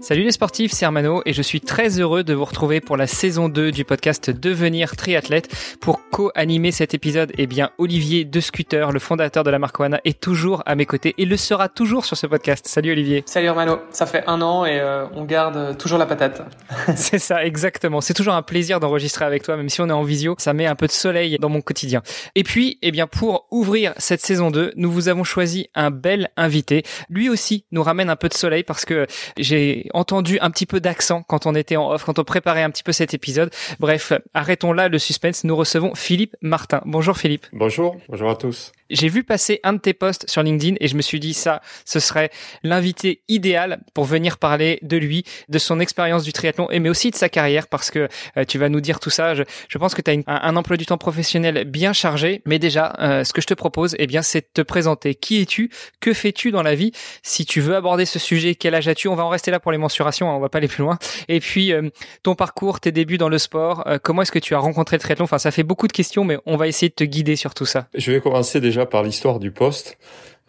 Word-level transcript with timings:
Salut 0.00 0.22
les 0.22 0.30
sportifs, 0.30 0.70
c'est 0.70 0.84
Armano 0.84 1.22
et 1.26 1.32
je 1.32 1.42
suis 1.42 1.60
très 1.60 1.98
heureux 1.98 2.22
de 2.22 2.32
vous 2.32 2.44
retrouver 2.44 2.80
pour 2.80 2.96
la 2.96 3.08
saison 3.08 3.48
2 3.48 3.72
du 3.72 3.84
podcast 3.84 4.30
Devenir 4.30 4.94
triathlète. 4.94 5.48
Pour 5.80 6.08
co-animer 6.10 6.70
cet 6.70 6.94
épisode, 6.94 7.32
eh 7.36 7.48
bien 7.48 7.70
Olivier 7.78 8.24
De 8.24 8.38
Scooter, 8.38 8.92
le 8.92 9.00
fondateur 9.00 9.42
de 9.42 9.50
la 9.50 9.58
marque 9.58 9.80
Oana, 9.80 10.00
est 10.04 10.20
toujours 10.20 10.62
à 10.66 10.76
mes 10.76 10.86
côtés 10.86 11.16
et 11.18 11.24
le 11.24 11.36
sera 11.36 11.68
toujours 11.68 12.04
sur 12.04 12.16
ce 12.16 12.28
podcast. 12.28 12.68
Salut 12.68 12.92
Olivier. 12.92 13.24
Salut 13.26 13.48
Armano, 13.48 13.80
ça 13.90 14.06
fait 14.06 14.22
un 14.28 14.40
an 14.40 14.64
et 14.64 14.78
euh, 14.78 15.06
on 15.14 15.24
garde 15.24 15.76
toujours 15.78 15.98
la 15.98 16.06
patate. 16.06 16.42
c'est 16.94 17.18
ça, 17.18 17.44
exactement. 17.44 18.00
C'est 18.00 18.14
toujours 18.14 18.34
un 18.34 18.42
plaisir 18.42 18.78
d'enregistrer 18.78 19.24
avec 19.24 19.42
toi, 19.42 19.56
même 19.56 19.68
si 19.68 19.80
on 19.80 19.88
est 19.88 19.92
en 19.92 20.04
visio, 20.04 20.36
ça 20.38 20.52
met 20.52 20.66
un 20.66 20.76
peu 20.76 20.86
de 20.86 20.92
soleil 20.92 21.38
dans 21.40 21.48
mon 21.48 21.60
quotidien. 21.60 22.02
Et 22.36 22.44
puis, 22.44 22.78
eh 22.82 22.92
bien 22.92 23.08
pour 23.08 23.48
ouvrir 23.50 23.94
cette 23.96 24.20
saison 24.20 24.52
2, 24.52 24.74
nous 24.76 24.92
vous 24.92 25.08
avons 25.08 25.24
choisi 25.24 25.70
un 25.74 25.90
bel 25.90 26.30
invité. 26.36 26.84
Lui 27.10 27.28
aussi 27.28 27.64
nous 27.72 27.82
ramène 27.82 28.10
un 28.10 28.16
peu 28.16 28.28
de 28.28 28.34
soleil 28.34 28.62
parce 28.62 28.84
que 28.84 29.08
j'ai 29.36 29.87
entendu 29.94 30.38
un 30.40 30.50
petit 30.50 30.66
peu 30.66 30.80
d'accent 30.80 31.22
quand 31.22 31.46
on 31.46 31.54
était 31.54 31.76
en 31.76 31.90
off, 31.90 32.04
quand 32.04 32.18
on 32.18 32.24
préparait 32.24 32.62
un 32.62 32.70
petit 32.70 32.82
peu 32.82 32.92
cet 32.92 33.14
épisode. 33.14 33.50
Bref, 33.80 34.12
arrêtons 34.34 34.72
là 34.72 34.88
le 34.88 34.98
suspense. 34.98 35.44
Nous 35.44 35.56
recevons 35.56 35.94
Philippe 35.94 36.36
Martin. 36.42 36.80
Bonjour 36.84 37.16
Philippe. 37.16 37.46
Bonjour, 37.52 37.96
bonjour 38.08 38.30
à 38.30 38.36
tous. 38.36 38.72
J'ai 38.90 39.08
vu 39.08 39.22
passer 39.22 39.60
un 39.64 39.74
de 39.74 39.78
tes 39.78 39.92
posts 39.92 40.28
sur 40.28 40.42
LinkedIn 40.42 40.76
et 40.80 40.88
je 40.88 40.96
me 40.96 41.02
suis 41.02 41.20
dit 41.20 41.34
ça, 41.34 41.60
ce 41.84 42.00
serait 42.00 42.30
l'invité 42.62 43.22
idéal 43.28 43.80
pour 43.94 44.04
venir 44.04 44.38
parler 44.38 44.78
de 44.82 44.96
lui, 44.96 45.24
de 45.48 45.58
son 45.58 45.80
expérience 45.80 46.24
du 46.24 46.32
triathlon 46.32 46.70
et 46.70 46.80
mais 46.80 46.88
aussi 46.88 47.10
de 47.10 47.16
sa 47.16 47.28
carrière 47.28 47.66
parce 47.68 47.90
que 47.90 48.08
euh, 48.36 48.44
tu 48.44 48.58
vas 48.58 48.68
nous 48.68 48.80
dire 48.80 49.00
tout 49.00 49.10
ça. 49.10 49.34
Je, 49.34 49.78
pense 49.78 49.94
que 49.94 50.02
tu 50.02 50.10
as 50.10 50.14
un, 50.26 50.56
emploi 50.56 50.76
du 50.76 50.86
temps 50.86 50.98
professionnel 50.98 51.64
bien 51.64 51.92
chargé, 51.92 52.42
mais 52.46 52.58
déjà, 52.58 52.94
euh, 52.98 53.24
ce 53.24 53.32
que 53.32 53.40
je 53.40 53.46
te 53.46 53.54
propose, 53.54 53.94
eh 53.98 54.06
bien, 54.06 54.22
c'est 54.22 54.40
de 54.40 54.48
te 54.54 54.62
présenter. 54.62 55.14
Qui 55.14 55.42
es-tu? 55.42 55.70
Que 56.00 56.12
fais-tu 56.12 56.50
dans 56.50 56.62
la 56.62 56.74
vie? 56.74 56.92
Si 57.22 57.44
tu 57.44 57.60
veux 57.60 57.76
aborder 57.76 58.06
ce 58.06 58.18
sujet, 58.18 58.54
quel 58.54 58.74
âge 58.74 58.88
as-tu? 58.88 59.08
On 59.08 59.14
va 59.14 59.24
en 59.24 59.28
rester 59.28 59.50
là 59.50 59.60
pour 59.60 59.72
les 59.72 59.78
mensuration, 59.78 60.30
hein, 60.30 60.34
on 60.34 60.40
va 60.40 60.48
pas 60.48 60.58
aller 60.58 60.68
plus 60.68 60.82
loin. 60.82 60.98
Et 61.28 61.40
puis 61.40 61.72
euh, 61.72 61.90
ton 62.22 62.34
parcours, 62.34 62.80
tes 62.80 62.92
débuts 62.92 63.18
dans 63.18 63.28
le 63.28 63.38
sport, 63.38 63.84
comment 64.02 64.22
est-ce 64.22 64.32
que 64.32 64.38
tu 64.38 64.54
as 64.54 64.58
rencontré 64.58 64.96
le 64.96 65.00
triathlon? 65.00 65.24
Enfin, 65.24 65.38
ça 65.38 65.50
fait 65.50 65.62
beaucoup 65.62 65.86
de 65.86 65.92
questions, 65.92 66.24
mais 66.24 66.38
on 66.46 66.56
va 66.56 66.66
essayer 66.66 66.88
de 66.88 66.94
te 66.94 67.04
guider 67.04 67.36
sur 67.36 67.54
tout 67.54 67.66
ça. 67.66 67.88
Je 67.94 68.12
vais 68.12 68.20
commencer 68.20 68.60
déjà 68.60 68.77
par 68.86 69.02
l'histoire 69.02 69.38
du 69.38 69.50
poste, 69.50 69.98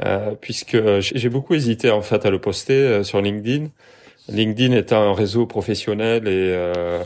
euh, 0.05 0.35
puisque 0.39 0.77
j'ai 0.99 1.29
beaucoup 1.29 1.55
hésité 1.55 1.89
en 1.89 2.01
fait 2.01 2.25
à 2.25 2.29
le 2.29 2.39
poster 2.39 2.73
euh, 2.73 3.03
sur 3.03 3.21
LinkedIn. 3.21 3.67
LinkedIn 4.27 4.75
étant 4.75 5.01
un 5.01 5.13
réseau 5.13 5.45
professionnel 5.45 6.27
et 6.27 6.53
euh, 6.53 7.03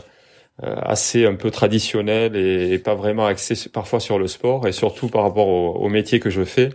assez 0.60 1.26
un 1.26 1.34
peu 1.34 1.50
traditionnel 1.50 2.36
et, 2.36 2.78
pas 2.78 2.94
vraiment 2.94 3.26
axé 3.26 3.54
parfois 3.70 3.98
sur 3.98 4.18
le 4.18 4.28
sport 4.28 4.68
et 4.68 4.72
surtout 4.72 5.08
par 5.08 5.22
rapport 5.22 5.48
au, 5.48 5.88
métier 5.88 6.20
que 6.20 6.30
je 6.30 6.44
fais. 6.44 6.68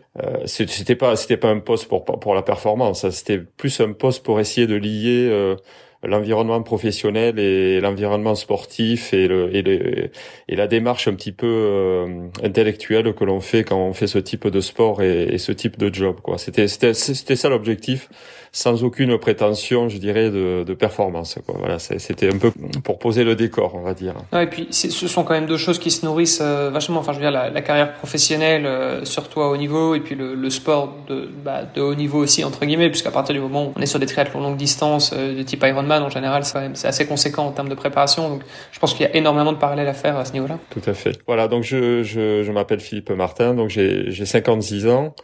c'était 0.45 0.95
pas 0.95 1.15
c'était 1.15 1.37
pas 1.37 1.49
un 1.49 1.59
poste 1.59 1.87
pour 1.87 2.03
pour 2.03 2.35
la 2.35 2.41
performance, 2.41 3.05
hein. 3.05 3.11
c'était 3.11 3.37
plus 3.37 3.79
un 3.79 3.93
poste 3.93 4.25
pour 4.25 4.39
essayer 4.39 4.67
de 4.67 4.75
lier 4.75 5.55
l'environnement 6.03 6.61
professionnel 6.61 7.39
et 7.39 7.81
l'environnement 7.81 8.35
sportif 8.35 9.13
et, 9.13 9.27
le, 9.27 9.53
et, 9.53 9.61
le, 9.61 10.09
et, 10.47 10.55
la 10.55 10.67
démarche 10.67 11.07
un 11.07 11.13
petit 11.13 11.33
peu 11.33 11.47
euh, 11.47 12.27
intellectuelle 12.41 13.13
que 13.13 13.25
l'on 13.25 13.41
fait 13.41 13.63
quand 13.63 13.77
on 13.77 13.93
fait 13.93 14.07
ce 14.07 14.17
type 14.17 14.47
de 14.47 14.61
sport 14.61 15.01
et, 15.01 15.37
ce 15.37 15.51
type 15.51 15.77
de 15.77 15.93
job. 15.93 16.17
Quoi. 16.21 16.37
C'était, 16.37 16.67
c'était, 16.67 16.93
c'était 16.93 17.35
ça 17.35 17.49
l'objectif 17.49 18.09
sans 18.51 18.83
aucune 18.83 19.17
prétention, 19.17 19.89
je 19.89 19.97
dirais, 19.97 20.29
de, 20.29 20.63
de 20.63 20.73
performance. 20.73 21.37
Quoi. 21.45 21.55
Voilà, 21.59 21.77
c'était 21.79 22.33
un 22.33 22.37
peu 22.37 22.51
pour 22.83 22.97
poser 22.97 23.23
le 23.23 23.35
décor, 23.35 23.75
on 23.75 23.81
va 23.81 23.93
dire. 23.93 24.15
Ouais, 24.33 24.45
et 24.45 24.47
puis 24.47 24.67
ce 24.71 25.07
sont 25.07 25.23
quand 25.23 25.33
même 25.33 25.45
deux 25.45 25.57
choses 25.57 25.79
qui 25.79 25.91
se 25.91 26.05
nourrissent 26.05 26.41
euh, 26.41 26.69
vachement. 26.71 26.99
Enfin, 26.99 27.11
je 27.11 27.17
veux 27.17 27.23
dire, 27.23 27.31
la, 27.31 27.49
la 27.49 27.61
carrière 27.61 27.93
professionnelle, 27.93 28.65
euh, 28.65 29.05
surtout 29.05 29.41
à 29.41 29.49
haut 29.49 29.57
niveau, 29.57 29.93
et 29.95 29.99
puis 29.99 30.15
le, 30.15 30.33
le 30.33 30.49
sport 30.49 30.95
de, 31.07 31.29
bah, 31.43 31.61
de 31.63 31.81
haut 31.81 31.95
niveau 31.95 32.19
aussi 32.19 32.43
entre 32.43 32.65
guillemets, 32.65 32.89
puisqu'à 32.89 33.11
partir 33.11 33.35
du 33.35 33.41
moment 33.41 33.67
où 33.67 33.73
on 33.75 33.81
est 33.81 33.85
sur 33.85 33.99
des 33.99 34.07
triathlons 34.07 34.41
longue 34.41 34.57
distance 34.57 35.11
euh, 35.15 35.37
de 35.37 35.43
type 35.43 35.63
Ironman, 35.63 35.88
en 35.97 36.09
général, 36.09 36.43
c'est 36.45 36.87
assez 36.87 37.05
conséquent 37.05 37.47
en 37.47 37.51
termes 37.51 37.69
de 37.69 37.75
préparation. 37.75 38.29
Donc, 38.29 38.41
je 38.71 38.79
pense 38.79 38.93
qu'il 38.93 39.05
y 39.05 39.09
a 39.09 39.15
énormément 39.15 39.51
de 39.51 39.57
parallèles 39.57 39.87
à 39.87 39.93
faire 39.93 40.17
à 40.17 40.25
ce 40.25 40.33
niveau-là. 40.33 40.59
Tout 40.69 40.81
à 40.85 40.93
fait. 40.93 41.19
Voilà, 41.27 41.47
donc 41.47 41.63
je, 41.63 42.03
je, 42.03 42.43
je 42.43 42.51
m'appelle 42.51 42.79
Philippe 42.79 43.09
Martin, 43.11 43.53
donc 43.53 43.69
j'ai 43.69 44.11
56 44.11 44.87
ans, 44.87 45.15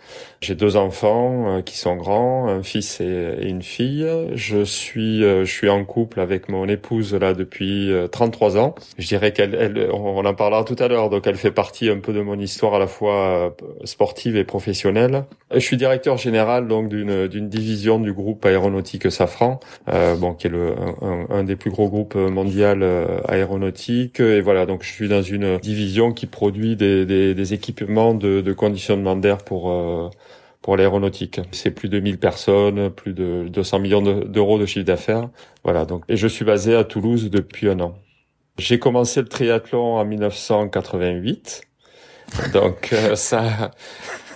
j'ai 0.41 0.55
deux 0.55 0.75
enfants 0.75 1.61
qui 1.63 1.77
sont 1.77 1.95
grands, 1.95 2.47
un 2.47 2.63
fils 2.63 2.99
et 3.01 3.35
et 3.41 3.49
une 3.49 3.61
fille. 3.61 4.05
Je 4.33 4.63
suis, 4.63 5.23
euh, 5.23 5.45
je 5.45 5.51
suis 5.51 5.69
en 5.69 5.83
couple 5.85 6.19
avec 6.19 6.49
mon 6.49 6.67
épouse 6.67 7.13
là 7.13 7.33
depuis 7.33 7.91
33 8.11 8.57
euh, 8.57 8.59
ans. 8.59 8.75
Je 8.97 9.07
dirais 9.07 9.31
qu'elle, 9.31 9.55
elle, 9.55 9.89
on 9.91 10.23
en 10.25 10.33
parlera 10.33 10.63
tout 10.63 10.75
à 10.79 10.87
l'heure. 10.87 11.09
Donc 11.09 11.27
elle 11.27 11.35
fait 11.35 11.51
partie 11.51 11.89
un 11.89 11.99
peu 11.99 12.13
de 12.13 12.21
mon 12.21 12.39
histoire 12.39 12.75
à 12.75 12.79
la 12.79 12.87
fois 12.87 13.15
euh, 13.15 13.49
sportive 13.83 14.35
et 14.35 14.43
professionnelle. 14.43 15.25
Je 15.53 15.59
suis 15.59 15.77
directeur 15.77 16.17
général 16.17 16.67
donc 16.67 16.89
d'une 16.89 17.27
d'une 17.27 17.49
division 17.49 17.99
du 17.99 18.13
groupe 18.13 18.45
aéronautique 18.45 19.11
Safran, 19.11 19.59
euh, 19.89 20.15
bon 20.15 20.33
qui 20.33 20.47
est 20.47 20.49
le 20.49 20.54
un, 21.01 21.27
un, 21.29 21.43
des 21.43 21.55
plus 21.55 21.71
gros 21.71 21.89
groupes 21.89 22.15
mondiaux 22.15 22.75
aéronautiques. 23.27 24.19
Et 24.19 24.41
voilà, 24.41 24.65
donc 24.65 24.83
je 24.83 24.91
suis 24.91 25.07
dans 25.07 25.21
une 25.21 25.57
division 25.59 26.11
qui 26.13 26.25
produit 26.25 26.75
des 26.75 27.05
des, 27.05 27.33
des 27.33 27.53
équipements 27.53 28.13
de, 28.13 28.41
de 28.41 28.53
conditionnement 28.53 29.15
d'air 29.15 29.37
pour 29.37 29.71
pour 30.65 30.77
l'aéronautique. 30.77 31.41
C'est 31.51 31.69
plus 31.69 31.89
de 31.89 31.99
1000 31.99 32.17
personnes, 32.17 32.89
plus 32.89 33.13
de 33.13 33.47
200 33.49 33.77
millions 33.77 34.01
d'euros 34.01 34.57
de 34.57 34.65
chiffre 34.65 34.83
d'affaires. 34.83 35.29
Voilà, 35.63 35.85
donc, 35.85 36.03
et 36.09 36.17
je 36.17 36.27
suis 36.27 36.43
basé 36.43 36.73
à 36.73 36.83
Toulouse 36.83 37.29
depuis 37.29 37.69
un 37.69 37.79
an. 37.81 37.95
J'ai 38.57 38.79
commencé 38.79 39.21
le 39.21 39.27
triathlon 39.27 39.97
en 39.97 40.03
1988. 40.05 41.61
Donc, 42.51 42.89
euh, 42.93 43.15
ça, 43.15 43.69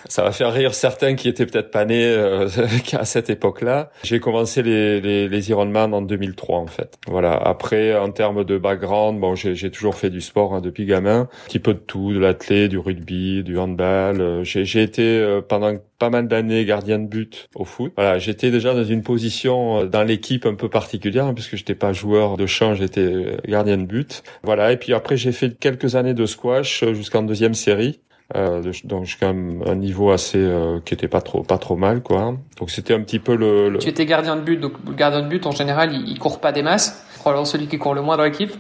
ça 0.08 0.24
va 0.24 0.32
faire 0.32 0.54
rire 0.54 0.74
certains 0.74 1.16
qui 1.16 1.28
étaient 1.28 1.46
peut-être 1.46 1.72
pas 1.72 1.86
nés 1.86 2.06
euh, 2.06 2.48
à 2.94 3.06
cette 3.06 3.30
époque-là. 3.30 3.92
J'ai 4.04 4.20
commencé 4.20 4.64
les, 4.64 5.02
les, 5.02 5.28
les 5.28 5.50
Ironman 5.50 5.94
en 5.94 6.02
2003 6.02 6.60
en 6.60 6.68
fait. 6.68 6.98
Voilà. 7.08 7.34
Après, 7.34 7.96
en 7.98 8.12
termes 8.12 8.44
de 8.44 8.58
background, 8.58 9.20
bon, 9.20 9.36
j'ai 9.36 9.72
toujours 9.72 9.96
fait 9.96 10.10
du 10.10 10.22
sport 10.22 10.54
hein, 10.54 10.62
depuis 10.62 10.86
gamin, 10.86 11.22
un 11.22 11.48
petit 11.48 11.60
peu 11.60 11.74
de 11.74 11.80
tout, 11.80 12.14
de 12.14 12.20
l'athlé, 12.20 12.68
du 12.68 12.78
rugby, 12.78 13.44
du 13.44 13.58
handball. 13.58 14.22
Euh, 14.22 14.44
j'ai 14.44 14.82
été 14.82 15.04
euh, 15.04 15.42
pendant 15.42 15.74
pas 15.98 16.10
mal 16.10 16.28
d'années 16.28 16.64
gardien 16.64 17.00
de 17.00 17.08
but 17.08 17.50
au 17.56 17.66
foot. 17.66 17.92
Voilà, 17.96 18.20
j'étais 18.20 18.52
déjà 18.52 18.74
dans 18.74 18.86
une 18.86 19.04
position 19.04 19.86
dans 19.86 20.04
l'équipe 20.04 20.46
un 20.46 20.56
peu 20.56 20.70
particulière 20.70 21.26
hein, 21.26 21.34
puisque 21.34 21.58
j'étais 21.58 21.76
pas 21.76 21.92
joueur 21.92 22.38
de 22.38 22.46
champ, 22.46 22.74
j'étais 22.74 23.38
gardien 23.46 23.78
de 23.78 23.84
but. 23.84 24.24
Voilà, 24.44 24.72
et 24.72 24.78
puis 24.78 24.94
après 24.94 25.18
j'ai 25.18 25.34
fait 25.34 25.60
quelques 25.60 25.96
années 25.96 26.14
de 26.14 26.26
squash 26.26 26.86
jusqu'en 26.94 27.24
deuxième 27.24 27.54
série. 27.54 28.00
Euh, 28.36 28.62
donc 28.84 29.06
jusqu'à 29.06 29.30
un, 29.30 29.62
un 29.66 29.76
niveau 29.76 30.12
assez 30.12 30.38
euh, 30.38 30.80
qui 30.86 30.94
était 30.94 31.08
pas 31.08 31.22
trop 31.22 31.42
pas 31.42 31.58
trop 31.58 31.76
mal 31.76 32.04
quoi. 32.04 32.36
Donc 32.60 32.70
c'était 32.70 32.94
un 32.94 33.02
petit 33.02 33.18
peu 33.18 33.36
le, 33.36 33.70
le, 33.70 33.80
Tu 33.80 33.90
étais 33.90 34.06
gardien 34.06 34.36
de 34.36 34.42
but, 34.42 34.58
donc 34.58 34.74
le 34.86 34.94
gardien 34.94 35.24
de 35.24 35.28
but 35.28 35.48
en 35.48 35.52
général 35.52 35.94
il, 35.94 36.08
il 36.08 36.20
court 36.20 36.40
pas 36.40 36.52
des 36.52 36.62
masses. 36.62 37.04
Probablement 37.30 37.46
celui 37.46 37.68
qui 37.68 37.78
court 37.78 37.94
le 37.94 38.02
moins 38.02 38.18
dans 38.18 38.24
l'équipe. 38.24 38.52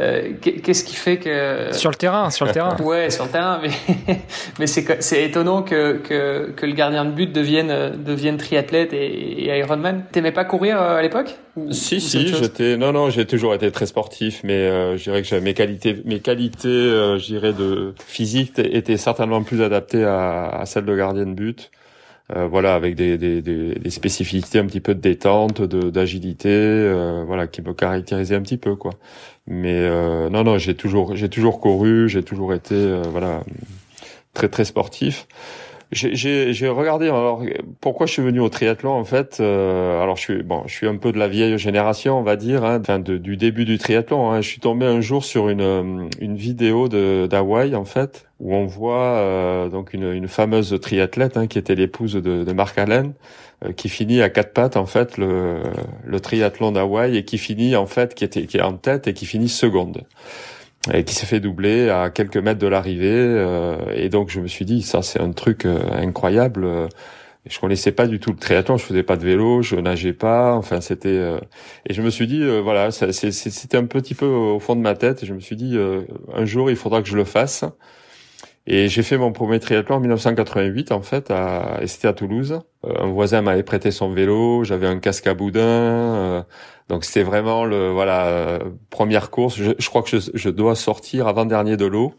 Euh, 0.00 0.32
Qu'est-ce 0.40 0.84
qui 0.84 0.94
fait 0.94 1.16
que 1.16 1.68
sur 1.72 1.90
le 1.90 1.96
terrain, 1.96 2.30
sur 2.30 2.46
le 2.46 2.52
terrain. 2.52 2.76
ouais, 2.82 3.10
sur 3.10 3.24
le 3.24 3.30
terrain, 3.30 3.60
mais 3.62 4.20
mais 4.58 4.66
c'est 4.66 5.02
c'est 5.02 5.24
étonnant 5.24 5.62
que, 5.62 5.94
que 5.96 6.50
que 6.54 6.66
le 6.66 6.72
gardien 6.72 7.04
de 7.04 7.10
but 7.10 7.32
devienne 7.32 7.92
devienne 7.96 8.36
triathlète 8.36 8.92
et, 8.92 9.46
et 9.46 9.58
Ironman. 9.58 10.04
T'aimais 10.12 10.32
pas 10.32 10.44
courir 10.44 10.80
euh, 10.80 10.96
à 10.96 11.02
l'époque? 11.02 11.36
Si 11.72 12.00
si, 12.00 12.28
j'étais 12.28 12.76
non 12.76 12.92
non, 12.92 13.10
j'ai 13.10 13.26
toujours 13.26 13.54
été 13.54 13.70
très 13.72 13.86
sportif, 13.86 14.42
mais 14.44 14.52
euh, 14.54 14.96
je 14.96 15.02
dirais 15.04 15.22
que 15.22 15.34
mes 15.40 15.54
qualités 15.54 15.96
mes 16.04 16.20
qualités, 16.20 16.68
euh, 16.68 17.18
je 17.18 17.26
dirais 17.26 17.52
de 17.52 17.94
physique 18.06 18.52
étaient 18.58 18.96
certainement 18.96 19.42
plus 19.42 19.60
adaptées 19.62 20.04
à, 20.04 20.48
à 20.48 20.66
celles 20.66 20.84
de 20.84 20.94
gardien 20.94 21.26
de 21.26 21.32
but. 21.34 21.70
Euh, 22.36 22.46
voilà, 22.46 22.74
avec 22.74 22.94
des, 22.94 23.18
des, 23.18 23.42
des, 23.42 23.74
des, 23.74 23.90
spécificités 23.90 24.58
un 24.58 24.66
petit 24.66 24.80
peu 24.80 24.94
de 24.94 25.00
détente, 25.00 25.62
de 25.62 25.90
d'agilité, 25.90 26.48
euh, 26.50 27.24
voilà, 27.26 27.48
qui 27.48 27.60
me 27.62 27.72
caractérisaient 27.72 28.36
un 28.36 28.42
petit 28.42 28.58
peu, 28.58 28.76
quoi. 28.76 28.92
Mais 29.46 29.74
euh, 29.74 30.28
non, 30.30 30.44
non, 30.44 30.58
j'ai 30.58 30.74
toujours, 30.76 31.16
j'ai 31.16 31.28
toujours 31.28 31.60
couru, 31.60 32.08
j'ai 32.08 32.22
toujours 32.22 32.54
été, 32.54 32.74
euh, 32.74 33.02
voilà, 33.10 33.42
très 34.34 34.48
très 34.48 34.64
sportif 34.64 35.26
j'ai 35.92 36.68
regardé 36.68 37.06
alors 37.06 37.42
pourquoi 37.80 38.06
je 38.06 38.12
suis 38.12 38.22
venu 38.22 38.38
au 38.40 38.48
triathlon 38.48 38.92
en 38.92 39.04
fait. 39.04 39.38
Euh, 39.40 40.00
alors 40.00 40.16
je 40.16 40.22
suis 40.22 40.42
bon, 40.42 40.62
je 40.66 40.72
suis 40.72 40.86
un 40.86 40.96
peu 40.96 41.10
de 41.10 41.18
la 41.18 41.26
vieille 41.26 41.58
génération, 41.58 42.18
on 42.18 42.22
va 42.22 42.36
dire, 42.36 42.64
hein, 42.64 42.78
enfin 42.80 43.00
de, 43.00 43.16
du 43.18 43.36
début 43.36 43.64
du 43.64 43.76
triathlon. 43.78 44.30
Hein. 44.30 44.40
Je 44.40 44.48
suis 44.48 44.60
tombé 44.60 44.86
un 44.86 45.00
jour 45.00 45.24
sur 45.24 45.48
une 45.48 45.60
euh, 45.60 46.08
une 46.20 46.36
vidéo 46.36 46.88
de 46.88 47.26
d'Hawaï 47.28 47.74
en 47.74 47.84
fait 47.84 48.28
où 48.38 48.54
on 48.54 48.66
voit 48.66 49.16
euh, 49.16 49.68
donc 49.68 49.92
une, 49.92 50.12
une 50.12 50.28
fameuse 50.28 50.78
triathlète 50.80 51.36
hein, 51.36 51.46
qui 51.48 51.58
était 51.58 51.74
l'épouse 51.74 52.14
de, 52.14 52.44
de 52.44 52.52
Mark 52.52 52.78
Allen 52.78 53.12
euh, 53.64 53.72
qui 53.72 53.88
finit 53.88 54.22
à 54.22 54.30
quatre 54.30 54.52
pattes 54.52 54.76
en 54.76 54.86
fait 54.86 55.18
le, 55.18 55.60
le 56.04 56.20
triathlon 56.20 56.70
d'Hawaï 56.70 57.16
et 57.16 57.24
qui 57.24 57.36
finit 57.36 57.74
en 57.74 57.86
fait 57.86 58.14
qui 58.14 58.24
était 58.24 58.46
qui 58.46 58.58
est 58.58 58.62
en 58.62 58.74
tête 58.74 59.08
et 59.08 59.12
qui 59.12 59.26
finit 59.26 59.48
seconde. 59.48 60.04
Et 60.92 61.04
qui 61.04 61.14
s'est 61.14 61.26
fait 61.26 61.40
doubler 61.40 61.90
à 61.90 62.10
quelques 62.10 62.38
mètres 62.38 62.58
de 62.58 62.66
l'arrivée. 62.66 63.76
et 63.94 64.08
donc 64.08 64.30
je 64.30 64.40
me 64.40 64.46
suis 64.46 64.64
dit, 64.64 64.82
ça 64.82 65.02
c'est 65.02 65.20
un 65.20 65.32
truc 65.32 65.66
incroyable. 65.66 66.88
Je 67.46 67.58
connaissais 67.58 67.92
pas 67.92 68.06
du 68.06 68.20
tout 68.20 68.30
le 68.30 68.36
triathlon, 68.36 68.76
je 68.76 68.84
faisais 68.84 69.02
pas 69.02 69.16
de 69.16 69.24
vélo, 69.24 69.62
je 69.62 69.76
nageais 69.76 70.12
pas, 70.12 70.54
enfin 70.54 70.82
c'était 70.82 71.08
euh, 71.08 71.40
et 71.86 71.94
je 71.94 72.02
me 72.02 72.10
suis 72.10 72.26
dit 72.26 72.42
euh, 72.42 72.60
voilà, 72.60 72.90
c'était 72.90 73.76
un 73.78 73.86
petit 73.86 74.14
peu 74.14 74.26
au 74.26 74.60
fond 74.60 74.76
de 74.76 74.82
ma 74.82 74.94
tête 74.94 75.22
et 75.22 75.26
je 75.26 75.32
me 75.32 75.40
suis 75.40 75.56
dit 75.56 75.74
euh, 75.74 76.02
un 76.34 76.44
jour 76.44 76.70
il 76.70 76.76
faudra 76.76 77.00
que 77.00 77.08
je 77.08 77.16
le 77.16 77.24
fasse. 77.24 77.64
Et 78.66 78.88
j'ai 78.88 79.02
fait 79.02 79.16
mon 79.16 79.32
premier 79.32 79.58
triathlon 79.58 79.96
en 79.96 80.00
1988 80.00 80.92
en 80.92 81.00
fait 81.02 81.30
à 81.30 81.78
et 81.82 81.86
c'était 81.86 82.08
à 82.08 82.12
Toulouse. 82.12 82.60
un 82.84 83.06
voisin 83.06 83.42
m'avait 83.42 83.62
prêté 83.62 83.90
son 83.90 84.12
vélo, 84.12 84.64
j'avais 84.64 84.86
un 84.86 84.98
casque 84.98 85.26
à 85.26 85.34
boudin 85.34 86.46
donc 86.88 87.04
c'était 87.04 87.22
vraiment 87.22 87.64
le 87.64 87.90
voilà 87.90 88.60
première 88.90 89.30
course, 89.30 89.56
je, 89.56 89.72
je 89.78 89.88
crois 89.88 90.02
que 90.02 90.18
je, 90.18 90.30
je 90.34 90.50
dois 90.50 90.74
sortir 90.74 91.26
avant 91.26 91.46
dernier 91.46 91.76
de 91.76 91.86
l'eau. 91.86 92.14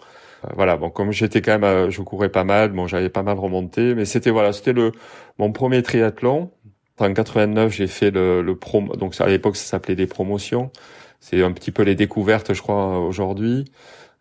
Euh, 0.46 0.50
voilà, 0.56 0.78
bon, 0.78 0.90
comme 0.90 1.12
j'étais 1.12 1.42
quand 1.42 1.54
même, 1.54 1.64
euh, 1.64 1.90
je 1.90 2.02
courais 2.02 2.30
pas 2.30 2.44
mal, 2.44 2.72
bon, 2.72 2.88
j'avais 2.88 3.10
pas 3.10 3.24
mal 3.24 3.38
remonté, 3.38 3.96
mais 3.96 4.06
c'était 4.06 4.32
voilà, 4.32 4.54
c'était 4.54 4.74
le 4.74 4.92
mon 5.38 5.52
premier 5.52 5.84
triathlon. 5.84 6.52
En 7.00 7.14
89, 7.14 7.72
j'ai 7.74 7.88
fait 7.88 8.12
le, 8.12 8.42
le 8.44 8.56
prom, 8.56 8.90
donc 8.90 9.20
à 9.20 9.28
l'époque 9.28 9.56
ça 9.56 9.64
s'appelait 9.66 9.96
des 9.96 10.08
promotions. 10.08 10.72
C'est 11.20 11.44
un 11.44 11.52
petit 11.52 11.72
peu 11.72 11.84
les 11.84 11.96
découvertes, 11.96 12.54
je 12.54 12.62
crois, 12.62 13.00
aujourd'hui. 13.00 13.66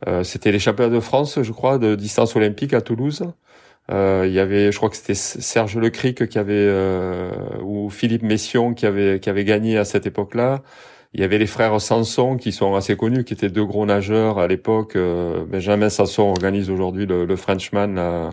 Euh, 0.09 0.25
c'était 0.25 0.53
les 0.53 0.59
championnats 0.59 0.95
de 0.95 1.01
France, 1.01 1.39
je 1.43 1.53
crois, 1.53 1.79
de 1.79 1.95
distance 1.95 2.37
olympique 2.37 2.75
à 2.75 2.81
Toulouse. 2.81 3.25
Euh, 3.91 4.25
il 4.27 4.33
y 4.33 4.39
avait, 4.39 4.71
je 4.71 4.77
crois 4.77 4.89
que 4.89 4.97
c'était 4.97 5.15
Serge 5.15 5.77
Lecric 5.77 6.29
qui 6.29 6.39
avait 6.39 6.53
euh, 6.55 7.33
ou 7.63 7.91
Philippe 7.91 8.23
Mession 8.23 8.73
qui 8.73 8.87
avait 8.87 9.19
qui 9.19 9.29
avait 9.31 9.45
gagné 9.45 9.79
à 9.79 9.85
cette 9.85 10.07
époque-là. 10.07 10.63
Il 11.13 11.21
y 11.21 11.25
avait 11.25 11.39
les 11.39 11.47
frères 11.47 11.81
Sanson 11.81 12.37
qui 12.37 12.53
sont 12.53 12.77
assez 12.77 12.97
connus, 12.97 13.25
qui 13.25 13.35
étaient 13.35 13.49
deux 13.49 13.65
gros 13.65 13.85
nageurs 13.85 14.39
à 14.39 14.47
l'époque. 14.47 14.95
Euh, 14.95 15.45
Benjamin 15.45 15.89
Sanson 15.89 16.23
organise 16.23 16.71
aujourd'hui 16.71 17.05
le, 17.07 17.25
le, 17.25 17.37
Frenchman 17.37 18.31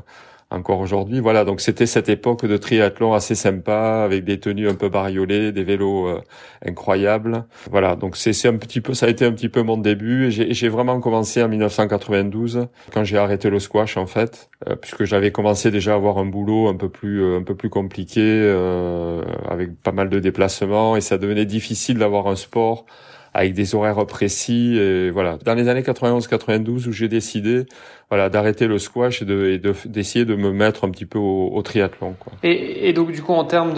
encore 0.49 0.79
aujourd'hui. 0.79 1.19
Voilà, 1.19 1.43
donc 1.43 1.59
c'était 1.59 1.85
cette 1.85 2.09
époque 2.09 2.45
de 2.45 2.57
triathlon 2.57 3.13
assez 3.13 3.35
sympa 3.35 4.03
avec 4.03 4.23
des 4.23 4.39
tenues 4.39 4.69
un 4.69 4.75
peu 4.75 4.89
bariolées, 4.89 5.51
des 5.51 5.63
vélos 5.63 6.07
euh, 6.07 6.21
incroyables. 6.65 7.45
Voilà, 7.69 7.95
donc 7.95 8.15
c'est 8.15 8.47
un 8.47 8.55
petit 8.55 8.79
peu, 8.79 8.93
ça 8.93 9.07
a 9.07 9.09
été 9.09 9.25
un 9.25 9.31
petit 9.31 9.49
peu 9.49 9.61
mon 9.61 9.77
début. 9.77 10.31
J'ai 10.31 10.69
vraiment 10.69 10.99
commencé 10.99 11.43
en 11.43 11.49
1992 11.49 12.67
quand 12.93 13.03
j'ai 13.03 13.17
arrêté 13.17 13.49
le 13.49 13.59
squash 13.59 13.97
en 13.97 14.07
fait, 14.07 14.49
euh, 14.67 14.75
puisque 14.75 15.03
j'avais 15.03 15.31
commencé 15.31 15.69
déjà 15.69 15.93
à 15.93 15.95
avoir 15.95 16.17
un 16.17 16.25
boulot 16.25 16.67
un 16.67 16.75
peu 16.75 16.89
plus 16.89 17.23
euh, 17.23 17.37
un 17.39 17.43
peu 17.43 17.55
plus 17.55 17.69
compliqué 17.69 18.17
avec 19.49 19.81
pas 19.81 19.91
mal 19.91 20.09
de 20.09 20.19
déplacements 20.19 20.95
et 20.95 21.01
ça 21.01 21.17
devenait 21.17 21.45
difficile 21.45 21.97
d'avoir 21.97 22.27
un 22.27 22.35
sport 22.35 22.85
avec 23.37 23.53
des 23.53 23.75
horaires 23.75 24.05
précis. 24.05 24.77
Et 24.77 25.11
voilà, 25.11 25.37
dans 25.43 25.53
les 25.53 25.69
années 25.69 25.81
91-92 25.81 26.87
où 26.87 26.91
j'ai 26.91 27.07
décidé 27.07 27.65
voilà 28.09 28.29
d'arrêter 28.29 28.67
le 28.67 28.79
squash 28.79 29.21
et 29.21 29.25
de 29.25 29.59
d'essayer 29.85 30.23
de, 30.23 30.35
me 30.35 30.51
mettre 30.51 30.85
un 30.85 30.89
petit 30.89 31.05
peu 31.05 31.19
au, 31.19 31.61
triathlon. 31.61 32.15
Quoi. 32.17 32.31
Et, 32.41 32.87
et, 32.87 32.93
donc 32.93 33.11
du 33.11 33.21
coup 33.21 33.33
en 33.33 33.43
termes 33.43 33.73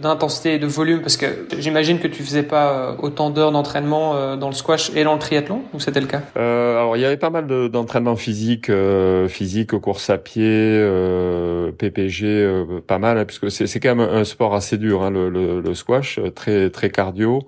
d'intensité 0.00 0.52
de, 0.52 0.54
et 0.54 0.58
de 0.58 0.66
volume, 0.66 1.00
parce 1.00 1.18
que 1.18 1.26
j'imagine 1.58 1.98
que 1.98 2.08
tu 2.08 2.22
faisais 2.22 2.42
pas 2.42 2.72
euh, 2.72 2.96
autant 3.00 3.28
d'heures 3.28 3.52
d'entraînement 3.52 4.14
euh, 4.14 4.36
dans 4.36 4.48
le 4.48 4.54
squash 4.54 4.90
et 4.96 5.04
dans 5.04 5.12
le 5.12 5.18
triathlon, 5.18 5.62
ou 5.74 5.80
c'était 5.80 6.00
le 6.00 6.06
cas? 6.06 6.22
Euh, 6.38 6.78
Alors 6.78 6.96
il 6.96 7.00
y 7.00 7.04
avait 7.04 7.18
pas 7.18 7.28
mal 7.28 7.46
d'entraînement 7.46 8.16
physique, 8.16 8.70
euh, 8.70 9.28
physique, 9.28 9.78
course 9.78 10.08
à 10.08 10.16
pied, 10.16 10.44
euh, 10.46 11.70
PPG, 11.72 12.64
pas 12.86 12.98
mal, 12.98 13.18
hein, 13.18 13.26
puisque 13.26 13.50
c'est 13.50 13.80
quand 13.80 13.94
même 13.94 14.08
un 14.08 14.24
sport 14.24 14.54
assez 14.54 14.78
dur, 14.78 15.02
hein, 15.02 15.10
le, 15.10 15.28
le, 15.28 15.60
le, 15.60 15.74
squash, 15.74 16.18
très 16.34 16.70
très 16.70 16.88
cardio. 16.88 17.42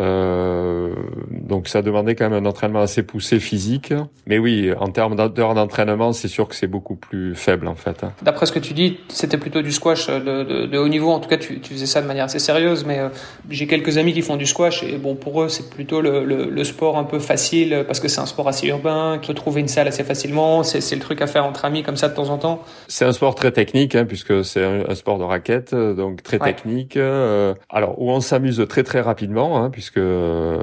Euh, 0.00 0.94
donc 1.30 1.68
ça 1.68 1.82
demandait 1.82 2.14
quand 2.14 2.28
même 2.28 2.44
un 2.44 2.48
entraînement 2.48 2.80
assez 2.80 3.02
poussé 3.02 3.40
physique. 3.40 3.92
Mais 4.26 4.38
oui, 4.38 4.70
en 4.78 4.88
termes 4.88 5.16
d'heures 5.16 5.54
d'entraînement, 5.54 6.12
c'est 6.12 6.28
sûr 6.28 6.48
que 6.48 6.54
c'est 6.54 6.66
beaucoup 6.66 6.94
plus 6.94 7.34
faible 7.34 7.66
en 7.68 7.74
fait. 7.74 8.04
Hein. 8.04 8.12
D'après 8.22 8.46
ce 8.46 8.52
que 8.52 8.58
tu 8.58 8.74
dis, 8.74 8.98
c'était 9.08 9.38
plutôt 9.38 9.62
du 9.62 9.72
squash 9.72 10.08
de, 10.08 10.66
de, 10.66 10.78
haut 10.78 10.88
niveau. 10.88 11.10
En 11.10 11.20
tout 11.20 11.28
cas, 11.28 11.36
tu, 11.36 11.60
tu, 11.60 11.72
faisais 11.72 11.86
ça 11.86 12.02
de 12.02 12.06
manière 12.06 12.26
assez 12.26 12.38
sérieuse. 12.38 12.84
Mais 12.84 12.98
euh, 12.98 13.08
j'ai 13.50 13.66
quelques 13.66 13.98
amis 13.98 14.12
qui 14.12 14.22
font 14.22 14.36
du 14.36 14.46
squash 14.46 14.82
et 14.82 14.98
bon, 14.98 15.14
pour 15.14 15.42
eux, 15.42 15.48
c'est 15.48 15.70
plutôt 15.70 16.00
le, 16.00 16.24
le, 16.24 16.50
le, 16.50 16.64
sport 16.64 16.98
un 16.98 17.04
peu 17.04 17.18
facile 17.18 17.84
parce 17.86 18.00
que 18.00 18.08
c'est 18.08 18.20
un 18.20 18.26
sport 18.26 18.48
assez 18.48 18.66
urbain, 18.68 19.18
qui 19.20 19.28
peut 19.28 19.34
trouver 19.34 19.60
une 19.60 19.68
salle 19.68 19.88
assez 19.88 20.04
facilement. 20.04 20.62
C'est 20.62 20.94
le 20.94 21.00
truc 21.00 21.22
à 21.22 21.26
faire 21.26 21.44
entre 21.44 21.64
amis 21.64 21.82
comme 21.82 21.96
ça 21.96 22.08
de 22.08 22.14
temps 22.14 22.28
en 22.28 22.38
temps. 22.38 22.62
C'est 22.88 23.04
un 23.04 23.12
sport 23.12 23.34
très 23.34 23.52
technique 23.52 23.94
hein, 23.94 24.04
puisque 24.04 24.44
c'est 24.44 24.64
un, 24.64 24.94
sport 24.94 25.18
de 25.18 25.24
raquette, 25.24 25.74
donc 25.74 26.22
très 26.22 26.38
technique. 26.38 26.96
Euh, 26.96 27.54
alors 27.70 28.00
où 28.00 28.10
on 28.10 28.20
s'amuse 28.20 28.64
très 28.68 28.82
très 28.82 29.00
rapidement. 29.00 29.62
Hein, 29.62 29.70
puisque 29.78 29.98
euh, 29.98 30.58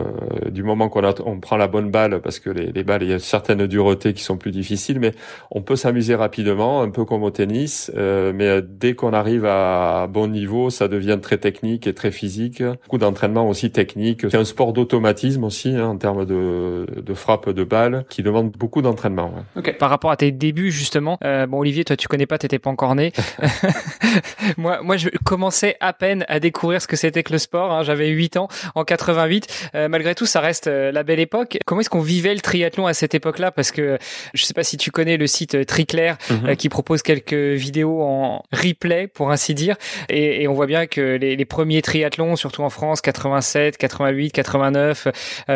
du 0.49 0.61
moment 0.61 0.89
qu'on 0.89 1.01
on 1.25 1.39
prend 1.39 1.55
la 1.55 1.69
bonne 1.69 1.89
balle, 1.89 2.19
parce 2.19 2.39
que 2.39 2.49
les, 2.49 2.73
les, 2.73 2.83
balles, 2.83 3.01
il 3.01 3.07
y 3.07 3.13
a 3.13 3.19
certaines 3.19 3.65
duretés 3.65 4.11
qui 4.11 4.21
sont 4.21 4.35
plus 4.35 4.51
difficiles, 4.51 4.99
mais 4.99 5.11
on 5.51 5.61
peut 5.61 5.77
s'amuser 5.77 6.15
rapidement, 6.15 6.81
un 6.81 6.89
peu 6.89 7.05
comme 7.05 7.23
au 7.23 7.29
tennis. 7.29 7.89
Euh, 7.95 8.33
mais 8.35 8.61
dès 8.61 8.93
qu'on 8.93 9.13
arrive 9.13 9.45
à 9.45 10.07
bon 10.11 10.27
niveau, 10.27 10.69
ça 10.69 10.89
devient 10.89 11.17
très 11.21 11.37
technique 11.37 11.87
et 11.87 11.93
très 11.93 12.11
physique. 12.11 12.61
Beaucoup 12.61 12.97
d'entraînement 12.97 13.47
aussi 13.47 13.71
technique. 13.71 14.29
C'est 14.29 14.35
un 14.35 14.43
sport 14.43 14.73
d'automatisme 14.73 15.45
aussi 15.45 15.69
hein, 15.69 15.87
en 15.87 15.97
termes 15.97 16.25
de, 16.25 16.85
de 17.01 17.13
frappe 17.13 17.49
de 17.49 17.63
balle, 17.63 18.03
qui 18.09 18.21
demande 18.21 18.51
beaucoup 18.51 18.81
d'entraînement. 18.81 19.31
Par 19.79 19.89
rapport 19.89 20.11
à 20.11 20.17
tes 20.17 20.33
débuts 20.33 20.71
justement, 20.71 21.17
euh, 21.23 21.47
bon 21.47 21.59
Olivier, 21.59 21.85
toi 21.85 21.95
tu 21.95 22.09
connais 22.09 22.25
pas, 22.25 22.37
t'étais 22.37 22.59
pas 22.59 22.69
encore 22.69 22.95
né. 22.95 23.13
moi, 24.57 24.81
moi 24.81 24.97
je 24.97 25.07
commençais 25.23 25.77
à 25.79 25.93
peine 25.93 26.25
à 26.27 26.41
découvrir 26.41 26.81
ce 26.81 26.87
que 26.87 26.97
c'était 26.97 27.23
que 27.23 27.31
le 27.31 27.39
sport. 27.39 27.71
Hein. 27.71 27.83
J'avais 27.83 28.09
8 28.09 28.35
ans 28.35 28.49
en 28.75 28.83
80 28.83 29.04
88. 29.05 29.69
Euh, 29.75 29.87
malgré 29.87 30.15
tout, 30.15 30.25
ça 30.25 30.39
reste 30.39 30.67
euh, 30.67 30.91
la 30.91 31.03
belle 31.03 31.19
époque. 31.19 31.57
Comment 31.65 31.81
est-ce 31.81 31.89
qu'on 31.89 32.01
vivait 32.01 32.33
le 32.33 32.41
triathlon 32.41 32.87
à 32.87 32.93
cette 32.93 33.13
époque-là? 33.13 33.51
Parce 33.51 33.71
que 33.71 33.97
je 34.33 34.45
sais 34.45 34.53
pas 34.53 34.63
si 34.63 34.77
tu 34.77 34.91
connais 34.91 35.17
le 35.17 35.27
site 35.27 35.55
euh, 35.55 35.63
Triclair 35.63 36.17
mhm. 36.29 36.55
qui 36.55 36.69
propose 36.69 37.01
quelques 37.01 37.33
vidéos 37.33 38.01
en 38.01 38.43
replay, 38.51 39.07
pour 39.07 39.31
ainsi 39.31 39.53
dire, 39.53 39.75
et, 40.09 40.43
et 40.43 40.47
on 40.47 40.53
voit 40.53 40.65
bien 40.65 40.87
que 40.87 41.17
les, 41.17 41.35
les, 41.35 41.45
premiers 41.45 41.81
triathlons, 41.81 42.35
surtout 42.35 42.63
en 42.63 42.69
France, 42.69 43.01
87, 43.01 43.77
88, 43.77 44.31
89, 44.31 45.07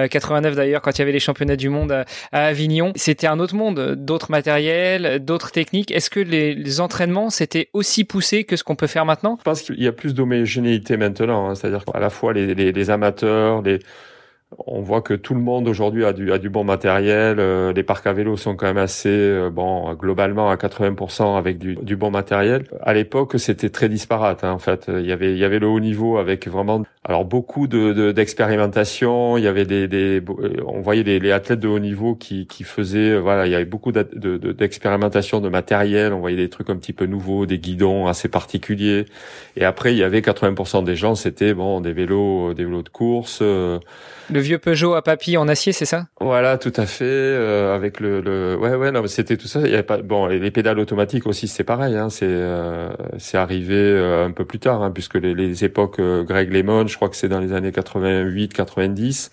89 0.10 0.56
d'ailleurs, 0.56 0.82
quand 0.82 0.92
il 0.98 1.00
y 1.00 1.02
avait 1.02 1.12
les 1.12 1.20
championnats 1.20 1.56
du 1.56 1.70
monde 1.70 1.92
à, 1.92 2.06
Avignon, 2.32 2.92
c'était 2.96 3.28
un 3.28 3.40
autre 3.40 3.56
monde, 3.56 3.96
d'autres 3.96 4.32
matériels, 4.32 5.24
d'autres 5.24 5.52
techniques. 5.52 5.92
Est-ce 5.92 6.10
que 6.10 6.20
les, 6.20 6.54
les 6.54 6.80
entraînements 6.80 7.30
c'était 7.30 7.70
aussi 7.74 8.04
poussé 8.04 8.44
que 8.44 8.56
ce 8.56 8.64
qu'on 8.64 8.76
peut 8.76 8.88
faire 8.88 9.06
maintenant? 9.06 9.38
Je 9.40 9.44
pense 9.44 9.62
qu'il 9.62 9.82
y 9.82 9.88
a 9.88 9.92
plus 9.92 10.14
d'homogénéité 10.14 10.98
maintenant, 10.98 11.50
hein. 11.50 11.56
c'est-à-dire 11.56 11.86
qu'à 11.86 12.00
la 12.00 12.10
fois 12.10 12.34
les, 12.34 12.54
les, 12.54 12.72
les 12.72 12.90
amateurs 12.90 13.39
on 14.58 14.82
voit 14.82 15.02
que 15.02 15.14
tout 15.14 15.34
le 15.34 15.42
monde 15.42 15.68
aujourd'hui 15.68 16.06
a 16.06 16.14
du, 16.14 16.32
a 16.32 16.38
du 16.38 16.50
bon 16.50 16.64
matériel. 16.64 17.40
Euh, 17.40 17.72
les 17.74 17.84
parcs 17.84 18.08
à 18.08 18.14
vélo 18.14 18.36
sont 18.38 18.56
quand 18.56 18.66
même 18.66 18.78
assez, 18.78 19.10
euh, 19.10 19.50
bon, 19.50 19.94
globalement 19.94 20.50
à 20.50 20.56
80% 20.56 21.38
avec 21.38 21.60
du, 21.60 21.76
du, 21.76 21.96
bon 21.96 22.12
matériel. 22.12 22.64
À 22.82 22.94
l'époque, 22.94 23.38
c'était 23.38 23.70
très 23.70 23.90
disparate. 23.90 24.44
Hein, 24.44 24.52
en 24.52 24.60
fait, 24.60 24.86
il 24.88 25.06
y 25.06 25.12
avait, 25.12 25.34
il 25.34 25.38
y 25.38 25.46
avait 25.46 25.60
le 25.60 25.68
haut 25.68 25.80
niveau 25.80 26.18
avec 26.18 26.48
vraiment, 26.48 26.84
alors 27.10 27.26
beaucoup 27.26 27.68
de 27.68 28.12
d'expérimentation. 28.12 29.36
il 29.36 29.44
y 29.44 29.48
avait 29.48 29.66
des, 29.66 29.88
des, 29.88 30.22
euh, 30.22 30.62
on 30.68 30.80
voyait 30.82 31.02
les, 31.02 31.20
les, 31.20 31.32
athlètes 31.32 31.60
de 31.60 31.68
haut 31.68 31.80
niveau 31.80 32.14
qui, 32.14 32.46
qui 32.46 32.64
faisaient, 32.64 33.18
voilà, 33.18 33.48
il 33.48 33.52
y 33.52 33.56
avait 33.56 33.66
beaucoup 33.66 33.92
d'expérimentation 33.92 35.40
de, 35.40 35.46
de 35.46 35.50
matériel. 35.50 36.14
On 36.14 36.20
voyait 36.20 36.38
des 36.38 36.50
trucs 36.50 36.70
un 36.70 36.76
petit 36.76 36.94
peu 36.94 37.08
nouveaux, 37.08 37.48
des 37.48 37.58
guidons 37.58 38.06
assez 38.06 38.28
particuliers. 38.28 39.06
Et 39.58 39.66
après, 39.66 39.92
il 39.92 39.98
y 39.98 40.04
avait 40.04 40.22
80% 40.22 40.84
des 40.84 40.96
gens, 40.96 41.16
c'était 41.16 41.56
bon, 41.56 41.82
des 41.82 41.94
vélos, 41.94 42.54
des 42.54 42.64
vélos 42.64 42.84
de 42.84 42.90
course. 42.90 43.42
Le 44.32 44.40
vieux 44.40 44.60
Peugeot 44.60 44.94
à 44.94 45.02
papy 45.02 45.38
en 45.38 45.48
acier, 45.48 45.72
c'est 45.72 45.86
ça? 45.86 46.06
Voilà, 46.22 46.60
tout 46.60 46.74
à 46.76 46.86
fait. 46.86 47.06
Euh, 47.06 47.74
avec 47.74 48.00
le, 48.00 48.22
le, 48.22 48.56
ouais, 48.58 48.76
ouais, 48.76 48.92
non, 48.92 49.06
c'était 49.08 49.38
tout 49.38 49.48
ça. 49.48 49.62
Il 49.62 49.72
y 49.72 49.74
avait 49.74 49.82
pas, 49.82 49.98
bon, 49.98 50.28
les 50.28 50.52
pédales 50.52 50.78
automatiques 50.78 51.26
aussi, 51.26 51.48
c'est 51.48 51.64
pareil. 51.64 51.98
Hein, 51.98 52.12
c'est, 52.12 52.28
euh, 52.30 52.92
c'est 53.18 53.40
arrivé 53.40 53.76
euh, 53.76 54.28
un 54.28 54.32
peu 54.32 54.46
plus 54.46 54.60
tard, 54.60 54.84
hein, 54.84 54.92
puisque 54.92 55.16
les, 55.16 55.34
les 55.34 55.66
époques 55.66 56.00
Greg 56.00 56.54
Lemon, 56.54 56.86
je 56.86 56.98
crois 57.00 57.10
que 57.10 57.16
c'est 57.16 57.30
dans 57.30 57.40
les 57.40 57.54
années 57.54 57.72
88, 57.72 58.54
90. 58.54 59.32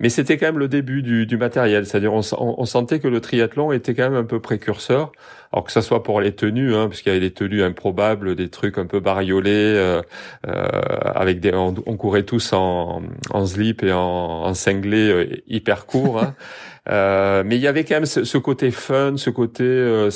Mais 0.00 0.08
c'était 0.08 0.38
quand 0.38 0.46
même 0.46 0.58
le 0.58 0.68
début 0.68 1.02
du, 1.02 1.26
du 1.26 1.36
matériel, 1.36 1.84
c'est-à-dire 1.84 2.14
on, 2.14 2.22
on, 2.38 2.64
sentait 2.64 3.00
que 3.00 3.08
le 3.08 3.20
triathlon 3.20 3.70
était 3.70 3.94
quand 3.94 4.04
même 4.04 4.18
un 4.18 4.24
peu 4.24 4.40
précurseur, 4.40 5.12
alors 5.52 5.64
que 5.64 5.72
ça 5.72 5.82
soit 5.82 6.02
pour 6.02 6.22
les 6.22 6.32
tenues, 6.32 6.74
hein, 6.74 6.88
puisqu'il 6.88 7.10
y 7.10 7.12
avait 7.12 7.20
des 7.20 7.32
tenues 7.32 7.62
improbables, 7.62 8.34
des 8.34 8.48
trucs 8.48 8.78
un 8.78 8.86
peu 8.86 9.00
bariolés, 9.00 9.50
euh, 9.76 10.00
euh, 10.46 10.68
avec 11.14 11.40
des, 11.40 11.52
on, 11.52 11.74
courait 11.74 12.22
tous 12.22 12.54
en, 12.54 13.02
en 13.30 13.46
slip 13.46 13.82
et 13.82 13.92
en, 13.92 13.98
en 14.00 14.54
cinglé 14.54 15.10
euh, 15.10 15.26
hyper 15.46 15.86
court. 15.86 16.20
Hein. 16.22 16.34
Euh, 16.88 17.42
mais 17.44 17.56
il 17.56 17.60
y 17.60 17.66
avait 17.66 17.84
quand 17.84 17.96
même 17.96 18.06
ce, 18.06 18.24
ce 18.24 18.38
côté 18.38 18.70
fun, 18.70 19.16
ce 19.18 19.28
côté, 19.28 19.64
euh, 19.64 20.08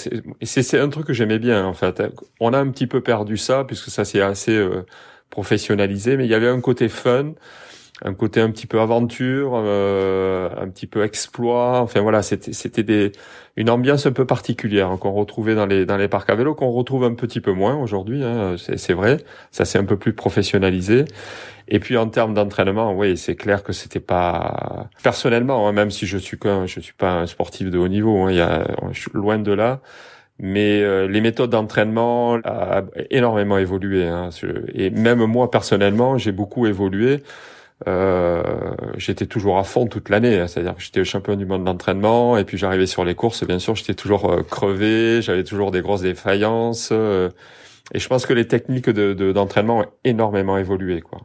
c'est 0.42 0.80
un 0.80 0.88
truc 0.88 1.06
que 1.06 1.12
j'aimais 1.12 1.38
bien 1.38 1.64
en 1.64 1.74
fait. 1.74 2.02
On 2.40 2.54
a 2.54 2.58
un 2.58 2.68
petit 2.70 2.86
peu 2.86 3.02
perdu 3.02 3.36
ça 3.36 3.64
puisque 3.64 3.90
ça 3.90 4.06
s'est 4.06 4.22
assez 4.22 4.66
professionnalisé, 5.34 6.16
mais 6.16 6.26
il 6.26 6.30
y 6.30 6.34
avait 6.34 6.48
un 6.48 6.60
côté 6.60 6.88
fun 6.88 7.32
un 8.02 8.12
côté 8.14 8.40
un 8.40 8.50
petit 8.50 8.66
peu 8.66 8.80
aventure, 8.80 9.52
euh, 9.54 10.48
un 10.60 10.68
petit 10.68 10.86
peu 10.86 11.04
exploit. 11.04 11.80
Enfin 11.80 12.00
voilà, 12.00 12.22
c'était 12.22 12.52
c'était 12.52 12.82
des 12.82 13.12
une 13.56 13.70
ambiance 13.70 14.04
un 14.06 14.12
peu 14.12 14.26
particulière 14.26 14.90
hein, 14.90 14.96
qu'on 14.96 15.12
retrouvait 15.12 15.54
dans 15.54 15.66
les 15.66 15.86
dans 15.86 15.96
les 15.96 16.08
parcs 16.08 16.28
à 16.28 16.34
vélo 16.34 16.54
qu'on 16.54 16.70
retrouve 16.70 17.04
un 17.04 17.14
petit 17.14 17.40
peu 17.40 17.52
moins 17.52 17.76
aujourd'hui. 17.76 18.24
Hein, 18.24 18.56
c'est 18.58 18.94
vrai, 18.94 19.18
ça 19.52 19.64
c'est 19.64 19.78
un 19.78 19.84
peu 19.84 19.96
plus 19.96 20.12
professionnalisé. 20.12 21.04
Et 21.68 21.78
puis 21.80 21.96
en 21.96 22.08
termes 22.08 22.34
d'entraînement, 22.34 22.94
oui, 22.94 23.16
c'est 23.16 23.36
clair 23.36 23.62
que 23.62 23.72
c'était 23.72 24.00
pas 24.00 24.88
personnellement, 25.02 25.66
hein, 25.68 25.72
même 25.72 25.90
si 25.90 26.06
je 26.06 26.18
suis 26.18 26.38
je 26.66 26.80
suis 26.80 26.92
pas 26.92 27.12
un 27.20 27.26
sportif 27.26 27.70
de 27.70 27.78
haut 27.78 27.88
niveau. 27.88 28.24
Hein, 28.24 28.32
il 28.32 28.36
y 28.36 28.40
a, 28.40 28.66
je 28.92 29.00
suis 29.00 29.10
loin 29.14 29.38
de 29.38 29.52
là. 29.52 29.80
Mais 30.38 30.82
euh, 30.82 31.06
les 31.06 31.20
méthodes 31.20 31.50
d'entraînement 31.50 32.32
ont 32.34 32.42
énormément 33.10 33.58
évolué. 33.58 34.06
Hein, 34.06 34.30
et 34.74 34.90
même 34.90 35.24
moi 35.26 35.50
personnellement, 35.50 36.18
j'ai 36.18 36.32
beaucoup 36.32 36.66
évolué. 36.66 37.22
Euh, 37.86 38.42
j'étais 38.96 39.26
toujours 39.26 39.58
à 39.58 39.64
fond 39.64 39.86
toute 39.86 40.08
l'année, 40.08 40.38
hein. 40.38 40.46
c'est-à-dire 40.46 40.76
que 40.76 40.82
j'étais 40.82 41.04
champion 41.04 41.34
du 41.34 41.44
monde 41.44 41.64
d'entraînement 41.64 42.38
et 42.38 42.44
puis 42.44 42.56
j'arrivais 42.56 42.86
sur 42.86 43.04
les 43.04 43.14
courses, 43.14 43.44
bien 43.44 43.58
sûr, 43.58 43.74
j'étais 43.74 43.94
toujours 43.94 44.30
euh, 44.30 44.42
crevé, 44.42 45.20
j'avais 45.20 45.44
toujours 45.44 45.70
des 45.70 45.82
grosses 45.82 46.02
défaillances 46.02 46.90
euh, 46.92 47.30
et 47.92 47.98
je 47.98 48.08
pense 48.08 48.26
que 48.26 48.32
les 48.32 48.46
techniques 48.46 48.88
de 48.88 49.32
d'entraînement 49.32 49.80
ont 49.80 49.86
énormément 50.04 50.56
évolué, 50.56 51.00
quoi. 51.02 51.20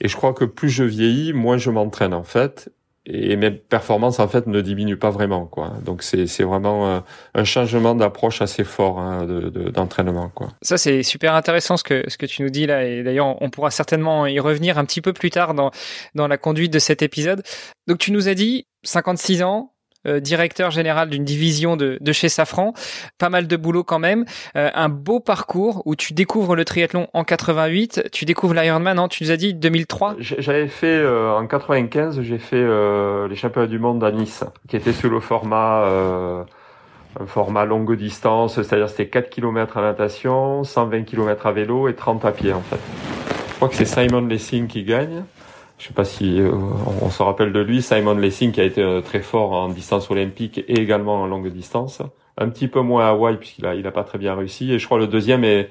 Et 0.00 0.08
je 0.08 0.16
crois 0.16 0.32
que 0.32 0.46
plus 0.46 0.70
je 0.70 0.84
vieillis, 0.84 1.32
moins 1.34 1.58
je 1.58 1.70
m'entraîne 1.70 2.14
en 2.14 2.22
fait 2.22 2.70
et 3.12 3.36
mes 3.36 3.50
performances 3.50 4.20
en 4.20 4.28
fait 4.28 4.46
ne 4.46 4.60
diminuent 4.60 4.98
pas 4.98 5.10
vraiment 5.10 5.46
quoi. 5.46 5.72
Donc 5.84 6.02
c'est 6.02 6.26
c'est 6.26 6.44
vraiment 6.44 6.90
un, 6.90 7.04
un 7.34 7.44
changement 7.44 7.94
d'approche 7.94 8.42
assez 8.42 8.64
fort 8.64 8.98
hein, 8.98 9.26
de, 9.26 9.70
d'entraînement 9.70 10.28
quoi. 10.28 10.48
Ça 10.62 10.78
c'est 10.78 11.02
super 11.02 11.34
intéressant 11.34 11.76
ce 11.76 11.84
que 11.84 12.04
ce 12.08 12.16
que 12.16 12.26
tu 12.26 12.42
nous 12.42 12.50
dis 12.50 12.66
là 12.66 12.84
et 12.84 13.02
d'ailleurs 13.02 13.40
on 13.42 13.50
pourra 13.50 13.70
certainement 13.70 14.26
y 14.26 14.38
revenir 14.40 14.78
un 14.78 14.84
petit 14.84 15.00
peu 15.00 15.12
plus 15.12 15.30
tard 15.30 15.54
dans 15.54 15.70
dans 16.14 16.28
la 16.28 16.38
conduite 16.38 16.72
de 16.72 16.78
cet 16.78 17.02
épisode. 17.02 17.42
Donc 17.86 17.98
tu 17.98 18.12
nous 18.12 18.28
as 18.28 18.34
dit 18.34 18.66
56 18.84 19.42
ans, 19.42 19.72
euh, 20.06 20.18
directeur 20.18 20.70
général 20.70 21.10
d'une 21.10 21.24
division 21.24 21.76
de, 21.76 21.98
de, 22.00 22.12
chez 22.12 22.30
Safran. 22.30 22.72
Pas 23.18 23.28
mal 23.28 23.46
de 23.46 23.56
boulot 23.56 23.84
quand 23.84 23.98
même. 23.98 24.24
Euh, 24.56 24.70
un 24.74 24.88
beau 24.88 25.20
parcours 25.20 25.82
où 25.84 25.94
tu 25.94 26.14
découvres 26.14 26.56
le 26.56 26.64
triathlon 26.64 27.08
en 27.12 27.22
88, 27.22 28.08
tu 28.10 28.24
découvres 28.24 28.54
l'Ironman, 28.54 29.08
Tu 29.10 29.24
nous 29.24 29.30
as 29.30 29.36
dit 29.36 29.52
2003 29.52 30.16
J'avais 30.18 30.68
fait 30.68 30.86
euh, 30.86 31.36
en 31.36 31.46
95, 31.46 32.22
j'ai 32.22 32.38
fait 32.38 32.64
les 33.28 33.36
championnats 33.36 33.66
du 33.66 33.78
monde 33.78 34.02
à 34.02 34.10
Nice, 34.10 34.44
qui 34.68 34.76
était 34.76 34.92
sur 34.92 35.10
le 35.10 35.20
format 35.20 35.86
format 37.26 37.64
longue 37.64 37.96
distance, 37.96 38.54
c'est-à-dire 38.54 38.88
c'était 38.88 39.08
4 39.08 39.28
km 39.30 39.76
à 39.78 39.82
natation, 39.82 40.64
120 40.64 41.02
km 41.02 41.46
à 41.46 41.52
vélo 41.52 41.88
et 41.88 41.94
30 41.94 42.24
à 42.24 42.32
pied 42.32 42.52
en 42.52 42.62
fait. 42.62 42.78
Je 43.50 43.54
crois 43.56 43.68
que 43.68 43.74
c'est 43.74 43.84
Simon 43.84 44.26
Lessing 44.26 44.66
qui 44.66 44.84
gagne 44.84 45.24
je 45.80 45.86
sais 45.86 45.94
pas 45.94 46.04
si 46.04 46.38
euh, 46.40 46.52
on, 47.00 47.08
se 47.08 47.22
rappelle 47.22 47.52
de 47.52 47.60
lui, 47.60 47.80
Simon 47.80 48.14
Lessing 48.14 48.52
qui 48.52 48.60
a 48.60 48.64
été 48.64 48.82
euh, 48.82 49.00
très 49.00 49.20
fort 49.20 49.52
en 49.52 49.68
distance 49.70 50.10
olympique 50.10 50.58
et 50.58 50.78
également 50.78 51.22
en 51.22 51.26
longue 51.26 51.48
distance. 51.48 52.02
Un 52.36 52.50
petit 52.50 52.68
peu 52.68 52.80
moins 52.80 53.06
à 53.06 53.08
Hawaï 53.08 53.38
puisqu'il 53.38 53.64
a 53.64 53.74
il 53.74 53.86
a 53.86 53.90
pas 53.90 54.04
très 54.04 54.18
bien 54.18 54.34
réussi. 54.34 54.72
Et 54.72 54.78
je 54.78 54.84
crois 54.84 54.98
le 54.98 55.06
deuxième 55.06 55.42
est, 55.42 55.70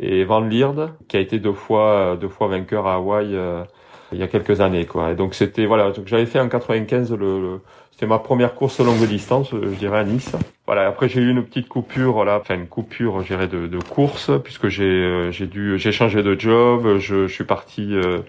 est 0.00 0.22
Van 0.22 0.40
Lierde 0.40 0.92
qui 1.08 1.16
a 1.16 1.20
été 1.20 1.40
deux 1.40 1.52
fois 1.52 2.16
deux 2.20 2.28
fois 2.28 2.46
vainqueur 2.46 2.86
à 2.86 2.94
Hawaï 2.94 3.34
euh, 3.34 3.64
il 4.12 4.18
y 4.18 4.22
a 4.22 4.28
quelques 4.28 4.60
années 4.60 4.86
quoi. 4.86 5.10
Et 5.10 5.16
donc 5.16 5.34
c'était 5.34 5.66
voilà, 5.66 5.92
j'avais 6.06 6.26
fait 6.26 6.38
en 6.38 6.48
95 6.48 7.12
le, 7.14 7.60
c'était 7.90 8.06
ma 8.06 8.20
première 8.20 8.54
course 8.54 8.78
longue 8.78 9.04
distance, 9.08 9.50
je 9.50 9.74
dirais 9.74 9.98
à 9.98 10.04
Nice. 10.04 10.36
Voilà, 10.66 10.86
après 10.86 11.08
j'ai 11.08 11.20
eu 11.20 11.30
une 11.30 11.42
petite 11.42 11.68
coupure 11.68 12.24
là, 12.24 12.38
enfin 12.40 12.54
une 12.54 12.68
coupure, 12.68 13.22
je 13.22 13.34
de, 13.34 13.66
de 13.66 13.78
course 13.78 14.30
puisque 14.44 14.68
j'ai 14.68 15.30
j'ai 15.32 15.46
dû 15.48 15.80
j'ai 15.80 15.90
changé 15.90 16.22
de 16.22 16.38
job, 16.38 16.98
je, 16.98 17.26
suis 17.26 17.44
parti 17.44 17.94
euh, 17.94 18.20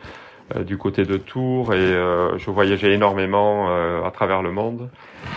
du 0.65 0.77
côté 0.77 1.05
de 1.05 1.17
Tours 1.17 1.73
et 1.73 1.77
euh, 1.77 2.37
je 2.37 2.49
voyageais 2.49 2.93
énormément 2.93 3.67
euh, 3.69 4.03
à 4.03 4.11
travers 4.11 4.41
le 4.41 4.51
monde 4.51 4.89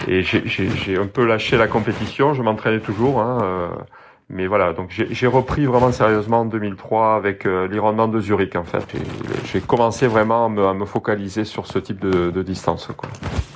et 0.09 0.23
j'ai 0.23 0.97
un 0.97 1.07
peu 1.07 1.26
lâché 1.26 1.57
la 1.57 1.66
compétition. 1.66 2.35
Je 2.35 2.42
m'entraînais 2.42 2.81
toujours, 2.81 3.21
hein, 3.21 3.71
mais 4.28 4.47
voilà. 4.47 4.73
Donc 4.73 4.90
j'ai 4.90 5.26
repris 5.26 5.66
vraiment 5.66 5.92
sérieusement 5.92 6.40
en 6.40 6.45
2003 6.45 7.16
avec 7.16 7.45
l'Ironman 7.45 8.11
de 8.11 8.21
Zurich 8.21 8.57
en 8.57 8.64
fait. 8.64 8.85
J'ai 9.52 9.61
commencé 9.61 10.07
vraiment 10.07 10.47
à 10.47 10.49
me, 10.49 10.66
à 10.66 10.75
me, 10.75 10.87
focaliser 10.87 11.45
sur 11.45 11.66
ce 11.66 11.78
type 11.78 12.00
de, 12.00 12.31
de 12.31 12.42
distance. 12.42 12.88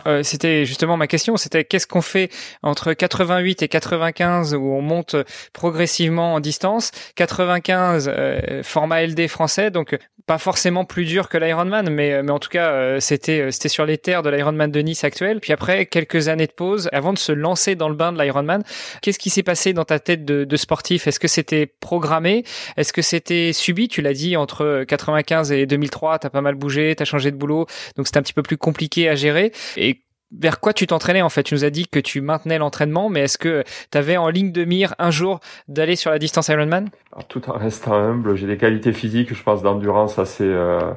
Euh, 0.07 0.23
c'était 0.23 0.65
justement 0.65 0.97
ma 0.97 1.07
question, 1.07 1.37
c'était 1.37 1.65
qu'est-ce 1.65 1.87
qu'on 1.87 2.03
fait 2.03 2.31
entre 2.63 2.93
88 2.93 3.63
et 3.63 3.69
95 3.69 4.55
où 4.55 4.73
on 4.73 4.83
monte 4.83 5.17
progressivement 5.53 6.35
en 6.35 6.41
distance, 6.41 6.91
95 7.17 8.09
euh, 8.09 8.63
format 8.63 9.07
LD 9.07 9.29
français, 9.29 9.71
donc 9.71 9.99
pas 10.27 10.39
forcément 10.39 10.85
plus 10.85 11.05
dur 11.05 11.29
que 11.29 11.39
l'Ironman, 11.39 11.89
mais 11.89 12.23
mais 12.23 12.33
en 12.33 12.39
tout 12.39 12.49
cas 12.49 12.73
euh, 12.73 13.01
c'était 13.01 13.51
c'était 13.53 13.69
sur 13.69 13.87
les 13.87 13.97
terres 13.97 14.23
de 14.23 14.31
l'Ironman 14.31 14.71
de 14.71 14.81
Nice 14.81 15.05
actuel. 15.05 15.41
Puis 15.41 15.53
après 15.53 15.87
quelques 15.87 16.29
années 16.29 16.49
de 16.49 16.53
pause, 16.53 16.89
avant 16.93 17.13
de 17.13 17.19
se 17.19 17.33
lancer 17.33 17.77
dans 17.77 17.89
le 17.89 17.95
bain 17.95 18.13
de 18.13 18.21
l'Ironman, 18.21 18.63
qu'est-ce 19.03 19.19
qui 19.21 19.31
s'est 19.31 19.45
passé 19.45 19.73
dans 19.73 19.85
ta 19.85 20.01
tête 20.01 20.25
de, 20.25 20.45
de 20.45 20.57
sportif? 20.57 21.07
Est-ce 21.07 21.21
que 21.21 21.29
c'était 21.29 21.67
programmé? 21.67 22.45
Est-ce 22.77 22.93
que 22.93 23.03
c'était 23.03 23.53
subi? 23.53 23.89
Tu 23.89 24.03
l'as 24.03 24.15
dit 24.15 24.37
entre 24.37 24.85
95 24.89 25.53
et 25.53 25.67
2003, 25.67 26.19
t'as 26.19 26.31
pas 26.31 26.41
mal 26.41 26.57
bougé, 26.57 26.95
t'as 26.97 27.05
changé 27.05 27.31
de 27.31 27.37
boulot, 27.37 27.67
donc 27.97 28.07
c'était 28.07 28.19
un 28.19 28.23
petit 28.23 28.33
peu 28.33 28.43
plus 28.43 28.59
compliqué 28.59 29.09
à 29.09 29.15
gérer. 29.15 29.53
Vers 30.33 30.61
quoi 30.61 30.73
tu 30.73 30.87
t'entraînais 30.87 31.23
en 31.23 31.29
fait? 31.29 31.43
Tu 31.43 31.55
nous 31.55 31.65
as 31.65 31.71
dit 31.71 31.87
que 31.87 32.01
tu 32.01 32.21
maintenais 32.21 32.59
l'entraînement, 32.59 33.09
mais 33.09 33.21
est-ce 33.21 33.39
que 33.39 33.65
tu 33.91 33.99
avais 33.99 34.17
en 34.17 34.29
ligne 34.29 34.53
de 34.53 34.65
mire 34.65 34.95
un 34.99 35.11
jour 35.11 35.41
d'aller 35.69 35.97
sur 35.97 36.11
la 36.11 36.19
distance 36.19 36.49
Ironman? 36.49 36.89
Tout 37.29 37.49
en 37.49 37.55
restant 37.55 37.95
humble, 37.95 38.37
j'ai 38.37 38.47
des 38.47 38.57
qualités 38.57 38.93
physiques, 38.93 39.35
je 39.35 39.43
pense, 39.43 39.63
d'endurance 39.63 40.19
assez 40.19 40.45
euh, 40.45 40.93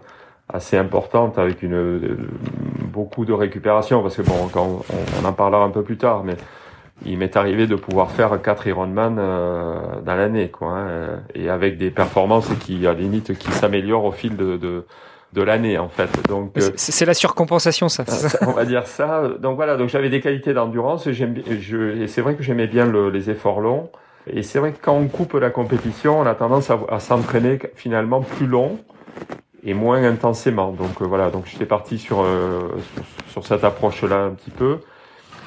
assez 0.51 0.77
importantes 0.77 1.38
avec 1.38 1.62
une 1.62 1.75
euh, 1.75 2.17
beaucoup 2.91 3.25
de 3.25 3.33
récupération 3.33 4.01
parce 4.01 4.17
que 4.17 4.24
bon, 4.24 4.50
on, 4.55 5.25
en 5.25 5.33
parlera 5.33 5.63
un 5.63 5.69
peu 5.69 5.83
plus 5.83 5.98
tard, 5.98 6.24
mais 6.24 6.36
il 7.05 7.17
m'est 7.17 7.38
arrivé 7.38 7.67
de 7.67 7.75
pouvoir 7.75 8.12
faire 8.12 8.41
quatre 8.41 8.67
Ironman 8.67 9.17
euh, 9.19 10.01
dans 10.03 10.15
l'année, 10.15 10.50
quoi, 10.50 10.71
hein, 10.71 11.21
et 11.33 11.50
avec 11.50 11.77
des 11.77 11.91
performances 11.91 12.50
qui 12.59 12.86
à 12.88 12.93
la 12.93 13.00
limite 13.00 13.38
qui 13.38 13.51
s'améliorent 13.51 14.05
au 14.05 14.12
fil 14.12 14.36
de 14.36 14.86
de 15.33 15.41
l'année 15.41 15.77
en 15.77 15.89
fait. 15.89 16.09
Donc 16.27 16.57
euh, 16.57 16.71
c'est 16.75 17.05
la 17.05 17.13
surcompensation 17.13 17.89
ça. 17.89 18.03
on 18.48 18.51
va 18.51 18.65
dire 18.65 18.88
ça. 18.88 19.24
Donc 19.39 19.55
voilà, 19.55 19.77
donc 19.77 19.89
j'avais 19.89 20.09
des 20.09 20.21
qualités 20.21 20.53
d'endurance 20.53 21.07
et 21.07 21.13
j'aime 21.13 21.36
je 21.59 22.01
et 22.01 22.07
c'est 22.07 22.21
vrai 22.21 22.36
que 22.36 22.43
j'aimais 22.43 22.67
bien 22.67 22.86
le, 22.86 23.09
les 23.09 23.29
efforts 23.29 23.62
longs 23.62 23.89
et 24.27 24.43
c'est 24.43 24.59
vrai 24.59 24.71
que 24.71 24.79
quand 24.81 24.93
on 24.93 25.07
coupe 25.07 25.33
la 25.33 25.50
compétition, 25.50 26.19
on 26.19 26.25
a 26.25 26.36
tendance 26.36 26.69
à, 26.69 26.79
à 26.89 27.00
s'entraîner 27.00 27.59
finalement 27.75 28.21
plus 28.21 28.48
long 28.48 28.79
et 29.63 29.74
moins 29.74 30.03
intensément. 30.03 30.71
Donc 30.71 31.01
euh, 31.01 31.05
voilà, 31.05 31.29
donc 31.29 31.45
j'étais 31.45 31.65
parti 31.65 31.98
sur, 31.98 32.21
euh, 32.21 32.62
sur, 33.27 33.45
cette 33.45 33.63
approche 33.63 34.03
là 34.03 34.24
un 34.24 34.31
petit 34.31 34.51
peu 34.51 34.79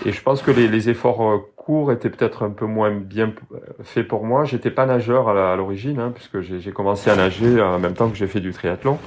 et 0.05 0.12
je 0.12 0.23
pense 0.23 0.43
que 0.43 0.51
les, 0.51 0.69
les 0.69 0.91
efforts 0.91 1.41
courts 1.57 1.93
étaient 1.93 2.11
peut-être 2.11 2.45
un 2.45 2.51
peu 2.51 2.67
moins 2.67 2.91
bien 2.91 3.33
faits 3.85 4.09
pour 4.09 4.25
moi. 4.25 4.45
J'étais 4.45 4.71
pas 4.71 4.87
nageur 4.87 5.29
à 5.29 5.57
l'origine 5.57 6.01
hein, 6.01 6.12
puisque 6.15 6.41
j'ai 6.41 6.73
commencé 6.73 7.11
à 7.11 7.17
nager 7.17 7.61
en 7.61 7.79
même 7.79 7.95
temps 7.95 8.09
que 8.11 8.17
j'ai 8.17 8.27
fait 8.27 8.41
du 8.41 8.53
triathlon. 8.53 8.99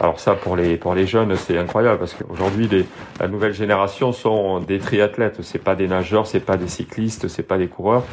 Alors 0.00 0.20
ça, 0.20 0.34
pour 0.34 0.56
les 0.56 0.76
pour 0.76 0.94
les 0.94 1.06
jeunes, 1.06 1.34
c'est 1.36 1.58
incroyable 1.58 1.98
parce 1.98 2.14
qu'aujourd'hui, 2.14 2.68
les 2.68 2.86
la 3.20 3.28
nouvelle 3.28 3.54
génération 3.54 4.12
sont 4.12 4.60
des 4.60 4.78
triathlètes. 4.78 5.42
C'est 5.42 5.62
pas 5.62 5.74
des 5.74 5.88
nageurs, 5.88 6.26
c'est 6.26 6.40
pas 6.40 6.56
des 6.56 6.68
cyclistes, 6.68 7.28
c'est 7.28 7.42
pas 7.42 7.58
des 7.58 7.68
coureurs. 7.68 8.04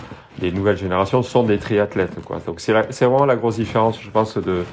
Les 0.42 0.52
nouvelles 0.52 0.78
générations 0.78 1.24
sont 1.24 1.44
des 1.44 1.58
triathlètes. 1.58 2.22
Quoi. 2.26 2.40
Donc 2.46 2.60
c'est 2.60 2.74
c'est 2.92 3.06
vraiment 3.06 3.26
la 3.26 3.36
grosse 3.36 3.58
différence, 3.58 4.02
je 4.02 4.10
pense, 4.10 4.38
de 4.38 4.64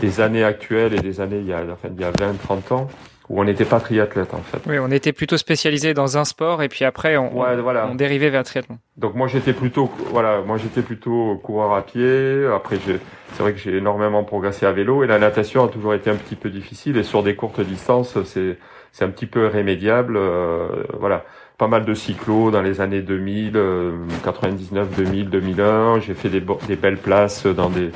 des 0.00 0.20
années 0.20 0.44
actuelles 0.44 0.94
et 0.94 1.00
des 1.00 1.20
années 1.20 1.38
il 1.38 1.46
y 1.46 1.52
a 1.52 1.62
enfin, 1.72 1.88
il 1.94 2.00
y 2.00 2.04
a 2.04 2.10
20, 2.10 2.34
30 2.42 2.72
ans 2.72 2.88
où 3.28 3.40
on 3.40 3.44
n'était 3.44 3.64
pas 3.64 3.80
triathlète 3.80 4.34
en 4.34 4.42
fait. 4.42 4.58
Oui, 4.66 4.78
on 4.78 4.90
était 4.90 5.12
plutôt 5.12 5.36
spécialisé 5.36 5.94
dans 5.94 6.18
un 6.18 6.24
sport 6.24 6.62
et 6.62 6.68
puis 6.68 6.84
après 6.84 7.16
on, 7.16 7.30
voilà. 7.30 7.88
on 7.90 7.94
dérivait 7.94 8.30
vers 8.30 8.40
le 8.40 8.44
triathlon. 8.44 8.78
Donc 8.96 9.14
moi 9.14 9.28
j'étais 9.28 9.52
plutôt 9.52 9.90
voilà, 10.10 10.42
moi 10.42 10.58
j'étais 10.58 10.82
plutôt 10.82 11.36
coureur 11.42 11.72
à 11.74 11.82
pied. 11.82 12.46
Après 12.54 12.76
c'est 13.32 13.42
vrai 13.42 13.52
que 13.52 13.58
j'ai 13.58 13.76
énormément 13.76 14.24
progressé 14.24 14.66
à 14.66 14.72
vélo 14.72 15.04
et 15.04 15.06
la 15.06 15.18
natation 15.18 15.64
a 15.64 15.68
toujours 15.68 15.94
été 15.94 16.10
un 16.10 16.16
petit 16.16 16.36
peu 16.36 16.50
difficile 16.50 16.96
et 16.96 17.02
sur 17.02 17.22
des 17.22 17.34
courtes 17.34 17.60
distances 17.60 18.22
c'est 18.24 18.58
c'est 18.92 19.04
un 19.04 19.10
petit 19.10 19.26
peu 19.26 19.46
irrémédiable. 19.46 20.16
Euh, 20.16 20.84
voilà, 21.00 21.24
pas 21.58 21.66
mal 21.66 21.84
de 21.84 21.94
cyclos 21.94 22.52
dans 22.52 22.62
les 22.62 22.80
années 22.80 23.02
2000, 23.02 23.60
99, 24.22 24.96
2000, 24.96 25.30
2001. 25.30 25.98
J'ai 26.00 26.14
fait 26.14 26.28
des, 26.28 26.40
des 26.68 26.76
belles 26.76 26.98
places 26.98 27.46
dans 27.46 27.70
des 27.70 27.90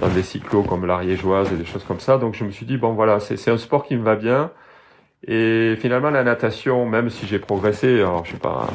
dans 0.00 0.08
des 0.08 0.22
cyclos 0.22 0.62
comme 0.62 0.86
l'Ariégeoise 0.86 1.52
et 1.52 1.56
des 1.56 1.64
choses 1.64 1.84
comme 1.84 1.98
ça. 1.98 2.18
Donc 2.18 2.34
je 2.34 2.44
me 2.44 2.50
suis 2.50 2.66
dit 2.66 2.76
bon 2.76 2.92
voilà, 2.92 3.18
c'est 3.20 3.50
un 3.50 3.58
sport 3.58 3.84
qui 3.84 3.96
me 3.96 4.02
va 4.02 4.14
bien. 4.16 4.50
Et 5.28 5.76
finalement, 5.80 6.10
la 6.10 6.22
natation, 6.22 6.86
même 6.86 7.10
si 7.10 7.26
j'ai 7.26 7.38
progressé, 7.38 8.00
alors 8.00 8.24
je 8.24 8.30
suis 8.30 8.38
pas, 8.38 8.68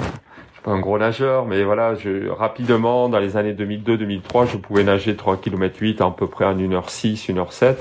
je 0.49 0.53
suis 0.53 0.61
pas 0.63 0.71
un 0.71 0.79
gros 0.79 0.97
nageur, 0.97 1.45
mais 1.45 1.63
voilà, 1.63 1.95
je, 1.95 2.27
rapidement, 2.27 3.07
dans 3.07 3.19
les 3.19 3.37
années 3.37 3.53
2002-2003, 3.53 4.51
je 4.51 4.57
pouvais 4.57 4.83
nager 4.83 5.15
3 5.15 5.37
km 5.37 5.77
8 5.79 6.01
à 6.01 6.11
peu 6.11 6.27
près 6.27 6.45
en 6.45 6.55
1h6, 6.55 7.31
1h7. 7.31 7.75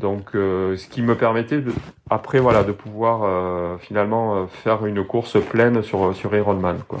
Donc, 0.00 0.34
euh, 0.34 0.76
ce 0.76 0.88
qui 0.88 1.00
me 1.00 1.14
permettait 1.14 1.60
de, 1.60 1.72
après, 2.10 2.40
voilà, 2.40 2.64
de 2.64 2.72
pouvoir 2.72 3.22
euh, 3.22 3.76
finalement 3.78 4.34
euh, 4.34 4.46
faire 4.46 4.84
une 4.84 5.04
course 5.04 5.38
pleine 5.40 5.82
sur 5.82 6.14
sur 6.14 6.34
Ironman, 6.34 6.78
quoi. 6.88 6.98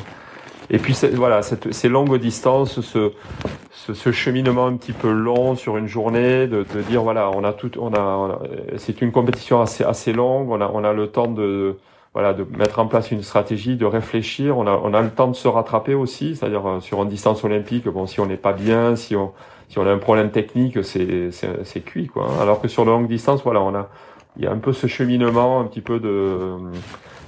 Et 0.70 0.78
puis 0.78 0.96
voilà, 1.14 1.42
cette, 1.42 1.72
ces 1.72 1.88
longues 1.88 2.18
distances, 2.18 2.80
ce, 2.80 3.12
ce, 3.70 3.94
ce, 3.94 4.12
cheminement 4.12 4.66
un 4.66 4.76
petit 4.76 4.92
peu 4.92 5.10
long 5.10 5.54
sur 5.54 5.76
une 5.76 5.86
journée, 5.86 6.46
de, 6.46 6.64
de 6.74 6.82
dire 6.82 7.02
voilà, 7.02 7.30
on 7.30 7.44
a 7.44 7.52
tout, 7.52 7.70
on 7.78 7.94
a, 7.94 8.40
c'est 8.76 9.00
une 9.00 9.12
compétition 9.12 9.60
assez 9.60 9.84
assez 9.84 10.12
longue, 10.12 10.50
on 10.50 10.60
a 10.60 10.70
on 10.72 10.82
a 10.82 10.92
le 10.92 11.06
temps 11.06 11.28
de 11.28 11.76
voilà 12.14 12.32
de 12.32 12.44
mettre 12.56 12.78
en 12.80 12.86
place 12.86 13.12
une 13.12 13.22
stratégie, 13.22 13.76
de 13.76 13.84
réfléchir, 13.84 14.58
on 14.58 14.66
a 14.66 14.72
on 14.72 14.92
a 14.92 15.02
le 15.02 15.10
temps 15.10 15.28
de 15.28 15.36
se 15.36 15.46
rattraper 15.46 15.94
aussi, 15.94 16.34
c'est-à-dire 16.34 16.66
euh, 16.66 16.80
sur 16.80 17.02
une 17.02 17.08
distance 17.08 17.44
olympique, 17.44 17.86
bon 17.88 18.06
si 18.06 18.18
on 18.20 18.26
n'est 18.26 18.36
pas 18.36 18.52
bien, 18.52 18.96
si 18.96 19.14
on 19.14 19.32
si 19.68 19.78
on 19.78 19.86
a 19.86 19.92
un 19.92 19.98
problème 19.98 20.30
technique, 20.30 20.82
c'est 20.82 21.30
c'est 21.30 21.80
cuit 21.80 22.08
quoi. 22.08 22.28
Alors 22.40 22.60
que 22.60 22.68
sur 22.68 22.84
la 22.84 22.92
longue 22.92 23.08
distance, 23.08 23.42
voilà, 23.44 23.60
on 23.60 23.74
a 23.74 23.88
il 24.36 24.44
y 24.44 24.46
a 24.46 24.52
un 24.52 24.58
peu 24.58 24.72
ce 24.72 24.86
cheminement, 24.86 25.60
un 25.60 25.64
petit 25.64 25.80
peu 25.80 25.98
de 25.98 26.56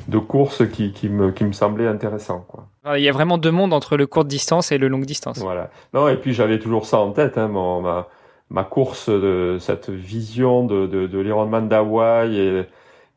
de 0.09 0.19
course 0.19 0.67
qui, 0.69 0.93
qui, 0.93 1.09
me, 1.09 1.31
qui 1.31 1.45
me 1.45 1.53
semblait 1.53 1.87
intéressant. 1.87 2.45
Quoi. 2.49 2.67
Il 2.97 3.03
y 3.03 3.09
a 3.09 3.12
vraiment 3.12 3.38
deux 3.38 3.50
mondes 3.50 3.75
entre 3.75 3.97
le 3.97 4.07
courte 4.07 4.27
distance 4.27 4.73
et 4.73 4.79
le 4.79 4.88
longue 4.88 5.05
distance. 5.05 5.38
Voilà. 5.38 5.71
Non, 5.93 6.09
et 6.09 6.17
puis 6.17 6.33
j'avais 6.33 6.59
toujours 6.59 6.87
ça 6.87 6.99
en 6.99 7.12
tête, 7.12 7.37
hein, 7.37 7.49
mon, 7.49 7.83
ma, 7.83 8.09
ma 8.49 8.65
course, 8.65 9.11
de, 9.11 9.59
cette 9.61 9.91
vision 9.91 10.65
de, 10.65 10.87
de, 10.87 11.07
de 11.07 11.19
l'Ironman 11.19 11.69
d'Hawaï 11.69 12.38
et, 12.38 12.62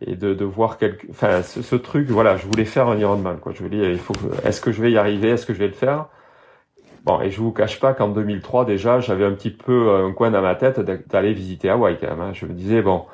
et 0.06 0.16
de, 0.18 0.34
de 0.34 0.46
voir 0.46 0.78
quelque, 0.78 1.08
enfin, 1.10 1.42
ce, 1.44 1.62
ce, 1.62 1.76
truc, 1.78 2.10
voilà, 2.10 2.36
je 2.36 2.46
voulais 2.46 2.66
faire 2.66 2.90
un 2.90 2.98
Ironman, 2.98 3.38
quoi. 3.40 3.54
Je 3.56 3.64
voulais, 3.64 3.92
il 3.92 4.00
faut, 4.00 4.14
est-ce 4.44 4.60
que 4.60 4.74
je 4.74 4.82
vais 4.82 4.92
y 4.92 4.98
arriver, 4.98 5.30
est-ce 5.30 5.46
que 5.46 5.54
je 5.54 5.60
vais 5.60 5.68
le 5.68 5.74
faire? 5.74 6.08
Bon, 7.06 7.22
et 7.22 7.32
je 7.32 7.40
vous 7.40 7.52
cache 7.52 7.80
pas 7.80 7.94
qu'en 7.94 8.10
2003 8.10 8.66
déjà, 8.66 9.00
j'avais 9.00 9.26
un 9.26 9.32
petit 9.32 9.50
peu 9.50 9.92
un 9.92 10.12
coin 10.12 10.30
dans 10.30 10.42
ma 10.42 10.56
tête 10.56 10.80
d'aller 11.10 11.34
visiter 11.34 11.70
Hawaï 11.70 11.98
quand 12.00 12.08
même. 12.08 12.22
Hein. 12.22 12.32
Je 12.34 12.46
me 12.46 12.54
disais 12.54 12.82
bon, 12.82 13.06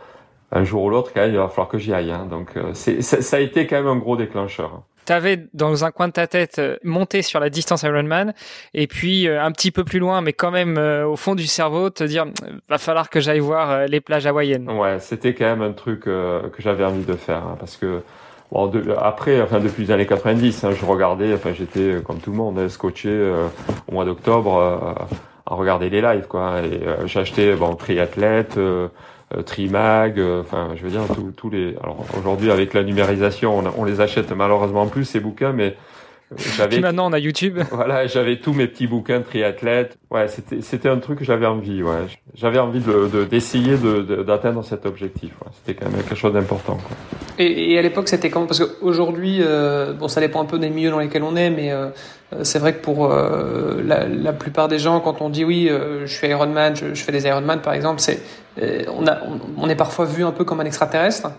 un 0.52 0.64
jour 0.64 0.84
ou 0.84 0.90
l'autre, 0.90 1.12
quand 1.14 1.22
même, 1.22 1.32
il 1.32 1.38
va 1.38 1.50
falloir 1.50 1.68
que 1.68 1.78
j'y 1.78 1.94
aille. 1.94 2.12
Hein. 2.12 2.28
Donc, 2.30 2.56
euh, 2.56 2.72
c'est, 2.74 3.02
ça 3.02 3.38
a 3.38 3.40
été 3.40 3.68
quand 3.68 3.78
même 3.78 3.88
un 3.88 3.98
gros 3.98 4.16
déclencheur. 4.16 4.72
Hein. 4.76 4.84
Tu 5.06 5.14
avais 5.14 5.46
dans 5.54 5.86
un 5.86 5.92
coin 5.92 6.10
de 6.10 6.14
ta 6.14 6.28
tête 6.28 6.60
euh, 6.60 6.78
monté 6.84 7.22
sur 7.22 7.40
la 7.40 7.50
distance 7.50 7.84
Ironman, 7.84 8.34
et 8.74 8.88
puis 8.88 9.28
euh, 9.28 9.42
un 9.42 9.52
petit 9.52 9.72
peu 9.72 9.84
plus 9.84 10.00
loin, 10.00 10.22
mais 10.22 10.34
quand 10.34 10.52
même 10.52 10.78
au 10.78 11.16
fond 11.16 11.36
du 11.36 11.48
cerveau, 11.48 11.90
te 11.90 12.04
dire 12.04 12.26
va 12.70 12.78
falloir 12.78 13.10
que 13.10 13.20
j'aille 13.20 13.40
voir 13.40 13.88
les 13.88 14.02
plages 14.02 14.26
hawaïennes. 14.26 14.70
Ouais, 14.70 15.00
c'était 15.00 15.34
quand 15.34 15.46
même 15.46 15.62
un 15.62 15.72
truc 15.72 16.02
que 16.02 16.42
j'avais 16.60 16.84
envie 16.84 17.06
de 17.06 17.14
faire, 17.14 17.38
hein, 17.38 17.56
parce 17.58 17.78
que 17.78 18.02
bon, 18.52 18.70
après, 19.02 19.42
enfin 19.42 19.60
depuis 19.60 19.86
les 19.86 19.92
années 19.92 20.06
90, 20.06 20.64
hein, 20.64 20.72
je 20.78 20.86
regardais, 20.86 21.34
enfin 21.34 21.54
j'étais 21.54 22.02
comme 22.04 22.20
tout 22.20 22.32
le 22.32 22.38
monde, 22.38 22.60
hein, 22.60 22.68
scotché 22.68 23.34
au 23.88 23.94
mois 23.94 24.04
d'octobre 24.04 25.08
à 25.46 25.56
regarder 25.56 25.90
les 25.90 26.02
lives, 26.02 26.28
quoi. 26.28 26.60
Et 26.62 26.82
j'achetais 27.06 27.56
bon 27.56 27.76
triathlète. 27.76 28.60
Euh, 29.36 29.42
Trimag, 29.42 30.20
euh, 30.20 30.40
enfin 30.42 30.70
je 30.76 30.84
veux 30.84 30.90
dire 30.90 31.02
tous 31.36 31.50
les. 31.50 31.76
Alors 31.84 32.06
aujourd'hui 32.18 32.50
avec 32.50 32.74
la 32.74 32.84
numérisation, 32.84 33.60
on, 33.60 33.64
on, 33.78 33.84
les 33.84 34.00
achète 34.00 34.32
malheureusement 34.32 34.88
plus 34.88 35.04
ces 35.04 35.20
bouquins, 35.20 35.52
mais 35.52 35.76
euh, 36.32 36.36
j'avais. 36.58 36.80
maintenant 36.80 37.10
on 37.10 37.14
a 37.14 37.20
YouTube. 37.20 37.60
Voilà, 37.72 38.08
j'avais 38.08 38.38
tous 38.38 38.54
mes 38.54 38.68
petits 38.68 38.88
bouquins 38.88 39.22
triathlètes. 39.22 39.98
Ouais, 40.10 40.28
c'était 40.28 40.62
c'était 40.62 40.90
un 40.90 40.98
truc 40.98 41.20
que 41.20 41.26
j'avais 41.26 41.46
envie. 41.46 41.84
Ouais, 41.84 42.06
j'avais 42.36 42.60
envie 42.60 42.80
de 42.80 43.26
d'essayer 43.26 43.78
de, 43.78 44.24
d'atteindre 44.24 44.64
cet 44.64 44.86
objectif. 44.86 45.32
Ouais. 45.42 45.52
C'était 45.54 45.80
quand 45.80 45.90
même 45.90 46.02
quelque 46.04 46.16
chose 46.16 46.34
d'important. 46.34 46.78
Et, 47.40 47.74
et, 47.74 47.80
à 47.80 47.82
l'époque, 47.82 48.08
c'était 48.08 48.30
quand? 48.30 48.46
Parce 48.46 48.60
qu'aujourd'hui, 48.60 49.40
euh, 49.42 49.94
bon, 49.94 50.08
ça 50.08 50.22
dépend 50.22 50.42
un 50.42 50.46
peu 50.46 50.58
des 50.58 50.70
milieux 50.70 50.90
dans 50.90 51.00
lesquels 51.00 51.24
on 51.24 51.36
est, 51.36 51.50
mais 51.50 51.72
euh, 51.72 51.90
c'est 52.42 52.60
vrai 52.60 52.74
que 52.74 52.82
pour 52.82 53.12
euh, 53.12 53.82
la, 53.84 54.08
la, 54.08 54.34
plupart 54.34 54.68
des 54.68 54.80
gens, 54.80 55.00
quand 55.00 55.22
on 55.22 55.30
dit 55.30 55.46
oui, 55.46 55.70
je 55.70 56.12
suis 56.12 56.28
Ironman, 56.28 56.76
je, 56.76 56.94
je 56.94 57.04
fais 57.04 57.12
des 57.12 57.26
Ironman 57.26 57.62
par 57.62 57.74
exemple, 57.74 58.00
c'est 58.00 58.20
on, 58.60 59.06
a, 59.06 59.20
on, 59.58 59.70
est 59.70 59.76
parfois 59.76 60.06
vu 60.06 60.24
un 60.24 60.32
peu 60.32 60.44
comme 60.44 60.60
un 60.60 60.66
extraterrestre. 60.66 61.30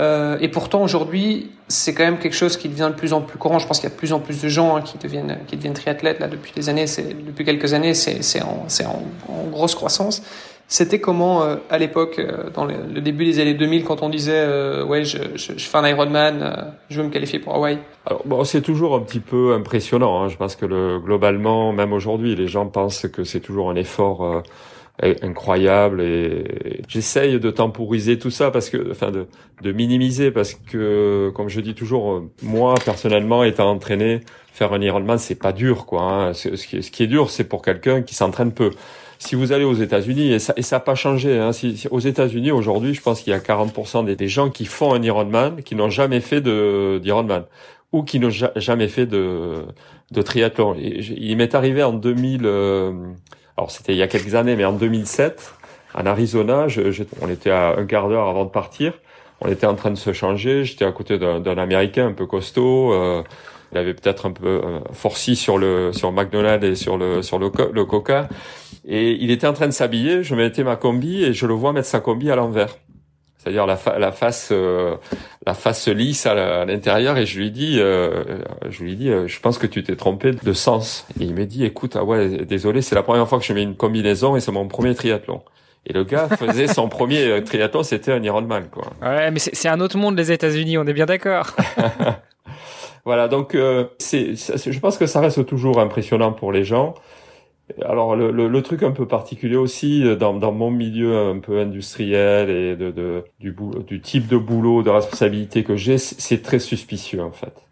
Euh, 0.00 0.38
et 0.40 0.48
pourtant 0.48 0.82
aujourd'hui, 0.82 1.50
c'est 1.68 1.92
quand 1.94 2.04
même 2.04 2.18
quelque 2.18 2.34
chose 2.34 2.56
qui 2.56 2.68
devient 2.68 2.88
de 2.90 2.98
plus 2.98 3.12
en 3.12 3.20
plus 3.20 3.38
courant. 3.38 3.58
Je 3.58 3.66
pense 3.66 3.80
qu'il 3.80 3.88
y 3.88 3.92
a 3.92 3.94
de 3.94 3.98
plus 3.98 4.12
en 4.12 4.20
plus 4.20 4.40
de 4.40 4.48
gens 4.48 4.76
hein, 4.76 4.82
qui 4.82 4.96
deviennent 4.98 5.74
triathlètes 5.74 6.20
là 6.20 6.28
depuis 6.28 6.52
des 6.54 6.68
années. 6.68 6.86
Depuis 7.26 7.44
quelques 7.44 7.74
années, 7.74 7.94
c'est 7.94 8.42
en, 8.42 9.02
grosse 9.50 9.74
croissance. 9.74 10.22
C'était 10.68 11.00
comment 11.00 11.42
euh, 11.42 11.56
à 11.68 11.78
l'époque, 11.78 12.20
euh, 12.20 12.48
dans 12.50 12.64
le, 12.64 13.00
début 13.00 13.24
des 13.24 13.40
années 13.40 13.54
2000, 13.54 13.84
quand 13.84 14.02
on 14.02 14.08
disait 14.08 14.46
ouais, 14.82 15.04
je, 15.04 15.18
fais 15.58 15.78
un 15.78 15.86
Ironman, 15.86 16.72
je 16.88 17.00
veux 17.00 17.06
me 17.06 17.10
qualifier 17.12 17.40
pour 17.40 17.54
Hawaï? 17.54 17.78
Alors 18.06 18.22
bon, 18.24 18.44
c'est 18.44 18.62
toujours 18.62 18.94
un 18.94 19.00
petit 19.00 19.20
peu 19.20 19.52
impressionnant. 19.52 20.22
Hein. 20.22 20.28
Je 20.28 20.36
pense 20.36 20.56
que 20.56 20.64
le, 20.64 20.98
globalement, 20.98 21.72
même 21.72 21.92
aujourd'hui, 21.92 22.36
les 22.36 22.46
gens 22.46 22.66
pensent 22.66 23.06
que 23.08 23.24
c'est 23.24 23.40
toujours 23.40 23.68
un 23.68 23.74
effort 23.74 24.42
incroyable 25.22 26.02
et 26.02 26.44
j'essaye 26.88 27.40
de 27.40 27.50
temporiser 27.50 28.18
tout 28.18 28.30
ça 28.30 28.50
parce 28.50 28.68
que 28.68 28.90
enfin 28.90 29.10
de, 29.10 29.26
de 29.62 29.72
minimiser 29.72 30.30
parce 30.30 30.54
que 30.54 31.30
comme 31.34 31.48
je 31.48 31.60
dis 31.60 31.74
toujours 31.74 32.22
moi 32.42 32.74
personnellement 32.84 33.42
étant 33.44 33.70
entraîné 33.70 34.20
faire 34.52 34.72
un 34.72 34.80
Ironman 34.80 35.18
c'est 35.18 35.36
pas 35.36 35.52
dur 35.52 35.86
quoi 35.86 36.02
hein. 36.02 36.34
ce, 36.34 36.48
qui, 36.50 37.02
est 37.02 37.06
dur 37.06 37.30
c'est 37.30 37.44
pour 37.44 37.62
quelqu'un 37.62 38.02
qui 38.02 38.14
s'entraîne 38.14 38.52
peu 38.52 38.70
si 39.20 39.34
vous 39.34 39.52
allez 39.52 39.64
aux 39.64 39.74
États-Unis, 39.74 40.32
et 40.32 40.38
ça 40.38 40.54
n'a 40.56 40.80
pas 40.80 40.94
changé, 40.94 41.38
hein, 41.38 41.52
si, 41.52 41.86
aux 41.90 42.00
États-Unis 42.00 42.52
aujourd'hui, 42.52 42.94
je 42.94 43.02
pense 43.02 43.20
qu'il 43.20 43.32
y 43.32 43.36
a 43.36 43.38
40% 43.38 44.16
des, 44.16 44.28
gens 44.28 44.48
qui 44.48 44.64
font 44.64 44.94
un 44.94 45.02
Ironman 45.02 45.62
qui 45.62 45.74
n'ont 45.74 45.90
jamais 45.90 46.20
fait 46.20 46.40
de 46.40 46.98
d'Ironman 47.02 47.44
ou 47.92 48.02
qui 48.02 48.18
n'ont 48.18 48.30
jamais 48.30 48.88
fait 48.88 49.04
de, 49.04 49.66
de 50.10 50.22
triathlon. 50.22 50.74
Et, 50.74 51.00
il 51.00 51.36
m'est 51.36 51.54
arrivé 51.54 51.82
en 51.82 51.92
2000, 51.92 52.42
euh, 52.44 52.92
alors 53.60 53.70
c'était 53.70 53.92
il 53.92 53.98
y 53.98 54.02
a 54.02 54.08
quelques 54.08 54.34
années, 54.34 54.56
mais 54.56 54.64
en 54.64 54.72
2007, 54.72 55.52
en 55.92 56.06
Arizona, 56.06 56.66
je, 56.66 56.90
je, 56.90 57.04
on 57.20 57.28
était 57.28 57.50
à 57.50 57.76
un 57.76 57.84
quart 57.84 58.08
d'heure 58.08 58.26
avant 58.26 58.46
de 58.46 58.50
partir, 58.50 58.94
on 59.42 59.48
était 59.48 59.66
en 59.66 59.74
train 59.74 59.90
de 59.90 59.96
se 59.96 60.14
changer, 60.14 60.64
j'étais 60.64 60.86
à 60.86 60.92
côté 60.92 61.18
d'un 61.18 61.58
Américain 61.58 62.06
un 62.06 62.12
peu 62.12 62.24
costaud. 62.24 62.94
Euh, 62.94 63.22
il 63.72 63.78
avait 63.78 63.92
peut-être 63.92 64.24
un 64.26 64.32
peu 64.32 64.46
euh, 64.64 64.80
forci 64.92 65.36
sur 65.36 65.58
le 65.58 65.92
sur 65.92 66.10
McDonald's 66.10 66.66
et 66.66 66.74
sur 66.74 66.96
le 66.96 67.20
sur 67.20 67.38
le, 67.38 67.52
le 67.72 67.84
Coca 67.84 68.28
et 68.86 69.12
il 69.12 69.30
était 69.30 69.46
en 69.46 69.52
train 69.52 69.66
de 69.66 69.72
s'habiller, 69.72 70.22
je 70.22 70.34
mettais 70.34 70.64
ma 70.64 70.76
combi 70.76 71.22
et 71.22 71.34
je 71.34 71.46
le 71.46 71.52
vois 71.52 71.74
mettre 71.74 71.86
sa 71.86 72.00
combi 72.00 72.30
à 72.30 72.36
l'envers. 72.36 72.76
C'est-à-dire 73.36 73.66
la, 73.66 73.78
la 73.98 74.12
face 74.12 74.48
euh, 74.52 74.96
la 75.46 75.54
face 75.54 75.88
lisse 75.88 76.26
à 76.26 76.64
l'intérieur 76.64 77.16
et 77.16 77.24
je 77.24 77.38
lui 77.38 77.50
dis 77.50 77.76
euh, 77.78 78.42
je 78.68 78.82
lui 78.82 78.94
dis 78.94 79.08
euh, 79.08 79.26
je 79.26 79.40
pense 79.40 79.56
que 79.56 79.66
tu 79.66 79.82
t'es 79.82 79.96
trompé 79.96 80.32
de 80.32 80.52
sens 80.52 81.06
et 81.18 81.24
il 81.24 81.34
me 81.34 81.46
dit 81.46 81.64
écoute 81.64 81.96
ah 81.96 82.04
ouais 82.04 82.44
désolé 82.44 82.82
c'est 82.82 82.94
la 82.94 83.02
première 83.02 83.26
fois 83.26 83.38
que 83.38 83.44
je 83.44 83.52
mets 83.54 83.62
une 83.62 83.76
combinaison 83.76 84.36
et 84.36 84.40
c'est 84.40 84.52
mon 84.52 84.68
premier 84.68 84.94
triathlon. 84.94 85.42
Et 85.86 85.94
le 85.94 86.04
gars 86.04 86.28
faisait 86.28 86.66
son 86.66 86.88
premier 86.90 87.42
triathlon, 87.42 87.82
c'était 87.82 88.12
un 88.12 88.22
Ironman, 88.22 88.64
quoi. 88.70 88.92
Ouais, 89.00 89.30
mais 89.30 89.38
c'est 89.38 89.68
un 89.68 89.80
autre 89.80 89.96
monde, 89.96 90.14
les 90.14 90.30
États-Unis, 90.30 90.76
on 90.76 90.86
est 90.86 90.92
bien 90.92 91.06
d'accord. 91.06 91.56
voilà, 93.06 93.28
donc 93.28 93.56
c'est, 93.96 94.34
je 94.34 94.78
pense 94.78 94.98
que 94.98 95.06
ça 95.06 95.20
reste 95.20 95.46
toujours 95.46 95.80
impressionnant 95.80 96.32
pour 96.32 96.52
les 96.52 96.64
gens. 96.64 96.94
Alors 97.84 98.16
le, 98.16 98.30
le, 98.30 98.48
le, 98.48 98.62
truc 98.62 98.82
un 98.82 98.90
peu 98.90 99.06
particulier 99.06 99.56
aussi 99.56 100.04
euh, 100.04 100.16
dans, 100.16 100.34
dans 100.34 100.52
mon 100.52 100.70
milieu 100.70 101.16
un 101.16 101.38
peu 101.38 101.58
industriel 101.60 102.50
et 102.50 102.76
de, 102.76 102.90
de 102.90 103.24
du, 103.38 103.54
du 103.86 104.00
type 104.00 104.26
de 104.26 104.36
boulot, 104.36 104.82
de 104.82 104.90
responsabilité 104.90 105.64
que 105.64 105.76
j'ai, 105.76 105.98
c'est 105.98 106.42
très 106.42 106.58
suspicieux 106.58 107.22
en 107.22 107.32
fait 107.32 107.69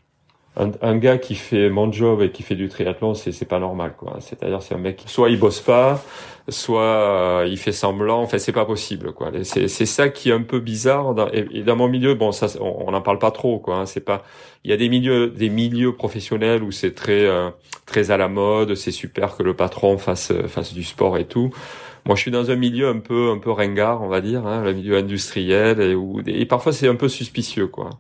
un, 0.59 0.73
un, 0.83 0.97
gars 0.97 1.19
qui 1.19 1.35
fait 1.35 1.71
mon 1.71 1.91
job 1.91 2.23
et 2.23 2.31
qui 2.31 2.43
fait 2.43 2.55
du 2.55 2.69
triathlon, 2.69 3.15
c'est 3.15 3.33
c'est 3.33 3.47
pas 3.47 3.59
normal 3.59 3.95
quoi. 3.97 4.17
C'est-à-dire 4.21 4.63
c'est 4.63 4.75
un 4.75 4.79
mec 4.79 5.03
soit 5.07 5.31
il 5.31 5.39
bosse 5.39 5.61
pas, 5.61 6.03
soit 6.49 6.83
euh, 6.83 7.47
il 7.49 7.57
fait 7.57 7.73
semblant. 7.73 8.21
Enfin 8.23 8.39
c'est 8.39 8.53
pas 8.53 8.65
possible 8.65 9.13
quoi. 9.13 9.31
C'est 9.45 9.69
c'est 9.69 9.87
ça 9.87 10.09
qui 10.09 10.31
est 10.31 10.33
un 10.33 10.43
peu 10.43 10.61
bizarre. 10.61 11.15
Dans, 11.15 11.29
et, 11.33 11.63
dans 11.63 11.77
mon 11.77 11.89
milieu, 11.89 12.15
bon 12.15 12.33
ça 12.33 12.47
on 12.61 12.91
n'en 12.91 13.01
parle 13.01 13.19
pas 13.19 13.31
trop 13.31 13.59
quoi. 13.59 13.77
Hein. 13.77 13.87
c'est 13.87 14.05
pas. 14.05 14.25
Il 14.65 14.71
y 14.71 14.75
a 14.75 14.77
des 14.77 14.89
milieux 14.89 15.29
des 15.29 15.49
milieux 15.49 15.95
professionnels 15.95 16.63
où 16.63 16.73
c'est 16.73 16.95
très 16.95 17.25
euh, 17.25 17.51
très 17.87 18.11
à 18.11 18.17
la 18.17 18.29
mode. 18.29 18.75
C'est 18.75 18.93
super 18.93 19.37
que 19.37 19.43
le 19.43 19.55
patron 19.55 19.99
fasse 19.99 20.33
fasse 20.49 20.75
du 20.75 20.85
sport 20.85 21.19
et 21.19 21.27
tout. 21.27 21.51
Moi, 22.07 22.17
je 22.17 22.23
suis 22.23 22.31
dans 22.31 22.51
un 22.51 22.57
milieu 22.57 22.89
un 22.89 22.99
peu 23.01 23.31
un 23.31 23.39
peu 23.39 23.51
ringard, 23.51 24.03
on 24.03 24.09
va 24.09 24.21
dire, 24.21 24.47
hein, 24.47 24.63
le 24.65 24.73
milieu 24.73 24.97
industriel 24.97 25.81
et 25.81 25.95
où 25.95 26.21
et 26.27 26.47
parfois 26.47 26.73
c'est 26.73 26.89
un 26.89 26.95
peu 26.95 27.09
suspicieux 27.09 27.67
quoi 27.67 27.91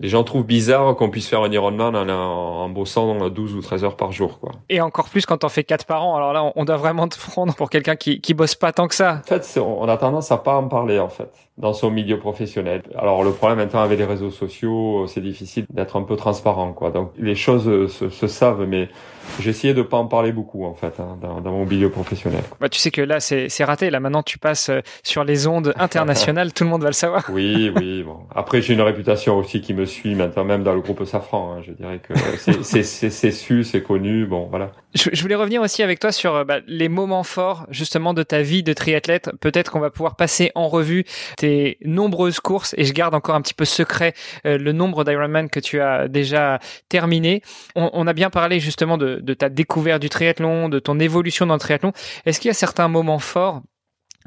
les 0.00 0.08
gens 0.08 0.24
trouvent 0.24 0.44
bizarre 0.44 0.94
qu'on 0.96 1.10
puisse 1.10 1.28
faire 1.28 1.42
un 1.42 1.50
Ironman 1.50 1.96
en, 1.96 2.08
en, 2.08 2.68
bossant 2.68 3.28
12 3.28 3.54
ou 3.54 3.60
13 3.60 3.84
heures 3.84 3.96
par 3.96 4.12
jour, 4.12 4.38
quoi. 4.40 4.52
Et 4.68 4.80
encore 4.80 5.08
plus 5.08 5.24
quand 5.24 5.44
on 5.44 5.48
fait 5.48 5.64
4 5.64 5.86
par 5.86 6.04
an. 6.04 6.16
Alors 6.16 6.32
là, 6.32 6.52
on 6.54 6.64
doit 6.64 6.76
vraiment 6.76 7.08
te 7.08 7.18
prendre 7.18 7.54
pour 7.54 7.70
quelqu'un 7.70 7.96
qui, 7.96 8.20
qui 8.20 8.34
bosse 8.34 8.54
pas 8.54 8.72
tant 8.72 8.88
que 8.88 8.94
ça. 8.94 9.22
En 9.24 9.26
fait, 9.26 9.58
on 9.60 9.88
a 9.88 9.96
tendance 9.96 10.30
à 10.30 10.38
pas 10.38 10.56
en 10.56 10.68
parler, 10.68 10.98
en 10.98 11.08
fait 11.08 11.30
dans 11.58 11.72
son 11.72 11.90
milieu 11.90 12.18
professionnel. 12.18 12.82
Alors 12.96 13.24
le 13.24 13.32
problème 13.32 13.58
maintenant 13.58 13.80
avec 13.80 13.98
les 13.98 14.04
réseaux 14.04 14.30
sociaux, 14.30 15.06
c'est 15.06 15.22
difficile 15.22 15.64
d'être 15.70 15.96
un 15.96 16.02
peu 16.02 16.16
transparent, 16.16 16.72
quoi. 16.72 16.90
Donc 16.90 17.12
les 17.18 17.34
choses 17.34 17.90
se, 17.90 18.10
se 18.10 18.26
savent, 18.26 18.66
mais 18.68 18.88
j'ai 19.40 19.50
essayé 19.50 19.72
de 19.72 19.82
pas 19.82 19.96
en 19.96 20.06
parler 20.06 20.32
beaucoup 20.32 20.64
en 20.64 20.74
fait 20.74 21.00
hein, 21.00 21.16
dans, 21.20 21.40
dans, 21.40 21.52
mon 21.52 21.64
milieu 21.64 21.90
professionnel. 21.90 22.42
Bah 22.60 22.68
tu 22.68 22.78
sais 22.78 22.90
que 22.90 23.00
là 23.00 23.20
c'est 23.20 23.64
raté. 23.64 23.88
Là 23.88 24.00
maintenant 24.00 24.22
tu 24.22 24.38
passes 24.38 24.68
euh, 24.68 24.80
sur 25.02 25.24
les 25.24 25.46
ondes 25.46 25.72
internationales, 25.76 26.52
tout 26.54 26.64
le 26.64 26.70
monde 26.70 26.82
va 26.82 26.88
le 26.88 26.94
savoir. 26.94 27.24
Oui, 27.30 27.72
oui. 27.74 28.02
Bon. 28.02 28.18
Après 28.34 28.60
j'ai 28.60 28.74
une 28.74 28.82
réputation 28.82 29.38
aussi 29.38 29.62
qui 29.62 29.72
me 29.72 29.85
suit 29.86 30.14
maintenant 30.14 30.44
même 30.44 30.62
dans 30.62 30.74
le 30.74 30.80
groupe 30.80 31.04
Safran. 31.04 31.52
Hein. 31.52 31.62
Je 31.66 31.72
dirais 31.72 32.00
que 32.00 32.14
c'est 32.62 33.30
su, 33.30 33.64
c'est 33.64 33.82
connu. 33.82 34.26
Bon 34.26 34.46
voilà. 34.50 34.72
Je, 34.94 35.20
voulais 35.22 35.34
revenir 35.34 35.62
aussi 35.62 35.82
avec 35.82 35.98
toi 35.98 36.12
sur 36.12 36.44
bah, 36.44 36.58
les 36.66 36.88
moments 36.88 37.22
forts 37.22 37.66
justement 37.70 38.14
de 38.14 38.22
ta 38.22 38.42
vie 38.42 38.62
de 38.62 38.72
triathlète. 38.72 39.30
Peut-être 39.40 39.70
qu'on 39.70 39.80
va 39.80 39.90
pouvoir 39.90 40.16
passer 40.16 40.50
en 40.54 40.68
revue 40.68 41.04
nombreuses 41.84 42.40
courses 42.40 42.74
et 42.78 42.84
je 42.84 42.92
garde 42.92 43.14
encore 43.14 43.34
un 43.34 43.42
petit 43.42 43.54
peu 43.54 43.64
secret 43.64 44.14
euh, 44.46 44.58
le 44.58 44.72
nombre 44.72 45.04
d'Ironman 45.04 45.48
que 45.48 45.60
tu 45.60 45.80
as 45.80 46.08
déjà 46.08 46.58
terminé. 46.88 47.42
On, 47.74 48.06
a 48.06 48.12
bien 48.12 48.30
parlé 48.30 48.60
justement 48.60 48.98
de, 48.98 49.16
de 49.16 49.34
ta 49.34 49.48
découverte 49.48 50.00
du 50.00 50.08
triathlon, 50.08 50.68
de 50.68 50.78
ton 50.78 50.98
évolution 50.98 51.46
dans 51.46 51.54
le 51.54 51.60
triathlon. 51.60 51.92
Est-ce 52.24 52.40
qu'il 52.40 52.48
y 52.48 52.50
a 52.50 52.54
certains 52.54 52.88
moments 52.88 53.18
forts 53.18 53.62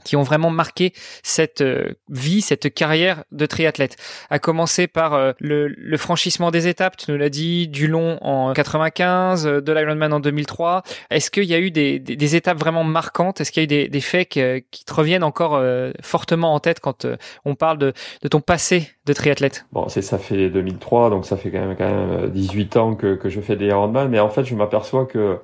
qui 0.03 0.15
ont 0.15 0.23
vraiment 0.23 0.49
marqué 0.49 0.93
cette 1.23 1.61
euh, 1.61 1.93
vie, 2.09 2.41
cette 2.41 2.73
carrière 2.73 3.23
de 3.31 3.45
triathlète. 3.45 3.97
À 4.29 4.39
commencer 4.39 4.87
par 4.87 5.13
euh, 5.13 5.31
le, 5.39 5.97
franchissement 5.97 6.51
des 6.51 6.67
étapes, 6.67 6.97
tu 6.97 7.11
nous 7.11 7.17
l'as 7.17 7.29
dit, 7.29 7.67
du 7.67 7.87
long 7.87 8.17
en 8.21 8.53
95, 8.53 9.47
euh, 9.47 9.61
de 9.61 9.71
l'Ironman 9.71 10.13
en 10.13 10.19
2003. 10.19 10.83
Est-ce 11.09 11.31
qu'il 11.31 11.45
y 11.45 11.53
a 11.53 11.59
eu 11.59 11.71
des, 11.71 12.35
étapes 12.35 12.59
vraiment 12.59 12.83
marquantes? 12.83 13.41
Est-ce 13.41 13.51
qu'il 13.51 13.61
y 13.61 13.75
a 13.75 13.83
eu 13.83 13.89
des, 13.89 14.01
faits 14.01 14.29
qui, 14.29 14.85
te 14.85 14.93
reviennent 14.93 15.23
encore 15.23 15.61
fortement 16.01 16.53
en 16.53 16.59
tête 16.59 16.79
quand 16.79 17.05
on 17.45 17.55
parle 17.55 17.77
de, 17.77 17.93
ton 18.29 18.41
passé 18.41 18.89
de 19.05 19.13
triathlète? 19.13 19.65
Bon, 19.71 19.89
c'est 19.89 20.01
ça 20.01 20.17
fait 20.17 20.49
2003, 20.49 21.09
donc 21.09 21.25
ça 21.25 21.37
fait 21.37 21.51
quand 21.51 21.59
même, 21.59 21.75
quand 21.75 21.89
même 21.89 22.29
18 22.29 22.77
ans 22.77 22.95
que 22.95 23.17
je 23.25 23.41
fais 23.41 23.55
des 23.55 23.67
Ironman, 23.67 24.09
mais 24.09 24.19
en 24.19 24.29
fait, 24.29 24.45
je 24.45 24.55
m'aperçois 24.55 25.05
que 25.05 25.39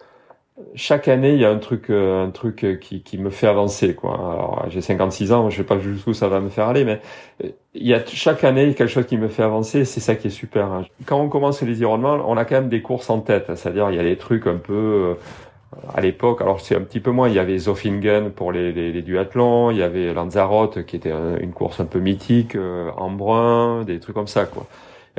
chaque 0.73 1.09
année, 1.09 1.33
il 1.33 1.41
y 1.41 1.45
a 1.45 1.49
un 1.49 1.57
truc, 1.57 1.89
euh, 1.89 2.25
un 2.25 2.31
truc 2.31 2.63
euh, 2.63 2.75
qui, 2.75 3.01
qui 3.01 3.17
me 3.17 3.29
fait 3.29 3.47
avancer, 3.47 3.93
quoi. 3.93 4.13
Alors, 4.13 4.65
j'ai 4.69 4.79
56 4.79 5.33
ans, 5.33 5.49
je 5.49 5.57
sais 5.57 5.63
pas 5.63 5.77
jusqu'où 5.79 6.13
ça 6.13 6.29
va 6.29 6.39
me 6.39 6.47
faire 6.49 6.69
aller, 6.69 6.85
mais 6.85 7.01
euh, 7.43 7.49
il 7.73 7.85
y 7.85 7.93
a 7.93 8.01
chaque 8.05 8.45
année 8.45 8.73
quelque 8.73 8.87
chose 8.87 9.05
qui 9.05 9.17
me 9.17 9.27
fait 9.27 9.43
avancer. 9.43 9.83
C'est 9.83 9.99
ça 9.99 10.15
qui 10.15 10.27
est 10.27 10.31
super. 10.31 10.71
Hein. 10.71 10.85
Quand 11.05 11.19
on 11.19 11.27
commence 11.27 11.61
les 11.61 11.81
Ironman, 11.81 12.21
on 12.25 12.37
a 12.37 12.45
quand 12.45 12.55
même 12.55 12.69
des 12.69 12.81
courses 12.81 13.09
en 13.09 13.19
tête. 13.19 13.53
C'est-à-dire, 13.55 13.91
il 13.91 13.97
y 13.97 13.99
a 13.99 14.03
des 14.03 14.15
trucs 14.17 14.47
un 14.47 14.55
peu 14.55 15.17
à 15.93 15.99
l'époque. 15.99 16.41
Alors, 16.41 16.61
c'est 16.61 16.75
un 16.75 16.81
petit 16.81 17.01
peu 17.01 17.11
moins. 17.11 17.27
Il 17.27 17.35
y 17.35 17.39
avait 17.39 17.57
Zofingen 17.57 18.31
pour 18.31 18.53
les, 18.53 18.71
les, 18.71 18.93
les 18.93 19.01
duathlons. 19.01 19.71
Il 19.71 19.77
y 19.77 19.83
avait 19.83 20.13
Lanzarote 20.13 20.85
qui 20.85 20.95
était 20.95 21.13
une 21.41 21.51
course 21.51 21.81
un 21.81 21.85
peu 21.85 21.99
mythique, 21.99 22.55
en 22.95 23.11
brun, 23.11 23.83
des 23.83 23.99
trucs 23.99 24.15
comme 24.15 24.27
ça, 24.27 24.45
quoi. 24.45 24.67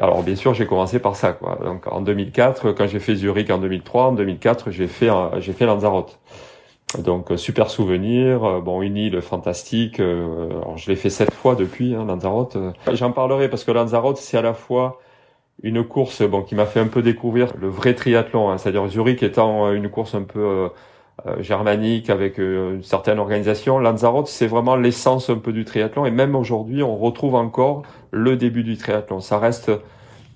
Alors 0.00 0.22
bien 0.22 0.36
sûr, 0.36 0.52
j'ai 0.52 0.66
commencé 0.66 0.98
par 0.98 1.16
ça 1.16 1.32
quoi. 1.32 1.58
Donc 1.64 1.86
en 1.86 2.00
2004, 2.02 2.72
quand 2.72 2.86
j'ai 2.86 2.98
fait 2.98 3.14
Zurich 3.14 3.50
en 3.50 3.58
2003, 3.58 4.04
en 4.04 4.12
2004, 4.12 4.70
j'ai 4.70 4.86
fait 4.86 5.08
j'ai 5.38 5.52
fait 5.52 5.66
Lanzarote. 5.66 6.18
Donc 6.98 7.32
euh, 7.32 7.36
super 7.36 7.70
souvenir, 7.70 8.44
euh, 8.44 8.60
bon 8.60 8.82
une 8.82 8.96
île 8.96 9.20
fantastique. 9.20 10.00
Euh, 10.00 10.50
alors 10.50 10.76
je 10.76 10.90
l'ai 10.90 10.96
fait 10.96 11.10
sept 11.10 11.32
fois 11.32 11.54
depuis 11.54 11.94
hein, 11.94 12.04
Lanzarote. 12.04 12.56
J'en 12.92 13.12
parlerai 13.12 13.48
parce 13.48 13.64
que 13.64 13.72
Lanzarote 13.72 14.18
c'est 14.18 14.36
à 14.36 14.42
la 14.42 14.54
fois 14.54 15.00
une 15.62 15.82
course 15.84 16.22
bon 16.22 16.42
qui 16.42 16.54
m'a 16.54 16.66
fait 16.66 16.80
un 16.80 16.88
peu 16.88 17.02
découvrir 17.02 17.52
le 17.58 17.68
vrai 17.68 17.94
triathlon, 17.94 18.50
hein, 18.50 18.58
c'est-à-dire 18.58 18.86
Zurich 18.88 19.22
étant 19.22 19.72
une 19.72 19.88
course 19.88 20.14
un 20.14 20.22
peu 20.22 20.68
germanique 21.38 22.10
avec 22.10 22.38
une 22.38 22.82
certaine 22.82 23.18
organisation. 23.18 23.78
Lanzarote, 23.78 24.28
c'est 24.28 24.46
vraiment 24.46 24.76
l'essence 24.76 25.30
un 25.30 25.38
peu 25.38 25.52
du 25.52 25.64
triathlon 25.64 26.06
et 26.06 26.10
même 26.10 26.34
aujourd'hui, 26.34 26.82
on 26.82 26.96
retrouve 26.96 27.34
encore 27.34 27.82
le 28.10 28.36
début 28.36 28.62
du 28.64 28.76
triathlon. 28.76 29.20
Ça 29.20 29.38
reste, 29.38 29.70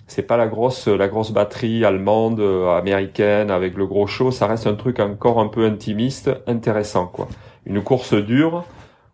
c'est 0.07 0.23
pas 0.23 0.37
la 0.37 0.47
grosse, 0.47 0.88
la 0.88 1.09
grosse 1.09 1.33
batterie 1.33 1.85
allemande, 1.85 2.40
euh, 2.40 2.77
américaine 2.77 3.51
avec 3.51 3.77
le 3.77 3.87
gros 3.87 4.07
show. 4.07 4.31
Ça 4.31 4.47
reste 4.47 4.66
un 4.66 4.75
truc 4.75 5.01
encore 5.01 5.38
un 5.38 5.49
peu 5.49 5.64
intimiste, 5.66 6.31
intéressant, 6.47 7.07
quoi. 7.07 7.29
Une 7.66 7.83
course 7.83 8.14
dure 8.14 8.64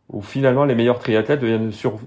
où 0.09 0.23
finalement 0.23 0.65
les 0.65 0.77
meilleurs 0.77 1.01
triathlètes 1.01 1.43
viennent 1.43 1.73
sur, 1.73 1.99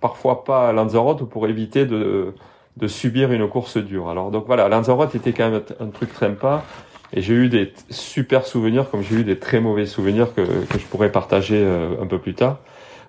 parfois 0.00 0.44
pas 0.44 0.68
à 0.68 0.72
Lanzarote 0.72 1.28
pour 1.28 1.46
éviter 1.46 1.84
de, 1.84 2.34
de 2.78 2.86
subir 2.88 3.32
une 3.32 3.48
course 3.48 3.76
dure. 3.76 4.08
Alors 4.08 4.30
donc 4.30 4.46
voilà, 4.46 4.68
Lanzarote 4.68 5.14
était 5.14 5.32
quand 5.32 5.50
même 5.50 5.62
un 5.78 5.88
truc 5.88 6.10
sympa. 6.14 6.64
Et 7.12 7.22
j'ai 7.22 7.34
eu 7.34 7.48
des 7.48 7.72
super 7.90 8.46
souvenirs, 8.46 8.90
comme 8.90 9.02
j'ai 9.02 9.16
eu 9.16 9.24
des 9.24 9.38
très 9.38 9.60
mauvais 9.60 9.86
souvenirs 9.86 10.34
que, 10.34 10.42
que 10.42 10.78
je 10.78 10.84
pourrais 10.86 11.12
partager 11.12 11.60
euh, 11.60 12.02
un 12.02 12.06
peu 12.06 12.18
plus 12.18 12.34
tard. 12.34 12.58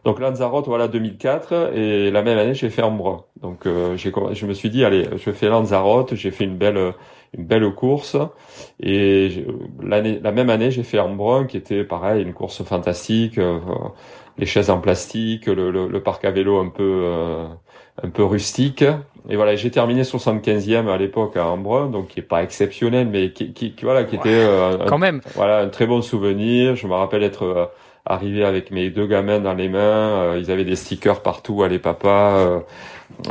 Donc 0.05 0.19
Lanzarote, 0.19 0.67
voilà 0.67 0.87
2004, 0.87 1.73
et 1.75 2.11
la 2.11 2.21
même 2.21 2.37
année 2.37 2.53
j'ai 2.53 2.69
fait 2.69 2.83
Embrun. 2.83 3.23
Donc 3.41 3.65
euh, 3.65 3.97
je 3.97 4.45
me 4.45 4.53
suis 4.53 4.69
dit 4.69 4.85
allez, 4.85 5.09
je 5.17 5.31
fais 5.31 5.49
Lanzarote, 5.49 6.13
j'ai 6.13 6.29
fait 6.29 6.43
une 6.43 6.57
belle 6.57 6.93
une 7.35 7.45
belle 7.45 7.67
course, 7.73 8.15
et 8.79 9.45
l'année 9.81 10.19
la 10.21 10.31
même 10.31 10.51
année 10.51 10.69
j'ai 10.69 10.83
fait 10.83 10.99
Embrun 10.99 11.45
qui 11.45 11.57
était 11.57 11.83
pareil 11.83 12.21
une 12.21 12.33
course 12.33 12.63
fantastique, 12.63 13.39
euh, 13.39 13.59
les 14.37 14.45
chaises 14.45 14.69
en 14.69 14.79
plastique, 14.79 15.47
le, 15.47 15.71
le, 15.71 16.03
parc 16.03 16.23
à 16.23 16.29
vélo 16.29 16.59
un 16.59 16.69
peu 16.69 17.01
euh, 17.05 17.47
un 18.03 18.09
peu 18.09 18.23
rustique. 18.23 18.83
Et 19.29 19.35
voilà, 19.35 19.55
j'ai 19.55 19.71
terminé 19.71 20.03
75e 20.03 20.87
à 20.87 20.97
l'époque 20.97 21.35
à 21.37 21.45
Embrun, 21.47 21.87
donc 21.87 22.09
qui 22.09 22.19
est 22.19 22.23
pas 22.23 22.43
exceptionnel, 22.43 23.07
mais 23.07 23.31
qui, 23.31 23.53
qui, 23.53 23.73
voilà, 23.81 24.03
qui 24.03 24.15
était 24.15 24.45
quand 24.87 24.97
même 24.97 25.21
voilà 25.35 25.59
un 25.59 25.69
très 25.69 25.87
bon 25.87 26.01
souvenir. 26.01 26.75
Je 26.75 26.87
me 26.87 26.93
rappelle 26.93 27.23
être 27.23 27.69
arrivé 28.05 28.43
avec 28.43 28.71
mes 28.71 28.89
deux 28.89 29.07
gamins 29.07 29.39
dans 29.39 29.53
les 29.53 29.69
mains. 29.69 29.79
Euh, 29.79 30.39
ils 30.39 30.51
avaient 30.51 30.63
des 30.63 30.75
stickers 30.75 31.21
partout, 31.21 31.63
allez 31.63 31.79
papa. 31.79 32.35
Euh, 32.37 32.59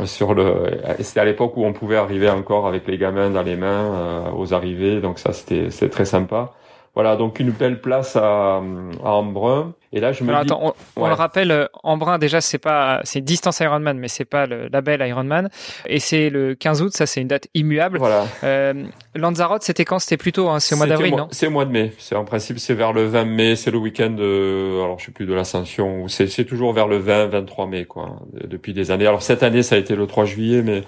sur 0.05 0.33
le, 0.33 0.79
c'était 0.99 1.19
à 1.19 1.25
l'époque 1.25 1.57
où 1.57 1.65
on 1.65 1.73
pouvait 1.73 1.97
arriver 1.97 2.29
encore 2.29 2.67
avec 2.67 2.87
les 2.87 2.97
gamins 2.97 3.29
dans 3.29 3.41
les 3.41 3.55
mains 3.55 3.67
euh, 3.67 4.31
aux 4.35 4.53
arrivées, 4.53 5.01
donc 5.01 5.19
ça 5.19 5.33
c'était 5.33 5.69
c'était 5.69 5.89
très 5.89 6.05
sympa. 6.05 6.53
Voilà, 6.95 7.17
donc 7.17 7.39
une 7.39 7.51
belle 7.51 7.81
place 7.81 8.15
à, 8.15 8.61
à 9.03 9.09
Embrun. 9.09 9.73
Et 9.91 9.99
là, 9.99 10.11
je 10.11 10.23
me 10.23 10.29
dis... 10.29 10.35
attends, 10.35 10.75
on, 10.95 11.07
le 11.07 11.13
rappelle, 11.13 11.51
euh, 11.51 11.67
Embrun 11.83 12.17
déjà 12.17 12.41
c'est 12.41 12.57
pas 12.57 12.99
c'est 13.03 13.21
distance 13.21 13.59
Ironman, 13.61 13.97
mais 13.97 14.07
c'est 14.07 14.25
pas 14.25 14.45
le 14.45 14.67
label 14.67 15.05
Ironman. 15.07 15.49
Et 15.87 15.99
c'est 15.99 16.29
le 16.29 16.53
15 16.55 16.81
août, 16.81 16.91
ça 16.93 17.05
c'est 17.05 17.21
une 17.21 17.27
date 17.27 17.47
immuable. 17.53 17.97
Voilà. 17.97 18.25
Euh, 18.43 18.73
Lanzarote, 19.13 19.63
c'était 19.63 19.85
quand? 19.85 19.99
C'était 19.99 20.17
plutôt, 20.17 20.49
hein, 20.49 20.59
c'est 20.59 20.75
au 20.75 20.77
mois 20.77 20.87
d'avril, 20.87 21.15
non? 21.15 21.27
C'est 21.31 21.47
au 21.47 21.51
mois 21.51 21.65
de 21.65 21.71
mai. 21.71 21.93
C'est 21.97 22.15
en 22.15 22.25
principe 22.25 22.59
c'est 22.59 22.73
vers 22.73 22.91
le 22.91 23.05
20 23.05 23.25
mai, 23.25 23.55
c'est 23.55 23.71
le 23.71 23.77
week-end. 23.77 24.09
De, 24.09 24.81
alors 24.83 24.99
je 24.99 25.05
sais 25.05 25.11
plus 25.11 25.25
de 25.25 25.33
l'Ascension. 25.33 26.07
C'est 26.07 26.27
c'est 26.27 26.45
toujours 26.45 26.73
vers 26.73 26.87
le 26.87 26.99
20-23 27.01 27.69
mai 27.69 27.85
quoi, 27.85 28.17
depuis 28.33 28.73
des 28.73 28.91
années. 28.91 29.07
Alors 29.07 29.21
cette 29.21 29.43
année 29.43 29.63
ça 29.63 29.75
a 29.75 29.77
été 29.77 29.95
le 29.95 30.07
3 30.07 30.25
juillet, 30.25 30.61
mais 30.61 30.83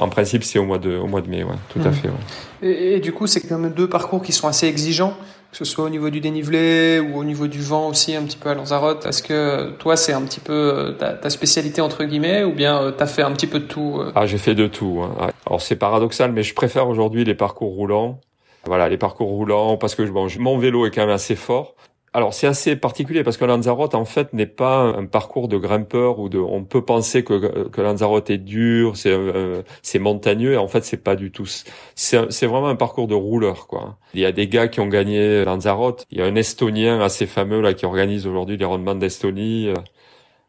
en 0.00 0.08
principe 0.08 0.44
c'est 0.44 0.58
au 0.58 0.64
mois 0.64 0.78
de 0.78 0.96
au 0.96 1.06
mois 1.06 1.20
de 1.20 1.28
mai, 1.28 1.44
ouais, 1.44 1.54
tout 1.68 1.80
à 1.84 1.90
hmm. 1.90 1.92
fait. 1.92 2.08
Ouais. 2.08 2.14
Et, 2.62 2.94
et, 2.94 3.00
du 3.00 3.12
coup 3.12 3.26
c'est 3.26 3.40
quand 3.40 3.58
même 3.58 3.72
deux 3.72 3.88
parcours 3.88 4.22
qui 4.22 4.32
sont 4.32 4.48
assez 4.48 4.66
exigeants 4.66 5.14
que 5.50 5.56
ce 5.56 5.64
soit 5.64 5.84
au 5.84 5.88
niveau 5.88 6.10
du 6.10 6.20
dénivelé 6.20 7.00
ou 7.00 7.18
au 7.18 7.24
niveau 7.24 7.48
du 7.48 7.60
vent 7.60 7.88
aussi 7.88 8.14
un 8.14 8.22
petit 8.22 8.36
peu 8.36 8.50
à 8.50 8.54
Lanzarote. 8.54 9.06
Est-ce 9.06 9.22
que 9.22 9.70
toi 9.78 9.96
c'est 9.96 10.12
un 10.12 10.22
petit 10.22 10.40
peu 10.40 10.52
euh, 10.52 10.92
ta, 10.92 11.12
ta, 11.14 11.28
spécialité 11.28 11.80
entre 11.80 12.04
guillemets 12.04 12.44
ou 12.44 12.52
bien 12.52 12.80
euh, 12.80 12.92
tu 12.96 13.02
as 13.02 13.06
fait 13.06 13.22
un 13.22 13.32
petit 13.32 13.48
peu 13.48 13.58
de 13.58 13.64
tout 13.64 13.98
euh? 13.98 14.12
Ah 14.14 14.26
j'ai 14.26 14.38
fait 14.38 14.54
de 14.54 14.68
tout. 14.68 15.02
Hein. 15.02 15.30
Alors 15.46 15.60
c'est 15.60 15.76
paradoxal 15.76 16.32
mais 16.32 16.42
je 16.42 16.54
préfère 16.54 16.88
aujourd'hui 16.88 17.24
les 17.24 17.34
parcours 17.34 17.74
roulants. 17.74 18.20
Voilà 18.66 18.88
les 18.88 18.98
parcours 18.98 19.28
roulants 19.28 19.76
parce 19.76 19.94
que 19.94 20.02
bon, 20.02 20.28
mon 20.38 20.58
vélo 20.58 20.86
est 20.86 20.90
quand 20.90 21.00
même 21.00 21.10
assez 21.10 21.34
fort. 21.34 21.74
Alors 22.12 22.34
c'est 22.34 22.48
assez 22.48 22.74
particulier 22.74 23.22
parce 23.22 23.36
que 23.36 23.44
Lanzarote 23.44 23.94
en 23.94 24.04
fait 24.04 24.32
n'est 24.32 24.46
pas 24.46 24.80
un 24.80 25.06
parcours 25.06 25.46
de 25.46 25.56
grimpeur 25.58 26.18
ou 26.18 26.28
de. 26.28 26.38
On 26.38 26.64
peut 26.64 26.84
penser 26.84 27.22
que, 27.22 27.68
que 27.68 27.80
Lanzarote 27.80 28.30
est 28.30 28.38
dur, 28.38 28.96
c'est 28.96 29.12
euh, 29.12 29.62
c'est 29.82 30.00
montagneux 30.00 30.54
et 30.54 30.56
en 30.56 30.66
fait 30.66 30.84
c'est 30.84 31.04
pas 31.04 31.14
du 31.14 31.30
tout. 31.30 31.46
C'est 31.94 32.32
c'est 32.32 32.46
vraiment 32.46 32.68
un 32.68 32.74
parcours 32.74 33.06
de 33.06 33.14
rouleur 33.14 33.68
quoi. 33.68 33.96
Il 34.14 34.20
y 34.20 34.24
a 34.26 34.32
des 34.32 34.48
gars 34.48 34.66
qui 34.66 34.80
ont 34.80 34.88
gagné 34.88 35.44
Lanzarote. 35.44 36.04
Il 36.10 36.18
y 36.18 36.22
a 36.22 36.24
un 36.24 36.34
Estonien 36.34 37.00
assez 37.00 37.26
fameux 37.26 37.60
là 37.60 37.74
qui 37.74 37.86
organise 37.86 38.26
aujourd'hui 38.26 38.56
les 38.56 38.64
rendements 38.64 38.96
d'Estonie. 38.96 39.68
Euh, 39.68 39.74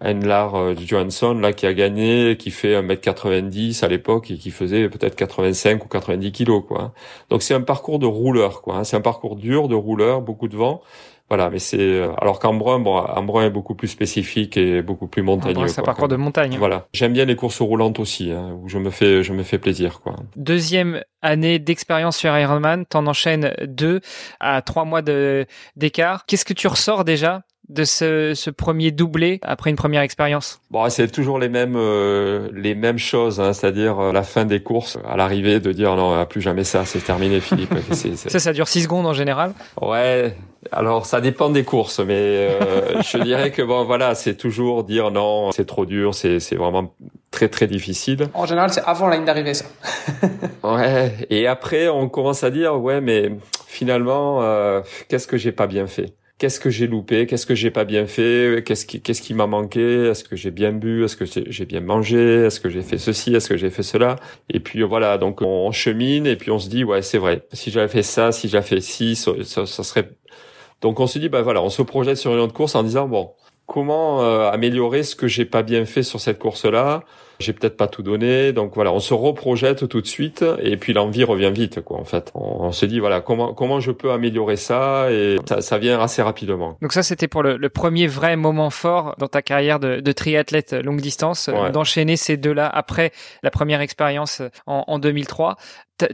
Enlar 0.03 0.55
euh, 0.55 0.75
Johansson 0.75 1.35
là 1.35 1.53
qui 1.53 1.67
a 1.67 1.73
gagné, 1.73 2.35
qui 2.37 2.49
fait 2.49 2.81
1m90 2.81 3.85
à 3.85 3.87
l'époque 3.87 4.31
et 4.31 4.37
qui 4.37 4.49
faisait 4.49 4.89
peut-être 4.89 5.15
85 5.15 5.85
ou 5.85 5.87
90 5.87 6.31
kilos 6.31 6.63
quoi. 6.67 6.93
Donc 7.29 7.43
c'est 7.43 7.53
un 7.53 7.61
parcours 7.61 7.99
de 7.99 8.07
rouleur 8.07 8.61
quoi. 8.63 8.83
C'est 8.83 8.95
un 8.97 9.01
parcours 9.01 9.35
dur 9.35 9.67
de 9.67 9.75
rouleur, 9.75 10.21
beaucoup 10.21 10.47
de 10.47 10.57
vent. 10.57 10.81
Voilà, 11.31 11.49
mais 11.49 11.59
c'est 11.59 11.79
euh, 11.79 12.11
alors 12.17 12.39
qu'Embrun, 12.39 12.79
bon, 12.79 12.97
Embrun 12.97 13.45
est 13.45 13.49
beaucoup 13.49 13.73
plus 13.73 13.87
spécifique 13.87 14.57
et 14.57 14.81
beaucoup 14.81 15.07
plus 15.07 15.21
montagneux. 15.21 15.65
C'est 15.69 15.79
un 15.79 15.83
parcours 15.85 16.09
de 16.09 16.17
montagne. 16.17 16.57
Voilà, 16.59 16.87
j'aime 16.91 17.13
bien 17.13 17.23
les 17.23 17.37
courses 17.37 17.61
roulantes 17.61 18.01
aussi, 18.01 18.33
hein, 18.33 18.59
où 18.61 18.67
je 18.67 18.77
me 18.77 18.89
fais, 18.89 19.23
je 19.23 19.31
me 19.31 19.41
fais 19.43 19.57
plaisir, 19.57 20.01
quoi. 20.01 20.13
Deuxième 20.35 21.01
année 21.21 21.57
d'expérience 21.57 22.17
sur 22.17 22.37
Ironman, 22.37 22.85
t'en 22.85 23.07
enchaînes 23.07 23.53
deux 23.65 24.01
à 24.41 24.61
trois 24.61 24.83
mois 24.83 25.01
de 25.01 25.45
d'écart. 25.77 26.25
Qu'est-ce 26.25 26.43
que 26.43 26.51
tu 26.51 26.67
ressors 26.67 27.05
déjà 27.05 27.43
de 27.69 27.85
ce, 27.85 28.33
ce, 28.35 28.49
premier 28.49 28.91
doublé 28.91 29.39
après 29.41 29.69
une 29.69 29.77
première 29.77 30.01
expérience? 30.01 30.59
Bon, 30.69 30.89
c'est 30.89 31.09
toujours 31.09 31.39
les 31.39 31.47
mêmes 31.47 31.77
euh, 31.77 32.49
les 32.53 32.75
mêmes 32.75 32.97
choses, 32.97 33.39
hein, 33.39 33.53
c'est-à-dire 33.53 33.97
euh, 33.99 34.11
la 34.11 34.23
fin 34.23 34.43
des 34.43 34.61
courses, 34.61 34.99
à 35.07 35.15
l'arrivée 35.15 35.61
de 35.61 35.71
dire 35.71 35.95
non, 35.95 36.25
plus 36.25 36.41
jamais 36.41 36.65
ça, 36.65 36.83
c'est 36.83 36.99
terminé, 36.99 37.39
Philippe. 37.39 37.73
Ça, 37.93 38.39
ça 38.39 38.51
dure 38.51 38.67
six 38.67 38.83
secondes 38.83 39.05
en 39.05 39.13
général? 39.13 39.53
Ouais. 39.81 40.35
Alors 40.71 41.05
ça 41.05 41.21
dépend 41.21 41.49
des 41.49 41.63
courses, 41.63 41.99
mais 41.99 42.13
euh, 42.13 43.01
je 43.01 43.17
dirais 43.17 43.51
que 43.51 43.61
bon 43.61 43.83
voilà, 43.83 44.13
c'est 44.15 44.35
toujours 44.35 44.83
dire 44.83 45.11
non, 45.11 45.51
c'est 45.51 45.65
trop 45.65 45.85
dur, 45.85 46.13
c'est 46.13 46.39
c'est 46.39 46.55
vraiment 46.55 46.93
très 47.31 47.49
très 47.49 47.67
difficile. 47.67 48.27
En 48.33 48.45
général, 48.45 48.69
c'est 48.71 48.83
avant 48.85 49.07
la 49.07 49.15
ligne 49.15 49.25
d'arrivée 49.25 49.53
ça. 49.53 49.65
ouais. 50.63 51.13
Et 51.29 51.47
après, 51.47 51.89
on 51.89 52.09
commence 52.09 52.43
à 52.43 52.51
dire 52.51 52.79
ouais, 52.79 53.01
mais 53.01 53.31
finalement, 53.67 54.41
qu'est-ce 55.07 55.27
que 55.27 55.37
j'ai 55.37 55.51
pas 55.51 55.67
bien 55.67 55.87
fait? 55.87 56.13
Qu'est-ce 56.41 56.59
que 56.59 56.71
j'ai 56.71 56.87
loupé, 56.87 57.27
qu'est-ce 57.27 57.45
que 57.45 57.53
j'ai 57.53 57.69
pas 57.69 57.85
bien 57.85 58.07
fait, 58.07 58.63
qu'est-ce 58.65 58.87
qui, 58.87 58.99
qu'est-ce 58.99 59.21
qui 59.21 59.35
m'a 59.35 59.45
manqué, 59.45 60.07
est-ce 60.07 60.23
que 60.23 60.35
j'ai 60.35 60.49
bien 60.49 60.71
bu, 60.71 61.05
est-ce 61.05 61.15
que 61.15 61.23
j'ai 61.27 61.65
bien 61.65 61.81
mangé, 61.81 62.45
est-ce 62.45 62.59
que 62.59 62.67
j'ai 62.67 62.81
fait 62.81 62.97
ceci, 62.97 63.35
est-ce 63.35 63.47
que 63.47 63.57
j'ai 63.57 63.69
fait 63.69 63.83
cela? 63.83 64.15
Et 64.49 64.59
puis 64.59 64.81
voilà, 64.81 65.19
donc 65.19 65.43
on 65.43 65.71
chemine 65.71 66.25
et 66.25 66.35
puis 66.35 66.49
on 66.49 66.57
se 66.57 66.67
dit 66.67 66.83
ouais 66.83 67.03
c'est 67.03 67.19
vrai, 67.19 67.43
si 67.53 67.69
j'avais 67.69 67.87
fait 67.87 68.01
ça, 68.01 68.31
si 68.31 68.49
j'avais 68.49 68.65
fait 68.65 68.81
ci, 68.81 69.15
ça, 69.15 69.33
ça, 69.43 69.83
serait. 69.83 70.09
Donc 70.81 70.99
on 70.99 71.07
se 71.07 71.19
dit 71.19 71.29
bah 71.29 71.41
voilà, 71.41 71.61
on 71.61 71.69
se 71.69 71.81
projette 71.81 72.17
sur 72.17 72.33
une 72.33 72.39
autre 72.39 72.53
course 72.53 72.75
en 72.75 72.83
disant 72.83 73.07
bon 73.07 73.31
comment 73.67 74.21
euh, 74.21 74.49
améliorer 74.49 75.03
ce 75.03 75.15
que 75.15 75.27
j'ai 75.27 75.45
pas 75.45 75.63
bien 75.63 75.85
fait 75.85 76.03
sur 76.03 76.19
cette 76.19 76.39
course-là? 76.39 77.03
J'ai 77.41 77.53
peut-être 77.53 77.77
pas 77.77 77.87
tout 77.87 78.03
donné. 78.03 78.53
Donc 78.53 78.75
voilà, 78.75 78.93
on 78.93 78.99
se 78.99 79.13
reprojette 79.13 79.87
tout 79.87 80.01
de 80.01 80.07
suite 80.07 80.45
et 80.61 80.77
puis 80.77 80.93
l'envie 80.93 81.23
revient 81.23 81.51
vite, 81.53 81.81
quoi. 81.81 81.99
En 81.99 82.05
fait, 82.05 82.31
on, 82.35 82.71
se 82.71 82.85
dit 82.85 82.99
voilà 82.99 83.21
comment 83.21 83.53
comment 83.53 83.79
je 83.79 83.91
peux 83.91 84.11
améliorer 84.11 84.55
ça 84.55 85.11
et 85.11 85.35
ça, 85.45 85.61
ça 85.61 85.77
vient 85.77 85.99
assez 85.99 86.21
rapidement. 86.21 86.77
Donc 86.81 86.93
ça, 86.93 87.03
c'était 87.03 87.27
pour 87.27 87.43
le, 87.43 87.57
le, 87.57 87.69
premier 87.69 88.07
vrai 88.07 88.35
moment 88.35 88.69
fort 88.69 89.15
dans 89.17 89.27
ta 89.27 89.41
carrière 89.41 89.79
de, 89.79 89.99
de 89.99 90.11
triathlète 90.11 90.73
longue 90.73 91.01
distance, 91.01 91.49
d'enchaîner 91.73 92.15
ces 92.15 92.37
deux-là 92.37 92.67
après 92.67 93.11
la 93.43 93.51
première 93.51 93.81
expérience 93.81 94.41
en, 94.65 94.83
en 94.87 94.99
2003. 94.99 95.57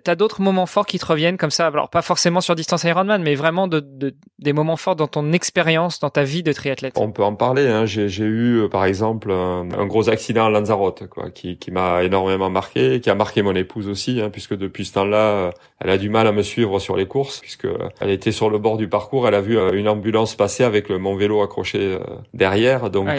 T'as 0.04 0.16
d'autres 0.16 0.42
moments 0.42 0.66
forts 0.66 0.86
qui 0.86 1.00
te 1.00 1.06
reviennent 1.06 1.38
comme 1.38 1.52
ça, 1.52 1.68
alors 1.68 1.90
pas 1.90 2.02
forcément 2.02 2.42
sur 2.42 2.56
distance 2.56 2.84
Ironman, 2.84 3.24
mais 3.24 3.36
vraiment 3.36 3.68
de, 3.68 3.80
de 3.80 4.16
des 4.40 4.52
moments 4.52 4.76
forts 4.76 4.96
dans 4.96 5.08
ton 5.08 5.32
expérience, 5.32 6.00
dans 6.00 6.10
ta 6.10 6.24
vie 6.24 6.44
de 6.44 6.52
triathlète. 6.52 6.94
On 6.98 7.12
peut 7.12 7.24
en 7.24 7.36
parler. 7.36 7.68
Hein. 7.68 7.86
J'ai 7.86 8.08
eu, 8.26 8.64
euh, 8.64 8.68
par 8.68 8.86
exemple, 8.86 9.32
un, 9.32 9.86
gros 9.86 10.10
accident 10.10 10.46
à 10.46 10.50
Lanzarote, 10.50 11.08
quoi, 11.18 11.32
qui, 11.32 11.58
qui 11.58 11.72
m'a 11.72 12.04
énormément 12.04 12.52
marqué, 12.52 13.02
qui 13.02 13.10
a 13.10 13.16
marqué 13.16 13.42
mon 13.42 13.56
épouse 13.56 13.90
aussi, 13.90 14.22
hein, 14.22 14.30
puisque 14.30 14.56
depuis 14.56 14.86
ce 14.86 14.94
temps-là, 14.94 15.18
euh, 15.18 15.52
elle 15.80 15.90
a 15.90 15.98
du 15.98 16.10
mal 16.10 16.28
à 16.28 16.32
me 16.32 16.44
suivre 16.44 16.78
sur 16.78 16.96
les 16.96 17.08
courses, 17.08 17.40
puisque 17.40 17.66
euh, 17.66 17.90
elle 18.00 18.12
était 18.12 18.32
sur 18.32 18.52
le 18.52 18.60
bord 18.60 18.78
du 18.78 18.88
parcours, 18.88 19.28
elle 19.28 19.34
a 19.34 19.42
vu 19.42 19.58
une 19.74 19.90
ambulance 19.90 20.36
passer 20.36 20.64
avec 20.64 20.92
mon 20.92 21.16
vélo 21.16 21.42
accroché 21.42 21.98
derrière, 22.34 22.90
donc 22.90 23.10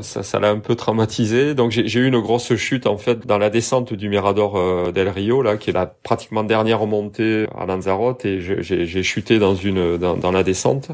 ça, 0.00 0.22
ça 0.22 0.40
l'a 0.40 0.50
un 0.50 0.58
peu 0.58 0.74
traumatisé. 0.74 1.54
Donc 1.54 1.70
j'ai 1.70 2.00
eu 2.00 2.06
une 2.06 2.18
grosse 2.18 2.54
chute 2.56 2.86
en 2.86 2.96
fait 2.96 3.26
dans 3.26 3.38
la 3.38 3.50
descente 3.50 3.94
du 3.94 4.08
Mirador 4.08 4.92
del 4.92 5.08
Rio, 5.08 5.42
là, 5.42 5.56
qui 5.56 5.70
est 5.70 5.72
la 5.72 5.86
pratiquement 5.86 6.44
dernière 6.44 6.84
montée 6.86 7.46
à 7.56 7.66
Lanzarote 7.66 8.24
et 8.24 8.40
j'ai 8.40 9.02
chuté 9.02 9.38
dans 9.38 9.54
une 9.54 9.96
dans, 9.96 10.32
la 10.32 10.42
descente. 10.42 10.90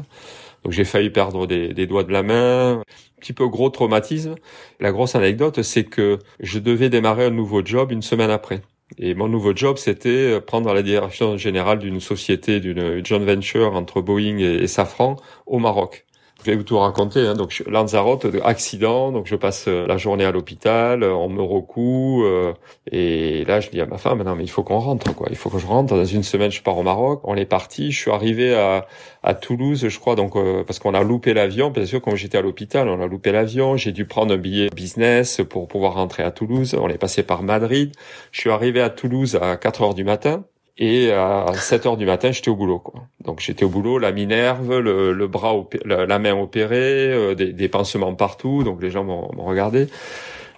Donc 0.63 0.73
j'ai 0.73 0.85
failli 0.85 1.09
perdre 1.09 1.45
des, 1.45 1.87
doigts 1.87 2.03
de 2.03 2.11
la 2.11 2.23
main, 2.23 2.79
un 2.79 3.19
petit 3.19 3.33
peu 3.33 3.47
gros 3.47 3.69
traumatisme. 3.69 4.35
La 4.79 4.91
grosse 4.91 5.15
anecdote, 5.15 5.61
c'est 5.61 5.83
que 5.83 6.19
je 6.39 6.59
devais 6.59 6.89
démarrer 6.89 7.25
un 7.25 7.29
nouveau 7.31 7.63
job 7.65 7.91
une 7.91 8.01
semaine 8.01 8.31
après. 8.31 8.61
Et 8.97 9.15
mon 9.15 9.27
nouveau 9.27 9.55
job, 9.55 9.77
c'était 9.77 10.39
prendre 10.41 10.73
la 10.73 10.83
direction 10.83 11.37
générale 11.37 11.79
d'une 11.79 11.99
société, 11.99 12.59
d'une 12.59 13.05
joint 13.05 13.19
venture 13.19 13.73
entre 13.73 14.01
Boeing 14.01 14.37
et 14.37 14.67
Safran 14.67 15.17
au 15.45 15.59
Maroc. 15.59 16.05
Je 16.43 16.51
vais 16.51 16.57
vous 16.57 16.63
tout 16.63 16.77
raconter. 16.77 17.21
Hein. 17.21 17.35
Donc 17.35 17.63
Lanzarote, 17.67 18.27
accident. 18.43 19.13
Donc 19.13 19.27
je 19.27 19.35
passe 19.35 19.65
euh, 19.69 19.87
la 19.87 19.95
journée 19.95 20.25
à 20.25 20.31
l'hôpital, 20.31 21.03
euh, 21.03 21.13
on 21.13 21.29
me 21.29 21.41
recoue. 21.41 22.25
Euh, 22.25 22.53
et 22.91 23.45
là, 23.45 23.61
je 23.61 23.69
dis 23.69 23.79
à 23.79 23.85
ma 23.85 23.97
femme, 23.97 24.21
non 24.23 24.35
mais 24.35 24.43
il 24.43 24.49
faut 24.49 24.63
qu'on 24.63 24.79
rentre, 24.79 25.15
quoi. 25.15 25.27
Il 25.29 25.37
faut 25.37 25.49
que 25.49 25.57
je 25.57 25.65
rentre. 25.65 25.95
Dans 25.95 26.03
une 26.03 26.23
semaine, 26.23 26.51
je 26.51 26.61
pars 26.61 26.77
au 26.77 26.83
Maroc. 26.83 27.21
On 27.23 27.35
est 27.35 27.45
parti. 27.45 27.91
Je 27.91 27.99
suis 27.99 28.11
arrivé 28.11 28.53
à, 28.55 28.87
à 29.23 29.33
Toulouse, 29.35 29.87
je 29.87 29.99
crois. 29.99 30.15
Donc 30.15 30.33
parce 30.65 30.79
qu'on 30.79 30.93
a 30.93 31.03
loupé 31.03 31.33
l'avion. 31.33 31.69
Bien 31.69 31.85
sûr, 31.85 32.01
quand 32.01 32.15
j'étais 32.15 32.37
à 32.37 32.41
l'hôpital, 32.41 32.89
on 32.89 33.01
a 33.01 33.07
loupé 33.07 33.31
l'avion. 33.31 33.77
J'ai 33.77 33.93
dû 33.93 34.05
prendre 34.05 34.33
un 34.33 34.37
billet 34.37 34.69
business 34.75 35.41
pour 35.49 35.67
pouvoir 35.69 35.93
rentrer 35.93 36.23
à 36.23 36.31
Toulouse. 36.31 36.75
On 36.79 36.89
est 36.89 36.97
passé 36.97 37.23
par 37.23 37.43
Madrid. 37.43 37.93
Je 38.31 38.41
suis 38.41 38.49
arrivé 38.49 38.81
à 38.81 38.89
Toulouse 38.89 39.39
à 39.41 39.55
4 39.55 39.81
heures 39.81 39.93
du 39.93 40.03
matin. 40.03 40.43
Et 40.77 41.11
à 41.11 41.45
7 41.53 41.85
heures 41.85 41.97
du 41.97 42.05
matin, 42.05 42.31
j'étais 42.31 42.49
au 42.49 42.55
boulot. 42.55 42.79
Quoi. 42.79 43.03
Donc 43.23 43.39
j'étais 43.41 43.63
au 43.63 43.69
boulot, 43.69 43.99
la 43.99 44.11
minerve, 44.11 44.79
le, 44.79 45.13
le 45.13 45.27
bras, 45.27 45.53
la, 45.85 46.19
main 46.19 46.33
opérée, 46.33 47.11
euh, 47.13 47.35
des, 47.35 47.53
des, 47.53 47.69
pansements 47.69 48.15
partout. 48.15 48.63
Donc 48.63 48.81
les 48.81 48.89
gens 48.89 49.03
m'ont 49.03 49.29
regardé. 49.45 49.87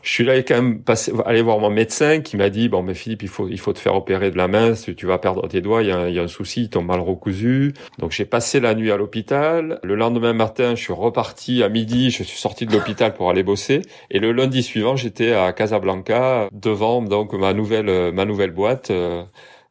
Je 0.06 0.12
suis 0.12 0.23
là 0.23 0.38
quand 0.38 0.56
même 0.56 0.84
passé, 0.84 1.12
aller 1.25 1.41
voir 1.41 1.58
mon 1.58 1.71
médecin 1.71 2.21
qui 2.21 2.38
m'a 2.38 2.51
dit 2.51 2.69
bon 2.69 2.84
mais 2.84 2.93
Philippe 2.93 3.23
il 3.23 3.28
faut 3.28 3.49
il 3.49 3.60
faut 3.60 3.73
te 3.73 3.80
faire 3.80 3.95
opérer 3.95 4.30
de 4.30 4.38
la 4.38 4.47
main 4.47 4.75
si 4.75 4.93
tu 4.93 5.08
vas 5.08 5.17
perdre 5.17 5.47
tes 5.47 5.62
doigts 5.62 5.82
il 5.82 5.89
y 5.89 5.91
a, 5.91 6.10
y 6.10 6.19
a 6.19 6.21
un 6.21 6.28
souci 6.28 6.62
ils 6.62 6.69
t'ont 6.69 6.84
mal 6.84 6.99
recousu 6.99 7.73
donc 7.97 8.12
j'ai 8.12 8.25
passé 8.25 8.60
la 8.60 8.75
nuit 8.75 8.91
à 8.91 8.97
l'hôpital 8.97 9.80
le 9.82 9.95
lendemain 9.95 10.34
matin 10.34 10.75
je 10.75 10.84
suis 10.84 10.93
reparti 10.93 11.63
à 11.63 11.69
midi 11.69 12.12
je 12.12 12.21
suis 12.21 12.38
sorti 12.38 12.67
de 12.67 12.73
l'hôpital 12.73 13.15
pour 13.15 13.32
aller 13.32 13.41
bosser 13.41 13.82
et 14.12 14.19
le 14.19 14.32
lundi 14.32 14.62
suivant 14.62 14.95
j'étais 14.95 15.32
à 15.32 15.51
Casablanca 15.54 16.49
devant 16.51 17.01
donc 17.01 17.34
ma 17.34 17.56
nouvelle 17.56 18.13
ma 18.13 18.25
nouvelle 18.25 18.51
boîte 18.51 18.91
euh, 18.91 19.23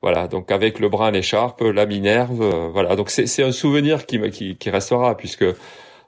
voilà, 0.05 0.29
donc 0.29 0.51
avec 0.51 0.81
le 0.81 0.91
bras 0.91 1.09
en 1.09 1.15
écharpe, 1.15 1.63
la 1.63 1.87
Minerve, 1.87 2.43
euh, 2.43 2.69
voilà. 2.71 2.95
Donc 2.95 3.09
c'est 3.09 3.43
un 3.43 3.53
souvenir 3.53 4.05
qui, 4.05 4.21
qui, 4.31 4.55
qui 4.55 4.69
restera 4.69 5.17
puisque 5.17 5.47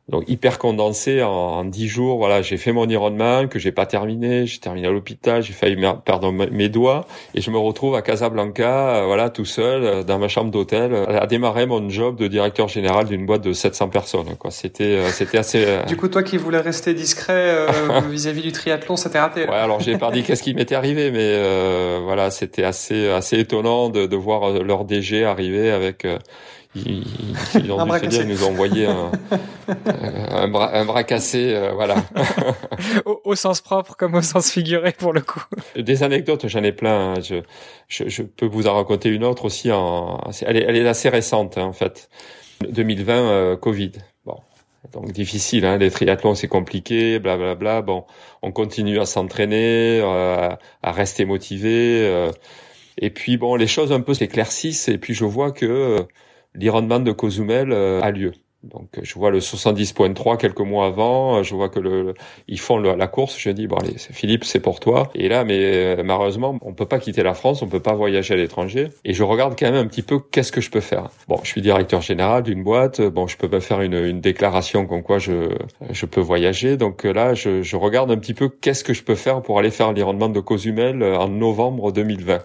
donc 0.09 0.29
hyper 0.29 0.59
condensé 0.59 1.23
en 1.23 1.65
dix 1.65 1.89
jours. 1.89 2.19
Voilà, 2.19 2.41
j'ai 2.41 2.59
fait 2.59 2.71
mon 2.71 2.89
Ironman 2.89 3.49
que 3.49 3.59
j'ai 3.59 3.73
pas 3.73 3.87
terminé. 3.87 4.47
J'ai 4.47 4.59
terminé 4.59 4.87
à 4.87 4.91
l'hôpital. 4.91 5.43
J'ai 5.43 5.53
failli 5.53 5.77
perdre 6.05 6.31
mes 6.31 6.69
doigts 6.69 7.07
et 7.35 7.41
je 7.41 7.51
me 7.51 7.59
retrouve 7.59 7.97
à 7.97 8.03
Casablanca, 8.03 8.97
euh, 8.97 9.07
voilà, 9.07 9.31
tout 9.31 9.45
seul 9.45 9.83
euh, 9.83 10.03
dans 10.05 10.19
ma 10.19 10.29
chambre 10.29 10.53
d'hôtel, 10.53 10.93
euh, 10.93 11.21
à 11.21 11.27
démarrer 11.27 11.67
mon 11.67 11.89
job 11.89 12.17
de 12.17 12.29
directeur 12.29 12.69
général 12.69 13.07
d'une 13.07 13.27
boîte 13.27 13.43
de 13.43 13.53
700 13.53 13.89
personnes. 13.89 14.37
Quoi, 14.39 14.53
c'était 14.53 15.11
c'était 15.11 15.39
assez. 15.39 15.79
Du 15.89 15.97
coup, 15.97 16.07
toi 16.07 16.23
qui 16.23 16.37
voulais 16.37 16.61
rester 16.61 16.95
discret 16.95 17.67
vis-à-vis 18.11 18.43
du 18.43 18.53
triathlon, 18.53 18.95
ça 18.95 19.11
t'est 19.11 19.19
raté. 19.19 19.41
Ouais, 19.49 19.55
alors 19.55 19.81
j'ai 19.81 19.99
pas 19.99 20.13
dit 20.13 20.23
qu'est-ce 20.23 20.43
qui 20.43 20.55
m'était 20.55 20.77
arrivé, 20.77 21.11
mais 21.11 22.01
voilà, 22.05 22.31
c'était 22.31 22.65
assez 22.65 23.09
assez 23.09 23.39
étonnant 23.41 23.89
de, 23.89 24.07
de 24.07 24.17
voir 24.17 24.63
leur 24.63 24.85
DG 24.85 25.25
arriver 25.25 25.71
avec 25.71 26.07
ils, 26.85 27.73
ont 27.73 27.85
dû 27.85 27.99
se 27.99 28.07
dire, 28.07 28.23
ils 28.23 28.29
nous 28.29 28.45
ont 28.45 28.51
envoyé 28.51 28.87
un, 28.87 29.11
un, 30.31 30.49
bras, 30.49 30.75
un 30.75 30.85
bras 30.85 31.05
cassé, 31.05 31.55
euh, 31.55 31.73
voilà. 31.73 31.97
au, 33.05 33.35
sens 33.35 33.61
propre 33.61 33.97
comme 33.97 34.15
au 34.15 34.23
sens 34.23 34.51
figuré 34.51 34.93
pour 34.93 35.13
le 35.13 35.21
coup. 35.21 35.43
Des 35.77 36.03
anecdotes, 36.03 36.47
j'en 36.49 36.63
ai 36.63 36.73
plein. 36.73 37.15
Hein. 37.15 37.21
Je, 37.23 37.37
je, 37.89 38.09
je, 38.09 38.23
peux 38.23 38.47
vous 38.47 38.67
en 38.67 38.75
raconter 38.75 39.09
une 39.09 39.25
autre 39.25 39.45
aussi. 39.45 39.71
En, 39.73 40.21
elle, 40.43 40.57
est, 40.57 40.65
elle 40.69 40.77
est 40.77 40.87
assez 40.87 41.09
récente 41.09 41.59
hein, 41.59 41.65
en 41.65 41.73
fait. 41.73 42.09
2020, 42.69 43.13
euh, 43.15 43.57
Covid. 43.57 43.93
Bon, 44.25 44.37
donc 44.93 45.13
difficile. 45.13 45.65
Hein, 45.65 45.79
les 45.79 45.91
triathlons, 45.91 46.35
c'est 46.35 46.49
compliqué, 46.49 47.19
blablabla. 47.19 47.55
Bla, 47.55 47.81
bla. 47.81 47.83
Bon, 47.83 48.05
on 48.43 48.53
continue 48.53 49.01
à 49.01 49.07
s'entraîner, 49.07 50.01
euh, 50.03 50.51
à 50.83 50.93
rester 50.93 51.25
motivé. 51.25 52.31
et 52.99 53.11
puis 53.11 53.37
bon, 53.37 53.57
les 53.57 53.67
choses 53.67 53.93
un 53.93 54.01
peu 54.01 54.15
s'éclaircissent. 54.15 54.89
Et 54.89 54.99
puis 54.99 55.15
je 55.15 55.25
vois 55.25 55.53
que 55.53 56.07
l'Ironman 56.57 57.05
de 57.05 57.13
Cozumel 57.13 57.73
euh, 57.73 58.01
a 58.03 58.11
lieu. 58.11 58.33
Donc 58.65 58.89
je 59.01 59.15
vois 59.15 59.31
le 59.31 59.39
70.3 59.39 60.39
quelques 60.39 60.61
mois 60.61 60.87
avant, 60.87 61.43
je 61.45 61.55
vois 61.55 61.69
que 61.69 61.79
le, 61.79 62.15
ils 62.49 62.59
font 62.59 62.79
la 62.79 63.07
course, 63.07 63.39
je 63.39 63.51
dis 63.51 63.69
bon 63.69 63.77
allez 63.77 63.95
Philippe 63.97 64.45
c'est 64.45 64.59
pour 64.59 64.81
toi. 64.81 65.09
Et 65.15 65.29
là 65.29 65.45
mais 65.45 65.59
euh, 65.61 66.03
malheureusement 66.03 66.59
on 66.63 66.75
peut 66.75 66.87
pas 66.87 66.99
quitter 66.99 67.23
la 67.23 67.35
France, 67.35 67.63
on 67.63 67.69
peut 67.69 67.81
pas 67.81 67.95
voyager 67.95 68.35
à 68.35 68.37
l'étranger. 68.37 68.89
Et 69.05 69.13
je 69.13 69.23
regarde 69.23 69.57
quand 69.57 69.71
même 69.71 69.77
un 69.77 69.87
petit 69.87 70.03
peu 70.03 70.19
qu'est-ce 70.19 70.51
que 70.51 70.61
je 70.61 70.71
peux 70.71 70.81
faire. 70.81 71.11
Bon 71.29 71.39
je 71.45 71.49
suis 71.49 71.63
directeur 71.63 72.01
général 72.01 72.43
d'une 72.43 72.65
boîte, 72.65 73.01
bon 73.01 73.29
je 73.29 73.37
peux 73.37 73.49
pas 73.49 73.61
faire 73.61 73.83
une, 73.83 73.95
une 73.95 74.21
déclaration 74.21 74.87
comme 74.87 75.05
quoi 75.05 75.19
je 75.19 75.51
je 75.91 76.07
peux 76.07 76.23
voyager. 76.23 76.77
Donc 76.77 77.05
là 77.05 77.35
je, 77.35 77.63
je 77.63 77.77
regarde 77.77 78.11
un 78.11 78.17
petit 78.17 78.35
peu 78.35 78.49
qu'est-ce 78.49 78.83
que 78.83 78.95
je 78.95 79.05
peux 79.05 79.15
faire 79.15 79.43
pour 79.43 79.61
aller 79.61 79.71
faire 79.71 79.93
l'Ironman 79.93 80.33
de 80.33 80.41
Cozumel 80.41 81.05
en 81.05 81.29
novembre 81.29 81.93
2020 81.93 82.41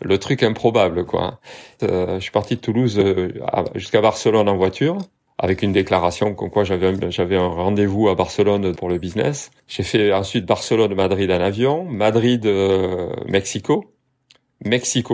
le 0.00 0.18
truc 0.18 0.42
improbable 0.42 1.04
quoi. 1.04 1.40
Euh, 1.82 2.16
je 2.16 2.20
suis 2.20 2.30
parti 2.30 2.56
de 2.56 2.60
Toulouse 2.60 2.98
euh, 2.98 3.32
jusqu'à 3.74 4.00
Barcelone 4.00 4.48
en 4.48 4.56
voiture 4.56 4.98
avec 5.38 5.62
une 5.62 5.72
déclaration 5.72 6.34
comme 6.34 6.50
quoi 6.50 6.64
j'avais 6.64 6.88
un, 6.88 7.10
j'avais 7.10 7.36
un 7.36 7.48
rendez-vous 7.48 8.08
à 8.08 8.14
Barcelone 8.14 8.74
pour 8.74 8.88
le 8.88 8.98
business. 8.98 9.50
J'ai 9.68 9.82
fait 9.82 10.12
ensuite 10.12 10.44
Barcelone 10.44 10.94
Madrid 10.94 11.30
en 11.30 11.40
avion, 11.40 11.84
Madrid 11.84 12.44
euh, 12.46 13.14
Mexico, 13.26 13.92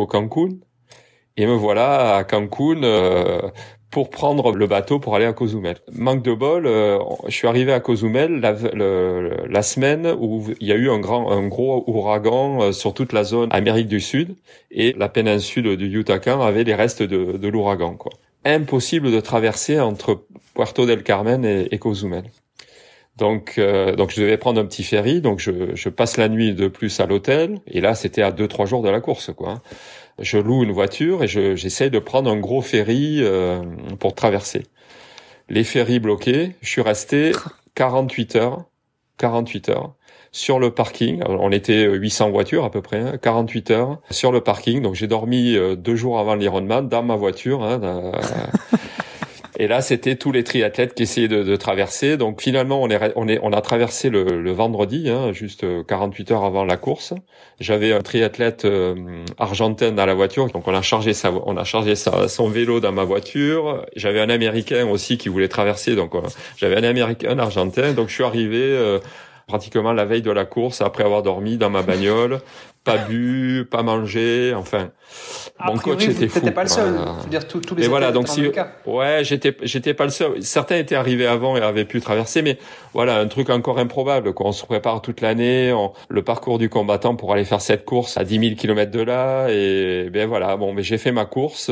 Cancun 0.06 0.48
et 1.36 1.46
me 1.46 1.54
voilà 1.54 2.16
à 2.16 2.24
Cancun 2.24 2.82
pour 3.96 4.10
prendre 4.10 4.52
le 4.52 4.66
bateau 4.66 4.98
pour 4.98 5.16
aller 5.16 5.24
à 5.24 5.32
Cozumel. 5.32 5.76
Manque 5.90 6.22
de 6.22 6.34
bol, 6.34 6.66
euh, 6.66 6.98
je 7.28 7.32
suis 7.32 7.48
arrivé 7.48 7.72
à 7.72 7.80
Cozumel 7.80 8.40
la, 8.40 8.54
la, 9.48 9.62
semaine 9.62 10.14
où 10.20 10.44
il 10.60 10.66
y 10.66 10.72
a 10.72 10.74
eu 10.74 10.90
un 10.90 10.98
grand, 10.98 11.32
un 11.32 11.48
gros 11.48 11.82
ouragan 11.86 12.60
euh, 12.60 12.72
sur 12.72 12.92
toute 12.92 13.14
la 13.14 13.24
zone 13.24 13.48
Amérique 13.52 13.88
du 13.88 14.00
Sud 14.00 14.36
et 14.70 14.92
la 14.98 15.08
péninsule 15.08 15.78
du 15.78 15.88
Yucatan 15.88 16.42
avait 16.42 16.64
les 16.64 16.74
restes 16.74 17.02
de, 17.02 17.38
de 17.38 17.48
l'ouragan. 17.48 17.94
Quoi. 17.94 18.12
Impossible 18.44 19.10
de 19.10 19.20
traverser 19.20 19.80
entre 19.80 20.26
Puerto 20.52 20.84
del 20.84 21.02
Carmen 21.02 21.42
et, 21.46 21.68
et 21.70 21.78
Cozumel. 21.78 22.24
Donc, 23.16 23.54
euh, 23.56 23.96
donc 23.96 24.10
je 24.10 24.20
devais 24.20 24.36
prendre 24.36 24.60
un 24.60 24.66
petit 24.66 24.84
ferry. 24.84 25.22
Donc 25.22 25.40
je, 25.40 25.74
je 25.74 25.88
passe 25.88 26.18
la 26.18 26.28
nuit 26.28 26.52
de 26.52 26.68
plus 26.68 27.00
à 27.00 27.06
l'hôtel. 27.06 27.60
Et 27.66 27.80
là, 27.80 27.94
c'était 27.94 28.20
à 28.20 28.30
deux 28.30 28.46
trois 28.46 28.66
jours 28.66 28.82
de 28.82 28.90
la 28.90 29.00
course, 29.00 29.32
quoi. 29.34 29.62
Je 30.18 30.38
loue 30.38 30.62
une 30.64 30.72
voiture 30.72 31.22
et 31.22 31.28
j'essaye 31.28 31.90
de 31.90 31.98
prendre 31.98 32.30
un 32.30 32.36
gros 32.36 32.62
ferry 32.62 33.18
euh, 33.20 33.62
pour 33.98 34.14
traverser. 34.14 34.64
Les 35.48 35.62
ferries 35.62 36.00
bloqués, 36.00 36.56
je 36.62 36.68
suis 36.68 36.82
resté 36.82 37.32
48 37.74 38.36
heures, 38.36 38.64
48 39.18 39.68
heures 39.68 39.94
sur 40.32 40.58
le 40.58 40.70
parking. 40.70 41.22
On 41.26 41.52
était 41.52 41.84
800 41.84 42.30
voitures 42.30 42.64
à 42.64 42.70
peu 42.70 42.82
près, 42.82 43.18
48 43.20 43.70
hein, 43.70 43.74
heures 43.74 44.00
sur 44.10 44.32
le 44.32 44.40
parking. 44.40 44.82
Donc 44.82 44.94
j'ai 44.94 45.06
dormi 45.06 45.54
euh, 45.54 45.76
deux 45.76 45.96
jours 45.96 46.18
avant 46.18 46.34
l'Ironman 46.34 46.88
dans 46.88 47.02
ma 47.02 47.16
voiture. 47.16 47.62
Hein, 47.62 48.12
Et 49.58 49.68
là, 49.68 49.80
c'était 49.80 50.16
tous 50.16 50.32
les 50.32 50.44
triathlètes 50.44 50.94
qui 50.94 51.04
essayaient 51.04 51.28
de, 51.28 51.42
de, 51.42 51.56
traverser. 51.56 52.18
Donc 52.18 52.42
finalement, 52.42 52.82
on, 52.82 52.90
est, 52.90 53.12
on, 53.16 53.26
est, 53.26 53.38
on 53.42 53.52
a 53.52 53.60
traversé 53.62 54.10
le, 54.10 54.42
le 54.42 54.52
vendredi, 54.52 55.08
hein, 55.08 55.32
juste 55.32 55.64
48 55.86 56.30
heures 56.32 56.44
avant 56.44 56.64
la 56.64 56.76
course. 56.76 57.14
J'avais 57.58 57.92
un 57.92 58.02
triathlète 58.02 58.66
euh, 58.66 59.24
argentin 59.38 59.92
dans 59.92 60.04
la 60.04 60.12
voiture, 60.12 60.46
donc 60.48 60.68
on 60.68 60.74
a 60.74 60.82
chargé 60.82 61.14
sa, 61.14 61.32
on 61.32 61.56
a 61.56 61.64
chargé 61.64 61.94
sa, 61.94 62.28
son 62.28 62.48
vélo 62.48 62.80
dans 62.80 62.92
ma 62.92 63.04
voiture. 63.04 63.86
J'avais 63.96 64.20
un 64.20 64.28
Américain 64.28 64.86
aussi 64.86 65.16
qui 65.16 65.30
voulait 65.30 65.48
traverser, 65.48 65.96
donc 65.96 66.14
euh, 66.14 66.20
j'avais 66.58 66.76
un 66.76 66.84
Américain, 66.84 67.30
un 67.30 67.38
Argentin. 67.38 67.92
Donc 67.92 68.08
je 68.08 68.14
suis 68.14 68.24
arrivé. 68.24 68.60
Euh, 68.60 68.98
pratiquement 69.46 69.92
la 69.92 70.04
veille 70.04 70.22
de 70.22 70.30
la 70.32 70.44
course 70.44 70.80
après 70.80 71.04
avoir 71.04 71.22
dormi 71.22 71.56
dans 71.56 71.70
ma 71.70 71.82
bagnole, 71.82 72.40
pas 72.86 72.98
bu, 72.98 73.66
pas 73.68 73.82
mangé, 73.82 74.54
enfin. 74.54 74.90
mon 75.66 75.76
coach 75.76 76.08
était 76.08 76.28
fou. 76.28 76.40
pas 76.52 76.62
le 76.62 76.68
seul. 76.68 76.94
Je 77.18 77.24
veux 77.24 77.30
dire, 77.30 77.46
tous, 77.46 77.60
tous 77.60 77.74
les 77.74 77.84
et 77.84 77.88
voilà, 77.88 78.12
donc 78.12 78.28
si, 78.28 78.48
ouais, 78.86 79.20
j'étais, 79.22 79.56
j'étais 79.62 79.92
pas 79.92 80.04
le 80.04 80.10
seul. 80.10 80.42
Certains 80.42 80.76
étaient 80.76 80.94
arrivés 80.94 81.26
avant 81.26 81.56
et 81.56 81.60
avaient 81.60 81.84
pu 81.84 82.00
traverser, 82.00 82.42
mais 82.42 82.58
voilà, 82.94 83.18
un 83.18 83.26
truc 83.26 83.50
encore 83.50 83.78
improbable, 83.78 84.32
quoi. 84.32 84.46
On 84.46 84.52
se 84.52 84.64
prépare 84.64 85.02
toute 85.02 85.20
l'année, 85.20 85.74
le 86.08 86.22
parcours 86.22 86.58
du 86.58 86.68
combattant 86.68 87.16
pour 87.16 87.32
aller 87.32 87.44
faire 87.44 87.60
cette 87.60 87.84
course 87.84 88.16
à 88.16 88.24
10 88.24 88.38
000 88.38 88.54
km 88.54 88.90
de 88.90 89.02
là, 89.02 89.48
et 89.50 90.08
ben 90.10 90.28
voilà, 90.28 90.56
bon, 90.56 90.72
mais 90.72 90.84
j'ai 90.84 90.98
fait 90.98 91.12
ma 91.12 91.26
course. 91.26 91.70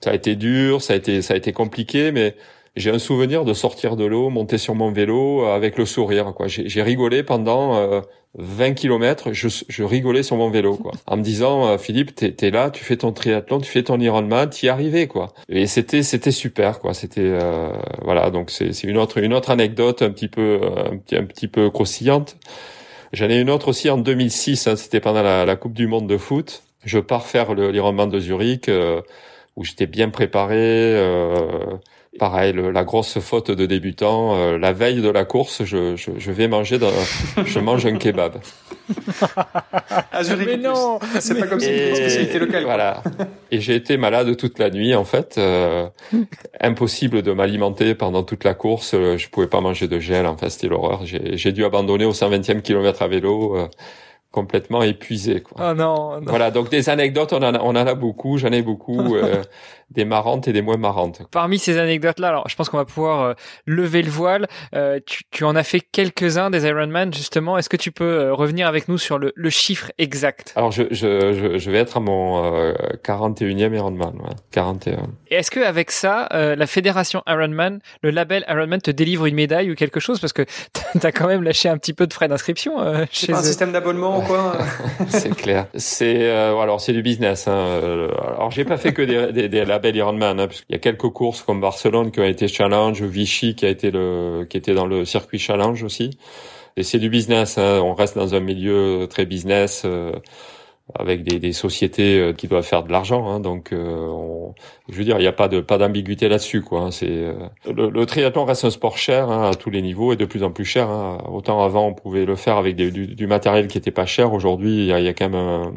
Ça 0.00 0.10
a 0.10 0.14
été 0.14 0.34
dur, 0.34 0.82
ça 0.82 0.94
a 0.94 0.96
été, 0.96 1.22
ça 1.22 1.34
a 1.34 1.36
été 1.36 1.52
compliqué, 1.52 2.10
mais 2.10 2.34
j'ai 2.76 2.90
un 2.90 2.98
souvenir 2.98 3.44
de 3.44 3.54
sortir 3.54 3.96
de 3.96 4.04
l'eau, 4.04 4.28
monter 4.28 4.58
sur 4.58 4.74
mon 4.74 4.92
vélo 4.92 5.44
euh, 5.44 5.54
avec 5.54 5.78
le 5.78 5.86
sourire. 5.86 6.34
Quoi. 6.34 6.46
J'ai, 6.46 6.82
rigolé 6.82 7.22
pendant 7.22 7.74
euh, 7.74 8.02
20 8.38 8.74
kilomètres. 8.74 9.32
Je, 9.32 9.48
je, 9.68 9.82
rigolais 9.82 10.22
sur 10.22 10.36
mon 10.36 10.50
vélo, 10.50 10.76
quoi, 10.76 10.92
en 11.06 11.16
me 11.16 11.22
disant 11.22 11.66
euh, 11.66 11.78
Philippe, 11.78 12.14
t'es, 12.14 12.34
es 12.40 12.50
là, 12.50 12.70
tu 12.70 12.84
fais 12.84 12.96
ton 12.96 13.12
triathlon, 13.12 13.60
tu 13.60 13.70
fais 13.70 13.82
ton 13.82 13.98
Ironman, 14.00 14.48
t'y 14.48 14.68
arrivé, 14.68 15.06
quoi. 15.06 15.32
Et 15.48 15.66
c'était 15.66 16.02
c'était 16.02 16.30
super, 16.30 16.80
quoi. 16.80 16.94
C'était 16.94 17.20
euh, 17.22 17.72
voilà. 18.02 18.30
Donc 18.30 18.50
c'est, 18.50 18.70
une 18.84 18.98
autre 18.98 19.18
une 19.18 19.34
autre 19.34 19.50
anecdote 19.50 20.02
un 20.02 20.10
petit 20.10 20.28
peu 20.28 20.60
un 20.62 20.96
petit 20.96 21.16
un 21.16 21.24
petit 21.24 21.48
peu 21.48 21.70
croustillante. 21.70 22.36
J'en 23.12 23.28
ai 23.30 23.40
une 23.40 23.50
autre 23.50 23.68
aussi 23.68 23.88
en 23.90 23.98
2006. 23.98 24.66
Hein, 24.66 24.76
c'était 24.76 25.00
pendant 25.00 25.22
la, 25.22 25.44
la, 25.44 25.56
Coupe 25.56 25.74
du 25.74 25.86
Monde 25.86 26.06
de 26.06 26.18
foot. 26.18 26.62
Je 26.84 26.98
pars 26.98 27.26
faire 27.26 27.54
l'Ironman 27.54 28.08
de 28.08 28.18
Zurich 28.18 28.68
où 29.56 29.64
j'étais 29.64 29.86
bien 29.86 30.10
préparé. 30.10 30.56
Euh, 30.58 31.76
pareil, 32.18 32.54
la 32.54 32.84
grosse 32.84 33.18
faute 33.18 33.50
de 33.50 33.66
débutant. 33.66 34.36
Euh, 34.36 34.58
la 34.58 34.72
veille 34.72 35.00
de 35.00 35.08
la 35.08 35.24
course, 35.24 35.64
je, 35.64 35.96
je, 35.96 36.10
je 36.18 36.32
vais 36.32 36.48
manger, 36.48 36.78
dans, 36.78 36.90
je 37.44 37.58
mange 37.58 37.86
un 37.86 37.96
kebab. 37.96 38.38
Zurich, 40.22 40.46
mais 40.46 40.56
non, 40.56 40.98
c'est 41.18 41.38
pas 41.38 41.46
comme 41.46 41.60
si 41.60 41.66
c'était 41.66 41.90
une 41.90 41.96
spécialité 41.96 42.38
locale. 42.38 42.64
Voilà. 42.64 43.02
Et 43.50 43.60
j'ai 43.60 43.74
été 43.74 43.96
malade 43.96 44.36
toute 44.36 44.58
la 44.58 44.70
nuit, 44.70 44.94
en 44.94 45.04
fait. 45.04 45.36
Euh, 45.38 45.88
impossible 46.60 47.22
de 47.22 47.32
m'alimenter 47.32 47.94
pendant 47.94 48.22
toute 48.22 48.44
la 48.44 48.54
course. 48.54 48.92
Je 48.92 49.28
pouvais 49.28 49.48
pas 49.48 49.60
manger 49.60 49.88
de 49.88 49.98
gel. 49.98 50.26
Enfin, 50.26 50.48
c'était 50.48 50.68
l'horreur. 50.68 51.02
J'ai 51.04 51.52
dû 51.52 51.64
abandonner 51.64 52.04
au 52.04 52.12
120e 52.12 52.62
kilomètre 52.62 53.02
à 53.02 53.08
vélo 53.08 53.68
complètement 54.30 54.82
épuisé. 54.82 55.40
Quoi. 55.40 55.70
Oh 55.70 55.74
non, 55.74 56.20
Voilà, 56.26 56.50
donc 56.50 56.70
des 56.70 56.88
anecdotes, 56.90 57.32
on 57.32 57.42
en 57.42 57.54
a, 57.54 57.60
on 57.60 57.70
en 57.70 57.76
a 57.76 57.94
beaucoup, 57.94 58.38
j'en 58.38 58.52
ai 58.52 58.62
beaucoup, 58.62 59.14
euh, 59.16 59.42
des 59.90 60.04
marrantes 60.04 60.48
et 60.48 60.52
des 60.52 60.62
moins 60.62 60.76
marrantes. 60.76 61.22
Parmi 61.30 61.58
ces 61.58 61.78
anecdotes-là, 61.78 62.28
alors 62.28 62.48
je 62.48 62.56
pense 62.56 62.68
qu'on 62.68 62.76
va 62.76 62.84
pouvoir 62.84 63.22
euh, 63.22 63.34
lever 63.66 64.02
le 64.02 64.10
voile. 64.10 64.48
Euh, 64.74 64.98
tu, 65.04 65.22
tu, 65.30 65.44
en 65.44 65.54
as 65.54 65.62
fait 65.62 65.80
quelques-uns 65.80 66.50
des 66.50 66.66
Ironman, 66.66 67.12
justement. 67.12 67.56
Est-ce 67.56 67.68
que 67.68 67.76
tu 67.76 67.92
peux 67.92 68.04
euh, 68.04 68.34
revenir 68.34 68.66
avec 68.66 68.88
nous 68.88 68.98
sur 68.98 69.18
le, 69.18 69.32
le 69.36 69.50
chiffre 69.50 69.92
exact? 69.98 70.52
Alors 70.56 70.72
je, 70.72 70.84
je, 70.90 71.56
je, 71.58 71.70
vais 71.70 71.78
être 71.78 71.96
à 71.96 72.00
mon 72.00 72.42
41e 73.04 73.74
Ironman, 73.74 74.14
ouais, 74.16 74.34
41. 74.50 75.02
Et 75.30 75.36
est-ce 75.36 75.50
que 75.50 75.60
avec 75.60 75.90
ça, 75.90 76.28
la 76.32 76.66
fédération 76.66 77.22
Ironman, 77.26 77.80
le 78.02 78.10
label 78.10 78.44
Ironman 78.48 78.80
te 78.80 78.90
délivre 78.90 79.26
une 79.26 79.34
médaille 79.34 79.70
ou 79.70 79.74
quelque 79.74 80.00
chose? 80.00 80.18
Parce 80.18 80.32
que 80.32 80.42
tu 81.00 81.06
as 81.06 81.12
quand 81.12 81.28
même 81.28 81.42
lâché 81.42 81.68
un 81.68 81.78
petit 81.78 81.92
peu 81.92 82.06
de 82.06 82.12
frais 82.12 82.28
d'inscription 82.28 83.06
chez 83.10 83.32
pas 83.32 83.38
un 83.38 83.42
système 83.42 83.72
d'abonnement 83.72 84.20
c'est 85.08 85.34
clair. 85.34 85.66
C'est 85.74 86.22
euh, 86.22 86.58
alors 86.58 86.80
c'est 86.80 86.92
du 86.92 87.02
business. 87.02 87.48
Hein. 87.48 87.56
Euh, 87.56 88.08
alors 88.36 88.50
j'ai 88.50 88.64
pas 88.64 88.76
fait 88.76 88.92
que 88.92 89.02
des, 89.02 89.32
des, 89.32 89.48
des 89.48 89.64
labels 89.64 89.96
Ironman, 89.96 90.40
hein, 90.40 90.48
puisqu'il 90.48 90.72
y 90.72 90.76
a 90.76 90.78
quelques 90.78 91.08
courses 91.10 91.42
comme 91.42 91.60
Barcelone 91.60 92.10
qui 92.10 92.20
ont 92.20 92.24
été 92.24 92.48
challenge, 92.48 93.02
Vichy 93.02 93.54
qui 93.54 93.66
a 93.66 93.68
été 93.68 93.90
le 93.90 94.46
qui 94.48 94.56
était 94.56 94.74
dans 94.74 94.86
le 94.86 95.04
circuit 95.04 95.38
challenge 95.38 95.82
aussi. 95.82 96.10
Et 96.76 96.82
c'est 96.82 96.98
du 96.98 97.08
business. 97.08 97.56
Hein. 97.58 97.80
On 97.82 97.94
reste 97.94 98.16
dans 98.16 98.34
un 98.34 98.40
milieu 98.40 99.06
très 99.08 99.24
business. 99.24 99.82
Euh, 99.84 100.12
avec 100.94 101.24
des, 101.24 101.38
des, 101.40 101.52
sociétés 101.52 102.18
euh, 102.18 102.32
qui 102.32 102.46
doivent 102.46 102.64
faire 102.64 102.84
de 102.84 102.92
l'argent. 102.92 103.28
Hein, 103.28 103.40
donc, 103.40 103.72
euh, 103.72 104.08
je 104.88 104.96
veux 104.96 105.04
dire, 105.04 105.16
il 105.18 105.22
n'y 105.22 105.26
a 105.26 105.32
pas 105.32 105.48
de 105.48 105.60
pas 105.60 105.78
d'ambiguïté 105.78 106.28
là-dessus. 106.28 106.62
Quoi. 106.62 106.80
Hein, 106.82 106.90
c'est 106.92 107.08
euh, 107.08 107.34
le, 107.66 107.90
le, 107.90 108.06
triathlon 108.06 108.44
reste 108.44 108.64
un 108.64 108.70
sport 108.70 108.96
cher 108.96 109.28
hein, 109.28 109.50
à 109.50 109.54
tous 109.54 109.70
les 109.70 109.82
niveaux 109.82 110.12
et 110.12 110.16
de 110.16 110.24
plus 110.24 110.44
en 110.44 110.52
plus 110.52 110.64
cher. 110.64 110.88
Hein. 110.88 111.18
Autant 111.32 111.62
avant, 111.62 111.88
on 111.88 111.94
pouvait 111.94 112.24
le 112.24 112.36
faire 112.36 112.56
avec 112.56 112.76
du, 112.76 112.90
du, 112.92 113.26
matériel 113.26 113.66
qui 113.66 113.78
était 113.78 113.90
pas 113.90 114.06
cher. 114.06 114.32
Aujourd'hui, 114.32 114.78
il 114.78 114.86
y 114.86 114.92
a, 114.92 115.00
y 115.00 115.08
a, 115.08 115.12
quand 115.12 115.28
même 115.28 115.72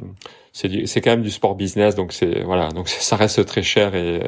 c'est 0.53 0.85
c'est 0.85 1.01
quand 1.01 1.11
même 1.11 1.23
du 1.23 1.31
sport 1.31 1.55
business. 1.55 1.95
Donc 1.95 2.13
c'est 2.13 2.43
voilà, 2.43 2.69
donc 2.69 2.87
ça 2.87 3.15
reste 3.15 3.43
très 3.45 3.63
cher 3.63 3.95
et 3.95 4.21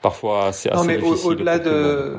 parfois 0.00 0.52
c'est 0.52 0.70
assez 0.70 0.80
non, 0.80 0.84
mais 0.86 1.24
au-delà 1.24 1.58
de 1.58 2.16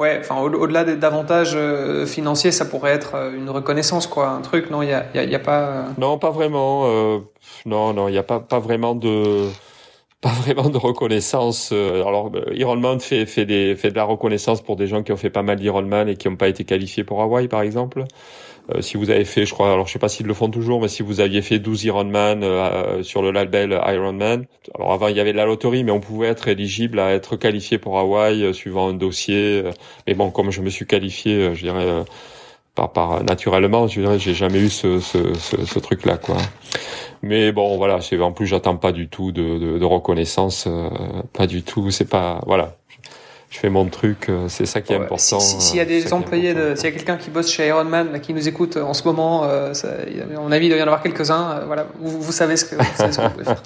Ouais, 0.00 0.16
enfin 0.18 0.40
au-delà 0.40 0.84
d'avantages 0.84 1.52
euh, 1.54 2.06
financiers, 2.06 2.52
ça 2.52 2.64
pourrait 2.64 2.92
être 2.92 3.16
euh, 3.16 3.36
une 3.36 3.50
reconnaissance, 3.50 4.06
quoi, 4.06 4.30
un 4.30 4.40
truc. 4.40 4.70
Non, 4.70 4.80
il 4.80 4.88
y 4.88 4.94
a, 4.94 5.04
y 5.12 5.34
a, 5.34 5.38
pas. 5.38 5.60
Euh, 5.60 5.82
non, 5.98 6.16
pas 6.16 6.30
vraiment. 6.30 6.84
Euh, 6.86 7.18
non, 7.66 7.92
non, 7.92 8.08
il 8.08 8.14
y 8.14 8.18
a 8.18 8.22
pas 8.22 8.40
pas 8.40 8.60
vraiment 8.60 8.94
de 8.94 9.50
pas 10.22 10.30
vraiment 10.30 10.70
de 10.70 10.78
reconnaissance. 10.78 11.72
Alors, 11.72 12.32
Ironman 12.52 12.98
fait 12.98 13.26
fait 13.26 13.44
des 13.44 13.76
fait 13.76 13.90
de 13.90 13.96
la 13.96 14.04
reconnaissance 14.04 14.62
pour 14.62 14.76
des 14.76 14.86
gens 14.86 15.02
qui 15.02 15.12
ont 15.12 15.18
fait 15.18 15.28
pas 15.28 15.42
mal 15.42 15.58
d'Ironman 15.58 16.08
et 16.08 16.16
qui 16.16 16.30
n'ont 16.30 16.36
pas 16.36 16.48
été 16.48 16.64
qualifiés 16.64 17.04
pour 17.04 17.20
Hawaï, 17.20 17.48
par 17.48 17.60
exemple. 17.60 18.04
Euh, 18.74 18.80
si 18.82 18.96
vous 18.96 19.10
avez 19.10 19.24
fait, 19.24 19.46
je 19.46 19.52
crois, 19.52 19.72
alors 19.72 19.86
je 19.86 19.92
sais 19.92 19.98
pas 19.98 20.08
s'ils 20.08 20.26
le 20.26 20.34
font 20.34 20.50
toujours, 20.50 20.80
mais 20.80 20.88
si 20.88 21.02
vous 21.02 21.20
aviez 21.20 21.42
fait 21.42 21.58
12 21.58 21.84
Ironman 21.84 22.42
euh, 22.42 23.02
sur 23.02 23.22
le 23.22 23.30
label 23.30 23.80
Ironman, 23.86 24.46
alors 24.74 24.92
avant 24.92 25.08
il 25.08 25.16
y 25.16 25.20
avait 25.20 25.32
de 25.32 25.36
la 25.36 25.46
loterie, 25.46 25.84
mais 25.84 25.92
on 25.92 26.00
pouvait 26.00 26.28
être 26.28 26.48
éligible 26.48 26.98
à 26.98 27.12
être 27.12 27.36
qualifié 27.36 27.78
pour 27.78 27.98
Hawaï 27.98 28.44
euh, 28.44 28.52
suivant 28.52 28.88
un 28.88 28.94
dossier. 28.94 29.64
mais 30.06 30.14
bon, 30.14 30.30
comme 30.30 30.50
je 30.50 30.60
me 30.60 30.70
suis 30.70 30.86
qualifié, 30.86 31.54
je 31.54 31.60
dirais 31.60 32.04
par, 32.74 32.92
par 32.92 33.24
naturellement, 33.24 33.88
je 33.88 34.00
dirais, 34.00 34.18
j'ai 34.18 34.34
jamais 34.34 34.60
eu 34.60 34.68
ce, 34.70 35.00
ce, 35.00 35.34
ce, 35.34 35.78
truc-là, 35.78 36.16
quoi. 36.18 36.36
Mais 37.22 37.52
bon, 37.52 37.76
voilà, 37.76 37.98
en 38.20 38.32
plus 38.32 38.46
j'attends 38.46 38.76
pas 38.76 38.92
du 38.92 39.08
tout 39.08 39.32
de, 39.32 39.58
de, 39.58 39.78
de 39.78 39.84
reconnaissance, 39.84 40.68
pas 41.32 41.46
du 41.46 41.62
tout. 41.62 41.90
C'est 41.90 42.08
pas, 42.08 42.40
voilà, 42.46 42.76
je 43.50 43.58
fais 43.58 43.68
mon 43.68 43.84
truc, 43.86 44.28
euh, 44.28 44.46
c'est 44.48 44.64
ça 44.64 44.80
qui 44.80 44.92
est 44.92 44.96
important. 44.96 45.40
S'il 45.40 45.76
y 45.76 45.80
a 45.80 45.82
euh, 45.82 45.86
des 45.86 46.12
employés, 46.12 46.54
s'il 46.76 46.84
y 46.84 46.88
a 46.88 46.92
quelqu'un 46.92 47.16
qui 47.16 47.30
bosse 47.30 47.50
chez 47.50 47.66
Ironman 47.66 48.20
qui 48.20 48.32
nous 48.32 48.46
écoute 48.46 48.76
en 48.76 48.94
ce 48.94 49.02
moment, 49.02 49.44
euh, 49.44 49.74
ça, 49.74 49.88
à 49.88 50.40
mon 50.40 50.52
avis, 50.52 50.66
il 50.66 50.68
doit 50.68 50.78
y 50.78 50.82
en 50.82 50.86
avoir 50.86 51.02
quelques-uns. 51.02 51.64
voilà, 51.66 51.88
vous, 51.98 52.22
vous, 52.22 52.32
savez 52.32 52.56
ce 52.56 52.64
que, 52.64 52.76
vous, 52.76 52.84
savez 52.94 53.12
ce 53.12 53.18
que 53.18 53.22
vous 53.22 53.30
pouvez 53.30 53.44
faire. 53.44 53.62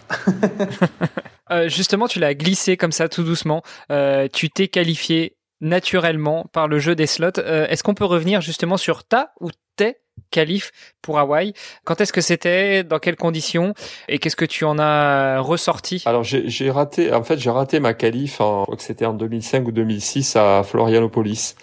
euh, 1.51 1.69
justement, 1.69 2.09
tu 2.09 2.19
l'as 2.19 2.35
glissé 2.35 2.79
comme 2.79 2.93
ça, 2.93 3.11
tout 3.11 3.25
doucement. 3.25 3.63
Euh, 3.93 4.27
tu 4.33 4.49
t'es 4.49 4.69
qualifié 4.69 5.37
naturellement 5.61 6.47
par 6.51 6.67
le 6.67 6.79
jeu 6.79 6.95
des 6.95 7.07
slots. 7.07 7.37
Est-ce 7.37 7.83
qu'on 7.83 7.95
peut 7.95 8.07
revenir 8.07 8.41
justement 8.41 8.79
sur 8.79 9.05
ta 9.05 9.33
ou 9.41 9.51
tes 9.77 9.99
qualif 10.35 10.73
pour 11.01 11.19
Hawaï. 11.21 11.55
Quand 11.85 12.01
est-ce 12.01 12.13
que 12.13 12.21
c'était 12.21 12.83
Dans 12.83 12.99
quelles 12.99 13.17
conditions 13.17 13.73
Et 14.09 14.19
qu'est-ce 14.19 14.35
que 14.35 14.45
tu 14.45 14.65
en 14.65 14.81
as 14.81 15.39
ressorti? 15.39 16.03
Alors 16.07 16.25
j'ai 16.25 16.71
raté, 16.71 17.13
en 17.13 17.23
fait 17.23 17.39
j'ai 17.39 17.51
raté 17.51 17.79
ma 17.79 17.95
qualif, 17.95 18.41
en, 18.41 18.67
c'était 18.79 19.07
en 19.07 19.15
2005 19.15 19.69
ou 19.69 19.73
2006 19.73 20.35
à 20.35 20.63
Florianopolis. 20.65 21.55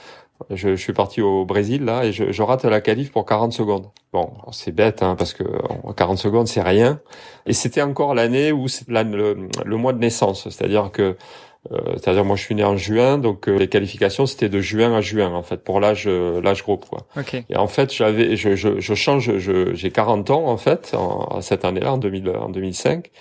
Je, 0.50 0.70
je, 0.76 0.82
suis 0.82 0.94
parti 0.94 1.22
au 1.22 1.46
Brésil 1.46 1.86
là 1.86 2.04
et 2.04 2.12
je, 2.12 2.32
je 2.32 2.42
rate 2.42 2.66
la 2.66 2.82
qualif 2.82 3.12
pour 3.12 3.26
40 3.26 3.54
secondes. 3.54 3.92
Bon, 4.12 4.32
c'est 4.52 4.72
bête 4.72 5.04
hein, 5.04 5.16
parce 5.16 5.34
que 5.34 5.44
40 5.96 6.18
secondes 6.18 6.48
c'est 6.48 6.64
rien. 6.64 7.00
Et 7.46 7.54
c'était 7.54 7.84
encore 7.84 8.16
l'année 8.16 8.52
où 8.52 8.68
c'est 8.68 8.88
le, 8.88 9.50
le 9.64 9.78
mois 9.78 9.94
de 9.94 10.00
naissance, 10.00 10.50
c'est-à-dire 10.50 10.92
que 10.92 11.16
c'est-à-dire 11.70 12.26
moi 12.26 12.36
je 12.36 12.42
suis 12.42 12.56
né 12.56 12.64
en 12.64 12.76
juin, 12.76 13.20
donc 13.20 13.48
euh, 13.48 13.56
les 13.56 13.68
qualifications 13.68 14.26
c'était 14.26 14.50
de 14.50 14.60
juin 14.62 14.96
à 14.96 15.02
juin 15.02 15.32
en 15.32 15.44
fait 15.44 15.64
pour 15.64 15.80
l'âge 15.80 16.06
euh, 16.08 16.42
l'âge 16.42 16.64
groupe 16.64 16.86
quoi. 16.90 17.06
Et 17.50 17.56
en 17.56 17.68
fait 17.68 17.94
j'avais 17.94 18.36
je, 18.36 18.56
je, 18.56 18.80
je 18.80 18.94
change 18.96 19.32
j'ai 19.38 19.92
40 19.92 20.32
ans 20.32 20.48
en 20.48 20.58
fait 20.58 20.96
en, 20.96 21.40
cette 21.42 21.64
année-là 21.64 21.94
en 21.94 21.98
2000 21.98 22.30
en 22.30 22.50
2005. 22.50 23.12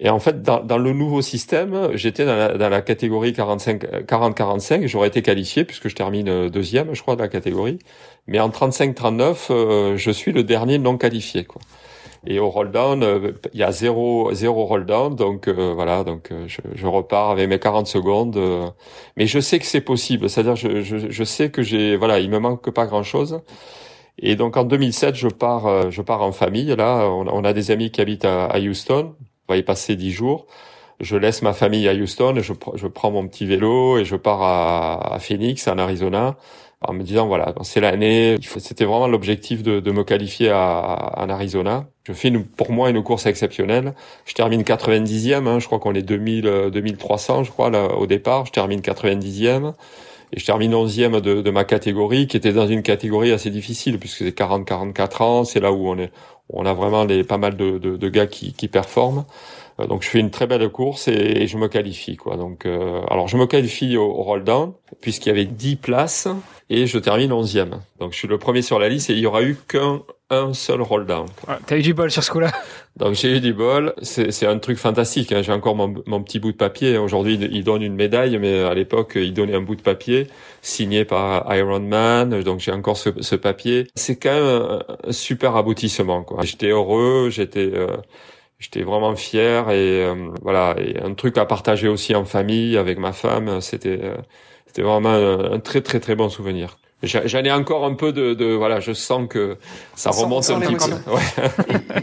Et 0.00 0.10
en 0.10 0.20
fait 0.20 0.42
dans, 0.42 0.60
dans 0.62 0.76
le 0.76 0.92
nouveau 0.92 1.22
système 1.22 1.88
j'étais 1.94 2.26
dans 2.26 2.36
la, 2.36 2.58
dans 2.58 2.68
la 2.68 2.82
catégorie 2.82 3.32
45 3.32 4.06
40 4.06 4.36
45 4.36 4.86
j'aurais 4.86 5.08
été 5.08 5.22
qualifié 5.22 5.64
puisque 5.64 5.88
je 5.88 5.94
termine 5.94 6.50
deuxième 6.50 6.94
je 6.94 7.00
crois 7.00 7.16
de 7.16 7.22
la 7.22 7.28
catégorie. 7.28 7.78
Mais 8.26 8.40
en 8.40 8.50
35 8.50 8.94
39 8.94 9.46
je 9.96 10.10
suis 10.10 10.32
le 10.32 10.44
dernier 10.44 10.76
non 10.76 10.98
qualifié 10.98 11.44
quoi. 11.44 11.62
Et 12.26 12.38
au 12.40 12.50
roll 12.50 12.70
down, 12.70 13.02
euh, 13.02 13.32
il 13.54 13.60
y 13.60 13.62
a 13.62 13.70
zéro 13.72 14.32
zéro 14.34 14.64
roll 14.64 14.86
down, 14.86 15.14
donc 15.14 15.48
euh, 15.48 15.72
voilà, 15.74 16.04
donc 16.04 16.32
euh, 16.32 16.44
je, 16.48 16.60
je, 16.74 16.86
repars 16.86 17.30
avec 17.30 17.48
mes 17.48 17.58
40 17.58 17.86
secondes. 17.86 18.38
mais 19.16 19.26
je 19.26 19.38
sais 19.38 19.58
que 19.58 19.66
c'est 19.66 19.80
possible, 19.80 20.28
c'est-à-dire 20.28 20.56
je, 20.56 20.82
je, 20.82 21.10
je 21.10 21.24
sais 21.24 21.50
que 21.50 21.62
j'ai 21.62 21.96
voilà, 21.96 22.18
il 22.18 22.30
me 22.30 22.38
manque 22.38 22.70
pas 22.70 22.86
grand-chose. 22.86 23.40
Et 24.18 24.34
donc 24.36 24.56
en 24.56 24.64
2007, 24.64 25.14
je 25.14 25.28
pars 25.28 25.90
je 25.90 26.02
pars 26.02 26.22
en 26.22 26.32
famille. 26.32 26.74
Là, 26.76 27.08
on, 27.08 27.44
a 27.44 27.52
des 27.52 27.70
amis 27.70 27.90
qui 27.90 28.00
habitent 28.00 28.24
à, 28.24 28.58
Houston. 28.58 29.14
On 29.48 29.52
va 29.52 29.56
y 29.56 29.62
passer 29.62 29.96
dix 29.96 30.10
jours. 30.10 30.46
Je 31.00 31.16
laisse 31.16 31.42
ma 31.42 31.52
famille 31.52 31.88
à 31.88 31.94
Houston 31.94 32.34
je, 32.40 32.52
je 32.74 32.86
prends 32.88 33.12
mon 33.12 33.28
petit 33.28 33.46
vélo 33.46 33.98
et 33.98 34.04
je 34.04 34.16
pars 34.16 34.42
à, 34.42 35.14
à 35.14 35.18
Phoenix, 35.20 35.68
en 35.68 35.78
Arizona 35.78 36.36
en 36.80 36.92
me 36.92 37.02
disant 37.02 37.26
voilà 37.26 37.54
c'est 37.62 37.80
l'année 37.80 38.36
c'était 38.40 38.84
vraiment 38.84 39.08
l'objectif 39.08 39.62
de, 39.62 39.80
de, 39.80 39.90
me 39.90 40.04
qualifier 40.04 40.50
à, 40.50 41.14
en 41.16 41.28
Arizona. 41.28 41.86
Je 42.04 42.12
fais 42.12 42.30
pour 42.30 42.72
moi 42.72 42.90
une 42.90 43.02
course 43.02 43.26
exceptionnelle. 43.26 43.94
Je 44.24 44.34
termine 44.34 44.62
90e 44.62 45.46
hein, 45.46 45.58
je 45.58 45.66
crois 45.66 45.78
qu'on 45.78 45.94
est 45.94 46.02
2000 46.02 46.70
2300 46.72 47.44
je 47.44 47.50
crois 47.50 47.70
là, 47.70 47.94
au 47.96 48.06
départ. 48.06 48.46
Je 48.46 48.52
termine 48.52 48.80
90e 48.80 49.74
et 50.32 50.40
je 50.40 50.44
termine 50.44 50.72
11e 50.72 51.20
de, 51.20 51.40
de 51.40 51.50
ma 51.50 51.64
catégorie, 51.64 52.26
qui 52.26 52.36
était 52.36 52.52
dans 52.52 52.66
une 52.66 52.82
catégorie 52.82 53.32
assez 53.32 53.50
difficile 53.50 53.98
puisque 53.98 54.18
c'est 54.18 54.36
40-44 54.36 55.22
ans, 55.22 55.44
c'est 55.44 55.60
là 55.60 55.72
où 55.72 55.88
on 55.88 55.98
est, 55.98 56.12
on 56.50 56.66
a 56.66 56.74
vraiment 56.74 57.04
les 57.04 57.24
pas 57.24 57.38
mal 57.38 57.56
de, 57.56 57.78
de, 57.78 57.96
de 57.96 58.08
gars 58.08 58.26
qui, 58.26 58.52
qui 58.52 58.68
performent. 58.68 59.24
Euh, 59.80 59.86
donc 59.86 60.02
je 60.02 60.08
fais 60.08 60.20
une 60.20 60.30
très 60.30 60.46
belle 60.46 60.68
course 60.68 61.08
et, 61.08 61.46
je 61.46 61.56
me 61.56 61.68
qualifie 61.68 62.16
quoi. 62.16 62.36
Donc 62.36 62.66
euh, 62.66 63.00
alors 63.10 63.28
je 63.28 63.36
me 63.36 63.46
qualifie 63.46 63.96
au, 63.96 64.04
au 64.04 64.22
roll 64.22 64.44
down 64.44 64.72
puisqu'il 65.00 65.28
y 65.28 65.32
avait 65.32 65.44
10 65.44 65.76
places 65.76 66.28
et 66.70 66.86
je 66.86 66.98
termine 66.98 67.30
11e. 67.30 67.80
Donc 68.00 68.12
je 68.12 68.18
suis 68.18 68.28
le 68.28 68.38
premier 68.38 68.62
sur 68.62 68.78
la 68.78 68.88
liste 68.88 69.10
et 69.10 69.14
il 69.14 69.20
y 69.20 69.26
aura 69.26 69.42
eu 69.42 69.56
qu'un 69.68 70.02
un 70.30 70.52
seul 70.52 70.82
roll 70.82 71.06
down. 71.06 71.26
T'as 71.66 71.78
eu 71.78 71.82
du 71.82 71.94
bol 71.94 72.10
sur 72.10 72.22
ce 72.22 72.30
coup-là. 72.30 72.52
Donc 72.96 73.14
j'ai 73.14 73.36
eu 73.36 73.40
du 73.40 73.54
bol. 73.54 73.94
C'est 74.02 74.46
un 74.46 74.58
truc 74.58 74.76
fantastique. 74.76 75.32
Hein. 75.32 75.42
J'ai 75.42 75.52
encore 75.52 75.74
mon, 75.74 75.94
mon, 76.06 76.22
petit 76.22 76.38
bout 76.38 76.52
de 76.52 76.56
papier. 76.56 76.98
Aujourd'hui, 76.98 77.38
il 77.50 77.64
donne 77.64 77.82
une 77.82 77.94
médaille, 77.94 78.36
mais 78.38 78.60
à 78.60 78.74
l'époque, 78.74 79.12
il 79.16 79.32
donnait 79.32 79.54
un 79.54 79.62
bout 79.62 79.76
de 79.76 79.82
papier 79.82 80.26
signé 80.60 81.04
par 81.04 81.54
Iron 81.56 81.80
Man. 81.80 82.42
Donc 82.42 82.60
j'ai 82.60 82.72
encore 82.72 82.98
ce, 82.98 83.10
ce 83.20 83.36
papier. 83.36 83.86
C'est 83.94 84.16
quand 84.16 84.34
même 84.34 84.80
un, 85.06 85.12
super 85.12 85.56
aboutissement. 85.56 86.22
quoi. 86.24 86.44
J'étais 86.44 86.68
heureux. 86.68 87.30
J'étais 87.30 87.70
euh, 87.72 87.96
j'étais 88.58 88.82
vraiment 88.82 89.14
fier 89.16 89.70
et 89.70 90.04
euh, 90.04 90.30
voilà 90.42 90.76
et 90.78 90.98
un 91.00 91.14
truc 91.14 91.38
à 91.38 91.46
partager 91.46 91.88
aussi 91.88 92.14
en 92.14 92.24
famille 92.24 92.76
avec 92.76 92.98
ma 92.98 93.12
femme 93.12 93.60
c'était 93.60 93.98
euh, 94.02 94.16
c'était 94.66 94.82
vraiment 94.82 95.10
un, 95.10 95.60
très 95.60 95.80
très 95.82 96.00
très 96.00 96.16
bon 96.16 96.28
souvenir 96.28 96.78
J'en 97.04 97.44
ai 97.44 97.52
encore 97.52 97.84
un 97.84 97.94
peu 97.94 98.12
de, 98.12 98.34
de, 98.34 98.46
voilà, 98.54 98.80
je 98.80 98.92
sens 98.92 99.28
que 99.28 99.56
ça 99.94 100.10
remonte 100.10 100.50
un 100.50 100.58
petit 100.58 100.74
peu. 100.74 101.12
Ouais. 101.12 101.22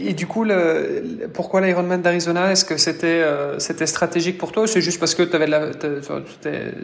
Et, 0.00 0.10
et, 0.10 0.12
du 0.14 0.26
coup, 0.26 0.42
le, 0.42 1.28
pourquoi 1.34 1.60
l'Ironman 1.60 2.00
d'Arizona 2.00 2.52
Est-ce 2.52 2.64
que 2.64 2.78
c'était 2.78 3.06
euh, 3.06 3.58
c'était 3.58 3.86
stratégique 3.86 4.38
pour 4.38 4.52
toi 4.52 4.62
ou 4.62 4.66
c'est 4.66 4.80
juste 4.80 4.98
parce 4.98 5.14
que 5.14 5.34
avais 5.34 5.46
la, 5.46 5.70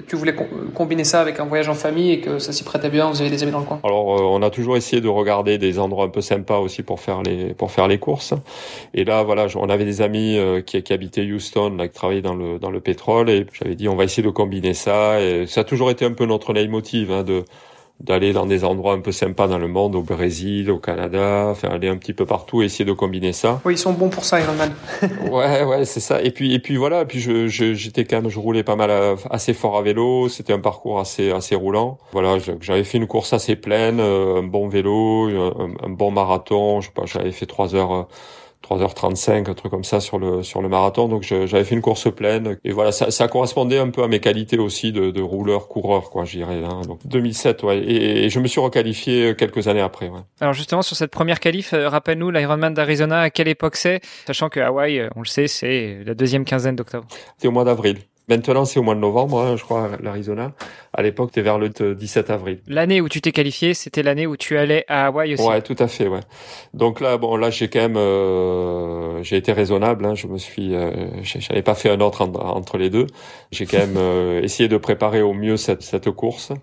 tu 0.06 0.16
voulais 0.16 0.34
combiner 0.74 1.04
ça 1.04 1.22
avec 1.22 1.40
un 1.40 1.46
voyage 1.46 1.70
en 1.70 1.74
famille 1.74 2.12
et 2.12 2.20
que 2.20 2.38
ça 2.38 2.52
s'y 2.52 2.64
prêtait 2.64 2.90
bien 2.90 3.08
Vous 3.10 3.22
avez 3.22 3.30
des 3.30 3.42
amis 3.42 3.52
dans 3.52 3.60
le 3.60 3.64
coin? 3.64 3.80
Alors, 3.82 4.20
euh, 4.20 4.24
on 4.24 4.42
a 4.42 4.50
toujours 4.50 4.76
essayé 4.76 5.00
de 5.00 5.08
regarder 5.08 5.56
des 5.56 5.78
endroits 5.78 6.04
un 6.04 6.10
peu 6.10 6.20
sympas 6.20 6.58
aussi 6.58 6.82
pour 6.82 7.00
faire 7.00 7.22
les 7.22 7.54
pour 7.54 7.70
faire 7.70 7.88
les 7.88 7.98
courses. 7.98 8.34
Et 8.92 9.04
là, 9.04 9.22
voilà, 9.22 9.46
on 9.56 9.70
avait 9.70 9.86
des 9.86 10.02
amis 10.02 10.36
euh, 10.36 10.60
qui, 10.60 10.82
qui 10.82 10.92
habitaient 10.92 11.24
Houston, 11.24 11.76
là, 11.78 11.88
qui 11.88 11.94
travaillaient 11.94 12.20
dans 12.20 12.34
le 12.34 12.58
dans 12.58 12.70
le 12.70 12.80
pétrole, 12.80 13.30
et 13.30 13.46
j'avais 13.54 13.74
dit 13.74 13.88
on 13.88 13.96
va 13.96 14.04
essayer 14.04 14.22
de 14.22 14.30
combiner 14.30 14.74
ça. 14.74 15.18
Et 15.22 15.46
ça 15.46 15.62
a 15.62 15.64
toujours 15.64 15.90
été 15.90 16.04
un 16.04 16.12
peu 16.12 16.26
notre 16.26 16.52
leitmotiv 16.52 17.10
hein, 17.10 17.22
de 17.22 17.44
d'aller 18.03 18.32
dans 18.32 18.46
des 18.46 18.64
endroits 18.64 18.94
un 18.94 19.00
peu 19.00 19.12
sympas 19.12 19.46
dans 19.46 19.59
le 19.59 19.68
monde, 19.68 19.94
au 19.94 20.03
Brésil, 20.03 20.70
au 20.70 20.78
Canada, 20.78 21.46
enfin 21.50 21.68
aller 21.68 21.88
un 21.88 21.96
petit 21.96 22.12
peu 22.12 22.26
partout, 22.26 22.62
essayer 22.62 22.84
de 22.84 22.92
combiner 22.92 23.32
ça. 23.32 23.61
Oui, 23.64 23.74
ils 23.74 23.78
sont 23.78 23.92
bons 23.92 24.09
pour 24.09 24.24
ça, 24.24 24.40
Ironman. 24.40 24.72
ouais, 25.30 25.64
ouais, 25.64 25.84
c'est 25.84 26.00
ça. 26.00 26.20
Et 26.22 26.30
puis, 26.30 26.55
et 26.55 26.59
puis 26.59 26.76
voilà. 26.76 27.03
Et 27.03 27.07
puis 27.07 27.20
je, 27.20 27.46
j'étais 27.46 28.05
quand 28.05 28.22
même, 28.22 28.30
je 28.30 28.38
roulais 28.38 28.64
pas 28.64 28.76
mal, 28.76 28.90
assez 29.30 29.55
fort 29.55 29.76
à 29.76 29.82
vélo. 29.82 30.28
C'était 30.28 30.53
un 30.53 30.61
parcours 30.61 31.00
assez, 31.00 31.30
assez 31.30 31.55
roulant. 31.55 31.98
Voilà, 32.12 32.38
j'avais 32.61 32.84
fait 32.84 32.98
une 32.98 33.07
course 33.07 33.32
assez 33.32 33.57
pleine, 33.57 34.00
euh, 34.00 34.40
un 34.40 34.42
bon 34.42 34.68
vélo, 34.68 35.28
un, 35.28 35.86
un 35.86 35.90
bon 35.90 36.11
marathon. 36.11 36.80
Je 36.80 36.86
sais 36.86 36.92
pas, 36.92 37.07
j'avais 37.07 37.32
fait 37.32 37.46
trois 37.46 37.74
heures 37.74 37.92
euh, 37.92 38.03
3h35, 38.62 39.50
un 39.50 39.54
truc 39.54 39.70
comme 39.70 39.84
ça 39.84 40.00
sur 40.00 40.18
le 40.18 40.42
sur 40.42 40.62
le 40.62 40.68
marathon. 40.68 41.08
Donc 41.08 41.22
j'avais 41.22 41.64
fait 41.64 41.74
une 41.74 41.82
course 41.82 42.12
pleine 42.12 42.58
et 42.64 42.72
voilà, 42.72 42.92
ça, 42.92 43.10
ça, 43.10 43.28
correspondait 43.28 43.78
un 43.78 43.90
peu 43.90 44.02
à 44.02 44.08
mes 44.08 44.20
qualités 44.20 44.58
aussi 44.58 44.92
de, 44.92 45.10
de 45.10 45.22
rouleur 45.22 45.68
coureur, 45.68 46.10
quoi, 46.10 46.24
je 46.24 46.38
dirais. 46.38 46.62
Hein. 46.64 46.82
Donc 46.86 47.00
2007, 47.06 47.62
ouais. 47.62 47.78
Et, 47.78 48.28
je 48.28 48.40
me 48.40 48.46
suis 48.46 48.60
requalifié 48.60 49.34
quelques 49.36 49.68
années 49.68 49.80
après. 49.80 50.08
Ouais. 50.08 50.20
Alors 50.40 50.54
justement 50.54 50.82
sur 50.82 50.96
cette 50.96 51.10
première 51.10 51.40
qualif, 51.40 51.72
euh, 51.72 51.88
rappelle-nous 51.88 52.30
l'Ironman 52.30 52.72
d'Arizona, 52.74 53.20
à 53.20 53.30
quelle 53.30 53.48
époque 53.48 53.76
c'est, 53.76 54.00
sachant 54.26 54.48
que 54.48 54.60
Hawaï, 54.60 54.98
euh, 54.98 55.08
on 55.16 55.20
le 55.20 55.26
sait, 55.26 55.48
c'est 55.48 55.98
la 56.04 56.14
deuxième 56.14 56.44
quinzaine 56.44 56.76
d'octobre. 56.76 57.06
C'est 57.38 57.48
au 57.48 57.52
mois 57.52 57.64
d'avril. 57.64 57.98
Maintenant, 58.33 58.64
c'est 58.64 58.80
au 58.80 58.83
mois 58.83 58.95
de 58.95 59.01
novembre, 59.01 59.43
hein, 59.43 59.57
je 59.59 59.62
crois, 59.62 59.91
l'Arizona. 60.03 60.53
À 60.95 61.03
l'époque, 61.03 61.33
c'était 61.35 61.43
vers 61.43 61.59
le 61.59 61.68
17 61.68 62.30
avril. 62.30 62.61
L'année 62.66 63.03
où 63.03 63.09
tu 63.11 63.20
t'es 63.20 63.30
qualifié, 63.30 63.74
c'était 63.74 64.03
l'année 64.03 64.26
où 64.26 64.39
tu 64.39 64.57
allais 64.57 64.87
à 64.89 65.09
Hawaï 65.09 65.35
aussi. 65.35 65.47
Ouais, 65.47 65.61
tout 65.61 65.76
à 65.78 65.87
fait, 65.87 66.09
ouais. 66.09 66.20
Donc 66.72 67.03
là, 67.03 67.18
bon, 67.18 67.37
là, 67.37 67.51
j'ai 67.51 67.68
quand 67.68 67.80
même, 67.80 67.99
euh, 67.99 69.22
j'ai 69.22 69.37
été 69.37 69.53
raisonnable. 69.53 70.07
Hein, 70.07 70.14
je 70.14 70.28
me 70.28 70.39
suis, 70.39 70.74
euh, 70.74 70.91
j'avais 71.22 71.61
pas 71.61 71.74
fait 71.74 71.91
un 71.91 72.01
autre 72.01 72.22
entre 72.22 72.78
les 72.78 72.89
deux. 72.89 73.07
J'ai 73.51 73.66
quand 73.66 73.76
même 73.76 73.99
euh, 73.99 74.41
essayé 74.41 74.66
de 74.66 74.78
préparer 74.78 75.20
au 75.20 75.35
mieux 75.35 75.59
cette, 75.59 75.83
cette 75.83 76.11
course. 76.11 76.55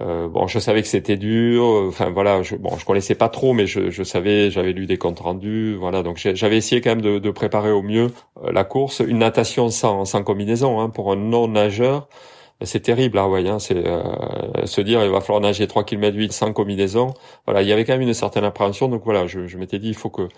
Euh, 0.00 0.26
bon, 0.28 0.46
je 0.46 0.58
savais 0.58 0.82
que 0.82 0.88
c'était 0.88 1.16
dur. 1.16 1.64
Enfin 1.88 2.10
voilà, 2.10 2.42
je, 2.42 2.56
bon, 2.56 2.76
je 2.78 2.84
connaissais 2.84 3.14
pas 3.14 3.28
trop, 3.28 3.52
mais 3.52 3.66
je, 3.66 3.90
je 3.90 4.02
savais, 4.02 4.50
j'avais 4.50 4.72
lu 4.72 4.86
des 4.86 4.96
comptes 4.98 5.20
rendus. 5.20 5.74
Voilà, 5.76 6.02
donc 6.02 6.16
j'avais 6.16 6.56
essayé 6.56 6.80
quand 6.80 6.90
même 6.90 7.02
de, 7.02 7.18
de, 7.18 7.30
préparer 7.30 7.70
au 7.70 7.82
mieux 7.82 8.10
euh, 8.44 8.52
la 8.52 8.64
course. 8.64 9.00
Une 9.06 9.18
natation 9.18 9.68
sans, 9.68 10.04
sans 10.04 10.22
combinaison 10.24 10.80
hein, 10.80 10.88
pour 10.88 11.12
un 11.12 11.16
non 11.16 11.48
nageur, 11.48 12.08
c'est 12.64 12.80
terrible 12.80 13.16
là, 13.16 13.28
ouais. 13.28 13.46
Hein, 13.48 13.58
c'est 13.58 13.76
euh, 13.76 14.66
se 14.66 14.80
dire 14.80 15.04
il 15.04 15.10
va 15.10 15.20
falloir 15.20 15.40
nager 15.40 15.66
3 15.66 15.84
km 15.84 16.16
8 16.16 16.32
sans 16.32 16.52
combinaison. 16.52 17.14
Voilà, 17.46 17.62
il 17.62 17.68
y 17.68 17.72
avait 17.72 17.84
quand 17.84 17.92
même 17.94 18.02
une 18.02 18.14
certaine 18.14 18.44
appréhension. 18.44 18.88
Donc 18.88 19.02
voilà, 19.04 19.26
je, 19.26 19.46
je 19.46 19.58
m'étais 19.58 19.78
dit 19.78 19.88
il 19.88 19.94
faut 19.94 20.10
que 20.10 20.28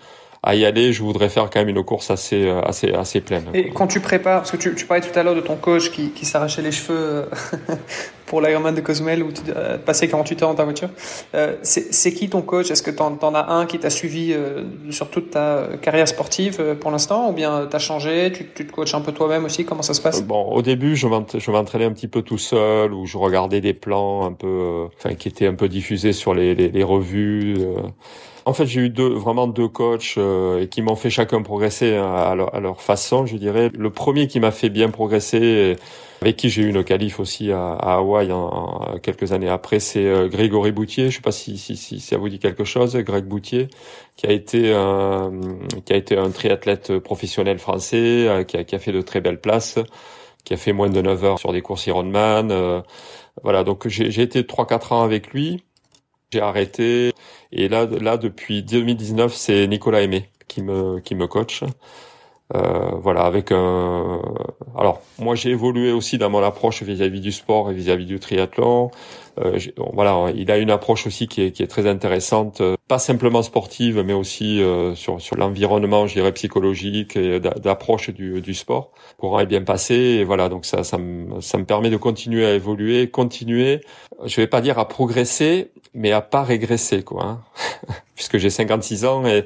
à 0.45 0.55
y 0.55 0.63
aller, 0.63 0.93
je 0.93 1.01
voudrais 1.01 1.29
faire 1.29 1.49
quand 1.49 1.59
même 1.59 1.69
une 1.69 1.83
course 1.83 2.11
assez, 2.11 2.45
euh, 2.45 2.61
assez, 2.61 2.93
assez 2.93 3.19
pleine. 3.19 3.45
Et 3.53 3.69
quand 3.69 3.87
tu 3.87 3.99
prépares, 3.99 4.41
parce 4.41 4.51
que 4.51 4.57
tu, 4.57 4.75
tu 4.75 4.85
parlais 4.85 5.01
tout 5.01 5.17
à 5.17 5.23
l'heure 5.23 5.35
de 5.35 5.41
ton 5.41 5.55
coach 5.55 5.89
qui, 5.89 6.11
qui 6.11 6.25
s'arrachait 6.25 6.61
les 6.61 6.71
cheveux 6.71 6.95
euh, 6.97 7.25
pour 8.25 8.41
l'Ironman 8.41 8.73
de 8.73 8.81
Cozumel 8.81 9.23
où 9.23 9.31
tu 9.31 9.41
euh, 9.55 9.77
passais 9.77 10.07
48 10.07 10.43
heures 10.43 10.49
dans 10.49 10.55
ta 10.55 10.63
voiture, 10.63 10.89
euh, 11.33 11.55
c'est 11.63 12.13
qui 12.13 12.29
ton 12.29 12.41
coach? 12.41 12.69
Est-ce 12.71 12.83
que 12.83 12.91
tu 12.91 13.01
en, 13.01 13.33
as 13.33 13.51
un 13.51 13.65
qui 13.65 13.79
t'a 13.79 13.89
suivi 13.89 14.33
euh, 14.33 14.63
sur 14.91 15.09
toute 15.09 15.31
ta 15.31 15.69
carrière 15.81 16.07
sportive 16.07 16.75
pour 16.79 16.91
l'instant? 16.91 17.29
Ou 17.29 17.33
bien 17.33 17.67
tu 17.69 17.75
as 17.75 17.79
changé 17.79 18.31
tu, 18.31 18.47
tu, 18.53 18.65
te 18.67 18.71
coaches 18.71 18.95
un 18.95 19.01
peu 19.01 19.11
toi-même 19.11 19.45
aussi? 19.45 19.65
Comment 19.65 19.81
ça 19.81 19.93
se 19.93 20.01
passe? 20.01 20.23
Bon, 20.23 20.51
au 20.51 20.61
début, 20.61 20.95
je 20.95 21.07
m'entraînais 21.07 21.85
un 21.85 21.91
petit 21.91 22.07
peu 22.07 22.21
tout 22.21 22.37
seul 22.37 22.93
ou 22.93 23.05
je 23.05 23.17
regardais 23.17 23.61
des 23.61 23.73
plans 23.73 24.25
un 24.25 24.33
peu, 24.33 24.87
enfin, 24.95 25.15
qui 25.15 25.27
étaient 25.27 25.47
un 25.47 25.55
peu 25.55 25.69
diffusés 25.69 26.13
sur 26.13 26.33
les, 26.33 26.55
les, 26.55 26.69
les 26.69 26.83
revues. 26.83 27.55
En 28.45 28.53
fait, 28.53 28.67
j'ai 28.67 28.81
eu 28.81 28.89
deux, 28.89 29.09
vraiment 29.09 29.47
deux 29.47 29.67
coachs 29.67 30.15
euh, 30.17 30.67
qui 30.67 30.83
m'ont 30.83 30.95
fait 30.95 31.09
chacun 31.09 31.41
progresser 31.41 31.95
hein, 31.95 32.13
à, 32.13 32.35
leur, 32.35 32.53
à, 32.53 32.59
leur, 32.59 32.79
façon, 32.79 33.25
je 33.25 33.37
dirais. 33.37 33.71
Le 33.75 33.89
premier 33.89 34.27
qui 34.27 34.39
m'a 34.39 34.51
fait 34.51 34.69
bien 34.69 34.91
progresser, 34.91 35.75
avec 36.21 36.37
qui 36.37 36.49
j'ai 36.49 36.61
eu 36.61 36.69
une 36.69 36.83
qualif 36.83 37.19
aussi 37.19 37.51
à, 37.51 37.73
à 37.73 37.95
Hawaï 37.95 38.31
en, 38.31 38.99
quelques 39.01 39.31
années 39.31 39.49
après, 39.49 39.79
c'est 39.79 40.05
euh, 40.05 40.27
Grégory 40.27 40.71
Boutier. 40.71 41.09
Je 41.09 41.15
sais 41.15 41.21
pas 41.21 41.31
si, 41.31 41.57
si, 41.57 41.75
si, 41.75 41.99
ça 41.99 42.17
vous 42.17 42.29
dit 42.29 42.37
quelque 42.37 42.63
chose, 42.63 42.95
Greg 42.97 43.25
Boutier, 43.25 43.67
qui 44.15 44.27
a 44.27 44.31
été 44.31 44.73
un, 44.73 45.31
qui 45.83 45.93
a 45.93 45.95
été 45.95 46.15
un 46.15 46.29
triathlète 46.29 46.99
professionnel 46.99 47.57
français, 47.57 48.27
euh, 48.27 48.43
qui 48.43 48.57
a, 48.57 48.63
qui 48.63 48.75
a 48.75 48.79
fait 48.79 48.91
de 48.91 49.01
très 49.01 49.21
belles 49.21 49.41
places, 49.41 49.79
qui 50.43 50.53
a 50.53 50.57
fait 50.57 50.73
moins 50.73 50.89
de 50.89 51.01
9 51.01 51.23
heures 51.23 51.39
sur 51.39 51.51
des 51.51 51.61
courses 51.61 51.87
Ironman. 51.87 52.83
voilà, 53.43 53.63
donc 53.63 53.87
j'ai 53.87 54.21
été 54.21 54.43
3-4 54.43 54.93
ans 54.93 55.01
avec 55.03 55.33
lui. 55.33 55.63
J'ai 56.31 56.41
arrêté 56.41 57.13
et 57.51 57.69
là, 57.69 57.85
là 57.85 58.17
depuis 58.17 58.63
2019, 58.63 59.33
c'est 59.33 59.67
Nicolas 59.67 60.01
Aimé 60.01 60.29
qui 60.47 60.61
me 60.61 60.99
qui 60.99 61.15
me 61.15 61.27
coach. 61.27 61.63
Euh, 62.53 62.91
voilà, 63.01 63.23
avec 63.23 63.51
un. 63.51 64.21
Alors, 64.77 65.01
moi, 65.17 65.33
j'ai 65.33 65.49
évolué 65.49 65.91
aussi 65.91 66.19
dans 66.19 66.29
mon 66.29 66.43
approche 66.43 66.83
vis-à-vis 66.83 67.19
du 67.19 67.31
sport 67.31 67.71
et 67.71 67.73
vis-à-vis 67.73 68.05
du 68.05 68.19
triathlon. 68.19 68.91
Euh, 69.39 69.59
voilà, 69.93 70.31
il 70.35 70.49
a 70.51 70.57
une 70.57 70.69
approche 70.69 71.07
aussi 71.07 71.27
qui 71.27 71.41
est, 71.41 71.51
qui 71.51 71.63
est 71.63 71.67
très 71.67 71.87
intéressante, 71.87 72.61
euh, 72.61 72.75
pas 72.87 72.99
simplement 72.99 73.41
sportive, 73.41 74.01
mais 74.05 74.13
aussi 74.13 74.61
euh, 74.61 74.95
sur, 74.95 75.19
sur 75.19 75.35
l'environnement, 75.35 76.07
je 76.07 76.13
dirais 76.13 76.31
psychologique 76.33 77.17
et 77.17 77.39
d'approche 77.39 78.11
du, 78.11 78.41
du 78.41 78.53
sport. 78.53 78.91
Courant 79.17 79.39
est 79.39 79.45
bien 79.45 79.63
passé, 79.63 79.95
et 79.95 80.23
voilà, 80.23 80.47
donc 80.47 80.65
ça, 80.65 80.83
ça 80.83 80.97
me, 80.97 81.41
ça 81.41 81.57
me 81.57 81.65
permet 81.65 81.89
de 81.89 81.97
continuer 81.97 82.45
à 82.45 82.53
évoluer, 82.53 83.09
continuer. 83.09 83.81
Je 84.23 84.35
vais 84.37 84.47
pas 84.47 84.61
dire 84.61 84.79
à 84.79 84.87
progresser, 84.87 85.71
mais 85.95 86.11
à 86.11 86.21
pas 86.21 86.43
régresser, 86.43 87.03
quoi, 87.03 87.25
hein. 87.25 87.41
puisque 88.15 88.37
j'ai 88.37 88.49
56 88.49 89.05
ans 89.05 89.25
et 89.25 89.45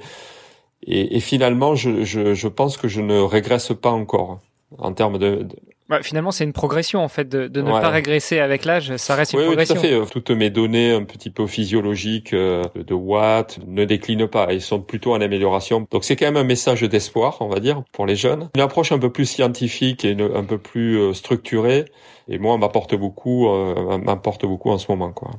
et, 0.88 1.18
et 1.18 1.20
finalement, 1.20 1.76
je, 1.76 2.04
je, 2.04 2.34
je, 2.34 2.47
pense 2.47 2.78
que 2.78 2.88
je 2.88 3.02
ne 3.02 3.20
régresse 3.20 3.74
pas 3.80 3.91
encore 3.91 4.39
en 4.78 4.93
termes 4.93 5.18
de, 5.18 5.43
de... 5.43 5.56
Bah, 5.89 6.04
finalement, 6.04 6.32
c'est 6.32 6.43
une 6.43 6.54
progression 6.54 7.04
en 7.04 7.08
fait 7.08 7.28
de, 7.28 7.47
de 7.47 7.62
ne 7.62 7.72
pas 7.72 7.89
régresser 7.89 8.39
avec 8.39 8.64
l'âge. 8.64 8.95
Ça 8.97 9.16
reste 9.16 9.34
une 9.34 9.39
oui, 9.39 9.45
progression. 9.45 9.76
Oui, 9.76 9.82
tout 9.82 9.88
à 9.88 10.06
fait. 10.06 10.12
Toutes 10.12 10.30
mes 10.30 10.52
données 10.52 10.91
un 10.91 11.04
petit 11.04 11.32
peu 11.32 11.47
physiologiques 11.47 12.34
euh, 12.34 12.64
de 12.76 12.93
watts 12.93 13.60
ne 13.66 13.86
déclinent 13.86 14.28
pas. 14.28 14.54
Ils 14.54 14.62
sont 14.62 14.80
plutôt 14.82 15.14
en 15.14 15.22
amélioration. 15.22 15.88
Donc 15.89 16.04
c'est 16.04 16.16
quand 16.16 16.28
même 16.28 16.38
un 16.38 16.43
message 16.43 16.82
d'espoir, 16.82 17.38
on 17.39 17.47
va 17.47 17.60
dire, 17.60 17.82
pour 17.91 18.06
les 18.06 18.16
jeunes. 18.16 18.50
Une 18.56 18.62
approche 18.62 18.91
un 18.91 19.00
peu 19.00 19.12
plus 19.12 19.26
scientifique 19.26 20.06
et 20.06 20.16
un 20.36 20.43
peu 20.43 20.60
plus 20.60 21.00
euh, 21.00 21.14
structurée. 21.14 21.86
Et 22.28 22.38
moi, 22.38 22.56
m'apporte 22.60 22.93
beaucoup, 22.93 23.50
euh, 23.50 23.97
m'apporte 23.97 24.45
beaucoup 24.45 24.70
en 24.70 24.78
ce 24.78 24.86
moment, 24.89 25.12
quoi. 25.12 25.32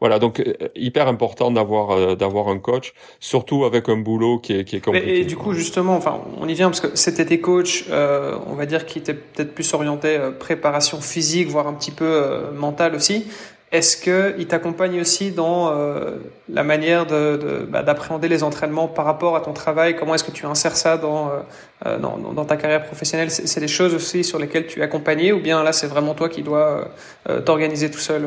Voilà, 0.00 0.18
donc 0.18 0.40
euh, 0.40 0.54
hyper 0.74 1.08
important 1.08 1.50
d'avoir 1.50 1.90
euh, 1.90 2.14
d'avoir 2.14 2.48
un 2.48 2.58
coach, 2.58 2.92
surtout 3.20 3.64
avec 3.64 3.88
un 3.88 3.96
boulot 3.96 4.38
qui 4.38 4.52
est 4.54 4.64
qui 4.64 4.76
est 4.76 4.80
compliqué. 4.80 5.20
Et, 5.20 5.24
du 5.24 5.36
coup, 5.36 5.52
justement, 5.52 5.96
enfin, 5.96 6.20
on 6.40 6.48
y 6.48 6.54
vient 6.54 6.68
parce 6.68 6.80
que 6.80 6.94
c'était 6.94 7.24
tes 7.24 7.40
coachs, 7.40 7.84
euh, 7.90 8.36
on 8.46 8.54
va 8.54 8.66
dire, 8.66 8.86
qui 8.86 8.98
étaient 8.98 9.14
peut-être 9.14 9.54
plus 9.54 9.72
orientés 9.74 10.18
préparation 10.38 11.00
physique, 11.00 11.48
voire 11.48 11.66
un 11.66 11.74
petit 11.74 11.90
peu 11.90 12.50
mentale 12.54 12.94
aussi. 12.94 13.26
est-ce 13.74 13.96
qu'il 13.96 14.46
t'accompagne 14.46 15.00
aussi 15.00 15.32
dans 15.32 15.72
euh, 15.72 16.18
la 16.48 16.62
manière 16.62 17.06
de, 17.06 17.66
bah, 17.68 17.82
d'appréhender 17.82 18.28
les 18.28 18.44
entraînements 18.44 18.86
par 18.86 19.04
rapport 19.04 19.34
à 19.34 19.40
ton 19.40 19.52
travail? 19.52 19.96
Comment 19.96 20.14
est-ce 20.14 20.22
que 20.22 20.30
tu 20.30 20.46
insères 20.46 20.76
ça 20.76 20.96
dans, 20.96 21.28
euh, 21.28 21.40
euh, 21.86 21.98
dans, 21.98 22.16
dans, 22.18 22.44
ta 22.44 22.56
carrière 22.56 22.84
professionnelle? 22.84 23.32
C'est, 23.32 23.60
des 23.60 23.68
choses 23.68 23.92
aussi 23.92 24.22
sur 24.22 24.38
lesquelles 24.38 24.68
tu 24.68 24.78
es 24.78 24.82
accompagné 24.84 25.32
ou 25.32 25.40
bien 25.40 25.64
là 25.64 25.72
c'est 25.72 25.88
vraiment 25.88 26.14
toi 26.14 26.28
qui 26.28 26.42
dois 26.42 26.88
t'organiser 27.44 27.90
tout 27.90 27.98
seul 27.98 28.22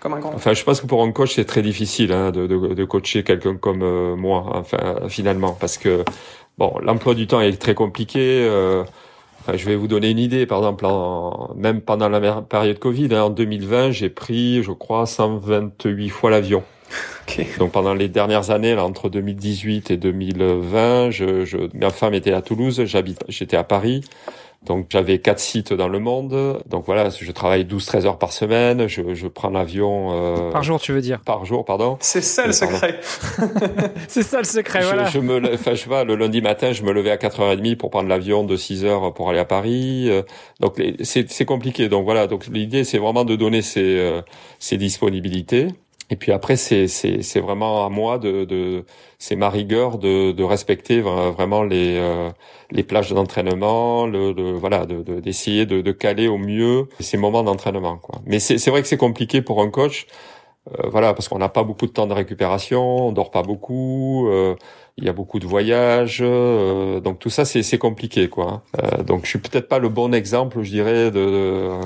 comme 0.00 0.14
un 0.14 0.18
grand 0.18 0.34
Enfin, 0.34 0.52
je 0.52 0.64
pense 0.64 0.80
que 0.80 0.86
pour 0.86 1.02
un 1.02 1.12
coach 1.12 1.34
c'est 1.34 1.44
très 1.44 1.62
difficile 1.62 2.12
hein, 2.12 2.30
de, 2.30 2.46
de, 2.46 2.74
de, 2.74 2.84
coacher 2.84 3.24
quelqu'un 3.24 3.56
comme 3.56 4.14
moi, 4.14 4.44
enfin 4.54 5.08
finalement, 5.08 5.56
parce 5.58 5.78
que 5.78 6.04
bon, 6.56 6.74
l'emploi 6.82 7.14
du 7.14 7.26
temps 7.26 7.40
est 7.40 7.60
très 7.60 7.74
compliqué 7.74 8.48
je 9.56 9.64
vais 9.64 9.76
vous 9.76 9.88
donner 9.88 10.10
une 10.10 10.18
idée. 10.18 10.46
Par 10.46 10.58
exemple, 10.58 10.86
même 11.56 11.80
pendant 11.80 12.08
la 12.08 12.42
période 12.42 12.78
Covid, 12.78 13.08
hein, 13.14 13.24
en 13.24 13.30
2020, 13.30 13.92
j'ai 13.92 14.10
pris, 14.10 14.62
je 14.62 14.72
crois, 14.72 15.06
128 15.06 16.08
fois 16.10 16.30
l'avion. 16.30 16.62
Donc 17.58 17.72
pendant 17.72 17.94
les 17.94 18.08
dernières 18.08 18.50
années, 18.50 18.74
là, 18.74 18.84
entre 18.84 19.08
2018 19.08 19.90
et 19.90 19.96
2020, 19.96 21.10
je, 21.10 21.44
je, 21.44 21.58
ma 21.74 21.90
femme 21.90 22.14
était 22.14 22.32
à 22.32 22.42
Toulouse, 22.42 22.82
j'habite, 22.84 23.24
j'étais 23.28 23.56
à 23.56 23.64
Paris. 23.64 24.02
Donc 24.66 24.86
j'avais 24.90 25.18
quatre 25.18 25.38
sites 25.38 25.72
dans 25.72 25.88
le 25.88 26.00
monde. 26.00 26.60
Donc 26.66 26.84
voilà, 26.84 27.10
je 27.10 27.30
travaille 27.30 27.64
12-13 27.64 28.06
heures 28.06 28.18
par 28.18 28.32
semaine. 28.32 28.88
Je, 28.88 29.14
je 29.14 29.28
prends 29.28 29.50
l'avion. 29.50 30.08
Euh, 30.12 30.50
par 30.50 30.64
jour, 30.64 30.80
tu 30.80 30.92
veux 30.92 31.00
dire? 31.00 31.20
Par 31.20 31.44
jour, 31.44 31.64
pardon. 31.64 31.96
C'est 32.00 32.20
ça 32.20 32.46
le 32.46 32.52
secret. 32.52 32.98
c'est 34.08 34.24
ça 34.24 34.38
le 34.38 34.44
secret, 34.44 34.82
voilà. 34.82 35.06
Je, 35.06 35.20
me, 35.20 35.54
enfin, 35.54 35.74
je 35.74 35.84
vois, 35.86 36.02
le 36.04 36.16
lundi 36.16 36.42
matin, 36.42 36.72
je 36.72 36.82
me 36.82 36.92
levais 36.92 37.12
à 37.12 37.16
4h30 37.16 37.76
pour 37.76 37.90
prendre 37.90 38.08
l'avion 38.08 38.42
de 38.42 38.56
6 38.56 38.84
heures 38.84 39.14
pour 39.14 39.30
aller 39.30 39.38
à 39.38 39.44
Paris. 39.44 40.10
Euh, 40.10 40.22
donc 40.60 40.82
c'est 41.02 41.44
compliqué. 41.44 41.88
Donc 41.88 42.04
voilà, 42.04 42.26
donc 42.26 42.46
l'idée 42.48 42.82
c'est 42.82 42.98
vraiment 42.98 43.24
de 43.24 43.36
donner 43.36 43.62
ces, 43.62 43.98
euh, 43.98 44.22
ces 44.58 44.76
disponibilités. 44.76 45.68
Et 46.10 46.16
puis 46.16 46.32
après, 46.32 46.56
c'est 46.56 47.40
vraiment 47.40 47.84
à 47.84 47.88
moi 47.90 48.18
de, 48.18 48.44
de 48.44 48.84
c'est 49.18 49.36
ma 49.36 49.50
rigueur 49.50 49.98
de, 49.98 50.32
de 50.32 50.42
respecter 50.44 51.00
vraiment 51.00 51.62
les 51.62 51.96
euh, 51.98 52.30
les 52.70 52.82
plages 52.82 53.12
d'entraînement, 53.12 54.06
le, 54.06 54.32
le, 54.32 54.52
voilà, 54.52 54.86
d'essayer 54.86 55.66
de, 55.66 55.80
de, 55.80 55.92
caler 55.92 56.28
au 56.28 56.38
mieux 56.38 56.88
ces 57.00 57.16
moments 57.16 57.42
d'entraînement. 57.42 57.98
Quoi. 57.98 58.20
Mais 58.26 58.38
c'est 58.40 58.70
vrai 58.70 58.82
que 58.82 58.88
c'est 58.88 58.96
compliqué 58.96 59.42
pour 59.42 59.62
un 59.62 59.70
coach, 59.70 60.06
euh, 60.78 60.88
voilà, 60.90 61.14
parce 61.14 61.28
qu'on 61.28 61.38
n'a 61.38 61.48
pas 61.48 61.62
beaucoup 61.62 61.86
de 61.86 61.92
temps 61.92 62.06
de 62.06 62.14
récupération, 62.14 63.08
on 63.08 63.12
dort 63.12 63.30
pas 63.30 63.42
beaucoup. 63.42 64.28
Euh, 64.28 64.54
il 64.98 65.04
y 65.04 65.08
a 65.08 65.12
beaucoup 65.12 65.38
de 65.38 65.46
voyages, 65.46 66.18
donc 66.20 67.20
tout 67.20 67.30
ça 67.30 67.44
c'est 67.44 67.78
compliqué 67.78 68.28
quoi. 68.28 68.62
donc 69.06 69.24
je 69.24 69.28
suis 69.28 69.38
peut-être 69.38 69.68
pas 69.68 69.78
le 69.78 69.88
bon 69.88 70.12
exemple, 70.12 70.60
je 70.62 70.70
dirais, 70.70 71.12
de 71.12 71.20
euh, 71.20 71.80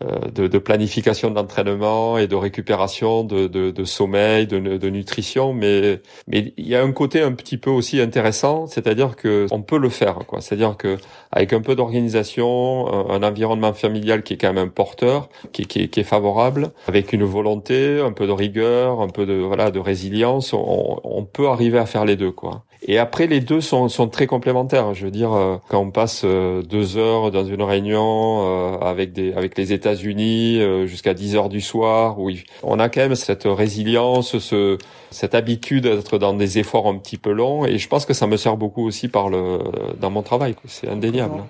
de, 0.00 0.46
de, 0.46 0.58
planification 0.58 1.30
d'entraînement 1.30 2.16
et 2.16 2.26
de 2.26 2.34
récupération 2.34 3.24
de, 3.24 3.46
de, 3.46 3.70
de 3.70 3.84
sommeil, 3.84 4.46
de, 4.46 4.88
nutrition, 4.88 5.52
mais 5.52 6.00
mais 6.26 6.52
il 6.56 6.66
y 6.66 6.74
a 6.74 6.82
un 6.82 6.92
côté 6.92 7.20
un 7.20 7.32
petit 7.32 7.58
peu 7.58 7.70
aussi 7.70 8.00
intéressant, 8.00 8.66
c'est-à-dire 8.66 9.16
que 9.16 9.46
on 9.50 9.62
peut 9.62 9.78
le 9.78 9.90
faire, 9.90 10.20
quoi. 10.26 10.40
C'est-à-dire 10.40 10.76
que 10.76 10.96
avec 11.32 11.52
un 11.52 11.60
peu 11.60 11.74
d'organisation, 11.74 13.10
un, 13.10 13.22
environnement 13.22 13.72
familial 13.72 14.22
qui 14.22 14.34
est 14.34 14.36
quand 14.36 14.52
même 14.52 14.66
un 14.66 14.68
porteur, 14.68 15.28
qui, 15.52 15.66
qui, 15.66 15.88
qui, 15.88 16.00
est 16.00 16.04
favorable, 16.04 16.72
avec 16.86 17.12
une 17.12 17.24
volonté, 17.24 18.00
un 18.00 18.12
peu 18.12 18.26
de 18.26 18.32
rigueur, 18.32 19.00
un 19.00 19.08
peu 19.08 19.26
de 19.26 19.34
voilà 19.34 19.70
de 19.70 19.78
résilience, 19.78 20.52
on, 20.52 21.00
on 21.04 21.24
peut 21.24 21.48
arriver 21.48 21.78
à 21.78 21.86
faire 21.86 22.04
les 22.04 22.16
deux, 22.16 22.32
quoi. 22.32 22.64
Et 22.82 22.98
après, 22.98 23.26
les 23.26 23.40
deux 23.40 23.60
sont, 23.60 23.88
sont 23.88 24.08
très 24.08 24.26
complémentaires. 24.26 24.94
Je 24.94 25.04
veux 25.04 25.10
dire, 25.10 25.32
euh, 25.32 25.56
quand 25.68 25.80
on 25.80 25.90
passe 25.90 26.22
euh, 26.24 26.62
deux 26.62 26.96
heures 26.96 27.30
dans 27.30 27.44
une 27.44 27.62
réunion 27.62 28.46
euh, 28.46 28.78
avec 28.78 29.12
des 29.12 29.34
avec 29.34 29.56
les 29.58 29.72
États-Unis 29.72 30.60
jusqu'à 30.86 31.14
10 31.14 31.36
heures 31.36 31.48
du 31.48 31.60
soir, 31.60 32.18
où 32.18 32.30
on 32.62 32.78
a 32.78 32.88
quand 32.88 33.00
même 33.00 33.14
cette 33.14 33.44
résilience, 33.44 34.38
ce 34.38 34.78
cette 35.10 35.34
habitude 35.34 35.84
d'être 35.84 36.18
dans 36.18 36.34
des 36.34 36.58
efforts 36.58 36.86
un 36.86 36.96
petit 36.96 37.16
peu 37.16 37.32
longs. 37.32 37.64
Et 37.66 37.78
je 37.78 37.88
pense 37.88 38.06
que 38.06 38.14
ça 38.14 38.26
me 38.26 38.36
sert 38.36 38.56
beaucoup 38.56 38.86
aussi 38.86 39.08
par 39.08 39.28
le 39.28 39.58
dans 40.00 40.10
mon 40.10 40.22
travail. 40.22 40.54
C'est 40.66 40.88
indéniable. 40.88 41.42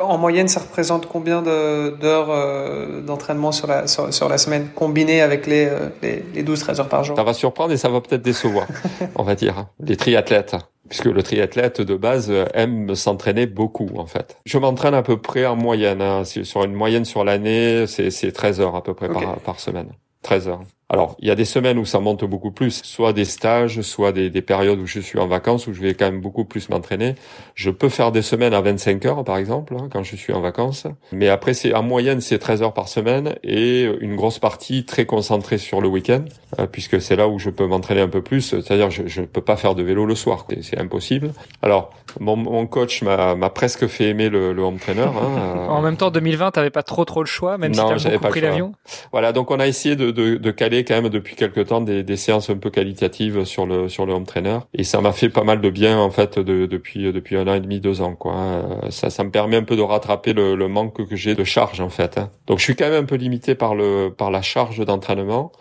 En 0.00 0.18
moyenne, 0.18 0.48
ça 0.48 0.60
représente 0.60 1.06
combien 1.06 1.42
d'heures 1.42 3.02
d'entraînement 3.02 3.52
sur 3.52 3.66
la 3.66 3.86
sur, 3.86 4.28
la 4.28 4.38
semaine 4.38 4.68
combiné 4.74 5.22
avec 5.22 5.46
les 5.46 5.70
les, 6.02 6.24
les 6.34 6.44
12-13 6.44 6.80
heures 6.80 6.88
par 6.88 7.04
jour? 7.04 7.16
Ça 7.16 7.24
va 7.24 7.32
surprendre 7.32 7.72
et 7.72 7.76
ça 7.76 7.88
va 7.88 8.00
peut-être 8.00 8.22
décevoir, 8.22 8.66
on 9.16 9.22
va 9.22 9.34
dire, 9.34 9.58
hein. 9.58 9.68
les 9.80 9.96
triathlètes 9.96 10.56
puisque 10.88 11.06
le 11.06 11.22
triathlète 11.22 11.80
de 11.80 11.96
base 11.96 12.32
aime 12.54 12.94
s'entraîner 12.94 13.46
beaucoup 13.46 13.88
en 13.96 14.06
fait. 14.06 14.38
Je 14.44 14.58
m'entraîne 14.58 14.94
à 14.94 15.02
peu 15.02 15.16
près 15.16 15.46
en 15.46 15.56
moyenne, 15.56 16.02
hein. 16.02 16.24
sur 16.24 16.64
une 16.64 16.74
moyenne 16.74 17.04
sur 17.04 17.24
l'année, 17.24 17.86
c'est 17.86 18.32
13 18.32 18.60
heures 18.60 18.76
à 18.76 18.82
peu 18.82 18.94
près 18.94 19.08
par, 19.08 19.36
par 19.40 19.60
semaine. 19.60 19.88
13 20.22 20.48
heures. 20.48 20.62
Alors, 20.90 21.16
il 21.18 21.28
y 21.28 21.30
a 21.30 21.34
des 21.34 21.46
semaines 21.46 21.78
où 21.78 21.86
ça 21.86 21.98
monte 21.98 22.24
beaucoup 22.24 22.50
plus, 22.50 22.82
soit 22.84 23.14
des 23.14 23.24
stages, 23.24 23.80
soit 23.80 24.12
des, 24.12 24.28
des, 24.28 24.42
périodes 24.42 24.78
où 24.78 24.86
je 24.86 25.00
suis 25.00 25.18
en 25.18 25.26
vacances, 25.26 25.66
où 25.66 25.72
je 25.72 25.80
vais 25.80 25.94
quand 25.94 26.04
même 26.04 26.20
beaucoup 26.20 26.44
plus 26.44 26.68
m'entraîner. 26.68 27.14
Je 27.54 27.70
peux 27.70 27.88
faire 27.88 28.12
des 28.12 28.20
semaines 28.20 28.52
à 28.52 28.60
25 28.60 29.04
heures, 29.06 29.24
par 29.24 29.38
exemple, 29.38 29.74
hein, 29.78 29.88
quand 29.90 30.02
je 30.02 30.14
suis 30.14 30.34
en 30.34 30.42
vacances. 30.42 30.86
Mais 31.10 31.30
après, 31.30 31.54
c'est 31.54 31.72
en 31.72 31.82
moyenne, 31.82 32.20
c'est 32.20 32.38
13 32.38 32.62
heures 32.62 32.74
par 32.74 32.88
semaine 32.88 33.34
et 33.42 33.88
une 34.00 34.14
grosse 34.14 34.38
partie 34.38 34.84
très 34.84 35.06
concentrée 35.06 35.56
sur 35.56 35.80
le 35.80 35.88
week-end, 35.88 36.24
euh, 36.58 36.66
puisque 36.66 37.00
c'est 37.00 37.16
là 37.16 37.28
où 37.28 37.38
je 37.38 37.48
peux 37.48 37.66
m'entraîner 37.66 38.02
un 38.02 38.08
peu 38.08 38.20
plus. 38.20 38.42
C'est-à-dire, 38.42 38.90
je 38.90 39.20
ne 39.22 39.26
peux 39.26 39.40
pas 39.40 39.56
faire 39.56 39.74
de 39.74 39.82
vélo 39.82 40.04
le 40.04 40.14
soir, 40.14 40.46
c'est 40.60 40.78
impossible. 40.78 41.32
Alors, 41.62 41.92
mon, 42.20 42.36
mon 42.36 42.66
coach 42.66 43.02
m'a 43.02 43.34
presque 43.50 43.86
fait 43.86 44.10
aimer 44.10 44.28
le, 44.28 44.52
le 44.52 44.62
home 44.62 44.78
trainer. 44.78 45.02
Hein, 45.02 45.66
en 45.68 45.80
même 45.80 45.96
temps, 45.96 46.10
2020, 46.10 46.50
t'avais 46.50 46.70
pas 46.70 46.82
trop 46.82 47.06
trop 47.06 47.22
le 47.22 47.26
choix, 47.26 47.56
même 47.56 47.74
non, 47.74 47.96
si 47.96 48.04
t'avais 48.04 48.16
beaucoup 48.18 48.30
pris 48.30 48.40
l'avion? 48.42 48.72
Voilà, 49.12 49.32
donc 49.32 49.50
on 49.50 49.58
a 49.58 49.66
essayé 49.66 49.96
de, 49.96 50.10
de, 50.10 50.36
de 50.36 50.50
caler 50.50 50.83
quand 50.84 50.94
même 50.94 51.08
depuis 51.08 51.36
quelques 51.36 51.66
temps 51.66 51.80
des, 51.80 52.02
des, 52.02 52.16
séances 52.16 52.50
un 52.50 52.56
peu 52.56 52.70
qualitatives 52.70 53.44
sur 53.44 53.66
le 53.66 53.88
sur 53.88 54.06
le 54.06 54.12
home 54.12 54.26
trainer 54.26 54.58
et 54.74 54.84
ça 54.84 55.00
m'a 55.00 55.12
fait 55.12 55.28
pas 55.28 55.44
mal 55.44 55.60
de 55.60 55.70
bien 55.70 55.98
en 55.98 56.10
fait 56.10 56.38
de, 56.38 56.66
depuis 56.66 57.12
depuis 57.12 57.36
un 57.36 57.48
an 57.48 57.54
et 57.54 57.60
demi 57.60 57.80
deux 57.80 58.00
ans 58.00 58.14
quoi. 58.14 58.34
Euh, 58.34 58.90
ça 58.90 59.10
ça 59.10 59.24
me 59.24 59.30
permet 59.30 59.56
un 59.56 59.64
peu 59.64 59.76
de 59.76 59.82
rattraper 59.82 60.32
le, 60.32 60.54
le 60.54 60.68
manque 60.68 61.08
que 61.08 61.16
j'ai 61.16 61.34
de 61.34 61.44
charge 61.44 61.80
en 61.80 61.90
fait. 61.90 62.18
Hein. 62.18 62.30
Donc 62.46 62.58
je 62.58 62.64
suis 62.64 62.76
quand 62.76 62.88
même 62.88 63.04
un 63.04 63.06
peu 63.06 63.16
limité 63.16 63.54
par 63.54 63.74
le 63.74 64.12
par 64.16 64.30
la 64.30 64.42
charge 64.42 64.84
d'entraînement. 64.84 65.52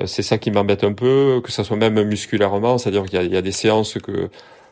Euh, 0.00 0.06
c'est 0.06 0.22
ça 0.22 0.38
qui 0.38 0.50
m'embête 0.50 0.84
un 0.84 0.92
peu, 0.92 1.40
que 1.42 1.50
ça 1.50 1.64
soit 1.64 1.76
même 1.76 2.00
musculairement, 2.02 2.78
c'est-à-dire 2.78 3.04
qu'il 3.04 3.14
y 3.14 3.18
a, 3.18 3.24
il 3.24 3.32
y 3.32 3.36
a 3.36 3.42
des 3.42 3.52
séances 3.52 3.98
que 3.98 4.30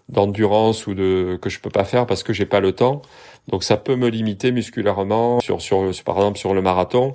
d'endurance 0.09 0.87
ou 0.87 0.95
de 0.95 1.39
que 1.41 1.51
je 1.51 1.61
peux 1.61 1.71
pas 1.71 1.85
faire 1.85 2.07
parce 2.07 2.23
que 2.23 2.33
j'ai 2.33 2.47
pas 2.47 2.61
le 2.61 2.73
temps. 2.73 3.03
Donc 3.49 3.65
ça 3.65 3.77
peut 3.77 3.97
me 3.97 4.09
limiter 4.09 4.53
musculairement 4.53 5.41
sur 5.41 5.61
sur 5.61 5.91
par 6.05 6.17
exemple 6.17 6.39
sur 6.39 6.55
le 6.55 6.63
marathon 6.63 7.13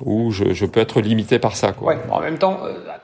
où 0.00 0.32
je, 0.32 0.52
je 0.52 0.66
peux 0.66 0.80
être 0.80 1.00
limité 1.00 1.38
par 1.38 1.56
ça. 1.56 1.72
Quoi. 1.72 1.94
Ouais, 1.94 2.00
en 2.10 2.20
même 2.20 2.38
temps, 2.38 2.60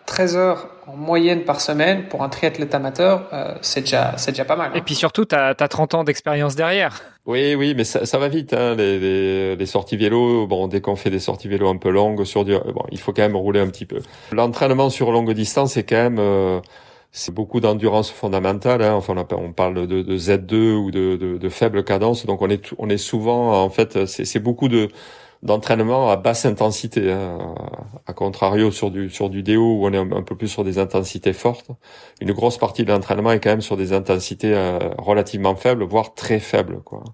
13 0.07 0.35
euh, 0.35 0.39
heures 0.39 0.69
en 0.87 0.97
moyenne 0.97 1.45
par 1.45 1.61
semaine 1.61 2.09
pour 2.09 2.23
un 2.23 2.29
triathlète 2.29 2.75
amateur, 2.75 3.29
euh, 3.33 3.55
c'est 3.61 3.83
déjà 3.83 4.15
c'est 4.17 4.33
déjà 4.33 4.45
pas 4.45 4.57
mal. 4.57 4.73
Hein. 4.73 4.77
Et 4.77 4.81
puis 4.81 4.97
surtout, 4.97 5.25
tu 5.25 5.37
as, 5.37 5.55
30 5.55 5.95
ans 5.95 6.05
d'expérience 6.05 6.57
derrière. 6.57 7.01
Oui, 7.27 7.55
oui, 7.55 7.75
mais 7.77 7.85
ça, 7.85 8.07
ça 8.07 8.19
va 8.19 8.29
vite. 8.29 8.53
Hein, 8.55 8.75
les, 8.75 8.99
les, 8.99 9.57
les, 9.57 9.67
sorties 9.67 9.97
vélo, 9.97 10.47
bon, 10.49 10.67
dès 10.67 10.81
qu'on 10.81 10.97
fait 10.97 11.11
des 11.11 11.21
sorties 11.21 11.49
vélo 11.49 11.69
un 11.69 11.77
peu 11.77 11.91
longues 11.91 12.25
sur 12.25 12.45
du, 12.45 12.53
bon, 12.55 12.83
il 12.91 12.99
faut 12.99 13.13
quand 13.13 13.23
même 13.23 13.37
rouler 13.37 13.61
un 13.61 13.69
petit 13.69 13.87
peu. 13.87 14.01
L'entraînement 14.33 14.91
sur 14.91 15.13
longue 15.13 15.33
distance, 15.33 15.75
c'est 15.75 15.85
quand 15.85 15.97
même 15.97 16.19
euh, 16.19 16.61
c'est 17.13 17.33
beaucoup 17.33 17.61
d'endurance 17.61 18.11
fondamentale. 18.11 18.83
Hein. 18.83 18.95
Enfin, 18.95 19.15
on 19.33 19.53
parle 19.53 19.87
de, 19.87 20.03
de 20.03 20.17
Z2 20.17 20.75
ou 20.75 20.91
de, 20.91 21.17
de, 21.17 21.39
de, 21.39 21.49
faible 21.49 21.85
cadence. 21.85 22.27
Donc, 22.27 22.43
on 22.43 22.51
est 22.51 22.73
on 22.79 22.89
est 22.89 22.99
souvent 22.99 23.63
en 23.63 23.71
fait, 23.71 24.07
c'est 24.07 24.41
beaucoup 24.41 24.69
de 24.69 24.89
d'entraînement 25.43 26.11
à 26.11 26.17
basse 26.17 26.45
intensité, 26.45 27.11
hein, 27.11 27.39
à 28.07 28.13
contrario 28.13 28.71
sur 28.71 28.91
du 28.91 29.09
sur 29.09 29.31
du 29.31 29.43
déo 29.43 29.63
où 29.63 29.87
on 29.87 29.93
est 29.93 29.99
un, 29.99 30.23
peu 30.23 30.37
plus 30.37 30.49
sur 30.49 30.65
des 30.65 30.79
intensités 30.79 31.33
fortes. 31.33 31.71
Une 32.21 32.33
grosse 32.33 32.59
partie 32.59 32.85
de 32.85 32.93
l'entraînement 32.93 33.33
est 33.33 33.41
quand 33.41 33.51
même 33.51 33.63
sur 33.63 33.77
des 33.77 33.93
intensités 33.93 34.53
euh, 34.55 34.79
relativement 34.99 35.57
faibles, 35.57 35.85
voire 35.85 36.15
très 36.15 36.41
faibles, 36.41 36.81
quoi 36.83 37.05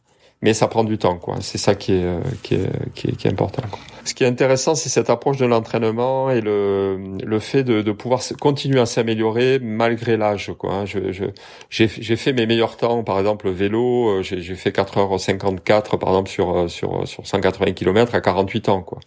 mais 0.43 0.55
ça 0.55 0.69
prend 0.69 0.85
du 0.85 0.99
temps, 0.99 1.17
quoi. 1.17 1.37
C'est 1.41 1.59
ça 1.59 1.75
qui 1.75 1.93
est, 1.93 2.05
euh, 2.05 2.21
qui 2.43 2.55
est, 2.55 2.93
qui 2.95 3.09
est, 3.09 3.17
qui 3.17 3.27
est 3.27 3.31
important. 3.31 3.63
Quoi. 3.71 3.81
Ce 4.07 4.15
qui 4.15 4.23
est 4.23 4.29
intéressant, 4.29 4.77
c'est 4.77 4.89
cette 4.89 5.11
approche 5.11 5.37
de 5.37 5.47
l'entraînement 5.47 6.31
et 6.31 6.41
le, 6.41 6.97
le 7.25 7.39
fait 7.41 7.65
de, 7.65 7.83
de 7.83 7.93
pouvoir 7.93 8.21
continuer 8.41 8.79
à 8.79 8.87
s'améliorer 8.87 9.59
malgré 9.59 10.17
l'âge, 10.17 10.53
quoi. 10.57 10.75
Hein. 10.75 10.85
Je, 10.87 11.11
je, 11.11 11.25
j'ai, 11.71 11.89
j'ai 11.89 12.15
fait 12.15 12.33
mes 12.33 12.47
meilleurs 12.47 12.77
temps, 12.77 13.03
par 13.03 13.19
exemple, 13.19 13.51
vélo, 13.51 14.11
euh, 14.11 14.23
j'ai, 14.23 14.41
j'ai 14.41 14.55
fait 14.55 14.71
4h54, 14.71 15.99
par 15.99 16.11
exemple, 16.11 16.31
sur, 16.31 16.57
euh, 16.57 16.69
sur, 16.69 17.07
sur 17.09 17.27
180 17.27 17.73
km 17.73 18.15
à 18.15 18.21
48 18.21 18.69
ans, 18.69 18.83
quoi. 18.83 19.01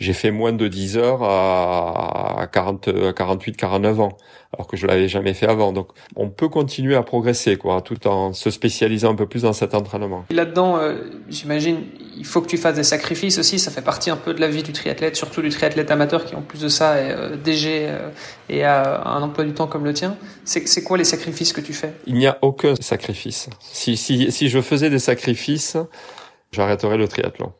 J'ai 0.00 0.14
fait 0.14 0.32
moins 0.32 0.52
de 0.52 0.66
10 0.66 0.98
heures 0.98 1.22
à, 1.22 2.40
à 2.40 2.46
40, 2.48 2.88
à 2.88 3.12
48, 3.12 3.56
49 3.56 4.00
ans 4.00 4.16
alors 4.52 4.66
que 4.66 4.76
je 4.76 4.86
l'avais 4.86 5.08
jamais 5.08 5.34
fait 5.34 5.46
avant. 5.46 5.72
Donc, 5.72 5.88
on 6.16 6.28
peut 6.28 6.48
continuer 6.48 6.96
à 6.96 7.02
progresser, 7.02 7.56
quoi, 7.56 7.80
tout 7.82 8.06
en 8.08 8.32
se 8.32 8.50
spécialisant 8.50 9.12
un 9.12 9.14
peu 9.14 9.26
plus 9.26 9.42
dans 9.42 9.52
cet 9.52 9.74
entraînement. 9.74 10.24
Là-dedans, 10.30 10.76
euh, 10.76 10.96
j'imagine, 11.28 11.84
il 12.16 12.24
faut 12.24 12.40
que 12.40 12.48
tu 12.48 12.56
fasses 12.56 12.74
des 12.74 12.82
sacrifices 12.82 13.38
aussi. 13.38 13.58
Ça 13.58 13.70
fait 13.70 13.82
partie 13.82 14.10
un 14.10 14.16
peu 14.16 14.34
de 14.34 14.39
la 14.40 14.48
vie 14.48 14.62
du 14.62 14.72
triathlète, 14.72 15.16
surtout 15.16 15.42
du 15.42 15.50
triathlète 15.50 15.90
amateur 15.90 16.24
qui, 16.24 16.34
en 16.34 16.42
plus 16.42 16.60
de 16.60 16.68
ça, 16.68 17.00
est 17.00 17.12
euh, 17.12 17.36
DG 17.36 17.86
euh, 17.88 18.08
et 18.48 18.64
a 18.64 19.06
un 19.06 19.22
emploi 19.22 19.44
du 19.44 19.52
temps 19.52 19.66
comme 19.66 19.84
le 19.84 19.92
tien. 19.92 20.16
C'est 20.44 20.82
quoi 20.82 20.98
les 20.98 21.04
sacrifices 21.04 21.52
que 21.52 21.60
tu 21.60 21.72
fais? 21.72 21.92
Il 22.06 22.14
n'y 22.14 22.26
a 22.26 22.38
aucun 22.42 22.74
sacrifice. 22.80 23.48
Si, 23.60 23.96
si, 23.96 24.32
si 24.32 24.48
je 24.48 24.60
faisais 24.60 24.90
des 24.90 24.98
sacrifices, 24.98 25.76
j'arrêterais 26.52 26.96
le 26.96 27.06
triathlon. 27.06 27.52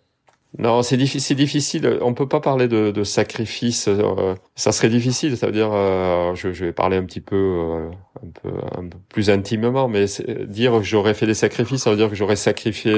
Non, 0.58 0.82
c'est 0.82 0.96
difficile. 0.96 1.36
difficile. 1.36 1.98
On 2.02 2.12
peut 2.12 2.26
pas 2.26 2.40
parler 2.40 2.66
de, 2.66 2.90
de 2.90 3.04
sacrifice. 3.04 3.86
Euh, 3.86 4.34
ça 4.56 4.72
serait 4.72 4.88
difficile. 4.88 5.36
Ça 5.36 5.46
veut 5.46 5.52
dire, 5.52 5.70
euh, 5.72 6.34
je, 6.34 6.52
je, 6.52 6.64
vais 6.66 6.72
parler 6.72 6.96
un 6.96 7.04
petit 7.04 7.20
peu, 7.20 7.36
euh, 7.36 7.90
un 8.20 8.30
peu, 8.42 8.48
un 8.76 8.88
peu 8.88 8.98
plus 9.08 9.30
intimement, 9.30 9.86
mais 9.86 10.06
dire 10.46 10.72
que 10.72 10.82
j'aurais 10.82 11.14
fait 11.14 11.26
des 11.26 11.34
sacrifices, 11.34 11.84
ça 11.84 11.90
veut 11.90 11.96
dire 11.96 12.10
que 12.10 12.16
j'aurais 12.16 12.36
sacrifié 12.36 12.92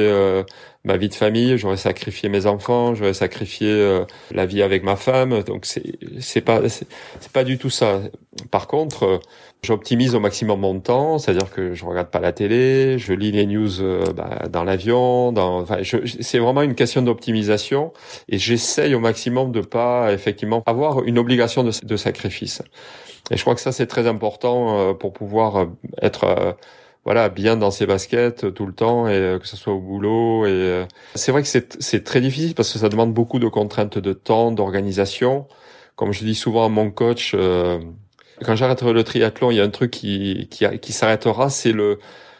ma 0.85 0.97
vie 0.97 1.11
de 1.11 1.15
famille, 1.15 1.59
j'aurais 1.59 1.77
sacrifié 1.77 2.31
mes 2.31 2.47
enfants, 2.47 2.95
j'aurais 2.95 3.15
sacrifié 3.15 4.03
la 4.31 4.47
vie 4.47 4.63
avec 4.63 4.83
ma 4.83 4.97
femme. 4.97 5.43
Donc 5.43 5.67
c'est, 5.67 6.41
pas, 6.41 6.67
c'est 6.69 7.33
pas 7.33 7.45
du 7.45 7.59
tout 7.59 7.71
ça. 7.71 8.01
Par 8.51 8.67
contre 8.67 9.21
J'optimise 9.65 10.17
au 10.17 10.19
maximum 10.19 10.59
mon 10.59 10.81
temps, 10.81 11.19
c'est-à-dire 11.19 11.49
que 11.49 11.73
je 11.73 11.85
regarde 11.85 12.09
pas 12.09 12.19
la 12.19 12.33
télé, 12.33 12.99
je 12.99 13.13
lis 13.13 13.31
les 13.31 13.47
news 13.47 13.81
euh, 13.81 14.05
bah, 14.13 14.49
dans 14.51 14.65
l'avion, 14.65 15.31
dans, 15.31 15.61
enfin, 15.61 15.77
c'est 16.21 16.41
vraiment 16.41 16.63
une 16.63 16.75
question 16.75 17.01
d'optimisation 17.01 17.93
et 18.29 18.39
j'essaye 18.39 18.93
au 18.97 18.99
maximum 18.99 19.53
de 19.53 19.61
pas 19.61 20.13
effectivement 20.13 20.65
avoir 20.67 21.05
une 21.05 21.17
obligation 21.17 21.63
de, 21.63 21.71
de 21.81 21.97
sacrifice. 21.97 22.61
Et 23.31 23.37
je 23.37 23.43
crois 23.43 23.55
que 23.55 23.61
ça 23.61 23.71
c'est 23.71 23.87
très 23.87 24.09
important 24.09 24.81
euh, 24.81 24.95
pour 24.95 25.13
pouvoir 25.13 25.57
euh, 25.57 25.67
être 26.01 26.57
voilà 27.05 27.29
bien 27.29 27.57
dans 27.57 27.71
ses 27.71 27.87
baskets 27.87 28.53
tout 28.53 28.67
le 28.67 28.73
temps 28.73 29.07
et 29.07 29.39
que 29.41 29.47
ce 29.47 29.57
soit 29.57 29.73
au 29.73 29.81
boulot 29.81 30.45
et 30.45 30.85
c'est 31.15 31.31
vrai 31.31 31.43
que 31.43 31.49
c'est 31.49 32.05
très 32.05 32.21
difficile 32.21 32.57
parce 32.57 32.73
que 32.73 32.81
ça 32.81 32.89
demande 32.89 33.15
beaucoup 33.15 33.39
de 33.39 33.47
contraintes 33.47 33.99
de 33.99 34.13
temps, 34.13 34.51
d'organisation. 34.51 35.47
Comme 35.95 36.13
je 36.13 36.25
dis 36.25 36.35
souvent 36.35 36.65
à 36.65 36.69
mon 36.69 36.91
coach 36.91 37.37
quand 38.45 38.57
j'arrêterai 38.57 38.93
le 38.93 39.05
triathlon, 39.05 39.51
il 39.51 39.57
y 39.57 39.61
a 39.61 39.65
un 39.65 39.71
truc 39.71 39.91
qui, 39.91 40.49
qui, 40.51 40.67
qui 40.81 40.93
s'arrêtera, 40.93 41.51
c'est 41.51 41.73
le 41.73 41.99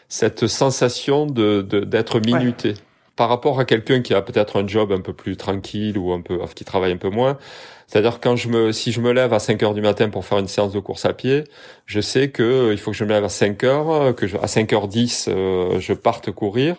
cette 0.09 0.47
sensation 0.47 1.27
de 1.27 1.63
d'être 1.63 2.21
minuté. 2.21 2.75
Par 3.17 3.29
rapport 3.29 3.61
à 3.61 3.65
quelqu'un 3.65 4.01
qui 4.03 4.15
a 4.15 4.23
peut-être 4.23 4.63
un 4.63 4.67
job 4.67 4.91
un 4.93 5.01
peu 5.01 5.13
plus 5.13 5.37
tranquille 5.37 5.97
ou 5.99 6.13
un 6.13 6.21
peu 6.21 6.39
qui 6.55 6.65
travaille 6.65 6.93
un 6.93 6.97
peu 6.97 7.11
moins, 7.11 7.39
c'est-à-dire 7.87 8.21
quand 8.21 8.37
je 8.37 8.49
me 8.49 8.73
si 8.73 8.93
je 8.93 9.01
me 9.01 9.13
lève 9.13 9.33
à 9.33 9.39
5 9.39 9.63
heures 9.63 9.75
du 9.75 9.83
matin 9.83 10.09
pour 10.09 10.25
faire 10.25 10.39
une 10.39 10.49
séance 10.49 10.73
de 10.73 10.81
course 10.81 11.05
à 11.05 11.13
pied, 11.13 11.45
je 11.87 12.01
sais 12.01 12.31
que 12.31 12.43
euh, 12.43 12.73
il 12.73 12.79
faut 12.79 12.91
que 12.91 12.97
je 12.97 13.05
me 13.05 13.11
lève 13.11 13.25
à 13.25 13.29
5 13.29 13.65
heures, 13.65 14.15
que 14.15 14.27
je, 14.27 14.37
à 14.37 14.47
5h10 14.47 15.27
euh, 15.29 15.79
je 15.79 15.93
parte 15.93 16.31
courir. 16.31 16.77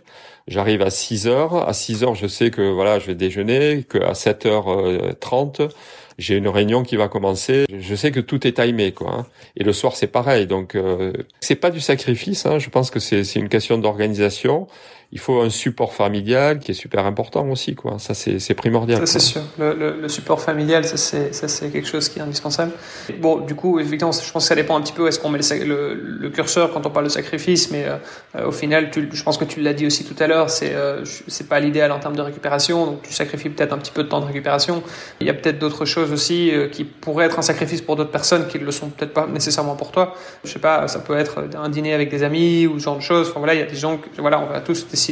J'arrive 0.47 0.81
à 0.81 0.89
6 0.89 1.27
heures, 1.27 1.67
à 1.67 1.73
6 1.73 2.03
heures 2.03 2.15
je 2.15 2.27
sais 2.27 2.51
que 2.51 2.61
voilà, 2.61 2.99
je 2.99 3.07
vais 3.07 3.15
déjeuner, 3.15 3.83
que 3.87 3.99
à 3.99 4.13
7h30 4.13 5.69
j'ai 6.17 6.35
une 6.35 6.47
réunion 6.47 6.83
qui 6.83 6.95
va 6.95 7.07
commencer. 7.07 7.65
Je 7.69 7.95
sais 7.95 8.11
que 8.11 8.19
tout 8.19 8.45
est 8.47 8.53
timé, 8.53 8.91
quoi. 8.91 9.13
Hein. 9.13 9.25
Et 9.57 9.63
le 9.63 9.73
soir, 9.73 9.95
c'est 9.95 10.07
pareil. 10.07 10.47
Donc, 10.47 10.75
euh, 10.75 11.13
c'est 11.39 11.55
pas 11.55 11.71
du 11.71 11.79
sacrifice. 11.79 12.45
Hein. 12.45 12.59
Je 12.59 12.69
pense 12.69 12.91
que 12.91 12.99
c'est 12.99 13.35
une 13.35 13.49
question 13.49 13.77
d'organisation 13.77 14.67
il 15.13 15.19
faut 15.19 15.41
un 15.41 15.51
support 15.51 15.93
familial 15.93 16.57
qui 16.57 16.71
est 16.71 16.73
super 16.73 17.05
important 17.05 17.47
aussi, 17.49 17.75
quoi. 17.75 17.99
Ça, 17.99 18.15
c'est 18.15 18.53
primordial. 18.55 18.97
Ça, 18.97 19.05
c'est 19.05 19.19
sûr. 19.19 19.41
Le, 19.59 19.75
le, 19.75 20.01
le, 20.01 20.09
support 20.09 20.41
familial, 20.41 20.85
ça, 20.85 20.97
c'est 20.97 21.71
quelque 21.71 21.87
chose 21.87 22.09
qui 22.09 22.17
est 22.17 22.23
indispensable. 22.23 22.71
Bon, 23.19 23.37
du 23.37 23.53
coup, 23.53 23.79
effectivement, 23.79 24.11
je 24.11 24.31
pense 24.31 24.43
que 24.43 24.47
ça 24.47 24.55
dépend 24.55 24.75
un 24.75 24.81
petit 24.81 24.91
peu 24.91 25.03
où 25.03 25.07
est-ce 25.07 25.19
qu'on 25.19 25.29
met 25.29 25.37
le, 25.63 25.93
le, 25.93 26.29
curseur 26.31 26.73
quand 26.73 26.87
on 26.87 26.89
parle 26.89 27.05
de 27.05 27.11
sacrifice, 27.11 27.69
mais 27.69 27.85
euh, 27.85 28.47
au 28.47 28.51
final, 28.51 28.89
tu, 28.89 29.07
je 29.13 29.23
pense 29.23 29.37
que 29.37 29.45
tu 29.45 29.61
l'as 29.61 29.75
dit 29.75 29.85
aussi 29.85 30.03
tout 30.03 30.15
à 30.17 30.25
l'heure, 30.25 30.49
c'est 30.49 30.73
euh, 30.73 31.05
c'est 31.27 31.47
pas 31.47 31.59
l'idéal 31.59 31.91
en 31.91 31.99
termes 31.99 32.15
de 32.15 32.21
récupération, 32.23 32.87
donc 32.87 33.03
tu 33.03 33.13
sacrifies 33.13 33.49
peut-être 33.49 33.71
un 33.71 33.77
petit 33.77 33.91
peu 33.91 34.03
de 34.03 34.09
temps 34.09 34.19
de 34.19 34.25
récupération. 34.25 34.81
Il 35.21 35.27
y 35.27 35.29
a 35.29 35.35
peut-être 35.35 35.59
d'autres 35.59 35.85
choses 35.85 36.11
aussi 36.11 36.49
euh, 36.49 36.69
qui 36.69 36.85
pourraient 36.85 37.25
être 37.27 37.37
un 37.37 37.43
sacrifice 37.43 37.83
pour 37.83 37.97
d'autres 37.97 38.09
personnes 38.09 38.47
qui 38.47 38.57
ne 38.57 38.65
le 38.65 38.71
sont 38.71 38.89
peut-être 38.89 39.13
pas 39.13 39.27
nécessairement 39.27 39.75
pour 39.75 39.91
toi. 39.91 40.15
Je 40.43 40.51
sais 40.51 40.59
pas, 40.59 40.87
ça 40.87 40.97
peut 40.97 41.15
être 41.15 41.43
un 41.55 41.69
dîner 41.69 41.93
avec 41.93 42.09
des 42.09 42.23
amis 42.23 42.65
ou 42.65 42.79
ce 42.79 42.85
genre 42.85 42.97
de 42.97 43.03
choses. 43.03 43.29
Enfin, 43.29 43.39
voilà, 43.39 43.53
il 43.53 43.59
y 43.59 43.63
a 43.63 43.67
des 43.67 43.75
gens, 43.75 43.97
que, 43.97 44.19
voilà, 44.19 44.39
on 44.39 44.47
va 44.47 44.59
tous 44.59 44.87
décider 44.87 45.02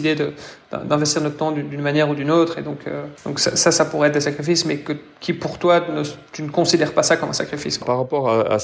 d'investir 0.71 1.21
notre 1.21 1.37
temps 1.37 1.51
d'une 1.51 1.81
manière 1.81 2.09
ou 2.09 2.15
d'une 2.15 2.31
autre. 2.31 2.57
Et 2.59 2.61
donc, 2.61 2.87
euh, 2.87 3.03
donc 3.25 3.39
ça, 3.39 3.71
ça, 3.71 3.85
pourrait 3.85 4.07
être 4.07 4.13
des 4.13 4.21
sacrifices, 4.21 4.65
mais 4.65 4.77
que, 4.77 4.93
qui 5.19 5.33
pour 5.33 5.57
toi, 5.57 5.83
tu 6.31 6.43
ne 6.43 6.49
considères 6.49 6.93
pas 6.93 7.03
ça 7.03 7.17
comme 7.17 7.29
un 7.29 7.33
sacrifice. 7.33 7.77
Par 7.77 7.97
rapport 7.97 8.29
à, 8.29 8.57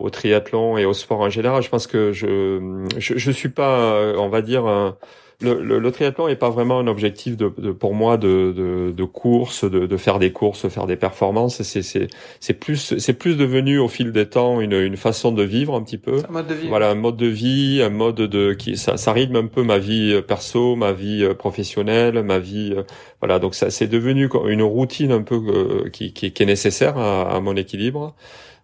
au 0.00 0.10
triathlon 0.10 0.78
et 0.78 0.84
au 0.84 0.92
sport 0.92 1.20
en 1.20 1.30
général, 1.30 1.62
je 1.62 1.68
pense 1.68 1.86
que 1.86 2.12
je 2.12 2.86
je, 2.98 3.16
je 3.16 3.30
suis 3.30 3.50
pas, 3.50 4.12
on 4.18 4.28
va 4.28 4.42
dire, 4.42 4.66
un, 4.66 4.96
le, 5.42 5.78
le, 5.78 5.92
triathlon 5.92 6.28
est 6.28 6.36
pas 6.36 6.50
vraiment 6.50 6.78
un 6.78 6.86
objectif 6.86 7.36
de, 7.36 7.52
de 7.58 7.72
pour 7.72 7.94
moi 7.94 8.16
de, 8.16 8.52
de, 8.56 8.92
de 8.96 9.04
course, 9.04 9.64
de, 9.64 9.86
de, 9.86 9.96
faire 9.96 10.18
des 10.18 10.32
courses, 10.32 10.68
faire 10.68 10.86
des 10.86 10.96
performances. 10.96 11.62
C'est 11.62 11.82
c'est 11.82 12.08
c'est 12.40 12.54
plus 12.54 12.98
c'est 12.98 13.12
plus 13.12 13.36
devenu 13.36 13.78
au 13.78 13.88
fil 13.88 14.12
des 14.12 14.26
temps 14.26 14.60
une, 14.60 14.72
une 14.72 14.96
façon 14.96 15.32
de 15.32 15.42
vivre 15.42 15.74
un 15.74 15.82
petit 15.82 15.98
peu. 15.98 16.22
Un 16.28 16.32
mode 16.32 16.46
de 16.46 16.54
vie. 16.54 16.68
Voilà, 16.68 16.90
un 16.90 16.94
mode 16.94 17.16
de 17.16 17.26
vie, 17.26 17.82
un 17.82 17.90
mode 17.90 18.16
de 18.16 18.52
qui 18.52 18.76
ça, 18.76 18.96
ça 18.96 19.12
rythme 19.12 19.36
un 19.36 19.46
peu 19.46 19.62
ma 19.62 19.78
vie 19.78 20.20
perso, 20.26 20.76
ma 20.76 20.92
vie 20.92 21.26
professionnelle, 21.38 22.22
ma 22.22 22.38
vie. 22.38 22.74
Voilà, 23.20 23.38
donc 23.38 23.54
ça 23.54 23.70
c'est 23.70 23.88
devenu 23.88 24.28
une 24.48 24.62
routine 24.62 25.12
un 25.12 25.22
peu 25.22 25.36
euh, 25.36 25.88
qui, 25.90 26.12
qui, 26.12 26.32
qui 26.32 26.42
est 26.42 26.46
nécessaire 26.46 26.98
à, 26.98 27.36
à 27.36 27.40
mon 27.40 27.56
équilibre. 27.56 28.14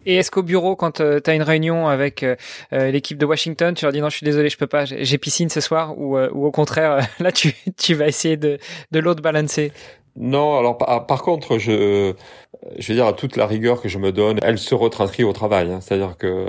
Et 0.05 0.15
est-ce 0.15 0.31
qu'au 0.31 0.43
bureau, 0.43 0.75
quand 0.75 1.01
euh, 1.01 1.19
tu 1.19 1.29
as 1.29 1.35
une 1.35 1.43
réunion 1.43 1.87
avec 1.87 2.23
euh, 2.23 2.35
euh, 2.73 2.91
l'équipe 2.91 3.17
de 3.17 3.25
Washington, 3.25 3.73
tu 3.73 3.85
leur 3.85 3.91
dis 3.91 4.01
non, 4.01 4.09
je 4.09 4.17
suis 4.17 4.25
désolé, 4.25 4.49
je 4.49 4.57
peux 4.57 4.67
pas, 4.67 4.85
j'ai 4.85 5.17
piscine 5.17 5.49
ce 5.49 5.61
soir, 5.61 5.97
ou, 5.97 6.17
ou 6.17 6.45
au 6.45 6.51
contraire, 6.51 7.07
là, 7.19 7.31
tu, 7.31 7.53
tu 7.77 7.93
vas 7.95 8.07
essayer 8.07 8.37
de, 8.37 8.57
de 8.91 8.99
l'autre 8.99 9.21
balancer? 9.21 9.71
Non, 10.15 10.57
alors 10.57 10.77
par, 10.77 11.05
par, 11.05 11.21
contre, 11.21 11.57
je, 11.57 12.13
je 12.77 12.87
veux 12.87 12.95
dire, 12.95 13.15
toute 13.15 13.35
la 13.35 13.45
rigueur 13.45 13.81
que 13.81 13.89
je 13.89 13.97
me 13.97 14.11
donne, 14.11 14.39
elle 14.41 14.57
se 14.57 14.73
retranscrit 14.73 15.23
au 15.23 15.33
travail. 15.33 15.71
Hein. 15.71 15.79
C'est-à-dire 15.81 16.17
que 16.17 16.47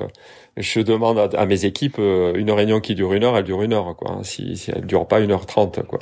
je 0.57 0.81
demande 0.81 1.35
à, 1.35 1.47
mes 1.47 1.65
équipes 1.65 1.99
une 1.99 2.51
réunion 2.51 2.81
qui 2.81 2.95
dure 2.95 3.13
une 3.13 3.25
heure, 3.25 3.37
elle 3.37 3.45
dure 3.45 3.63
une 3.63 3.73
heure, 3.73 3.95
quoi. 3.97 4.13
Hein. 4.13 4.23
Si, 4.23 4.57
si 4.57 4.71
elle 4.75 4.87
dure 4.87 5.07
pas 5.07 5.21
une 5.21 5.31
heure 5.31 5.47
trente, 5.47 5.83
quoi. 5.87 6.01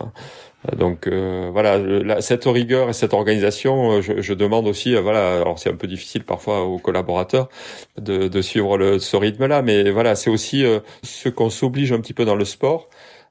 Donc 0.76 1.06
euh, 1.06 1.50
voilà, 1.52 2.20
cette 2.20 2.44
rigueur 2.44 2.90
et 2.90 2.92
cette 2.92 3.14
organisation, 3.14 3.98
euh, 3.98 4.02
je, 4.02 4.34
demande 4.34 4.66
aussi, 4.66 4.96
euh, 4.96 5.00
voilà, 5.00 5.36
alors 5.36 5.56
c'est 5.58 5.70
un 5.70 5.76
peu 5.76 5.86
difficile 5.86 6.24
parfois 6.24 6.64
aux 6.64 6.78
collaborateurs 6.78 7.48
de, 7.96 8.26
de 8.26 8.42
suivre 8.42 8.76
le, 8.76 8.98
ce 8.98 9.16
rythme-là, 9.16 9.62
mais 9.62 9.90
voilà, 9.90 10.16
c'est 10.16 10.30
aussi 10.30 10.64
ce 11.04 11.28
qu'on 11.28 11.48
s'oblige 11.48 11.92
un 11.92 12.00
petit 12.00 12.12
peu 12.12 12.24
dans 12.24 12.34
le 12.34 12.44
sport 12.44 12.88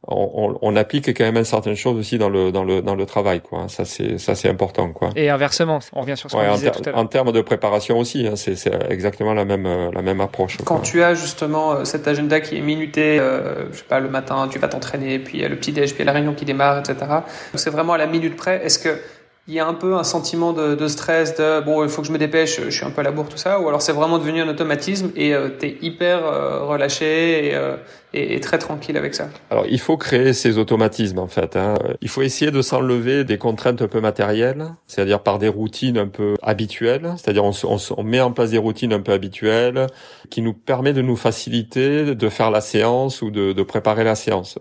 on, 0.08 0.58
on, 0.62 0.76
applique 0.76 1.10
quand 1.18 1.32
même 1.32 1.44
certaines 1.44 1.76
choses 1.76 1.98
aussi 1.98 2.18
dans 2.18 2.30
le 2.30 2.52
dans 2.52 2.64
le 2.64 2.82
dans 2.82 2.96
le 2.96 3.06
travail 3.06 3.42
quoi 3.42 3.68
ça 3.68 3.84
c'est 3.84 4.18
ça 4.20 4.36
c'est 4.36 4.48
important 4.48 4.92
quoi. 4.94 5.10
Et 5.16 5.30
inversement 5.30 5.80
on 5.94 6.02
revient 6.02 6.16
sur 6.16 6.30
ce 6.30 6.36
qu'on 6.36 6.54
disait 6.54 6.72
tout 6.72 6.82
à 6.86 6.92
l'heure. 6.92 7.00
en 7.00 7.08
termes 7.08 7.32
de 7.32 7.42
préparation 7.42 7.98
aussi 7.98 8.28
hein, 8.28 8.36
c'est 8.36 8.58
exactement 8.90 9.34
la 9.34 9.44
même 9.44 9.68
la 9.92 10.02
même 10.02 10.22
approche 10.22 10.58
quand 10.64 10.80
tu 10.80 11.04
as 11.04 11.14
justement 11.14 11.74
euh, 11.74 11.84
cet 11.84 12.08
agenda 12.08 12.40
qui 12.40 12.58
est 12.58 12.62
minuté 12.62 13.20
euh, 13.20 13.72
je 13.72 13.80
sais 13.80 13.84
pas 13.84 14.00
le 14.00 14.10
matin 14.10 14.48
tu 14.50 14.60
vas 14.60 14.68
t'entraîner 14.68 15.20
puis 15.20 15.40
il 15.40 15.42
y 15.42 15.46
a 15.46 15.50
le 15.50 15.56
petit 15.56 15.72
déj 15.72 15.94
puis 15.94 16.04
il 16.04 16.06
y 16.06 16.10
a 16.10 16.14
la 16.14 16.18
réunion 16.18 16.34
qui 16.34 16.46
démarre 16.46 16.80
etc 16.80 16.98
c'est 17.56 17.70
vraiment 17.70 17.94
à 17.94 17.98
la 17.98 18.08
minute 18.08 18.36
près. 18.36 18.66
Est-ce 18.66 18.80
que 18.80 18.98
il 19.48 19.54
y 19.54 19.60
a 19.60 19.68
un 19.68 19.74
peu 19.74 19.96
un 19.96 20.04
sentiment 20.04 20.52
de, 20.52 20.76
de, 20.76 20.88
stress, 20.88 21.36
de 21.36 21.62
bon, 21.62 21.84
il 21.84 21.90
faut 21.90 22.02
que 22.02 22.08
je 22.08 22.12
me 22.12 22.18
dépêche, 22.18 22.60
je 22.62 22.70
suis 22.70 22.86
un 22.86 22.92
peu 22.92 23.00
à 23.00 23.04
la 23.04 23.12
bourre, 23.12 23.30
tout 23.30 23.38
ça, 23.38 23.62
ou 23.62 23.68
alors 23.70 23.82
c'est 23.82 23.94
vraiment 23.94 24.18
devenu 24.18 24.42
un 24.42 24.50
automatisme 24.50 25.12
et 25.16 25.34
euh, 25.34 25.50
tu 25.58 25.68
es 25.68 25.78
hyper 25.82 26.26
euh, 26.26 26.66
relâché 26.66 27.52
euh, 27.54 27.78
et, 28.14 28.36
et, 28.36 28.40
très 28.42 28.58
tranquille 28.58 28.98
avec 28.98 29.16
ça 29.16 29.30
Alors 29.50 29.66
il 29.70 29.80
faut 29.80 29.96
créer 29.96 30.34
ces 30.34 30.58
automatismes 30.58 31.20
en 31.20 31.28
fait. 31.28 31.56
Hein. 31.56 31.76
Il 32.02 32.10
faut 32.10 32.24
essayer 32.24 32.52
de 32.52 32.62
s'enlever 32.62 33.24
des 33.24 33.38
contraintes 33.38 33.82
un 33.82 33.88
peu 33.88 34.02
matérielles, 34.02 34.66
c'est-à-dire 34.86 35.22
par 35.22 35.40
des 35.40 35.48
routines 35.48 35.98
un 35.98 36.08
peu 36.08 36.36
habituelles, 36.42 37.14
c'est-à-dire 37.18 37.46
on, 37.46 37.54
on, 37.64 37.78
on, 37.98 38.04
met 38.04 38.20
en 38.20 38.32
place 38.32 38.52
des 38.52 38.58
routines 38.58 38.92
un 38.92 39.02
peu 39.02 39.14
habituelles 39.14 39.88
qui 40.30 40.42
nous 40.42 40.54
permet 40.54 40.92
de 40.92 41.02
nous 41.02 41.16
faciliter 41.16 42.16
de 42.16 42.30
faire 42.30 42.52
la 42.52 42.60
séance 42.60 43.22
ou 43.22 43.32
de, 43.32 43.54
de 43.54 43.64
préparer 43.64 44.04
la 44.04 44.16
séance. 44.16 44.60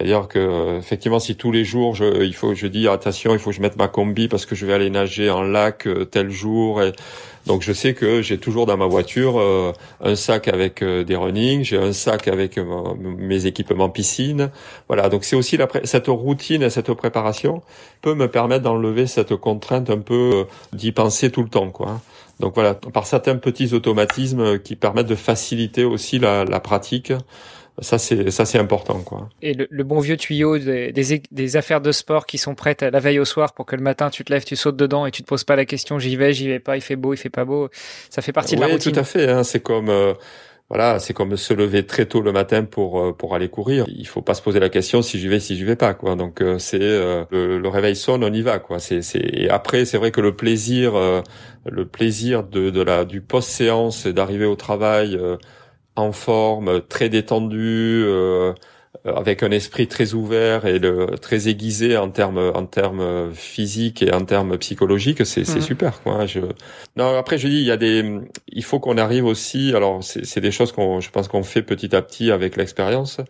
C'est-à-dire 0.00 0.28
que 0.28 0.38
euh, 0.38 0.78
effectivement, 0.78 1.18
si 1.18 1.36
tous 1.36 1.52
les 1.52 1.62
jours, 1.62 1.94
je, 1.94 2.24
il 2.24 2.34
faut, 2.34 2.54
je 2.54 2.66
dis 2.66 2.88
attention, 2.88 3.34
il 3.34 3.38
faut 3.38 3.50
que 3.50 3.56
je 3.56 3.60
mette 3.60 3.76
ma 3.76 3.86
combi 3.86 4.28
parce 4.28 4.46
que 4.46 4.54
je 4.54 4.64
vais 4.64 4.72
aller 4.72 4.88
nager 4.88 5.28
en 5.28 5.42
lac 5.42 5.86
euh, 5.86 6.06
tel 6.06 6.30
jour. 6.30 6.82
Et 6.82 6.92
donc 7.44 7.60
je 7.60 7.70
sais 7.74 7.92
que 7.92 8.22
j'ai 8.22 8.38
toujours 8.38 8.64
dans 8.64 8.78
ma 8.78 8.86
voiture 8.86 9.38
euh, 9.38 9.72
un 10.02 10.16
sac 10.16 10.48
avec 10.48 10.82
des 10.82 11.16
running, 11.16 11.64
j'ai 11.64 11.76
un 11.76 11.92
sac 11.92 12.28
avec 12.28 12.58
mes 13.18 13.44
équipements 13.44 13.90
piscine. 13.90 14.50
Voilà, 14.88 15.10
donc 15.10 15.24
c'est 15.24 15.36
aussi 15.36 15.58
la 15.58 15.68
cette 15.84 16.06
routine 16.06 16.62
et 16.62 16.70
cette 16.70 16.94
préparation 16.94 17.60
peut 18.00 18.14
me 18.14 18.28
permettre 18.28 18.62
d'enlever 18.62 19.06
cette 19.06 19.36
contrainte 19.36 19.90
un 19.90 19.98
peu 19.98 20.46
d'y 20.72 20.92
penser 20.92 21.30
tout 21.30 21.42
le 21.42 21.50
temps, 21.50 21.68
quoi. 21.68 22.00
Donc 22.38 22.54
voilà, 22.54 22.72
par 22.72 23.04
certains 23.04 23.36
petits 23.36 23.74
automatismes 23.74 24.58
qui 24.60 24.76
permettent 24.76 25.08
de 25.08 25.14
faciliter 25.14 25.84
aussi 25.84 26.18
la, 26.18 26.46
la 26.46 26.58
pratique 26.58 27.12
ça 27.80 27.98
c'est 27.98 28.30
ça 28.30 28.44
c'est 28.44 28.58
important 28.58 29.00
quoi. 29.00 29.28
Et 29.42 29.54
le, 29.54 29.84
bon 29.84 30.00
vieux 30.00 30.16
tuyau 30.16 30.58
des, 30.58 30.92
des, 30.92 31.56
affaires 31.56 31.80
de 31.80 31.92
sport 31.92 32.26
qui 32.26 32.38
sont 32.38 32.54
prêtes 32.54 32.82
à 32.82 32.90
la 32.90 33.00
veille 33.00 33.18
au 33.18 33.24
soir 33.24 33.52
pour 33.52 33.66
que 33.66 33.76
le 33.76 33.82
matin 33.82 34.10
tu 34.10 34.24
te 34.24 34.32
lèves, 34.32 34.44
tu 34.44 34.56
sautes 34.56 34.76
dedans 34.76 35.06
et 35.06 35.10
tu 35.10 35.22
te 35.22 35.26
poses 35.26 35.44
pas 35.44 35.56
la 35.56 35.64
question 35.64 35.98
j'y 35.98 36.16
vais, 36.16 36.32
j'y 36.32 36.48
vais 36.48 36.60
pas, 36.60 36.76
il 36.76 36.82
fait 36.82 36.96
beau, 36.96 37.14
il 37.14 37.16
fait 37.16 37.30
pas 37.30 37.44
beau. 37.44 37.68
Ça 38.10 38.22
fait 38.22 38.32
partie 38.32 38.56
de 38.56 38.60
la 38.60 38.66
routine. 38.66 38.92
tout 38.92 38.98
à 38.98 39.04
fait. 39.04 39.28
Hein, 39.28 39.44
c'est 39.44 39.60
comme 39.60 39.88
euh, 39.88 40.14
voilà, 40.68 40.98
c'est 40.98 41.14
comme 41.14 41.36
se 41.36 41.52
lever 41.54 41.84
très 41.84 42.06
tôt 42.06 42.20
le 42.20 42.32
matin 42.32 42.64
pour 42.64 43.00
euh, 43.00 43.12
pour 43.12 43.34
aller 43.34 43.48
courir. 43.48 43.84
Il 43.88 44.06
faut 44.06 44.22
pas 44.22 44.34
se 44.34 44.42
poser 44.42 44.60
la 44.60 44.68
question 44.68 45.02
si 45.02 45.18
j'y 45.18 45.28
vais, 45.28 45.40
si 45.40 45.56
j'y 45.56 45.64
vais 45.64 45.76
pas 45.76 45.94
quoi. 45.94 46.16
Donc 46.16 46.40
euh, 46.40 46.58
c'est 46.58 46.78
le, 46.78 47.58
le, 47.58 47.68
réveil 47.68 47.96
sonne, 47.96 48.24
on 48.24 48.32
y 48.32 48.42
va 48.42 48.58
quoi. 48.58 48.78
C'est 48.78 49.02
c'est 49.02 49.20
et 49.20 49.50
après 49.50 49.84
c'est 49.84 49.98
vrai 49.98 50.10
que 50.10 50.20
le 50.20 50.34
plaisir 50.34 50.92
le 51.66 51.86
plaisir 51.86 52.44
de 52.44 52.70
de 52.70 52.82
la 52.82 53.04
du 53.04 53.20
post 53.20 53.48
séance 53.50 54.06
d'arriver 54.06 54.46
au 54.46 54.56
travail 54.56 55.18
en 56.00 56.12
forme, 56.12 56.80
très 56.88 57.08
détendu, 57.08 58.02
euh, 58.04 58.52
avec 59.04 59.42
un 59.42 59.50
esprit 59.50 59.86
très 59.86 60.14
ouvert 60.14 60.66
et 60.66 60.78
le, 60.78 61.06
très 61.20 61.48
aiguisé 61.48 61.96
en 61.96 62.10
termes 62.10 62.52
en 62.54 62.66
termes 62.66 63.32
physiques 63.32 64.02
et 64.02 64.12
en 64.12 64.24
termes 64.24 64.58
psychologiques, 64.58 65.24
c'est 65.24 65.48
mhm. 65.48 65.60
super 65.60 66.02
quoi. 66.02 66.26
Je 66.26 66.40
non 66.96 67.16
après 67.16 67.38
je 67.38 67.48
dis 67.48 67.58
il 67.58 67.64
y 67.64 67.70
a 67.70 67.76
des 67.76 68.04
il 68.48 68.64
faut 68.64 68.80
qu'on 68.80 68.98
arrive 68.98 69.24
aussi 69.24 69.72
alors 69.74 70.02
c'est 70.02 70.40
des 70.40 70.50
choses 70.50 70.72
qu'on 70.72 71.00
je 71.00 71.10
pense 71.10 71.28
qu'on 71.28 71.44
fait 71.44 71.62
petit 71.62 71.94
à 71.94 72.02
petit 72.02 72.30
avec 72.30 72.56
l'expérience 72.56 73.20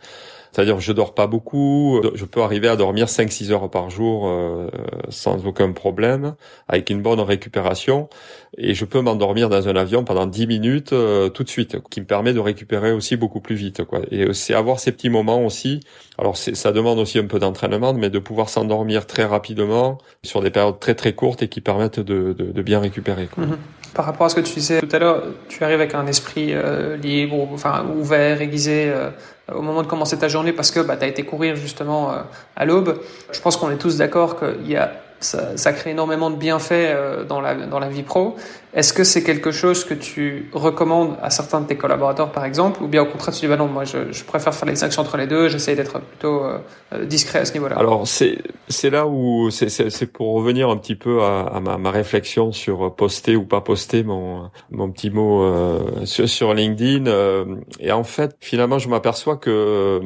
c'est-à-dire 0.52 0.80
je 0.80 0.92
dors 0.92 1.14
pas 1.14 1.26
beaucoup, 1.26 2.00
je 2.14 2.24
peux 2.24 2.42
arriver 2.42 2.68
à 2.68 2.76
dormir 2.76 3.06
5-6 3.06 3.50
heures 3.52 3.70
par 3.70 3.90
jour 3.90 4.28
euh, 4.28 4.68
sans 5.08 5.46
aucun 5.46 5.72
problème, 5.72 6.34
avec 6.68 6.90
une 6.90 7.02
bonne 7.02 7.20
récupération, 7.20 8.08
et 8.56 8.74
je 8.74 8.84
peux 8.84 9.00
m'endormir 9.00 9.48
dans 9.48 9.68
un 9.68 9.76
avion 9.76 10.04
pendant 10.04 10.26
10 10.26 10.46
minutes 10.46 10.92
euh, 10.92 11.28
tout 11.28 11.44
de 11.44 11.48
suite, 11.48 11.78
qui 11.90 12.00
me 12.00 12.06
permet 12.06 12.32
de 12.32 12.40
récupérer 12.40 12.92
aussi 12.92 13.16
beaucoup 13.16 13.40
plus 13.40 13.54
vite. 13.54 13.84
Quoi. 13.84 14.00
Et 14.10 14.32
c'est 14.32 14.54
avoir 14.54 14.80
ces 14.80 14.92
petits 14.92 15.10
moments 15.10 15.44
aussi. 15.44 15.80
Alors 16.18 16.36
ça 16.36 16.72
demande 16.72 16.98
aussi 16.98 17.18
un 17.18 17.26
peu 17.26 17.38
d'entraînement, 17.38 17.94
mais 17.94 18.10
de 18.10 18.18
pouvoir 18.18 18.48
s'endormir 18.48 19.06
très 19.06 19.24
rapidement 19.24 19.98
sur 20.22 20.42
des 20.42 20.50
périodes 20.50 20.78
très 20.78 20.94
très 20.94 21.12
courtes 21.12 21.42
et 21.42 21.48
qui 21.48 21.60
permettent 21.60 22.00
de, 22.00 22.32
de, 22.32 22.52
de 22.52 22.62
bien 22.62 22.80
récupérer. 22.80 23.26
Quoi. 23.26 23.44
Mm-hmm. 23.44 23.56
Par 23.94 24.04
rapport 24.04 24.26
à 24.26 24.28
ce 24.28 24.36
que 24.36 24.40
tu 24.40 24.54
disais 24.54 24.80
tout 24.80 24.94
à 24.94 24.98
l'heure, 24.98 25.24
tu 25.48 25.64
arrives 25.64 25.80
avec 25.80 25.94
un 25.94 26.06
esprit 26.06 26.50
euh, 26.52 26.96
libre, 26.96 27.48
enfin 27.52 27.84
ouvert, 27.96 28.40
aiguisé 28.40 28.88
euh, 28.88 29.10
au 29.54 29.62
moment 29.62 29.82
de 29.82 29.86
commencer 29.86 30.18
ta 30.18 30.28
journée 30.28 30.52
parce 30.52 30.70
que 30.70 30.80
bah, 30.80 30.96
tu 30.96 31.04
as 31.04 31.08
été 31.08 31.24
courir 31.24 31.56
justement 31.56 32.12
euh, 32.12 32.18
à 32.56 32.64
l'aube. 32.64 33.00
Je 33.32 33.40
pense 33.40 33.56
qu'on 33.56 33.70
est 33.70 33.76
tous 33.78 33.96
d'accord 33.96 34.38
qu'il 34.38 34.70
y 34.70 34.76
a 34.76 34.92
ça, 35.20 35.56
ça, 35.56 35.72
crée 35.72 35.90
énormément 35.90 36.30
de 36.30 36.36
bienfaits 36.36 36.72
euh, 36.72 37.24
dans 37.24 37.40
la, 37.40 37.54
dans 37.54 37.78
la 37.78 37.88
vie 37.88 38.02
pro. 38.02 38.36
Est-ce 38.72 38.92
que 38.92 39.04
c'est 39.04 39.22
quelque 39.22 39.50
chose 39.50 39.84
que 39.84 39.94
tu 39.94 40.48
recommandes 40.52 41.16
à 41.22 41.28
certains 41.30 41.60
de 41.60 41.66
tes 41.66 41.76
collaborateurs, 41.76 42.32
par 42.32 42.44
exemple, 42.44 42.82
ou 42.82 42.88
bien 42.88 43.02
au 43.02 43.06
contraire, 43.06 43.34
tu 43.34 43.40
dis, 43.40 43.46
bah 43.46 43.56
non, 43.56 43.66
moi, 43.66 43.84
je, 43.84 44.12
je 44.12 44.24
préfère 44.24 44.54
faire 44.54 44.68
les 44.68 44.98
entre 44.98 45.16
les 45.16 45.26
deux, 45.26 45.48
j'essaie 45.48 45.76
d'être 45.76 46.00
plutôt 46.00 46.44
euh, 46.44 46.58
euh, 46.92 47.04
discret 47.04 47.40
à 47.40 47.44
ce 47.44 47.52
niveau-là 47.52 47.76
Alors, 47.78 48.06
c'est, 48.06 48.38
c'est 48.68 48.90
là 48.90 49.06
où, 49.06 49.50
c'est, 49.50 49.68
c'est, 49.68 50.06
pour 50.06 50.34
revenir 50.34 50.70
un 50.70 50.76
petit 50.76 50.94
peu 50.94 51.22
à, 51.22 51.40
à 51.42 51.60
ma, 51.60 51.76
ma, 51.76 51.90
réflexion 51.90 52.52
sur 52.52 52.94
poster 52.94 53.36
ou 53.36 53.44
pas 53.44 53.60
poster 53.60 54.04
mon, 54.04 54.50
mon 54.70 54.90
petit 54.90 55.10
mot 55.10 55.44
sur, 56.04 56.28
sur, 56.28 56.54
LinkedIn. 56.54 57.04
et 57.78 57.92
en 57.92 58.04
fait, 58.04 58.36
finalement, 58.40 58.78
je 58.78 58.88
m'aperçois 58.88 59.36
que 59.36 60.00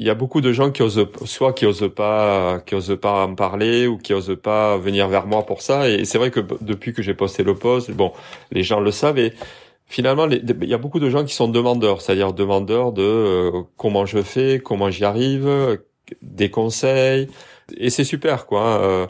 il 0.00 0.06
y 0.06 0.10
a 0.10 0.14
beaucoup 0.14 0.40
de 0.40 0.50
gens 0.50 0.70
qui 0.70 0.82
osent 0.82 1.06
soit 1.26 1.52
qui 1.52 1.66
osent 1.66 1.90
pas 1.94 2.60
qui 2.64 2.74
osent 2.74 2.98
pas 2.98 3.26
en 3.26 3.34
parler 3.34 3.86
ou 3.86 3.98
qui 3.98 4.14
osent 4.14 4.38
pas 4.42 4.78
venir 4.78 5.08
vers 5.08 5.26
moi 5.26 5.44
pour 5.44 5.60
ça. 5.60 5.90
Et 5.90 6.06
c'est 6.06 6.16
vrai 6.16 6.30
que 6.30 6.40
depuis 6.62 6.94
que 6.94 7.02
j'ai 7.02 7.12
posté 7.12 7.42
le 7.44 7.54
post 7.54 7.90
bon 7.90 8.12
les 8.50 8.62
gens 8.62 8.80
le 8.80 8.92
savent. 8.92 9.18
Et 9.18 9.34
finalement 9.86 10.26
il 10.26 10.64
y 10.64 10.74
a 10.74 10.78
beaucoup 10.78 11.00
de 11.00 11.10
gens 11.10 11.22
qui 11.24 11.34
sont 11.34 11.48
demandeurs 11.48 12.00
c'est-à-dire 12.00 12.32
demandeurs 12.32 12.92
de 12.92 13.02
euh, 13.02 13.62
comment 13.76 14.06
je 14.06 14.22
fais 14.22 14.58
comment 14.64 14.90
j'y 14.90 15.04
arrive 15.04 15.78
des 16.22 16.50
conseils. 16.50 17.28
Et 17.76 17.90
c'est 17.90 18.04
super 18.04 18.46
quoi 18.46 18.62
hein, 18.62 18.80
euh, 18.82 19.06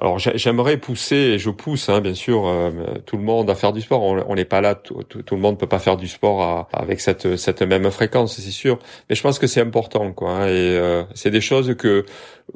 alors 0.00 0.18
j'aimerais 0.18 0.76
pousser, 0.76 1.16
et 1.16 1.38
je 1.38 1.50
pousse 1.50 1.88
hein, 1.88 2.00
bien 2.00 2.14
sûr 2.14 2.46
euh, 2.46 2.70
tout 3.04 3.16
le 3.16 3.24
monde 3.24 3.50
à 3.50 3.56
faire 3.56 3.72
du 3.72 3.80
sport. 3.80 4.02
On 4.02 4.34
n'est 4.34 4.44
pas 4.44 4.60
là, 4.60 4.76
tout, 4.76 5.02
le 5.32 5.36
monde 5.36 5.58
peut 5.58 5.66
pas 5.66 5.80
faire 5.80 5.96
du 5.96 6.06
sport 6.06 6.68
avec 6.72 7.00
cette 7.00 7.36
cette 7.36 7.62
même 7.62 7.90
fréquence, 7.90 8.36
c'est 8.36 8.50
sûr. 8.50 8.78
Mais 9.10 9.16
je 9.16 9.22
pense 9.22 9.40
que 9.40 9.48
c'est 9.48 9.60
important, 9.60 10.12
quoi. 10.12 10.30
Hein, 10.30 10.46
et 10.46 10.76
euh, 10.76 11.02
c'est 11.14 11.30
des 11.30 11.40
choses 11.40 11.74
que 11.76 12.04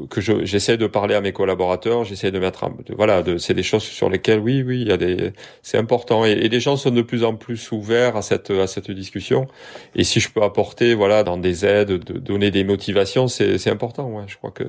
que 0.08 0.20
j'essaie 0.20 0.76
de 0.76 0.86
parler 0.86 1.14
à 1.14 1.20
mes 1.20 1.32
collaborateurs, 1.32 2.04
j'essaie 2.04 2.30
de 2.30 2.38
mettre, 2.38 2.70
voilà, 2.96 3.22
de, 3.22 3.36
c'est 3.36 3.52
des 3.52 3.62
choses 3.62 3.82
sur 3.82 4.08
lesquelles 4.08 4.38
oui, 4.38 4.62
oui, 4.62 4.80
il 4.80 4.88
y 4.88 4.92
a 4.92 4.96
des, 4.96 5.32
c'est 5.62 5.76
important. 5.76 6.24
Et, 6.24 6.30
et, 6.30 6.48
les 6.48 6.60
gens 6.60 6.76
sont 6.76 6.90
de 6.90 7.02
plus 7.02 7.24
en 7.24 7.34
plus 7.34 7.72
ouverts 7.72 8.16
à 8.16 8.22
cette 8.22 8.50
à 8.50 8.66
cette 8.66 8.90
discussion. 8.90 9.48
Et 9.96 10.04
si 10.04 10.20
je 10.20 10.30
peux 10.30 10.42
apporter, 10.42 10.94
voilà, 10.94 11.24
dans 11.24 11.36
des 11.36 11.66
aides, 11.66 11.88
de 11.88 12.18
donner 12.18 12.50
des 12.50 12.64
motivations, 12.64 13.26
c'est 13.28 13.58
c'est 13.58 13.70
important. 13.70 14.08
Ouais, 14.08 14.24
je 14.28 14.36
crois 14.36 14.52
que 14.52 14.64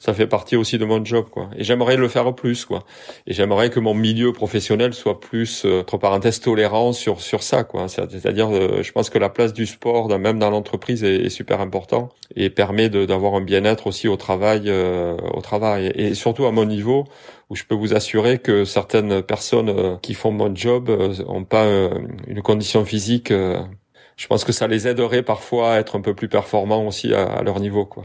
ça 0.00 0.14
fait 0.14 0.26
partie 0.26 0.56
aussi 0.56 0.78
de 0.78 0.86
mon 0.86 1.04
job 1.04 1.26
quoi. 1.30 1.50
Et 1.56 1.62
j'aimerais 1.62 1.98
le 1.98 2.08
faire 2.08 2.34
plus 2.34 2.64
quoi. 2.64 2.84
Et 3.26 3.34
j'aimerais 3.34 3.68
que 3.68 3.78
mon 3.78 3.92
milieu 3.92 4.32
professionnel 4.32 4.94
soit 4.94 5.20
plus 5.20 5.64
euh, 5.66 5.82
entre 5.82 5.98
parenthèses 5.98 6.40
tolérant 6.40 6.94
sur 6.94 7.20
sur 7.20 7.42
ça 7.42 7.64
quoi. 7.64 7.86
C'est-à-dire 7.86 8.48
euh, 8.50 8.82
je 8.82 8.92
pense 8.92 9.10
que 9.10 9.18
la 9.18 9.28
place 9.28 9.52
du 9.52 9.66
sport 9.66 10.08
même 10.18 10.38
dans 10.38 10.50
l'entreprise 10.50 11.04
est, 11.04 11.28
super 11.28 11.60
important 11.60 12.08
et 12.34 12.48
permet 12.48 12.88
d'avoir 12.88 13.34
un 13.34 13.42
bien-être 13.42 13.86
aussi 13.86 14.08
au 14.08 14.16
travail 14.16 14.64
euh, 14.66 15.16
au 15.34 15.42
travail. 15.42 15.92
Et 15.94 16.14
surtout 16.14 16.46
à 16.46 16.50
mon 16.50 16.64
niveau 16.64 17.04
où 17.50 17.54
je 17.54 17.64
peux 17.64 17.74
vous 17.74 17.94
assurer 17.94 18.38
que 18.38 18.64
certaines 18.64 19.22
personnes 19.22 19.98
qui 20.00 20.14
font 20.14 20.32
mon 20.32 20.54
job 20.54 20.88
ont 21.28 21.44
pas 21.44 21.66
une 22.26 22.42
condition 22.42 22.84
physique 22.84 23.30
je 23.30 24.26
pense 24.26 24.44
que 24.44 24.52
ça 24.52 24.66
les 24.66 24.88
aiderait 24.88 25.22
parfois 25.22 25.74
à 25.74 25.78
être 25.78 25.96
un 25.96 26.00
peu 26.00 26.14
plus 26.14 26.28
performants 26.28 26.86
aussi 26.86 27.12
à 27.12 27.42
leur 27.42 27.60
niveau 27.60 27.84
quoi. 27.84 28.04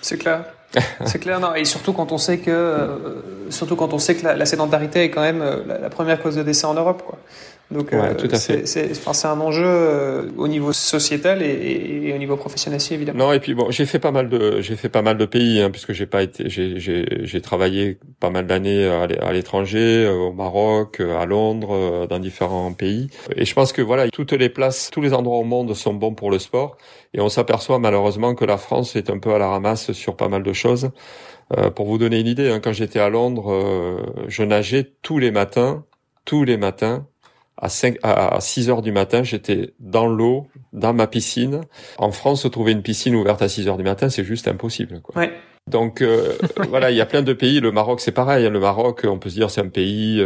C'est 0.00 0.18
clair 0.18 0.44
c'est 1.04 1.18
clair, 1.18 1.40
non. 1.40 1.54
Et 1.54 1.64
surtout 1.64 1.92
quand 1.92 2.12
on 2.12 2.18
sait 2.18 2.38
que, 2.38 2.50
euh, 2.50 3.50
surtout 3.50 3.76
quand 3.76 3.92
on 3.92 3.98
sait 3.98 4.14
que 4.14 4.26
la, 4.26 4.46
sédentarité 4.46 5.04
est 5.04 5.10
quand 5.10 5.22
même 5.22 5.42
euh, 5.42 5.78
la, 5.80 5.90
première 5.90 6.20
cause 6.20 6.36
de 6.36 6.42
décès 6.42 6.66
en 6.66 6.74
Europe, 6.74 7.02
quoi. 7.06 7.18
Donc, 7.70 7.90
ouais, 7.92 8.14
tout 8.16 8.28
à 8.30 8.38
fait. 8.38 8.66
C'est 8.66 9.24
un 9.24 9.40
enjeu 9.40 9.64
euh, 9.64 10.24
au 10.36 10.46
niveau 10.46 10.74
sociétal 10.74 11.40
et, 11.40 12.02
et, 12.04 12.12
au 12.12 12.18
niveau 12.18 12.36
professionnel 12.36 12.76
aussi, 12.76 12.92
évidemment. 12.92 13.26
Non, 13.26 13.32
et 13.32 13.40
puis 13.40 13.54
bon, 13.54 13.70
j'ai 13.70 13.86
fait 13.86 13.98
pas 13.98 14.10
mal 14.10 14.28
de, 14.28 14.60
j'ai 14.60 14.76
fait 14.76 14.90
pas 14.90 15.00
mal 15.00 15.16
de 15.16 15.24
pays, 15.24 15.62
hein, 15.62 15.70
puisque 15.70 15.92
j'ai 15.94 16.04
pas 16.04 16.22
été, 16.22 16.50
j'ai 16.50 17.40
travaillé 17.40 17.96
pas 18.20 18.28
mal 18.28 18.46
d'années 18.46 18.86
à 18.86 19.32
l'étranger, 19.32 20.06
au 20.06 20.34
Maroc, 20.34 21.00
à 21.00 21.24
Londres, 21.24 22.06
dans 22.10 22.18
différents 22.18 22.74
pays. 22.74 23.08
Et 23.36 23.46
je 23.46 23.54
pense 23.54 23.72
que 23.72 23.80
voilà, 23.80 24.10
toutes 24.10 24.32
les 24.32 24.50
places, 24.50 24.90
tous 24.92 25.00
les 25.00 25.14
endroits 25.14 25.38
au 25.38 25.44
monde 25.44 25.72
sont 25.74 25.94
bons 25.94 26.12
pour 26.12 26.30
le 26.30 26.38
sport. 26.38 26.76
Et 27.14 27.20
on 27.20 27.28
s'aperçoit 27.28 27.78
malheureusement 27.78 28.34
que 28.34 28.44
la 28.44 28.56
France 28.56 28.96
est 28.96 29.10
un 29.10 29.18
peu 29.18 29.34
à 29.34 29.38
la 29.38 29.48
ramasse 29.48 29.92
sur 29.92 30.16
pas 30.16 30.28
mal 30.28 30.42
de 30.42 30.52
choses. 30.52 30.90
Euh, 31.56 31.70
pour 31.70 31.86
vous 31.86 31.98
donner 31.98 32.20
une 32.20 32.26
idée, 32.26 32.50
hein, 32.50 32.60
quand 32.60 32.72
j'étais 32.72 33.00
à 33.00 33.10
Londres, 33.10 33.52
euh, 33.52 34.00
je 34.28 34.42
nageais 34.42 34.92
tous 35.02 35.18
les 35.18 35.30
matins, 35.30 35.84
tous 36.24 36.44
les 36.44 36.56
matins, 36.56 37.06
à, 37.58 37.68
5, 37.68 37.98
à 38.02 38.40
6 38.40 38.70
heures 38.70 38.82
du 38.82 38.92
matin, 38.92 39.22
j'étais 39.22 39.74
dans 39.78 40.06
l'eau, 40.06 40.46
dans 40.72 40.94
ma 40.94 41.06
piscine. 41.06 41.60
En 41.98 42.10
France, 42.10 42.46
trouver 42.50 42.72
une 42.72 42.82
piscine 42.82 43.14
ouverte 43.14 43.42
à 43.42 43.48
6 43.48 43.68
heures 43.68 43.76
du 43.76 43.84
matin, 43.84 44.08
c'est 44.08 44.24
juste 44.24 44.48
impossible. 44.48 45.00
Quoi. 45.02 45.22
Ouais. 45.22 45.32
Donc 45.70 46.00
euh, 46.00 46.36
voilà, 46.70 46.90
il 46.90 46.96
y 46.96 47.00
a 47.00 47.06
plein 47.06 47.22
de 47.22 47.32
pays. 47.34 47.60
Le 47.60 47.70
Maroc, 47.70 48.00
c'est 48.00 48.12
pareil. 48.12 48.46
Hein. 48.46 48.50
Le 48.50 48.58
Maroc, 48.58 49.02
on 49.04 49.18
peut 49.18 49.28
se 49.28 49.34
dire, 49.34 49.50
c'est 49.50 49.60
un 49.60 49.68
pays 49.68 50.24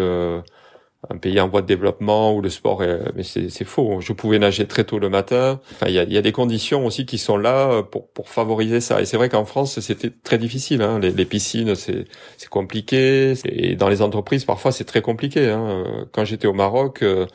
un 1.10 1.16
pays 1.16 1.40
en 1.40 1.48
voie 1.48 1.62
de 1.62 1.66
développement 1.66 2.34
où 2.34 2.40
le 2.40 2.50
sport 2.50 2.82
est, 2.82 3.00
mais 3.14 3.22
c'est 3.22 3.64
faux. 3.64 4.00
Je 4.00 4.12
pouvais 4.12 4.38
nager 4.38 4.66
très 4.66 4.84
tôt 4.84 4.98
le 4.98 5.08
matin. 5.08 5.60
Enfin, 5.72 5.86
il 5.88 5.94
y 5.94 5.98
a, 5.98 6.04
y 6.04 6.16
a, 6.16 6.22
des 6.22 6.32
conditions 6.32 6.86
aussi 6.86 7.06
qui 7.06 7.18
sont 7.18 7.36
là 7.36 7.82
pour, 7.82 8.08
pour 8.08 8.28
favoriser 8.28 8.80
ça. 8.80 9.00
Et 9.00 9.04
c'est 9.04 9.16
vrai 9.16 9.28
qu'en 9.28 9.44
France, 9.44 9.80
c'était 9.80 10.10
très 10.10 10.38
difficile. 10.38 10.82
Hein. 10.82 10.98
Les, 10.98 11.10
les, 11.10 11.24
piscines, 11.24 11.74
c'est 11.74 12.06
compliqué. 12.50 13.34
Et 13.44 13.76
dans 13.76 13.88
les 13.88 14.02
entreprises, 14.02 14.44
parfois, 14.44 14.72
c'est 14.72 14.84
très 14.84 15.02
compliqué. 15.02 15.50
Hein. 15.50 15.84
Quand 16.12 16.24
j'étais 16.24 16.46
au 16.46 16.52
Maroc, 16.52 17.02
euh, 17.02 17.26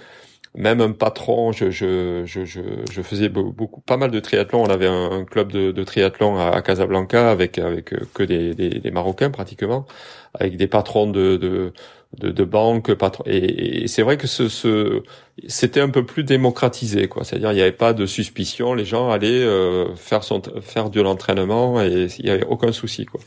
même 0.56 0.82
un 0.82 0.92
patron, 0.92 1.52
je, 1.52 1.72
je, 1.72 2.24
je, 2.26 2.42
je, 2.46 3.02
faisais 3.02 3.30
beaucoup, 3.30 3.82
pas 3.82 3.98
mal 3.98 4.12
de 4.12 4.20
triathlon. 4.20 4.64
On 4.64 4.70
avait 4.70 4.88
un, 4.88 5.24
club 5.24 5.52
de, 5.52 5.72
de 5.72 5.84
triathlon 5.84 6.38
à, 6.38 6.62
Casablanca 6.62 7.32
avec 7.32 7.58
avec 7.58 7.94
euh, 7.94 8.00
que 8.14 8.24
des, 8.24 8.54
des, 8.54 8.70
des 8.70 8.92
Marocains 8.92 9.30
pratiquement, 9.30 9.86
avec 10.34 10.58
des 10.58 10.68
patrons 10.68 11.08
de, 11.10 11.38
de 11.38 11.74
de, 12.18 12.44
banques, 12.44 12.92
et, 13.26 13.84
et 13.84 13.88
c'est 13.88 14.02
vrai 14.02 14.18
que 14.18 14.28
ce, 14.28 14.50
ce 14.50 15.02
c'était 15.48 15.80
un 15.80 15.90
peu 15.90 16.06
plus 16.06 16.26
démocratisé, 16.26 17.08
quoi. 17.08 17.24
C'est-à-dire 17.24 17.52
il 17.54 17.56
n'y 17.56 17.62
avait 17.62 17.72
pas 17.72 17.94
de 17.94 18.06
suspicion, 18.06 18.74
les 18.74 18.84
gens 18.84 19.10
allaient 19.10 19.30
euh, 19.30 19.96
faire 19.96 20.24
son 20.26 20.42
faire 20.62 20.90
de 20.90 21.00
l'entraînement 21.00 21.82
et 21.82 22.08
il 22.20 22.26
y 22.26 22.30
avait 22.30 22.46
aucun 22.46 22.74
souci, 22.74 23.06
quoi. 23.06 23.22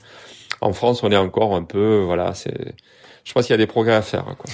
En 0.60 0.72
France, 0.72 1.02
on 1.02 1.10
est 1.10 1.16
encore 1.16 1.54
un 1.54 1.62
peu, 1.64 2.02
voilà, 2.04 2.34
c'est 2.34 2.74
je 3.24 3.32
pense 3.32 3.46
qu'il 3.46 3.54
y 3.54 3.54
a 3.54 3.58
des 3.58 3.66
progrès 3.66 3.94
à 3.94 4.02
faire. 4.02 4.24
Quoi. 4.24 4.50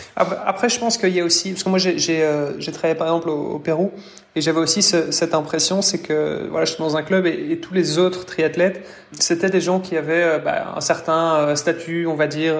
Après, 0.46 0.68
je 0.68 0.78
pense 0.78 0.96
qu'il 0.96 1.10
y 1.10 1.20
a 1.20 1.24
aussi, 1.24 1.50
parce 1.50 1.64
que 1.64 1.68
moi 1.68 1.78
j'ai 1.78 2.22
euh, 2.22 2.52
travaillé 2.72 2.94
par 2.94 3.08
exemple 3.08 3.28
au, 3.28 3.58
Pérou 3.58 3.90
et 4.36 4.40
j'avais 4.40 4.60
aussi 4.60 4.80
ce, 4.80 5.10
cette 5.10 5.34
impression, 5.34 5.82
c'est 5.82 5.98
que 5.98 6.46
voilà, 6.50 6.64
je 6.64 6.74
suis 6.74 6.82
dans 6.82 6.96
un 6.96 7.02
club 7.02 7.26
et, 7.26 7.58
tous 7.58 7.74
les 7.74 7.98
autres 7.98 8.24
triathlètes, 8.24 8.86
c'était 9.12 9.50
des 9.50 9.60
gens 9.60 9.80
qui 9.80 9.96
avaient 9.96 10.22
euh, 10.22 10.38
bah, 10.38 10.74
un 10.76 10.80
certain 10.80 11.34
euh, 11.34 11.56
statut, 11.56 12.06
on 12.06 12.14
va 12.14 12.28
dire, 12.28 12.54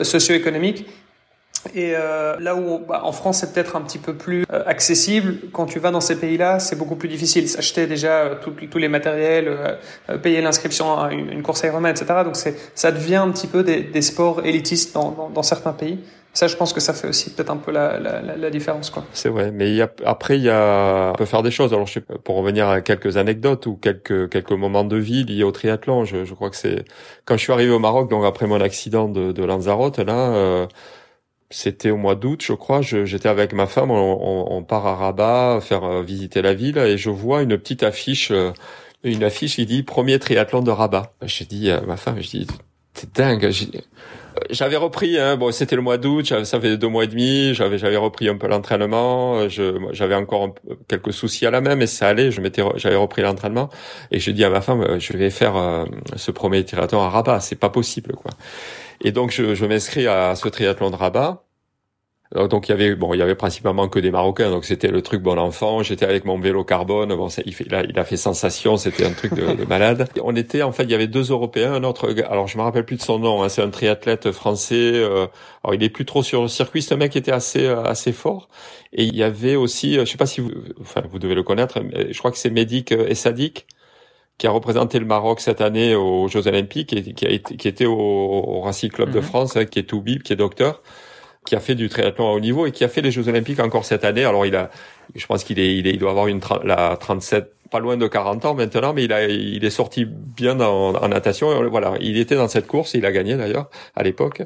socio-économique 0.00 0.86
et 1.74 1.94
euh, 1.94 2.36
là 2.40 2.56
où 2.56 2.80
bah, 2.80 3.02
en 3.04 3.12
France 3.12 3.38
c'est 3.38 3.52
peut-être 3.52 3.76
un 3.76 3.82
petit 3.82 3.98
peu 3.98 4.14
plus 4.14 4.44
euh, 4.52 4.62
accessible, 4.66 5.36
quand 5.52 5.66
tu 5.66 5.78
vas 5.78 5.90
dans 5.90 6.00
ces 6.00 6.18
pays-là, 6.18 6.58
c'est 6.58 6.76
beaucoup 6.76 6.96
plus 6.96 7.08
difficile. 7.08 7.48
S'acheter 7.48 7.86
déjà 7.86 8.22
euh, 8.22 8.34
tous 8.70 8.78
les 8.78 8.88
matériels, 8.88 9.48
euh, 9.48 10.18
payer 10.18 10.40
l'inscription 10.40 10.98
à 10.98 11.12
une, 11.12 11.30
une, 11.30 11.42
course 11.42 11.62
Ironman, 11.62 11.90
etc. 11.90 12.06
Donc 12.24 12.36
c'est 12.36 12.56
ça 12.74 12.90
devient 12.90 13.16
un 13.16 13.30
petit 13.30 13.46
peu 13.46 13.62
des, 13.62 13.82
des 13.82 14.02
sports 14.02 14.44
élitistes 14.44 14.94
dans, 14.94 15.12
dans, 15.12 15.30
dans, 15.30 15.42
certains 15.42 15.72
pays. 15.72 15.98
Ça, 16.34 16.46
je 16.46 16.56
pense 16.56 16.72
que 16.72 16.80
ça 16.80 16.94
fait 16.94 17.08
aussi 17.08 17.34
peut-être 17.34 17.50
un 17.50 17.58
peu 17.58 17.70
la, 17.70 18.00
la, 18.00 18.22
la 18.22 18.50
différence, 18.50 18.88
quoi. 18.88 19.04
C'est 19.12 19.28
vrai, 19.28 19.52
mais 19.52 19.70
y 19.74 19.82
a, 19.82 19.90
après 20.06 20.38
il 20.38 20.44
y 20.44 20.50
a, 20.50 21.10
on 21.12 21.16
peut 21.16 21.26
faire 21.26 21.42
des 21.42 21.50
choses. 21.50 21.74
Alors, 21.74 21.86
je 21.86 21.92
sais, 21.92 22.00
pour 22.00 22.36
revenir 22.36 22.68
à 22.68 22.80
quelques 22.80 23.18
anecdotes 23.18 23.66
ou 23.66 23.76
quelques 23.76 24.30
quelques 24.30 24.52
moments 24.52 24.84
de 24.84 24.96
vie 24.96 25.24
liés 25.24 25.44
au 25.44 25.52
triathlon, 25.52 26.06
je, 26.06 26.24
je 26.24 26.34
crois 26.34 26.48
que 26.48 26.56
c'est 26.56 26.86
quand 27.26 27.36
je 27.36 27.42
suis 27.42 27.52
arrivé 27.52 27.70
au 27.70 27.78
Maroc, 27.78 28.10
donc 28.10 28.24
après 28.24 28.46
mon 28.46 28.62
accident 28.62 29.08
de, 29.08 29.32
de 29.32 29.44
Lanzarote, 29.44 29.98
là 29.98 30.66
c'était 31.52 31.90
au 31.90 31.96
mois 31.96 32.14
d'août, 32.14 32.42
je 32.44 32.52
crois. 32.52 32.80
J'étais 32.82 33.28
avec 33.28 33.52
ma 33.52 33.66
femme, 33.66 33.90
on, 33.90 34.46
on, 34.50 34.62
part 34.62 34.86
à 34.86 34.96
Rabat 34.96 35.60
faire 35.60 35.84
euh, 35.84 36.02
visiter 36.02 36.42
la 36.42 36.54
ville 36.54 36.78
et 36.78 36.96
je 36.98 37.10
vois 37.10 37.42
une 37.42 37.58
petite 37.58 37.82
affiche 37.82 38.30
euh, 38.30 38.52
une 39.04 39.24
affiche 39.24 39.56
qui 39.56 39.66
dit 39.66 39.82
premier 39.82 40.18
triathlon 40.18 40.62
de 40.62 40.70
Rabat. 40.70 41.14
Je 41.22 41.44
dis 41.44 41.70
à 41.70 41.80
ma 41.82 41.96
femme, 41.96 42.20
je 42.20 42.30
dis 42.30 42.46
c'est 42.94 43.14
dingue. 43.14 43.50
J'avais 44.50 44.76
repris, 44.76 45.18
hein, 45.18 45.36
bon, 45.36 45.52
c'était 45.52 45.76
le 45.76 45.82
mois 45.82 45.98
d'août, 45.98 46.32
ça 46.44 46.60
fait 46.60 46.76
deux 46.76 46.88
mois 46.88 47.04
et 47.04 47.06
demi, 47.06 47.54
j'avais 47.54 47.76
j'avais 47.76 47.96
repris 47.96 48.28
un 48.28 48.36
peu 48.36 48.48
l'entraînement, 48.48 49.46
j'avais 49.48 50.14
encore 50.14 50.54
quelques 50.88 51.12
soucis 51.12 51.44
à 51.44 51.50
la 51.50 51.60
main, 51.60 51.74
mais 51.74 51.86
ça 51.86 52.08
allait, 52.08 52.30
je 52.30 52.40
m'étais, 52.40 52.62
j'avais 52.76 52.96
repris 52.96 53.20
l'entraînement 53.22 53.68
et 54.10 54.18
je 54.18 54.30
dis 54.30 54.44
à 54.44 54.50
ma 54.50 54.62
femme, 54.62 54.98
je 54.98 55.12
vais 55.14 55.30
faire 55.30 55.56
euh, 55.56 55.84
ce 56.16 56.30
premier 56.30 56.64
triathlon 56.64 57.02
à 57.02 57.10
Rabat, 57.10 57.40
c'est 57.40 57.58
pas 57.58 57.68
possible, 57.68 58.14
quoi. 58.14 58.30
Et 59.02 59.12
donc 59.12 59.30
je, 59.30 59.54
je 59.54 59.66
m'inscris 59.66 60.06
à 60.06 60.34
ce 60.36 60.48
triathlon 60.48 60.90
de 60.90 60.96
Rabat 60.96 61.44
euh, 62.36 62.48
donc 62.48 62.68
il 62.68 62.72
y 62.72 62.74
avait 62.74 62.94
bon, 62.94 63.14
il 63.14 63.18
y 63.18 63.22
avait 63.22 63.34
principalement 63.34 63.88
que 63.88 63.98
des 63.98 64.10
Marocains, 64.10 64.50
donc 64.50 64.64
c'était 64.64 64.88
le 64.88 65.02
truc 65.02 65.22
bon 65.22 65.38
enfant. 65.38 65.82
J'étais 65.82 66.06
avec 66.06 66.24
mon 66.24 66.38
vélo 66.38 66.64
carbone, 66.64 67.14
bon, 67.14 67.28
il, 67.44 67.74
a, 67.74 67.84
il 67.84 67.98
a 67.98 68.04
fait 68.04 68.16
sensation, 68.16 68.76
c'était 68.76 69.04
un 69.04 69.12
truc 69.12 69.34
de, 69.34 69.54
de, 69.54 69.64
malade. 69.64 70.08
On 70.22 70.34
était 70.34 70.62
en 70.62 70.72
fait, 70.72 70.84
il 70.84 70.90
y 70.90 70.94
avait 70.94 71.06
deux 71.06 71.30
Européens, 71.30 71.74
un 71.74 71.84
autre, 71.84 72.14
alors 72.28 72.48
je 72.48 72.56
me 72.56 72.62
rappelle 72.62 72.84
plus 72.84 72.96
de 72.96 73.02
son 73.02 73.18
nom, 73.18 73.42
hein, 73.42 73.48
c'est 73.48 73.62
un 73.62 73.70
triathlète 73.70 74.30
français. 74.32 74.92
Euh, 74.94 75.26
alors 75.62 75.74
il 75.74 75.82
est 75.82 75.90
plus 75.90 76.04
trop 76.06 76.22
sur 76.22 76.42
le 76.42 76.48
circuit, 76.48 76.82
c'est 76.82 76.94
un 76.94 76.96
mec 76.98 77.14
était 77.16 77.32
assez 77.32 77.64
euh, 77.66 77.82
assez 77.84 78.12
fort. 78.12 78.48
Et 78.92 79.04
il 79.04 79.16
y 79.16 79.22
avait 79.22 79.56
aussi, 79.56 79.94
je 79.94 80.04
sais 80.04 80.18
pas 80.18 80.26
si 80.26 80.40
vous, 80.40 80.50
enfin 80.80 81.02
vous 81.10 81.18
devez 81.18 81.34
le 81.34 81.42
connaître, 81.42 81.80
je 82.10 82.18
crois 82.18 82.30
que 82.30 82.38
c'est 82.38 82.50
Médic 82.50 82.92
Essadik 82.92 83.66
qui 84.42 84.48
a 84.48 84.50
représenté 84.50 84.98
le 84.98 85.04
Maroc 85.04 85.38
cette 85.38 85.60
année 85.60 85.94
aux 85.94 86.26
Jeux 86.26 86.48
Olympiques 86.48 86.92
et 86.92 87.12
qui 87.12 87.24
a 87.24 87.30
été, 87.30 87.56
qui 87.56 87.68
était 87.68 87.86
au, 87.86 87.94
au 87.94 88.60
Racing 88.62 88.90
Club 88.90 89.12
de 89.12 89.20
mhm. 89.20 89.24
France, 89.24 89.56
hein, 89.56 89.66
qui 89.66 89.78
est 89.78 89.84
Toubib, 89.84 90.22
qui 90.22 90.32
est 90.32 90.36
docteur 90.36 90.82
qui 91.46 91.54
a 91.54 91.60
fait 91.60 91.76
du 91.76 91.88
triathlon 91.88 92.28
à 92.28 92.32
haut 92.32 92.40
niveau 92.40 92.66
et 92.66 92.72
qui 92.72 92.82
a 92.82 92.88
fait 92.88 93.02
les 93.02 93.12
Jeux 93.12 93.28
Olympiques 93.28 93.60
encore 93.60 93.84
cette 93.84 94.04
année. 94.04 94.24
Alors 94.24 94.44
il 94.44 94.56
a, 94.56 94.70
je 95.14 95.24
pense 95.26 95.44
qu'il 95.44 95.60
est, 95.60 95.76
il, 95.76 95.86
est, 95.86 95.90
il 95.90 95.98
doit 95.98 96.10
avoir 96.10 96.26
une 96.26 96.40
la 96.64 96.96
37, 96.96 97.52
pas 97.70 97.78
loin 97.78 97.96
de 97.96 98.06
40 98.08 98.44
ans 98.44 98.54
maintenant, 98.54 98.92
mais 98.92 99.04
il 99.04 99.12
a, 99.12 99.26
il 99.28 99.64
est 99.64 99.70
sorti 99.70 100.04
bien 100.06 100.58
en, 100.58 100.96
en 100.96 101.08
natation. 101.08 101.68
Voilà, 101.68 101.94
il 102.00 102.16
était 102.18 102.36
dans 102.36 102.48
cette 102.48 102.66
course, 102.66 102.94
il 102.94 103.06
a 103.06 103.12
gagné 103.12 103.36
d'ailleurs 103.36 103.70
à 103.94 104.02
l'époque. 104.02 104.42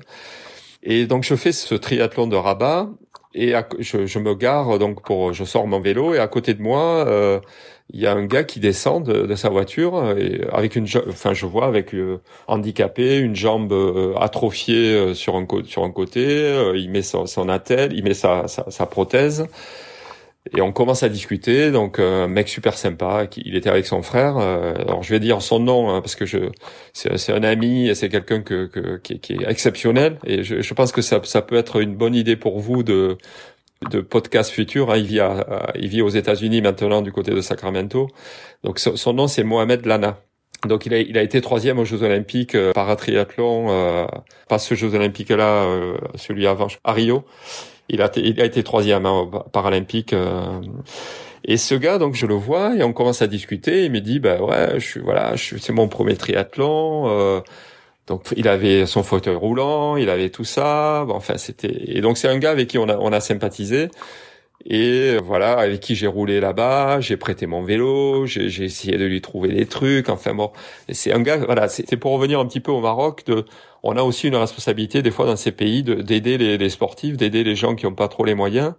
Et 0.82 1.06
donc 1.06 1.24
je 1.24 1.34
fais 1.36 1.52
ce 1.52 1.74
triathlon 1.74 2.26
de 2.26 2.36
Rabat 2.36 2.88
et 3.32 3.54
je, 3.78 4.04
je, 4.04 4.18
me 4.18 4.34
gare 4.34 4.78
donc 4.78 5.02
pour, 5.02 5.32
je 5.32 5.44
sors 5.44 5.66
mon 5.66 5.80
vélo 5.80 6.14
et 6.14 6.18
à 6.18 6.28
côté 6.28 6.52
de 6.52 6.62
moi. 6.62 7.06
Euh, 7.08 7.40
il 7.90 8.00
y 8.00 8.06
a 8.06 8.12
un 8.12 8.26
gars 8.26 8.44
qui 8.44 8.58
descend 8.58 9.04
de, 9.04 9.34
sa 9.36 9.48
voiture 9.48 10.16
et 10.18 10.40
avec 10.52 10.74
une 10.76 10.86
enfin 11.08 11.34
je 11.34 11.46
vois 11.46 11.66
avec 11.66 11.94
euh, 11.94 12.20
handicapé 12.48 13.18
une 13.18 13.36
jambe 13.36 13.72
euh, 13.72 14.14
atrophiée 14.16 14.92
euh, 14.92 15.14
sur 15.14 15.36
un 15.36 15.46
sur 15.64 15.84
un 15.84 15.90
côté 15.92 16.72
il 16.74 16.90
met 16.90 17.02
son, 17.02 17.26
son 17.26 17.48
attel 17.48 17.92
il 17.92 18.02
met 18.02 18.14
sa, 18.14 18.48
sa, 18.48 18.68
sa, 18.70 18.86
prothèse 18.86 19.46
et 20.56 20.60
on 20.60 20.70
commence 20.70 21.02
à 21.02 21.08
discuter. 21.08 21.72
Donc 21.72 21.98
un 21.98 22.28
mec 22.28 22.48
super 22.48 22.76
sympa 22.76 23.26
il 23.36 23.54
était 23.54 23.70
avec 23.70 23.86
son 23.86 24.02
frère 24.02 24.36
alors 24.36 25.04
je 25.04 25.10
vais 25.10 25.20
dire 25.20 25.40
son 25.40 25.60
nom 25.60 25.90
hein, 25.90 26.00
parce 26.00 26.16
que 26.16 26.26
je 26.26 26.38
c'est 26.92 27.32
un 27.32 27.44
ami 27.44 27.94
c'est 27.94 28.08
quelqu'un 28.08 28.42
que, 28.42 28.66
que 28.66 28.96
qui, 28.96 29.20
qui, 29.20 29.34
est 29.34 29.48
exceptionnel 29.48 30.18
et 30.24 30.42
je, 30.42 30.60
je 30.60 30.74
pense 30.74 30.90
que 30.90 31.02
ça 31.02 31.20
ça 31.22 31.40
peut 31.40 31.56
être 31.56 31.80
une 31.80 31.94
bonne 31.94 32.16
idée 32.16 32.36
pour 32.36 32.58
vous 32.58 32.82
de 32.82 33.16
de 33.90 34.00
podcast 34.00 34.50
futur. 34.50 34.90
Hein. 34.90 34.98
Il, 34.98 35.06
vit 35.06 35.20
à, 35.20 35.72
il 35.74 35.88
vit 35.88 36.02
aux 36.02 36.08
États-Unis 36.08 36.60
maintenant 36.60 37.02
du 37.02 37.12
côté 37.12 37.32
de 37.32 37.40
Sacramento. 37.40 38.08
Donc 38.64 38.78
son, 38.78 39.12
nom 39.12 39.28
c'est 39.28 39.44
Mohamed 39.44 39.86
Lana. 39.86 40.18
Donc 40.66 40.86
il 40.86 40.94
a, 40.94 40.98
il 40.98 41.18
a 41.18 41.22
été 41.22 41.40
troisième 41.40 41.78
aux 41.78 41.84
Jeux 41.84 42.02
Olympiques 42.02 42.54
euh, 42.54 42.72
paratriathlon, 42.72 43.66
euh, 43.70 44.06
pas 44.48 44.58
ce 44.58 44.74
Jeux 44.74 44.94
Olympiques 44.94 45.28
là, 45.28 45.64
euh, 45.64 45.96
celui 46.14 46.46
avant 46.46 46.68
à 46.82 46.92
Rio. 46.92 47.24
Il 47.88 48.02
a, 48.02 48.10
il 48.16 48.40
a 48.40 48.44
été 48.44 48.64
troisième 48.64 49.06
hein, 49.06 49.30
paralympique. 49.52 50.12
Euh. 50.12 50.60
et 51.44 51.56
ce 51.56 51.74
gars, 51.74 51.98
donc 51.98 52.14
je 52.14 52.26
le 52.26 52.34
vois 52.34 52.74
et 52.74 52.82
on 52.82 52.92
commence 52.92 53.22
à 53.22 53.26
discuter. 53.28 53.84
Il 53.84 53.92
me 53.92 54.00
dit, 54.00 54.18
bah 54.18 54.42
ouais, 54.42 54.80
je 54.80 54.86
suis 54.86 55.00
voilà, 55.00 55.36
je 55.36 55.56
c'est 55.58 55.72
mon 55.72 55.86
premier 55.86 56.16
triathlon. 56.16 57.42
Euh, 58.10 58.14
donc 58.14 58.32
il 58.36 58.48
avait 58.48 58.86
son 58.86 59.02
fauteuil 59.02 59.34
roulant, 59.34 59.96
il 59.96 60.10
avait 60.10 60.30
tout 60.30 60.44
ça. 60.44 61.04
Bon, 61.06 61.14
enfin 61.14 61.36
c'était 61.38 61.72
et 61.86 62.00
donc 62.00 62.18
c'est 62.18 62.28
un 62.28 62.38
gars 62.38 62.50
avec 62.50 62.68
qui 62.68 62.78
on 62.78 62.88
a 62.88 62.96
on 62.98 63.12
a 63.12 63.20
sympathisé 63.20 63.88
et 64.68 65.18
voilà 65.18 65.58
avec 65.58 65.80
qui 65.80 65.94
j'ai 65.94 66.06
roulé 66.06 66.40
là-bas, 66.40 67.00
j'ai 67.00 67.16
prêté 67.16 67.46
mon 67.46 67.62
vélo, 67.62 68.26
j'ai 68.26 68.64
essayé 68.64 68.96
de 68.96 69.04
lui 69.04 69.20
trouver 69.20 69.50
des 69.50 69.66
trucs. 69.66 70.08
Enfin 70.08 70.34
bon, 70.34 70.50
c'est 70.90 71.12
un 71.12 71.20
gars 71.20 71.36
voilà, 71.38 71.68
c'est 71.68 71.96
pour 71.96 72.12
revenir 72.12 72.40
un 72.40 72.46
petit 72.46 72.60
peu 72.60 72.72
au 72.72 72.80
Maroc. 72.80 73.24
De, 73.26 73.44
on 73.82 73.96
a 73.96 74.02
aussi 74.02 74.28
une 74.28 74.36
responsabilité 74.36 75.02
des 75.02 75.10
fois 75.12 75.26
dans 75.26 75.36
ces 75.36 75.52
pays 75.52 75.82
d'aider 75.84 76.38
les, 76.38 76.58
les, 76.58 76.70
sportifs, 76.70 77.16
d'aider 77.16 77.44
les 77.44 77.54
gens 77.54 77.76
qui 77.76 77.86
n'ont 77.86 77.94
pas 77.94 78.08
trop 78.08 78.24
les 78.24 78.34
moyens. 78.34 78.74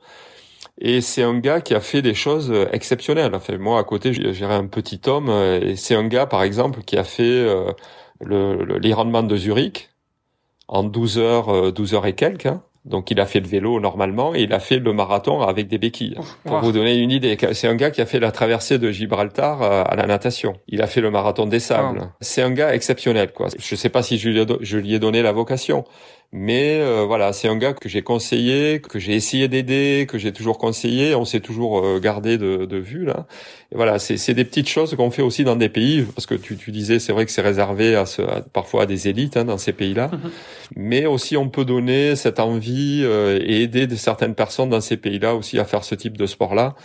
Et 0.79 1.01
c'est 1.01 1.23
un 1.23 1.39
gars 1.39 1.61
qui 1.61 1.73
a 1.73 1.79
fait 1.79 2.01
des 2.01 2.13
choses 2.13 2.53
exceptionnelles. 2.71 3.33
Enfin, 3.33 3.57
moi, 3.57 3.79
à 3.79 3.83
côté, 3.83 4.13
j'irais 4.13 4.53
un 4.53 4.67
petit 4.67 5.01
homme. 5.07 5.29
Et 5.29 5.75
c'est 5.75 5.95
un 5.95 6.07
gars, 6.07 6.27
par 6.27 6.43
exemple, 6.43 6.81
qui 6.83 6.97
a 6.97 7.03
fait 7.03 7.23
euh, 7.23 7.71
le, 8.21 8.77
l'Ironman 8.77 9.27
de 9.27 9.35
Zurich 9.35 9.89
en 10.67 10.83
12 10.83 11.17
heures, 11.19 11.71
12 11.71 11.93
euh, 11.93 11.97
heures 11.97 12.05
et 12.05 12.13
quelques. 12.13 12.47
Hein. 12.47 12.61
Donc 12.87 13.11
il 13.11 13.19
a 13.19 13.25
fait 13.25 13.41
le 13.41 13.47
vélo 13.47 13.79
normalement 13.81 14.33
et 14.33 14.43
il 14.43 14.53
a 14.53 14.59
fait 14.59 14.79
le 14.79 14.93
marathon 14.93 15.41
avec 15.41 15.67
des 15.67 15.77
béquilles. 15.77 16.15
Pour 16.45 16.59
vous 16.59 16.71
donner 16.71 16.95
une 16.95 17.11
idée, 17.11 17.37
c'est 17.51 17.67
un 17.67 17.75
gars 17.75 17.91
qui 17.91 17.99
a 17.99 18.05
fait 18.05 18.19
la 18.19 18.31
traversée 18.31 18.79
de 18.79 18.91
Gibraltar 18.91 19.61
euh, 19.61 19.83
à 19.85 19.95
la 19.95 20.05
natation. 20.05 20.57
Il 20.69 20.81
a 20.81 20.87
fait 20.87 21.01
le 21.01 21.11
marathon 21.11 21.45
des 21.45 21.59
sables. 21.59 22.09
C'est 22.21 22.41
un 22.41 22.51
gars 22.51 22.73
exceptionnel 22.73 23.33
quoi. 23.33 23.47
Je 23.59 23.75
sais 23.75 23.89
pas 23.89 24.03
si 24.03 24.17
je 24.17 24.77
lui 24.77 24.93
ai 24.93 24.99
donné 24.99 25.21
la 25.21 25.33
vocation, 25.33 25.83
mais 26.33 26.77
euh, 26.81 27.05
voilà, 27.05 27.31
c'est 27.31 27.47
un 27.47 27.55
gars 27.55 27.73
que 27.73 27.87
j'ai 27.87 28.01
conseillé, 28.01 28.81
que 28.81 28.99
j'ai 28.99 29.13
essayé 29.13 29.47
d'aider, 29.47 30.05
que 30.09 30.17
j'ai 30.17 30.33
toujours 30.33 30.57
conseillé. 30.57 31.15
On 31.15 31.23
s'est 31.23 31.39
toujours 31.39 31.79
euh, 31.79 31.99
gardé 31.99 32.37
de, 32.37 32.65
de, 32.65 32.77
vue 32.77 33.05
là. 33.05 33.27
Et 33.71 33.75
voilà, 33.75 33.97
c'est 33.97 34.33
des 34.33 34.43
petites 34.43 34.67
choses 34.67 34.93
qu'on 34.95 35.09
fait 35.09 35.21
aussi 35.21 35.45
dans 35.45 35.55
des 35.55 35.69
pays, 35.69 36.05
parce 36.15 36.25
que 36.25 36.35
tu, 36.35 36.57
tu 36.57 36.71
disais, 36.71 36.99
c'est 36.99 37.13
vrai 37.13 37.25
que 37.25 37.31
c'est 37.31 37.41
réservé 37.41 37.95
à, 37.95 38.05
ce, 38.05 38.21
parfois 38.53 38.83
à 38.83 38.85
des 38.85 39.07
élites 39.07 39.37
hein, 39.37 39.45
dans 39.45 39.57
ces 39.57 39.71
pays-là, 39.71 40.09
mhm. 40.11 40.31
mais 40.75 41.05
aussi 41.05 41.37
on 41.37 41.49
peut 41.49 41.65
donner 41.65 42.15
cette 42.17 42.39
envie 42.39 43.01
euh, 43.03 43.39
et 43.41 43.63
aider 43.63 43.87
certaines 43.95 44.35
personnes 44.35 44.69
dans 44.69 44.81
ces 44.81 44.97
pays-là 44.97 45.33
aussi 45.33 45.59
à 45.59 45.65
faire 45.65 45.85
ce 45.85 45.95
type 45.95 46.17
de 46.17 46.25
sport-là. 46.25 46.75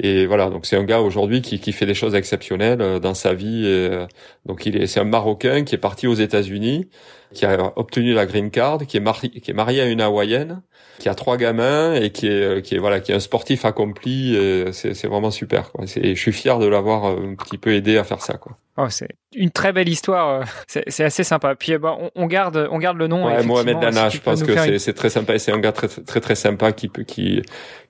Et 0.00 0.26
voilà, 0.26 0.50
donc 0.50 0.66
c'est 0.66 0.76
un 0.76 0.84
gars 0.84 1.00
aujourd'hui 1.00 1.40
qui, 1.40 1.60
qui 1.60 1.72
fait 1.72 1.86
des 1.86 1.94
choses 1.94 2.14
exceptionnelles 2.14 3.00
dans 3.00 3.14
sa 3.14 3.34
vie. 3.34 3.66
Et, 3.66 4.06
donc 4.46 4.66
il 4.66 4.76
est, 4.76 4.86
c'est 4.86 5.00
un 5.00 5.04
Marocain 5.04 5.64
qui 5.64 5.74
est 5.74 5.78
parti 5.78 6.06
aux 6.06 6.14
États-Unis 6.14 6.88
qui 7.34 7.44
a 7.44 7.72
obtenu 7.76 8.14
la 8.14 8.24
green 8.26 8.50
card, 8.50 8.86
qui 8.86 8.96
est 8.96 9.00
marié, 9.00 9.28
qui 9.28 9.50
est 9.50 9.54
marié 9.54 9.82
à 9.82 9.86
une 9.86 10.00
hawaïenne, 10.00 10.62
qui 10.98 11.08
a 11.08 11.14
trois 11.14 11.36
gamins 11.36 11.94
et 11.94 12.10
qui 12.10 12.28
est, 12.28 12.64
qui 12.64 12.76
est 12.76 12.78
voilà, 12.78 13.00
qui 13.00 13.12
est 13.12 13.14
un 13.14 13.20
sportif 13.20 13.64
accompli. 13.64 14.38
C'est 14.72 15.06
vraiment 15.06 15.30
super. 15.30 15.72
Quoi. 15.72 15.84
je 15.86 16.14
suis 16.14 16.32
fier 16.32 16.58
de 16.58 16.66
l'avoir 16.66 17.06
euh, 17.06 17.32
un 17.32 17.34
petit 17.34 17.58
peu 17.58 17.74
aidé 17.74 17.98
à 17.98 18.04
faire 18.04 18.22
ça. 18.22 18.34
Quoi. 18.34 18.56
Oh, 18.76 18.86
c'est 18.90 19.08
une 19.36 19.50
très 19.50 19.72
belle 19.72 19.88
histoire. 19.88 20.40
Euh, 20.40 20.44
c'est 20.88 21.04
assez 21.04 21.24
sympa. 21.24 21.54
Puis 21.54 21.78
bah, 21.78 21.96
on, 22.14 22.26
garde, 22.26 22.68
on 22.70 22.78
garde 22.78 22.96
le 22.96 23.06
nom. 23.06 23.26
Ouais, 23.26 23.42
Mohamed 23.44 23.78
Dana, 23.80 24.08
je 24.08 24.18
pense 24.18 24.42
que 24.42 24.78
c'est 24.78 24.94
très 24.94 25.10
sympa. 25.10 25.38
C'est 25.38 25.52
un 25.52 25.58
gars 25.58 25.72
très, 25.72 25.88
très 25.88 26.20
très 26.20 26.34
sympa 26.34 26.72
qui 26.72 26.88
peut 26.88 27.04
qui 27.04 27.42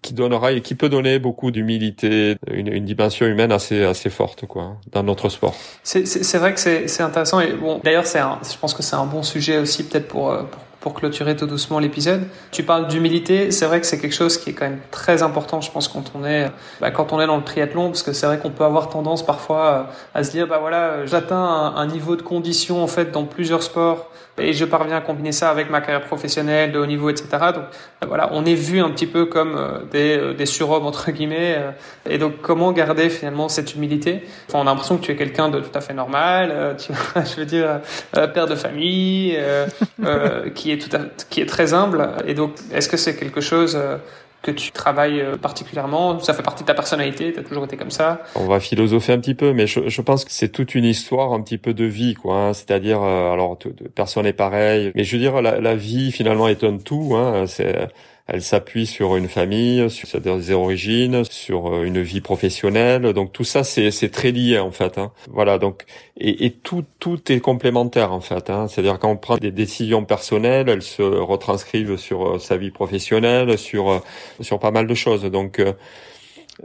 qui 0.03 0.13
donnera 0.13 0.53
et 0.53 0.61
qui 0.61 0.75
peut 0.75 0.91
donner 0.91 1.19
beaucoup 1.19 1.51
d'humilité, 1.51 2.37
une, 2.51 2.71
une, 2.71 2.85
dimension 2.85 3.25
humaine 3.25 3.51
assez 3.51 3.85
assez 3.85 4.11
forte 4.11 4.45
quoi 4.45 4.77
dans 4.93 5.03
notre 5.03 5.31
sport. 5.31 5.55
C'est 5.83 6.37
vrai 6.37 6.53
que 6.53 6.61
c'est 6.61 7.01
intéressant 7.01 7.41
et 7.41 7.55
bon 7.55 7.81
d'ailleurs 7.83 8.07
c'est 8.07 8.21
je 8.21 8.59
pense 8.59 8.75
que 8.75 8.83
c'est 8.83 8.97
un 8.97 9.07
bon 9.07 9.23
sujet 9.23 9.57
aussi 9.57 9.83
peut-être 9.83 10.07
pour, 10.07 10.31
euh, 10.31 10.43
pour 10.43 10.61
pour 10.85 10.93
clôturer 10.93 11.35
tout 11.35 11.47
doucement 11.47 11.79
l'épisode. 11.79 12.25
Tu 12.51 12.63
parles 12.63 12.89
d'humilité, 12.89 13.51
c'est 13.53 13.65
vrai 13.65 13.81
que 13.81 13.87
c'est 13.87 13.99
quelque 13.99 14.15
chose 14.15 14.37
qui 14.37 14.51
est 14.51 14.53
quand 14.53 14.67
même 14.67 14.81
très 14.91 15.23
important, 15.23 15.63
je 15.63 15.71
pense, 15.71 15.89
quand 15.89 16.13
on 16.15 16.27
est, 16.27 16.51
bah, 16.79 16.91
quand 16.91 17.15
on 17.15 17.23
est 17.23 17.27
dans 17.27 17.39
le 17.39 17.43
triathlon, 17.43 17.87
parce 17.87 18.03
que 18.03 18.13
c'est 18.13 18.27
vrai 18.27 18.37
qu'on 18.37 18.51
peut 18.51 18.65
avoir 18.65 18.91
tendance 18.91 19.25
parfois 19.25 19.65
euh, 19.65 19.83
à 20.13 20.23
se 20.23 20.31
dire, 20.31 20.47
bah 20.47 20.59
voilà, 20.61 21.07
j'atteins 21.07 21.43
un, 21.43 21.77
un, 21.77 21.87
niveau 21.87 22.17
de 22.17 22.23
condition 22.23 22.83
en 22.83 22.87
fait 22.87 23.13
dans 23.13 23.25
plusieurs 23.25 23.63
sports 23.63 24.11
et 24.39 24.53
je 24.53 24.65
parviens 24.65 24.97
à 24.97 25.01
combiner 25.01 25.33
ça 25.33 25.51
avec 25.51 25.71
ma 25.71 25.81
carrière 25.81 26.05
professionnelle 26.07 26.73
de 26.73 26.79
haut 26.79 26.87
niveau, 26.87 27.11
etc. 27.11 27.29
Donc 27.55 27.65
bah, 28.01 28.07
voilà, 28.09 28.31
on 28.33 28.45
est 28.45 28.55
vu 28.55 28.81
un 28.81 28.91
petit 28.91 29.07
peu 29.07 29.27
comme 29.27 29.57
euh, 29.57 29.79
des, 29.91 30.17
euh, 30.17 30.35
des 30.35 30.47
surhommes 30.47 30.87
entre 30.87 31.11
guillemets. 31.11 31.59
Et 32.09 32.19
donc 32.19 32.41
comment 32.43 32.73
garder 32.73 33.09
finalement 33.11 33.49
cette 33.49 33.75
humilité? 33.75 34.23
Enfin, 34.49 34.59
On 34.59 34.63
a 34.63 34.65
l'impression 34.65 34.97
que 34.97 35.03
tu 35.03 35.13
es 35.13 35.17
quelqu'un 35.17 35.49
de 35.49 35.61
tout 35.61 35.77
à 35.77 35.81
fait 35.81 35.95
normal, 35.95 36.77
tu, 36.79 36.93
je 37.17 37.37
veux 37.37 37.47
dire, 37.47 37.81
père 38.13 38.47
de 38.47 38.55
famille, 38.55 39.39
qui 40.55 40.73
est 40.73 40.79
tout 40.79 40.97
qui 41.31 41.41
est 41.41 41.47
très 41.47 41.75
humble. 41.75 42.09
Et 42.27 42.35
donc, 42.35 42.53
est-ce 42.73 42.89
que 42.89 42.97
c'est 42.97 43.17
quelque 43.17 43.41
chose 43.41 43.77
euh, 43.77 43.97
que 44.45 44.51
tu 44.51 44.71
travailles 44.71 45.21
euh, 45.21 45.37
particulièrement 45.37 46.21
Ça 46.21 46.35
fait 46.35 46.43
partie 46.43 46.63
de 46.63 46.69
ta 46.69 46.75
personnalité 46.75 47.33
Tu 47.33 47.43
toujours 47.43 47.65
été 47.65 47.77
comme 47.77 47.91
ça 47.91 48.23
On 48.37 48.47
va 48.47 48.61
philosopher 48.61 49.13
un 49.15 49.19
petit 49.19 49.35
peu, 49.35 49.53
mais 49.53 49.67
je, 49.67 50.01
pense 50.03 50.25
que 50.25 50.31
c'est 50.31 50.51
toute 50.51 50.75
une 50.75 50.85
histoire 50.85 51.33
un 51.33 51.41
petit 51.41 51.59
peu 51.59 51.73
de 51.73 51.85
vie, 51.85 52.15
quoi. 52.15 52.37
Hein. 52.37 52.53
C'est-à-dire, 52.53 53.03
euh, 53.03 53.33
alors, 53.33 53.59
personne 53.95 54.25
n'est 54.25 54.33
pareil, 54.33 54.93
mais 54.95 55.03
je 55.03 55.17
veux 55.17 55.23
dire, 55.23 55.41
la, 55.41 55.61
la 55.61 55.75
vie 55.75 56.13
finalement 56.13 56.47
un 56.47 56.79
tout. 56.83 57.15
Hein. 57.17 57.47
C'est 57.47 57.89
elle 58.27 58.43
s'appuie 58.43 58.87
sur 58.87 59.17
une 59.17 59.29
famille, 59.29 59.91
sur 59.91 60.19
des 60.19 60.51
origines, 60.53 61.25
sur 61.25 61.75
euh, 61.75 61.85
une 61.85 62.01
vie 62.01 62.23
professionnelle. 62.23 63.13
Donc 63.13 63.33
tout 63.33 63.45
ça, 63.45 63.65
c'est 63.65 64.11
très 64.11 64.31
lié 64.33 64.59
en 64.59 64.71
fait. 64.71 64.97
Hein. 64.97 65.13
Voilà. 65.29 65.59
Donc 65.59 65.85
et, 66.17 66.47
et, 66.47 66.51
tout 66.51 66.85
tout 67.01 67.31
est 67.31 67.41
complémentaire 67.41 68.13
en 68.13 68.21
fait. 68.21 68.49
Hein. 68.49 68.67
C'est-à-dire 68.69 68.99
quand 68.99 69.11
on 69.11 69.17
prend 69.19 69.37
des 69.37 69.51
décisions 69.51 70.05
personnelles, 70.05 70.71
elles 70.71 70.83
se 70.83 71.03
retranscrivent 71.03 71.97
sur 71.97 72.27
euh, 72.27 72.39
sa 72.39 72.57
vie 72.57 72.71
professionnelle, 72.71 73.59
sur 73.59 73.91
euh, 73.91 73.99
sur 74.41 74.59
pas 74.59 74.71
mal 74.71 74.87
de 74.87 74.95
choses. 74.95 75.25
Donc 75.25 75.61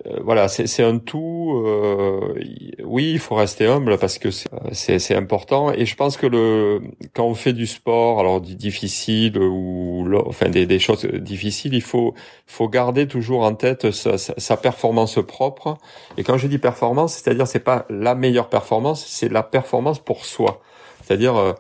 euh, 0.06 0.20
voilà, 0.24 0.48
c'est 0.48 0.84
un 0.84 1.00
tout. 1.00 1.64
Euh, 1.66 2.36
oui, 2.84 3.12
il 3.12 3.20
faut 3.20 3.36
rester 3.36 3.66
humble 3.66 3.98
parce 3.98 4.20
que 4.20 4.30
c'est 4.32 5.16
important. 5.16 5.72
Et 5.74 5.86
je 5.86 5.96
pense 5.96 6.16
que 6.18 6.28
le 6.28 6.82
quand 7.14 7.26
on 7.26 7.34
fait 7.34 7.54
du 7.54 7.66
sport, 7.66 8.20
alors 8.20 8.40
difficile 8.42 9.38
ou 9.40 9.89
enfin 10.18 10.50
des, 10.50 10.66
des 10.66 10.80
choses 10.80 11.06
difficiles, 11.06 11.74
il 11.74 11.82
faut 11.82 12.14
faut 12.48 12.68
garder 12.68 13.08
toujours 13.08 13.44
en 13.44 13.56
tête 13.56 13.92
sa, 13.92 14.18
sa, 14.18 14.58
performance 14.58 15.20
propre. 15.26 15.78
Et 16.18 16.24
quand 16.24 16.38
je 16.38 16.48
dis 16.48 16.58
performance, 16.58 17.14
c'est-à-dire 17.14 17.48
c'est 17.48 17.60
pas 17.60 17.86
la 17.90 18.16
meilleure 18.16 18.50
performance, 18.50 19.06
c'est 19.06 19.30
la 19.30 19.44
performance 19.44 20.00
pour 20.00 20.26
soi. 20.26 20.62
C'est-à-dire 21.04 21.36
euh, 21.36 21.54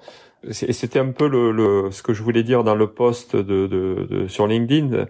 c'était 0.51 0.99
un 0.99 1.11
peu 1.11 1.27
le, 1.27 1.51
le, 1.51 1.91
ce 1.91 2.01
que 2.01 2.13
je 2.13 2.23
voulais 2.23 2.43
dire 2.43 2.63
dans 2.63 2.75
le 2.75 2.87
post 2.87 3.35
de, 3.35 3.67
de, 3.67 4.07
de 4.09 4.27
sur 4.27 4.47
LinkedIn 4.47 5.05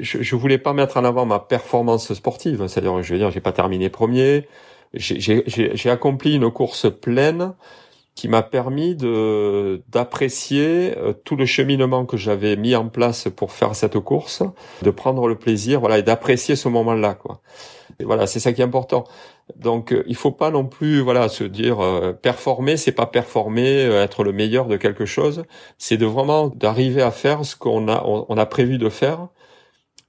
je, 0.00 0.22
je 0.22 0.36
voulais 0.36 0.58
pas 0.58 0.72
mettre 0.72 0.96
en 0.96 1.04
avant 1.04 1.26
ma 1.26 1.38
performance 1.38 2.12
sportive, 2.12 2.66
c'est-à-dire, 2.66 3.02
je 3.02 3.12
veux 3.12 3.18
dire, 3.18 3.30
j'ai 3.30 3.40
pas 3.40 3.52
terminé 3.52 3.88
premier, 3.88 4.48
j'ai 4.94 5.90
accompli 5.90 6.34
une 6.34 6.50
course 6.50 6.86
pleine 6.90 7.52
qui 8.20 8.28
m'a 8.28 8.42
permis 8.42 8.96
de 8.96 9.82
d'apprécier 9.88 10.92
euh, 10.98 11.14
tout 11.14 11.36
le 11.36 11.46
cheminement 11.46 12.04
que 12.04 12.18
j'avais 12.18 12.54
mis 12.54 12.76
en 12.76 12.86
place 12.90 13.28
pour 13.34 13.50
faire 13.50 13.74
cette 13.74 13.98
course, 13.98 14.42
de 14.82 14.90
prendre 14.90 15.26
le 15.26 15.36
plaisir, 15.36 15.80
voilà, 15.80 15.96
et 15.96 16.02
d'apprécier 16.02 16.54
ce 16.54 16.68
moment-là, 16.68 17.14
quoi. 17.14 17.40
Et 17.98 18.04
voilà, 18.04 18.26
c'est 18.26 18.38
ça 18.38 18.52
qui 18.52 18.60
est 18.60 18.64
important. 18.64 19.04
Donc, 19.56 19.94
euh, 19.94 20.04
il 20.06 20.16
faut 20.16 20.32
pas 20.32 20.50
non 20.50 20.66
plus, 20.66 21.00
voilà, 21.00 21.30
se 21.30 21.44
dire 21.44 21.80
euh, 21.80 22.12
performer, 22.12 22.76
c'est 22.76 22.92
pas 22.92 23.06
performer, 23.06 23.84
être 23.84 24.22
le 24.22 24.32
meilleur 24.32 24.66
de 24.66 24.76
quelque 24.76 25.06
chose, 25.06 25.44
c'est 25.78 25.96
de 25.96 26.04
vraiment 26.04 26.48
d'arriver 26.48 27.00
à 27.00 27.12
faire 27.12 27.46
ce 27.46 27.56
qu'on 27.56 27.88
a 27.88 28.04
on 28.04 28.36
a 28.36 28.46
prévu 28.46 28.76
de 28.76 28.90
faire 28.90 29.28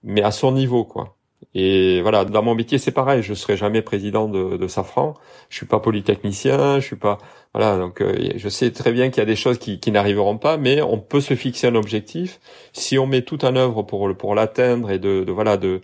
mais 0.04 0.22
à 0.24 0.32
son 0.32 0.52
niveau, 0.52 0.84
quoi. 0.86 1.16
Et 1.54 2.02
voilà, 2.02 2.26
dans 2.26 2.44
mon 2.44 2.56
métier, 2.56 2.78
c'est 2.78 2.92
pareil. 2.92 3.24
Je 3.24 3.34
serai 3.34 3.58
jamais 3.58 3.82
président 3.82 4.28
de, 4.28 4.58
de 4.58 4.68
Safran. 4.68 5.16
Je 5.50 5.58
suis 5.58 5.66
pas 5.66 5.80
polytechnicien. 5.80 6.80
Je 6.80 6.86
suis 6.86 6.96
pas 6.96 7.18
voilà. 7.54 7.78
Donc, 7.78 8.02
euh, 8.02 8.32
je 8.36 8.50
sais 8.50 8.72
très 8.72 8.92
bien 8.92 9.10
qu'il 9.10 9.20
y 9.20 9.24
a 9.24 9.26
des 9.26 9.36
choses 9.36 9.58
qui, 9.60 9.80
qui 9.80 9.92
n'arriveront 9.92 10.38
pas, 10.38 10.58
mais 10.58 10.82
on 10.82 10.98
peut 11.00 11.22
se 11.22 11.36
fixer 11.36 11.68
un 11.68 11.76
objectif. 11.76 12.40
Si 12.74 12.98
on 12.98 13.08
met 13.08 13.24
tout 13.24 13.44
en 13.46 13.56
œuvre 13.56 13.84
pour 13.84 14.16
pour 14.18 14.36
l'atteindre 14.36 14.92
et 14.92 15.00
de, 15.00 15.24
de, 15.24 15.32
voilà 15.32 15.58
de 15.58 15.82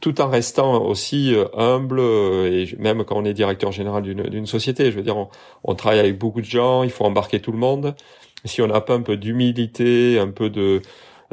tout 0.00 0.20
en 0.20 0.28
restant 0.28 0.82
aussi 0.84 1.34
euh, 1.34 1.46
humble 1.56 1.98
euh, 2.00 2.50
et 2.50 2.76
même 2.78 3.04
quand 3.04 3.16
on 3.16 3.24
est 3.24 3.34
directeur 3.34 3.72
général 3.72 4.02
d'une 4.02 4.46
société, 4.46 4.90
je 4.90 4.96
veux 4.96 5.02
dire, 5.02 5.16
on, 5.16 5.28
on 5.64 5.74
travaille 5.74 6.00
avec 6.00 6.18
beaucoup 6.18 6.40
de 6.40 6.46
gens. 6.46 6.82
Il 6.82 6.90
faut 6.90 7.04
embarquer 7.04 7.40
tout 7.40 7.52
le 7.52 7.58
monde. 7.58 7.94
Si 8.44 8.62
on 8.62 8.66
n'a 8.68 8.80
pas 8.80 8.94
un 8.94 9.02
peu 9.02 9.16
d'humilité, 9.16 10.18
un 10.18 10.30
peu 10.30 10.50
de 10.50 10.82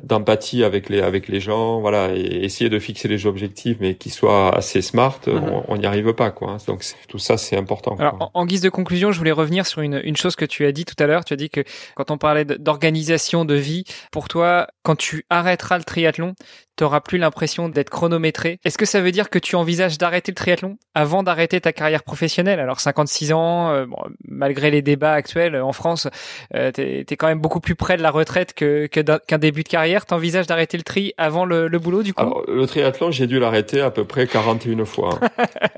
d'empathie 0.05 0.63
avec 0.63 0.87
les 0.89 1.01
avec 1.01 1.27
les 1.27 1.39
gens, 1.39 1.81
voilà, 1.81 2.13
et 2.13 2.45
essayer 2.45 2.69
de 2.69 2.79
fixer 2.79 3.07
les 3.07 3.25
objectifs, 3.25 3.77
mais 3.79 3.95
qui 3.95 4.09
soient 4.09 4.55
assez 4.55 4.81
smart, 4.81 5.19
mhm. 5.27 5.63
on 5.67 5.77
n'y 5.77 5.85
arrive 5.85 6.13
pas, 6.13 6.31
quoi. 6.31 6.57
Donc 6.67 6.85
tout 7.07 7.19
ça, 7.19 7.37
c'est 7.37 7.57
important. 7.57 7.95
Alors, 7.99 8.31
en, 8.33 8.45
guise 8.45 8.61
de 8.61 8.69
conclusion, 8.69 9.11
je 9.11 9.17
voulais 9.17 9.31
revenir 9.31 9.65
sur 9.65 9.81
une, 9.81 9.99
une 10.03 10.15
chose 10.15 10.35
que 10.35 10.45
tu 10.45 10.65
as 10.65 10.71
dit 10.71 10.85
tout 10.85 10.95
à 10.99 11.07
l'heure. 11.07 11.25
Tu 11.25 11.33
as 11.33 11.37
dit 11.37 11.49
que 11.49 11.63
quand 11.95 12.11
on 12.11 12.17
parlait 12.17 12.45
d'organisation 12.45 13.45
de 13.45 13.55
vie, 13.55 13.83
pour 14.11 14.27
toi, 14.27 14.67
quand 14.83 14.95
tu 14.95 15.25
arrêteras 15.29 15.77
le 15.79 15.83
triathlon, 15.83 16.35
t'auras 16.75 16.99
plus 16.99 17.17
l'impression 17.17 17.69
d'être 17.69 17.89
chronométré. 17.89 18.59
Est-ce 18.65 18.77
que 18.77 18.85
ça 18.85 19.01
veut 19.01 19.11
dire 19.11 19.29
que 19.29 19.39
tu 19.39 19.55
envisages 19.55 19.97
d'arrêter 19.97 20.31
le 20.31 20.35
triathlon 20.35 20.77
avant 20.93 21.23
d'arrêter 21.23 21.61
ta 21.61 21.71
carrière 21.71 22.03
professionnelle? 22.03 22.59
Alors 22.59 22.79
56 22.79 23.33
ans, 23.33 23.71
euh, 23.71 23.85
bon, 23.85 23.97
malgré 24.27 24.71
les 24.71 24.81
débats 24.81 25.13
actuels 25.13 25.55
en 25.55 25.71
France, 25.71 26.07
euh, 26.53 26.71
t'es 26.71 27.05
es 27.09 27.15
quand 27.15 27.27
même 27.27 27.39
beaucoup 27.39 27.59
plus 27.61 27.75
près 27.75 27.97
de 27.97 28.01
la 28.01 28.11
retraite 28.11 28.53
que 28.53 28.87
qu'un 28.87 29.37
début 29.37 29.63
de 29.63 29.69
carrière. 29.69 29.94
T'envisages 30.03 30.47
d'arrêter 30.47 30.77
le 30.77 30.83
tri 30.83 31.13
avant 31.17 31.45
le, 31.45 31.67
le, 31.67 31.79
boulot 31.79 32.03
du 32.03 32.13
coup? 32.13 32.21
Alors, 32.21 32.43
Le 32.47 32.65
triathlon, 32.67 33.11
j'ai 33.11 33.27
dû 33.27 33.39
l'arrêter 33.39 33.79
à 33.79 33.91
peu 33.91 34.03
près 34.03 34.27
41 34.27 34.83
fois. 34.85 35.19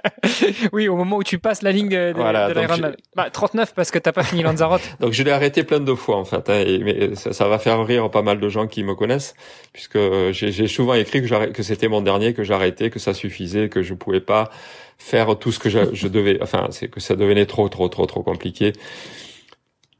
oui, 0.73 0.87
au 0.87 0.95
moment 0.95 1.17
où 1.17 1.23
tu 1.23 1.37
passes 1.37 1.61
la 1.61 1.71
ligne 1.71 1.89
de, 1.89 2.13
voilà, 2.15 2.49
de 2.49 2.59
l'Ironman. 2.59 2.95
Bah, 3.15 3.29
39 3.29 3.73
parce 3.75 3.91
que 3.91 3.99
t'as 3.99 4.11
pas 4.11 4.23
fini 4.23 4.41
Lanzarote. 4.41 4.81
donc 4.99 5.13
je 5.13 5.21
l'ai 5.23 5.31
arrêté 5.31 5.63
plein 5.63 5.79
de 5.79 5.93
fois 5.93 6.17
en 6.17 6.25
fait. 6.25 6.49
Hein, 6.49 6.63
et, 6.65 6.79
mais 6.79 7.15
ça, 7.15 7.33
ça, 7.33 7.47
va 7.47 7.59
faire 7.59 7.85
rire 7.85 8.09
pas 8.09 8.21
mal 8.21 8.39
de 8.39 8.49
gens 8.49 8.67
qui 8.67 8.83
me 8.83 8.95
connaissent 8.95 9.35
puisque 9.73 9.99
j'ai 10.31 10.67
souvent 10.67 10.93
écrit 10.93 11.21
que, 11.21 11.51
que 11.51 11.63
c'était 11.63 11.87
mon 11.87 12.01
dernier, 12.01 12.33
que 12.33 12.43
j'arrêtais, 12.43 12.89
que 12.89 12.99
ça 12.99 13.13
suffisait, 13.13 13.69
que 13.69 13.81
je 13.83 13.93
pouvais 13.93 14.21
pas 14.21 14.49
faire 14.97 15.37
tout 15.37 15.51
ce 15.51 15.59
que 15.59 15.69
je, 15.69 15.79
je 15.93 16.07
devais. 16.07 16.39
Enfin, 16.41 16.67
c'est 16.71 16.87
que 16.87 16.99
ça 16.99 17.15
devenait 17.15 17.45
trop, 17.45 17.69
trop, 17.69 17.87
trop, 17.89 18.05
trop 18.05 18.23
compliqué. 18.23 18.73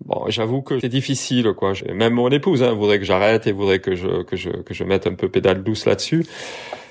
Bon, 0.07 0.23
j'avoue 0.29 0.61
que 0.61 0.79
c'est 0.79 0.87
difficile, 0.87 1.51
quoi. 1.53 1.73
Même 1.93 2.13
mon 2.13 2.29
épouse 2.29 2.63
hein, 2.63 2.71
voudrait 2.71 2.97
que 2.97 3.03
j'arrête 3.03 3.45
et 3.45 3.51
voudrait 3.51 3.79
que 3.79 3.93
je 3.95 4.23
que 4.23 4.37
je 4.37 4.49
que 4.49 4.73
je 4.73 4.85
mette 4.85 5.05
un 5.05 5.15
peu 5.15 5.27
pédale 5.29 5.63
douce 5.63 5.85
là-dessus. 5.85 6.25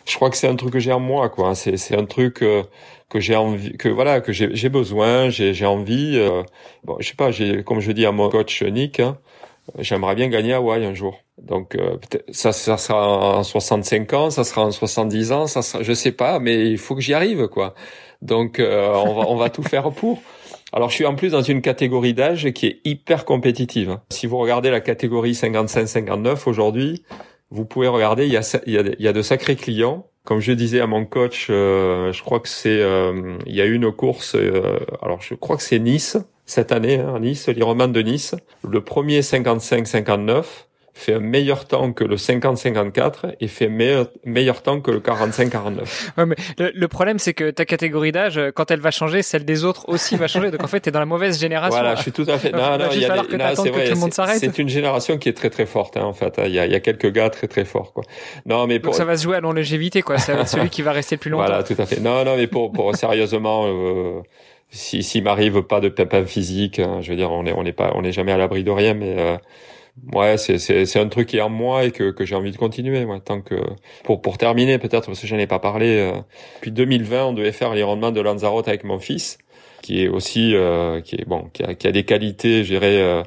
Je 0.07 0.15
crois 0.17 0.29
que 0.31 0.37
c'est 0.37 0.49
un 0.49 0.57
truc 0.57 0.75
que 0.75 0.79
j'ai 0.79 0.93
en 0.93 1.01
moi, 1.01 1.31
quoi. 1.31 1.55
C'est 1.55 1.79
c'est 1.79 1.97
un 1.97 2.05
truc 2.05 2.43
euh, 2.43 2.63
que 3.09 3.19
j'ai 3.19 3.35
envie, 3.35 3.73
que 3.79 3.89
voilà, 3.89 4.21
que 4.21 4.33
j'ai 4.33 4.55
j'ai 4.55 4.69
besoin, 4.69 5.31
j'ai 5.31 5.55
j'ai 5.55 5.65
envie. 5.65 6.19
Euh, 6.19 6.43
bon, 6.85 6.97
je 7.01 7.09
sais 7.09 7.15
pas, 7.17 7.31
j'ai 7.31 7.65
comme 7.65 7.81
je 7.81 7.91
dis 7.93 8.05
à 8.05 8.13
mon 8.13 8.29
coach 8.29 8.63
Nick, 8.63 9.01
hein, 9.01 9.17
j'aimerais 9.79 10.15
bien 10.15 10.29
gagner 10.29 10.53
à 10.53 10.57
Hawaï 10.59 10.85
un 10.85 10.95
jour. 10.95 11.19
Donc 11.39 11.75
euh, 11.75 11.97
ça, 12.33 12.53
ça 12.53 12.77
sera 12.79 13.39
en 13.39 13.43
65 13.43 14.13
ans, 14.15 14.31
ça 14.31 14.45
sera 14.45 14.63
en 14.65 14.71
70 14.71 15.33
ans, 15.33 15.47
ça 15.47 15.63
sera, 15.63 15.83
je 15.83 15.93
sais 15.93 16.13
pas, 16.13 16.39
mais 16.39 16.71
il 16.71 16.79
faut 16.79 16.95
que 16.95 17.01
j'y 17.01 17.15
arrive 17.15 17.49
quoi. 17.49 17.75
Donc 18.23 18.59
euh, 18.59 18.93
on 18.95 19.15
va 19.15 19.29
on 19.29 19.37
va 19.37 19.51
tout 19.51 19.63
faire 19.63 19.91
pour. 19.91 20.23
Alors 20.73 20.91
je 20.91 20.95
suis 20.95 21.07
en 21.07 21.15
plus 21.15 21.31
dans 21.31 21.43
une 21.43 21.63
catégorie 21.63 22.15
d'âge 22.15 22.51
qui 22.53 22.67
est 22.67 22.81
hyper 22.85 23.25
compétitive. 23.25 23.99
Si 24.11 24.27
vous 24.27 24.39
regardez 24.39 24.71
la 24.71 24.81
catégorie 24.81 25.33
55-59 25.33 26.49
aujourd'hui, 26.49 27.05
vous 27.51 27.65
pouvez 27.65 27.89
regarder, 27.89 28.27
il 28.27 28.33
y 28.33 28.37
a 28.37 28.61
il 28.67 28.73
y 28.73 28.79
a, 28.79 28.83
il 28.83 29.05
y 29.05 29.09
a 29.09 29.13
de 29.13 29.23
sacrés 29.23 29.57
clients. 29.57 30.07
Comme 30.25 30.41
je 30.41 30.53
disais 30.53 30.81
à 30.81 30.89
mon 30.89 31.05
coach, 31.07 31.47
euh, 31.51 32.13
je 32.13 32.23
crois 32.23 32.41
que 32.41 32.49
c'est 32.49 32.83
il 33.47 33.55
y 33.55 33.61
a 33.61 33.65
une 33.65 33.93
course 33.93 34.37
alors 35.01 35.23
je 35.23 35.35
crois 35.35 35.57
que 35.57 35.63
c'est 35.63 35.79
Nice 35.79 36.19
cette 36.47 36.73
année 36.73 36.99
hein, 37.01 37.21
Nice, 37.21 37.49
l'Ironman 37.49 37.93
de 37.93 38.03
Nice. 38.03 38.35
Le 38.69 38.81
premier 38.81 39.21
55-59 39.21 40.66
fait 40.99 41.13
un 41.13 41.21
meilleur 41.21 41.67
temps 41.67 41.93
que 41.93 42.05
le 42.05 42.17
50-54 42.17 43.35
et 43.39 43.49
fait 43.49 43.69
meilleur, 43.69 44.09
meilleur 44.25 44.63
temps 44.63 44.81
que 44.81 44.91
le 44.91 45.01
45-49. 45.01 46.11
Ouais, 46.17 46.25
mais 46.25 46.37
le, 46.59 46.89
problème, 46.89 47.19
c'est 47.19 47.35
que 47.35 47.51
ta 47.51 47.67
catégorie 47.67 48.13
d'âge, 48.13 48.41
quand 48.55 48.71
elle 48.71 48.81
va 48.81 48.91
changer, 48.91 49.21
celle 49.21 49.45
des 49.45 49.65
autres 49.65 49.91
aussi 49.91 50.17
va 50.17 50.27
changer. 50.27 50.51
Donc 50.51 50.65
en 50.65 50.67
fait, 50.67 50.81
tu 50.81 50.89
es 50.89 50.93
dans 50.93 50.99
la 50.99 51.07
mauvaise 51.07 51.39
génération. 51.39 51.79
Voilà, 51.79 51.97
je 51.97 52.03
suis 52.03 52.13
tout 52.13 52.25
à 52.29 52.39
fait. 52.39 52.51
Non, 52.51 52.79
non, 52.79 52.87
il 52.93 53.01
y 53.01 53.05
a 53.05 53.55
c'est 53.55 54.39
C'est 54.39 54.59
une 54.59 54.71
génération 54.71 55.19
qui 55.19 55.29
est 55.29 55.35
très 55.35 55.51
très 55.51 55.67
forte, 55.67 55.99
hein, 55.99 56.05
en 56.05 56.15
fait. 56.15 56.41
Il 56.47 56.53
y, 56.53 56.59
a, 56.59 56.65
il 56.65 56.73
y 56.73 56.75
a 56.75 56.81
quelques 56.81 57.13
gars 57.13 57.29
très 57.29 57.47
très 57.47 57.67
forts, 57.67 57.93
quoi. 57.93 58.03
Non, 58.47 58.67
mais 58.67 58.81
pour... 58.81 58.93
Donc 58.93 58.97
ça 58.97 59.05
va 59.05 59.19
se 59.19 59.25
jouer 59.25 59.37
à 59.37 59.41
longévité, 59.41 60.01
quoi. 60.01 60.17
C'est 60.17 60.47
celui 60.47 60.71
qui 60.71 60.81
va 60.81 60.93
rester 60.93 61.17
le 61.17 61.21
plus 61.21 61.31
longtemps. 61.31 61.45
Voilà, 61.45 61.63
tout 61.63 61.77
à 61.77 61.85
fait. 61.85 62.01
Non, 62.01 62.25
non, 62.25 62.37
mais 62.37 62.47
pour, 62.47 62.73
pour 62.73 62.97
sérieusement. 62.97 63.67
Euh, 63.67 64.23
si 64.71 65.03
s'il 65.05 65.23
m'arrive 65.23 65.63
pas 65.63 65.81
de 65.81 65.89
pépin 65.89 66.25
physique, 66.25 66.81
hein, 66.81 66.99
je 67.01 67.11
veux 67.11 67.17
dire, 67.17 67.31
on 67.31 67.47
est 67.47 67.53
on 67.53 67.63
n'est 67.63 67.73
pas 67.73 67.93
on 67.95 68.03
n'est 68.03 68.13
jamais 68.13 68.33
à 68.33 68.37
l'abri 68.37 68.65
de 68.65 68.71
rien, 68.71 68.95
mais 68.95 69.15
euh, 69.17 69.37
ouais, 70.13 70.37
c'est 70.39 70.59
c'est 70.59 70.87
c'est 70.87 71.01
un 71.01 71.09
truc 71.09 71.29
qui 71.29 71.39
est 71.39 71.41
en 71.41 71.49
moi 71.51 71.85
et 71.85 71.91
que 71.93 72.11
que 72.11 72.25
j'ai 72.25 72.35
envie 72.35 72.53
de 72.53 72.57
continuer. 72.57 73.05
Ouais, 73.05 73.21
tant 73.21 73.41
que 73.43 73.55
pour 74.05 74.21
pour 74.23 74.39
terminer 74.39 74.79
peut-être 74.79 75.07
parce 75.07 75.21
que 75.21 75.27
j'en 75.27 75.39
ai 75.39 75.47
pas 75.47 75.59
parlé. 75.59 75.99
Euh, 75.99 76.21
depuis 76.57 76.73
2020, 76.73 77.27
on 77.27 77.33
devait 77.33 77.53
faire 77.53 77.75
l'ironman 77.75 78.13
de 78.13 78.21
Lanzarote 78.21 78.69
avec 78.69 78.85
mon 78.85 78.99
fils, 78.99 79.39
qui 79.83 80.03
est 80.03 80.09
aussi 80.09 80.55
euh, 80.55 81.01
qui 81.01 81.17
est 81.17 81.25
bon, 81.27 81.49
qui 81.53 81.63
a, 81.65 81.75
qui 81.75 81.87
a 81.89 81.93
des 81.93 82.05
qualités, 82.05 82.65
je 82.65 82.69
dirais. 82.75 83.01
Euh, 83.03 83.23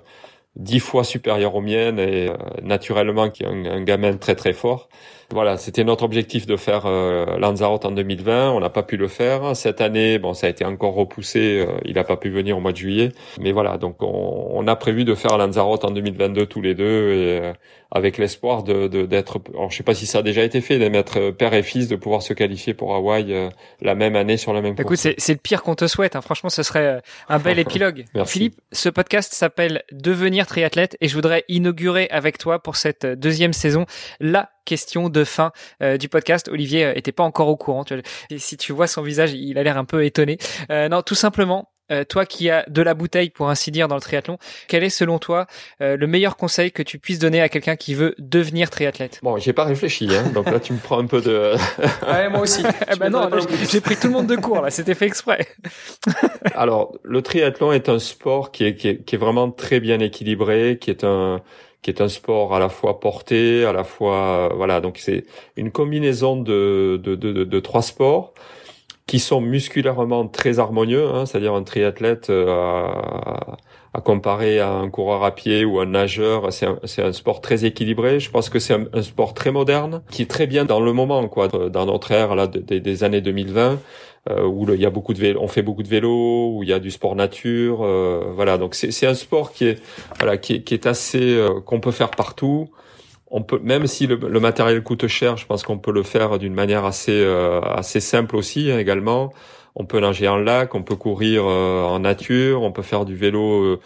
dix 0.56 0.80
fois 0.80 1.04
supérieures 1.04 1.56
aux 1.56 1.62
miennes 1.62 2.00
et 2.00 2.30
euh, 2.30 2.36
naturellement 2.64 3.30
qui 3.30 3.44
est 3.44 3.48
un, 3.48 3.66
un 3.66 3.84
gamin 3.84 4.18
très 4.18 4.36
très 4.36 4.54
fort 4.54 4.90
voilà, 5.32 5.58
c'était 5.58 5.84
notre 5.84 6.04
objectif 6.04 6.46
de 6.46 6.58
faire 6.58 6.86
euh, 6.86 7.38
Lanzarote 7.38 7.86
en 7.86 7.92
2020. 7.92 8.52
On 8.52 8.60
n'a 8.60 8.70
pas 8.70 8.84
pu 8.84 8.98
le 8.98 9.08
faire. 9.08 9.56
Cette 9.56 9.82
année, 9.82 10.18
bon, 10.18 10.34
ça 10.34 10.48
a 10.48 10.50
été 10.50 10.66
encore 10.66 10.94
repoussé. 10.94 11.66
Euh, 11.68 11.78
il 11.86 11.96
n'a 11.96 12.04
pas 12.04 12.18
pu 12.18 12.30
venir 12.30 12.58
au 12.58 12.60
mois 12.60 12.72
de 12.72 12.78
juillet. 12.78 13.12
Mais 13.40 13.52
voilà, 13.52 13.78
donc 13.78 14.02
on, 14.02 14.50
on, 14.54 14.68
a 14.68 14.76
prévu 14.76 15.06
de 15.06 15.16
faire 15.16 15.38
Lanzarote 15.38 15.86
en 15.86 15.92
2022 15.92 16.46
tous 16.46 16.62
les 16.62 16.76
deux, 16.76 17.14
et, 17.14 17.40
euh, 17.40 17.54
avec 17.92 18.18
l'espoir 18.18 18.64
de 18.64 18.88
d'être. 18.88 19.40
alors 19.54 19.72
je 19.72 19.78
sais 19.78 19.84
pas 19.84 19.94
si 19.94 20.06
ça 20.06 20.20
a 20.20 20.22
déjà 20.22 20.44
été 20.44 20.62
fait, 20.62 20.78
d'être 20.78 21.32
père 21.32 21.54
et 21.54 21.64
fils, 21.64 21.88
de 21.88 21.96
pouvoir 21.96 22.22
se 22.22 22.34
qualifier 22.34 22.74
pour 22.74 22.94
Hawaï 22.96 23.34
euh, 23.34 23.50
la 23.82 23.96
même 23.96 24.16
année 24.16 24.38
sur 24.38 24.54
la 24.54 24.62
même. 24.62 24.76
Écoute, 24.78 24.98
c'est 24.98 25.16
c'est 25.18 25.34
le 25.34 25.40
pire 25.40 25.64
qu'on 25.64 25.76
te 25.76 25.88
souhaite. 25.88 26.16
Hein. 26.16 26.22
Franchement, 26.22 26.50
ce 26.50 26.64
serait 26.64 27.02
un 27.28 27.40
bel 27.40 27.60
épilogue. 27.60 28.06
Philippe, 28.26 28.56
ce 28.72 28.90
podcast 28.90 29.34
s'appelle 29.34 29.84
Devenir 29.92 30.48
triathlète, 30.48 30.98
et 31.02 31.08
je 31.08 31.16
voudrais 31.16 31.46
inaugurer 31.48 32.08
avec 32.12 32.38
toi 32.38 32.60
pour 32.60 32.76
cette 32.76 33.06
deuxième 33.06 33.54
saison 33.54 33.86
la 34.20 34.50
question 34.70 35.10
de 35.10 35.24
fin 35.24 35.52
euh, 35.82 35.98
du 35.98 36.10
podcast. 36.10 36.48
Olivier 36.48 36.86
euh, 36.86 36.94
était 36.96 37.12
pas 37.12 37.24
encore 37.24 37.48
au 37.48 37.58
courant. 37.58 37.84
Tu 37.84 37.96
vois. 37.96 38.04
Et 38.30 38.38
si 38.38 38.56
tu 38.56 38.72
vois 38.72 38.86
son 38.86 39.02
visage, 39.02 39.34
il 39.34 39.58
a 39.58 39.64
l'air 39.64 39.78
un 39.78 39.86
peu 39.86 40.06
étonné. 40.06 40.38
Euh, 40.70 40.90
non, 40.90 41.02
tout 41.02 41.16
simplement, 41.16 41.72
toi 42.08 42.24
qui 42.24 42.52
as 42.52 42.66
de 42.70 42.84
la 42.84 42.94
bouteille 42.94 43.32
pour 43.32 43.50
ainsi 43.50 43.72
dire 43.72 43.88
dans 43.88 43.96
le 43.96 44.02
triathlon, 44.02 44.38
quel 44.68 44.84
est 44.84 44.92
selon 44.92 45.18
toi 45.18 45.48
le 45.80 46.06
meilleur 46.06 46.38
conseil 46.38 46.72
que 46.72 46.84
tu 46.84 47.00
puisses 47.00 47.18
donner 47.18 47.42
à 47.42 47.50
quelqu'un 47.50 47.76
qui 47.76 47.96
veut 47.96 48.14
devenir 48.20 48.70
triathlète? 48.70 49.20
Bon, 49.24 49.38
j'ai 49.38 49.54
pas 49.54 49.64
réfléchi, 49.64 50.08
hein, 50.16 50.30
donc 50.36 50.52
là 50.52 50.60
tu 50.60 50.72
me 50.72 50.78
prends 50.78 51.00
un 51.00 51.08
peu 51.08 51.20
de. 51.20 51.56
ouais, 52.08 52.30
moi 52.30 52.42
aussi. 52.42 52.62
Eh 52.94 52.96
ben 52.96 53.10
non, 53.10 53.28
j'ai 53.72 53.82
pris 53.82 53.96
tout 53.98 54.06
le 54.06 54.14
monde 54.14 54.28
de 54.28 54.36
court 54.36 54.62
là, 54.62 54.70
c'était 54.70 54.94
fait 54.94 55.08
exprès. 55.08 55.48
Alors, 56.54 56.96
le 57.04 57.24
triathlon 57.24 57.72
est 57.72 57.90
un 57.90 57.98
sport 57.98 58.52
qui 58.52 58.66
est, 58.66 58.76
qui 58.76 58.90
est, 58.90 59.04
qui 59.04 59.16
est 59.16 59.18
vraiment 59.18 59.50
très 59.50 59.80
bien 59.80 60.00
équilibré, 60.00 60.78
qui 60.80 60.92
est 60.92 61.04
un 61.04 61.42
qui 61.82 61.90
est 61.92 62.02
un 62.02 62.10
sport 62.10 62.54
à 62.56 62.60
la 62.60 62.70
fois 62.70 63.00
porté, 63.00 63.66
à 63.66 63.74
la 63.74 63.84
fois 63.84 64.52
voilà. 64.56 64.82
Donc 64.82 64.98
c'est 64.98 65.26
une 65.56 65.72
combinaison 65.72 66.36
de 66.36 67.00
de, 67.02 67.16
de, 67.16 67.44
de, 67.44 67.60
trois 67.60 67.82
sports 67.82 68.34
qui 69.08 69.20
sont 69.20 69.42
musculairement 69.42 70.28
très 70.28 70.60
harmonieux, 70.60 71.08
hein, 71.08 71.26
c'est-à-dire 71.26 71.56
un 71.56 71.64
triathlète 71.64 72.30
à, 72.30 73.58
à, 73.94 74.02
comparer 74.02 74.60
à 74.60 74.72
un 74.72 74.90
coureur 74.90 75.24
à 75.24 75.34
pied 75.34 75.66
ou 75.66 75.80
un 75.80 75.88
nageur, 75.88 76.54
c'est 76.54 76.68
un, 76.68 76.78
un, 77.00 77.12
sport 77.12 77.42
très 77.42 77.66
équilibré. 77.66 78.20
Je 78.20 78.30
pense 78.30 78.50
que 78.50 78.60
c'est 78.60 78.76
un, 78.76 79.02
sport 79.02 79.34
très 79.34 79.52
moderne, 79.52 80.04
qui 80.12 80.22
est 80.22 80.30
très 80.30 80.46
bien 80.46 80.64
dans 80.64 80.80
le 80.80 80.94
moment, 80.94 81.28
quoi, 81.28 81.48
dans 81.48 81.86
notre 81.88 82.12
ère 82.12 82.36
là 82.36 82.46
des, 82.46 82.80
des 82.80 83.04
années 83.04 83.22
2020 83.22 83.62
euh, 83.72 83.76
où 84.28 84.72
il 84.74 84.80
y 84.80 84.86
a 84.86 84.90
beaucoup 84.90 85.14
de 85.14 85.20
vélo, 85.20 85.40
on 85.42 85.48
fait 85.48 85.62
beaucoup 85.62 85.84
de 85.84 85.88
vélo, 85.88 86.54
où 86.56 86.64
il 86.64 86.70
y 86.70 86.74
a 86.74 86.80
du 86.80 86.92
sport 86.92 87.16
nature, 87.16 87.80
euh, 87.84 88.32
voilà. 88.36 88.58
Donc 88.58 88.76
c'est 88.76 89.08
un 89.08 89.14
sport 89.16 89.52
qui 89.52 89.66
est 89.66 89.82
voilà 90.20 90.38
qui 90.38 90.56
est, 90.56 90.62
qui 90.64 90.74
est 90.74 90.86
assez 90.86 91.36
euh, 91.36 91.62
qu'on 91.62 91.80
peut 91.80 91.92
faire 91.92 92.12
partout. 92.12 92.70
On 93.32 93.44
peut 93.44 93.60
même 93.64 93.88
si 93.88 94.08
le, 94.08 94.16
le 94.16 94.40
matériel 94.40 94.84
coûte 94.84 95.08
cher, 95.08 95.38
je 95.38 95.46
pense 95.46 95.64
qu'on 95.64 95.78
peut 95.78 95.92
le 95.92 96.04
faire 96.04 96.38
d'une 96.40 96.54
manière 96.54 96.86
assez 96.86 97.12
euh, 97.12 97.62
assez 97.62 98.00
simple 98.00 98.36
aussi 98.36 98.72
hein, 98.72 98.80
également. 98.80 99.32
On 99.76 99.86
peut 99.86 100.00
nager 100.00 100.28
en 100.28 100.38
lac, 100.38 100.76
on 100.76 100.84
peut 100.84 100.96
courir 100.96 101.46
en 101.46 102.00
nature, 102.00 102.64
on 102.64 102.72
peut 102.72 102.82
faire 102.82 103.06
du 103.06 103.16
vélo 103.16 103.64
euh, 103.64 103.80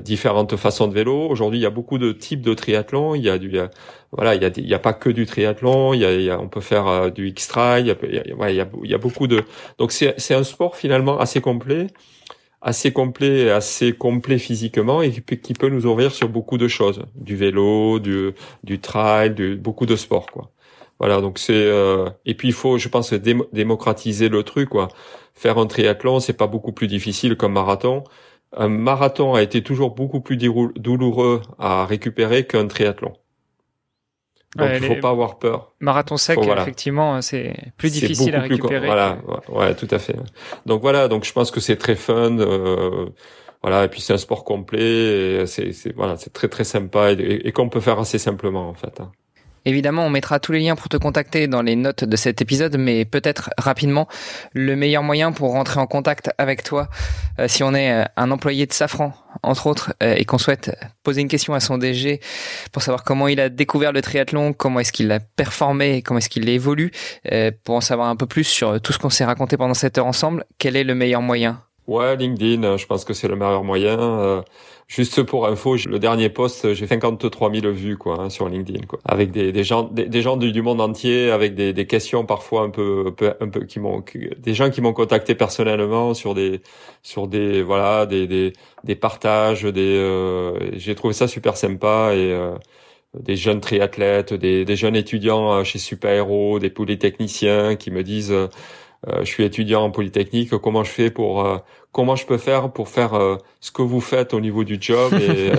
différentes 0.00 0.56
façons 0.56 0.88
de 0.88 0.94
vélo. 0.94 1.28
Aujourd'hui, 1.28 1.58
il 1.58 1.62
y 1.62 1.66
a 1.66 1.70
beaucoup 1.70 1.98
de 1.98 2.12
types 2.12 2.42
de 2.42 2.54
triathlon. 2.54 3.14
Il 3.14 3.22
y 3.22 3.30
a 3.30 3.38
du, 3.38 3.56
voilà, 4.12 4.34
il 4.34 4.42
y 4.42 4.44
a, 4.44 4.50
il 4.56 4.68
y 4.68 4.74
a 4.74 4.78
pas 4.78 4.92
que 4.92 5.10
du 5.10 5.26
triathlon. 5.26 5.94
Il 5.94 6.00
y 6.00 6.04
a, 6.04 6.12
il 6.12 6.22
y 6.22 6.30
a 6.30 6.40
on 6.40 6.48
peut 6.48 6.60
faire 6.60 6.86
euh, 6.86 7.10
du 7.10 7.28
X-trail. 7.28 7.82
Il 7.82 7.86
y 7.88 7.90
a, 7.90 8.48
il 8.50 8.56
y 8.56 8.60
a, 8.60 8.68
il 8.82 8.90
y 8.90 8.94
a 8.94 8.98
beaucoup 8.98 9.26
de. 9.26 9.44
Donc 9.78 9.92
c'est, 9.92 10.14
c'est 10.18 10.34
un 10.34 10.44
sport 10.44 10.76
finalement 10.76 11.18
assez 11.18 11.40
complet, 11.40 11.88
assez 12.62 12.92
complet, 12.92 13.44
et 13.46 13.50
assez 13.50 13.92
complet 13.92 14.38
physiquement 14.38 15.02
et 15.02 15.10
qui 15.10 15.54
peut, 15.54 15.68
nous 15.68 15.86
ouvrir 15.86 16.12
sur 16.12 16.28
beaucoup 16.28 16.58
de 16.58 16.68
choses, 16.68 17.02
du 17.14 17.36
vélo, 17.36 17.98
du, 17.98 18.32
du 18.64 18.80
trail, 18.80 19.34
du, 19.34 19.56
beaucoup 19.56 19.86
de 19.86 19.96
sports, 19.96 20.26
quoi. 20.26 20.50
Voilà, 21.00 21.20
donc 21.20 21.38
c'est 21.38 21.52
euh, 21.54 22.10
et 22.26 22.34
puis 22.34 22.48
il 22.48 22.54
faut, 22.54 22.76
je 22.76 22.88
pense, 22.88 23.12
démocratiser 23.12 24.28
le 24.28 24.42
truc, 24.42 24.68
quoi. 24.70 24.88
Faire 25.34 25.58
un 25.58 25.66
triathlon, 25.66 26.18
c'est 26.18 26.32
pas 26.32 26.48
beaucoup 26.48 26.72
plus 26.72 26.88
difficile 26.88 27.36
qu'un 27.36 27.48
marathon 27.48 28.02
un 28.56 28.68
marathon 28.68 29.34
a 29.34 29.42
été 29.42 29.62
toujours 29.62 29.94
beaucoup 29.94 30.20
plus 30.20 30.36
douloureux 30.36 31.42
à 31.58 31.86
récupérer 31.86 32.46
qu'un 32.46 32.66
triathlon. 32.66 33.14
Donc 34.56 34.70
il 34.74 34.86
faut 34.86 35.00
pas 35.00 35.10
avoir 35.10 35.38
peur. 35.38 35.74
Marathon 35.80 36.16
sec, 36.16 36.38
effectivement, 36.38 37.20
c'est 37.20 37.54
plus 37.76 37.92
difficile 37.92 38.34
à 38.34 38.40
récupérer. 38.40 38.86
voilà, 38.86 39.18
ouais, 39.48 39.74
tout 39.74 39.88
à 39.90 39.98
fait. 39.98 40.16
Donc 40.64 40.80
voilà, 40.80 41.08
donc 41.08 41.24
je 41.24 41.32
pense 41.32 41.50
que 41.50 41.60
c'est 41.60 41.76
très 41.76 41.94
fun. 41.94 42.38
Euh, 42.38 43.06
voilà, 43.62 43.84
et 43.84 43.88
puis 43.88 44.00
c'est 44.00 44.14
un 44.14 44.18
sport 44.18 44.44
complet. 44.44 45.44
C'est 45.46 45.72
voilà, 45.94 46.16
c'est 46.16 46.32
très 46.32 46.48
très 46.48 46.64
sympa 46.64 47.12
et, 47.12 47.46
et 47.46 47.52
qu'on 47.52 47.68
peut 47.68 47.80
faire 47.80 47.98
assez 47.98 48.18
simplement 48.18 48.68
en 48.68 48.74
fait. 48.74 49.00
Hein. 49.00 49.12
Évidemment, 49.68 50.06
on 50.06 50.08
mettra 50.08 50.40
tous 50.40 50.52
les 50.52 50.60
liens 50.60 50.76
pour 50.76 50.88
te 50.88 50.96
contacter 50.96 51.46
dans 51.46 51.60
les 51.60 51.76
notes 51.76 52.02
de 52.02 52.16
cet 52.16 52.40
épisode, 52.40 52.78
mais 52.78 53.04
peut-être 53.04 53.50
rapidement, 53.58 54.08
le 54.54 54.76
meilleur 54.76 55.02
moyen 55.02 55.30
pour 55.30 55.52
rentrer 55.52 55.78
en 55.78 55.86
contact 55.86 56.30
avec 56.38 56.62
toi, 56.62 56.88
euh, 57.38 57.48
si 57.48 57.62
on 57.62 57.74
est 57.74 57.92
euh, 57.92 58.04
un 58.16 58.30
employé 58.30 58.64
de 58.64 58.72
Safran, 58.72 59.12
entre 59.42 59.66
autres, 59.66 59.92
euh, 60.02 60.14
et 60.16 60.24
qu'on 60.24 60.38
souhaite 60.38 60.74
poser 61.02 61.20
une 61.20 61.28
question 61.28 61.52
à 61.52 61.60
son 61.60 61.76
DG 61.76 62.20
pour 62.72 62.80
savoir 62.80 63.04
comment 63.04 63.28
il 63.28 63.40
a 63.40 63.50
découvert 63.50 63.92
le 63.92 64.00
triathlon, 64.00 64.54
comment 64.54 64.80
est-ce 64.80 64.90
qu'il 64.92 65.12
a 65.12 65.20
performé, 65.20 66.00
comment 66.00 66.16
est-ce 66.16 66.30
qu'il 66.30 66.48
évolue, 66.48 66.90
pour 67.62 67.74
en 67.74 67.82
savoir 67.82 68.08
un 68.08 68.16
peu 68.16 68.24
plus 68.24 68.44
sur 68.44 68.80
tout 68.80 68.94
ce 68.94 68.98
qu'on 68.98 69.10
s'est 69.10 69.26
raconté 69.26 69.58
pendant 69.58 69.74
cette 69.74 69.98
heure 69.98 70.06
ensemble, 70.06 70.46
quel 70.56 70.76
est 70.76 70.84
le 70.84 70.94
meilleur 70.94 71.20
moyen 71.20 71.60
Ouais, 71.88 72.16
LinkedIn, 72.16 72.76
je 72.76 72.86
pense 72.86 73.04
que 73.04 73.14
c'est 73.14 73.26
le 73.28 73.34
meilleur 73.34 73.64
moyen. 73.64 74.44
Juste 74.88 75.22
pour 75.22 75.46
info, 75.46 75.76
le 75.86 75.98
dernier 75.98 76.30
post, 76.30 76.72
j'ai 76.72 76.86
53 76.86 77.52
000 77.52 77.72
vues 77.72 77.98
quoi 77.98 78.20
hein, 78.22 78.30
sur 78.30 78.48
LinkedIn, 78.48 78.86
quoi, 78.86 78.98
avec 79.04 79.30
des, 79.30 79.52
des 79.52 79.62
gens, 79.62 79.82
des, 79.84 80.22
gens 80.22 80.38
du, 80.38 80.62
monde 80.62 80.80
entier, 80.80 81.30
avec 81.30 81.54
des, 81.54 81.74
des 81.74 81.86
questions 81.86 82.24
parfois 82.24 82.62
un 82.62 82.70
peu, 82.70 83.04
un 83.08 83.12
peu, 83.12 83.34
un 83.40 83.48
peu 83.50 83.64
qui 83.66 83.80
m'ont, 83.80 84.02
des 84.38 84.54
gens 84.54 84.70
qui 84.70 84.80
m'ont 84.80 84.94
contacté 84.94 85.34
personnellement 85.34 86.14
sur 86.14 86.34
des, 86.34 86.62
sur 87.02 87.28
des, 87.28 87.62
voilà, 87.62 88.06
des, 88.06 88.26
des, 88.26 88.54
des 88.84 88.94
partages, 88.94 89.64
des, 89.64 89.96
euh, 89.98 90.58
j'ai 90.78 90.94
trouvé 90.94 91.12
ça 91.12 91.28
super 91.28 91.58
sympa 91.58 92.12
et 92.14 92.32
euh, 92.32 92.54
des 93.14 93.36
jeunes 93.36 93.60
triathlètes, 93.60 94.32
des, 94.32 94.64
des 94.64 94.76
jeunes 94.76 94.96
étudiants 94.96 95.52
euh, 95.52 95.64
chez 95.64 95.78
Super 95.78 96.12
Hero, 96.12 96.58
des 96.58 96.70
polytechniciens 96.70 97.76
qui 97.76 97.90
me 97.90 98.02
disent 98.02 98.34
euh, 99.06 99.20
je 99.20 99.26
suis 99.26 99.44
étudiant 99.44 99.84
en 99.84 99.90
polytechnique, 99.90 100.50
comment 100.58 100.82
je 100.84 100.90
fais 100.90 101.10
pour 101.10 101.44
euh, 101.44 101.58
comment 101.92 102.16
je 102.16 102.26
peux 102.26 102.38
faire 102.38 102.70
pour 102.70 102.88
faire 102.88 103.14
euh, 103.14 103.36
ce 103.60 103.70
que 103.70 103.82
vous 103.82 104.00
faites 104.00 104.34
au 104.34 104.40
niveau 104.40 104.64
du 104.64 104.78
job 104.80 105.12
et, 105.14 105.52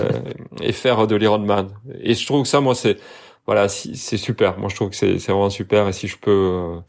et 0.62 0.72
faire 0.72 1.06
de 1.06 1.16
l'Ironman. 1.16 1.68
Et 2.00 2.14
je 2.14 2.26
trouve 2.26 2.42
que 2.42 2.48
ça 2.48 2.60
moi 2.60 2.74
c'est 2.74 2.96
voilà, 3.46 3.68
c'est 3.68 4.16
super. 4.16 4.58
Moi 4.58 4.68
je 4.68 4.76
trouve 4.76 4.90
que 4.90 4.96
c'est 4.96 5.16
vraiment 5.16 5.50
super. 5.50 5.88
Et 5.88 5.92
si 5.92 6.06
je 6.06 6.16
peux 6.18 6.80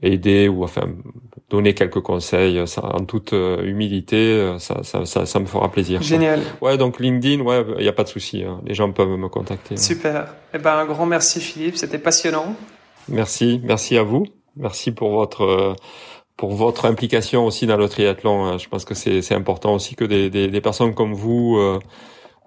aider 0.00 0.48
ou 0.48 0.62
enfin 0.64 0.88
donner 1.50 1.74
quelques 1.74 2.00
conseils 2.00 2.66
ça, 2.66 2.82
en 2.94 3.04
toute 3.04 3.32
humilité 3.32 4.54
ça, 4.58 4.82
ça, 4.84 5.04
ça, 5.04 5.26
ça, 5.26 5.38
me 5.38 5.44
fera 5.44 5.70
plaisir 5.70 6.00
génial. 6.00 6.40
Ouais 6.62 6.78
donc 6.78 6.98
LinkedIn 6.98 7.42
ouais 7.42 7.62
il 7.78 7.84
y 7.84 7.88
a 7.88 7.92
pas 7.92 8.04
de 8.04 8.08
souci 8.08 8.42
hein. 8.42 8.62
les 8.64 8.72
gens 8.72 8.90
peuvent 8.90 9.10
me 9.10 9.28
contacter 9.28 9.76
super. 9.76 10.28
Eh 10.54 10.58
ben 10.58 10.78
un 10.78 10.86
grand 10.86 11.04
merci 11.04 11.40
Philippe. 11.40 11.76
C'était 11.76 11.98
passionnant. 11.98 12.56
Merci. 13.08 13.60
Merci 13.64 13.96
à 13.96 14.02
vous. 14.02 14.26
Merci 14.56 14.92
pour 14.92 15.10
votre 15.10 15.74
pour 16.42 16.54
votre 16.56 16.86
implication 16.86 17.46
aussi 17.46 17.68
dans 17.68 17.76
le 17.76 17.88
triathlon. 17.88 18.46
Hein. 18.46 18.58
Je 18.58 18.68
pense 18.68 18.84
que 18.84 18.94
c'est 18.94 19.32
important 19.32 19.74
aussi 19.74 19.94
que 19.94 20.04
des, 20.04 20.28
des, 20.28 20.48
des 20.48 20.60
personnes 20.60 20.92
comme 20.92 21.14
vous 21.14 21.56
euh, 21.56 21.78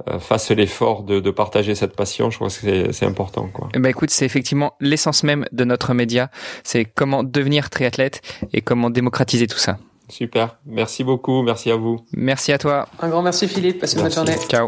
euh 0.09 0.19
fassent 0.19 0.51
l'effort 0.51 1.03
de, 1.03 1.21
de, 1.21 1.31
partager 1.31 1.75
cette 1.75 1.95
passion. 1.95 2.29
Je 2.29 2.35
crois 2.35 2.49
que 2.49 2.91
c'est 2.91 3.05
important. 3.05 3.47
Quoi. 3.53 3.69
Eh 3.73 3.79
ben 3.79 3.87
écoute, 3.87 4.09
c'est 4.09 4.25
effectivement 4.25 4.73
l'essence 4.81 5.23
même 5.23 5.45
de 5.53 5.63
notre 5.63 5.93
média. 5.93 6.29
C'est 6.65 6.83
comment 6.83 7.23
devenir 7.23 7.69
triathlète 7.69 8.21
et 8.51 8.61
comment 8.61 8.89
démocratiser 8.89 9.47
tout 9.47 9.59
ça. 9.59 9.77
Super. 10.09 10.57
Merci 10.65 11.05
beaucoup. 11.05 11.41
Merci 11.41 11.71
à 11.71 11.77
vous. 11.77 12.01
Merci 12.11 12.51
à 12.51 12.57
toi. 12.57 12.89
Un 12.99 13.07
grand 13.07 13.21
merci 13.21 13.47
Philippe. 13.47 13.79
Passe 13.79 13.93
une 13.93 14.01
bonne 14.01 14.11
journée. 14.11 14.35
Ciao. 14.49 14.67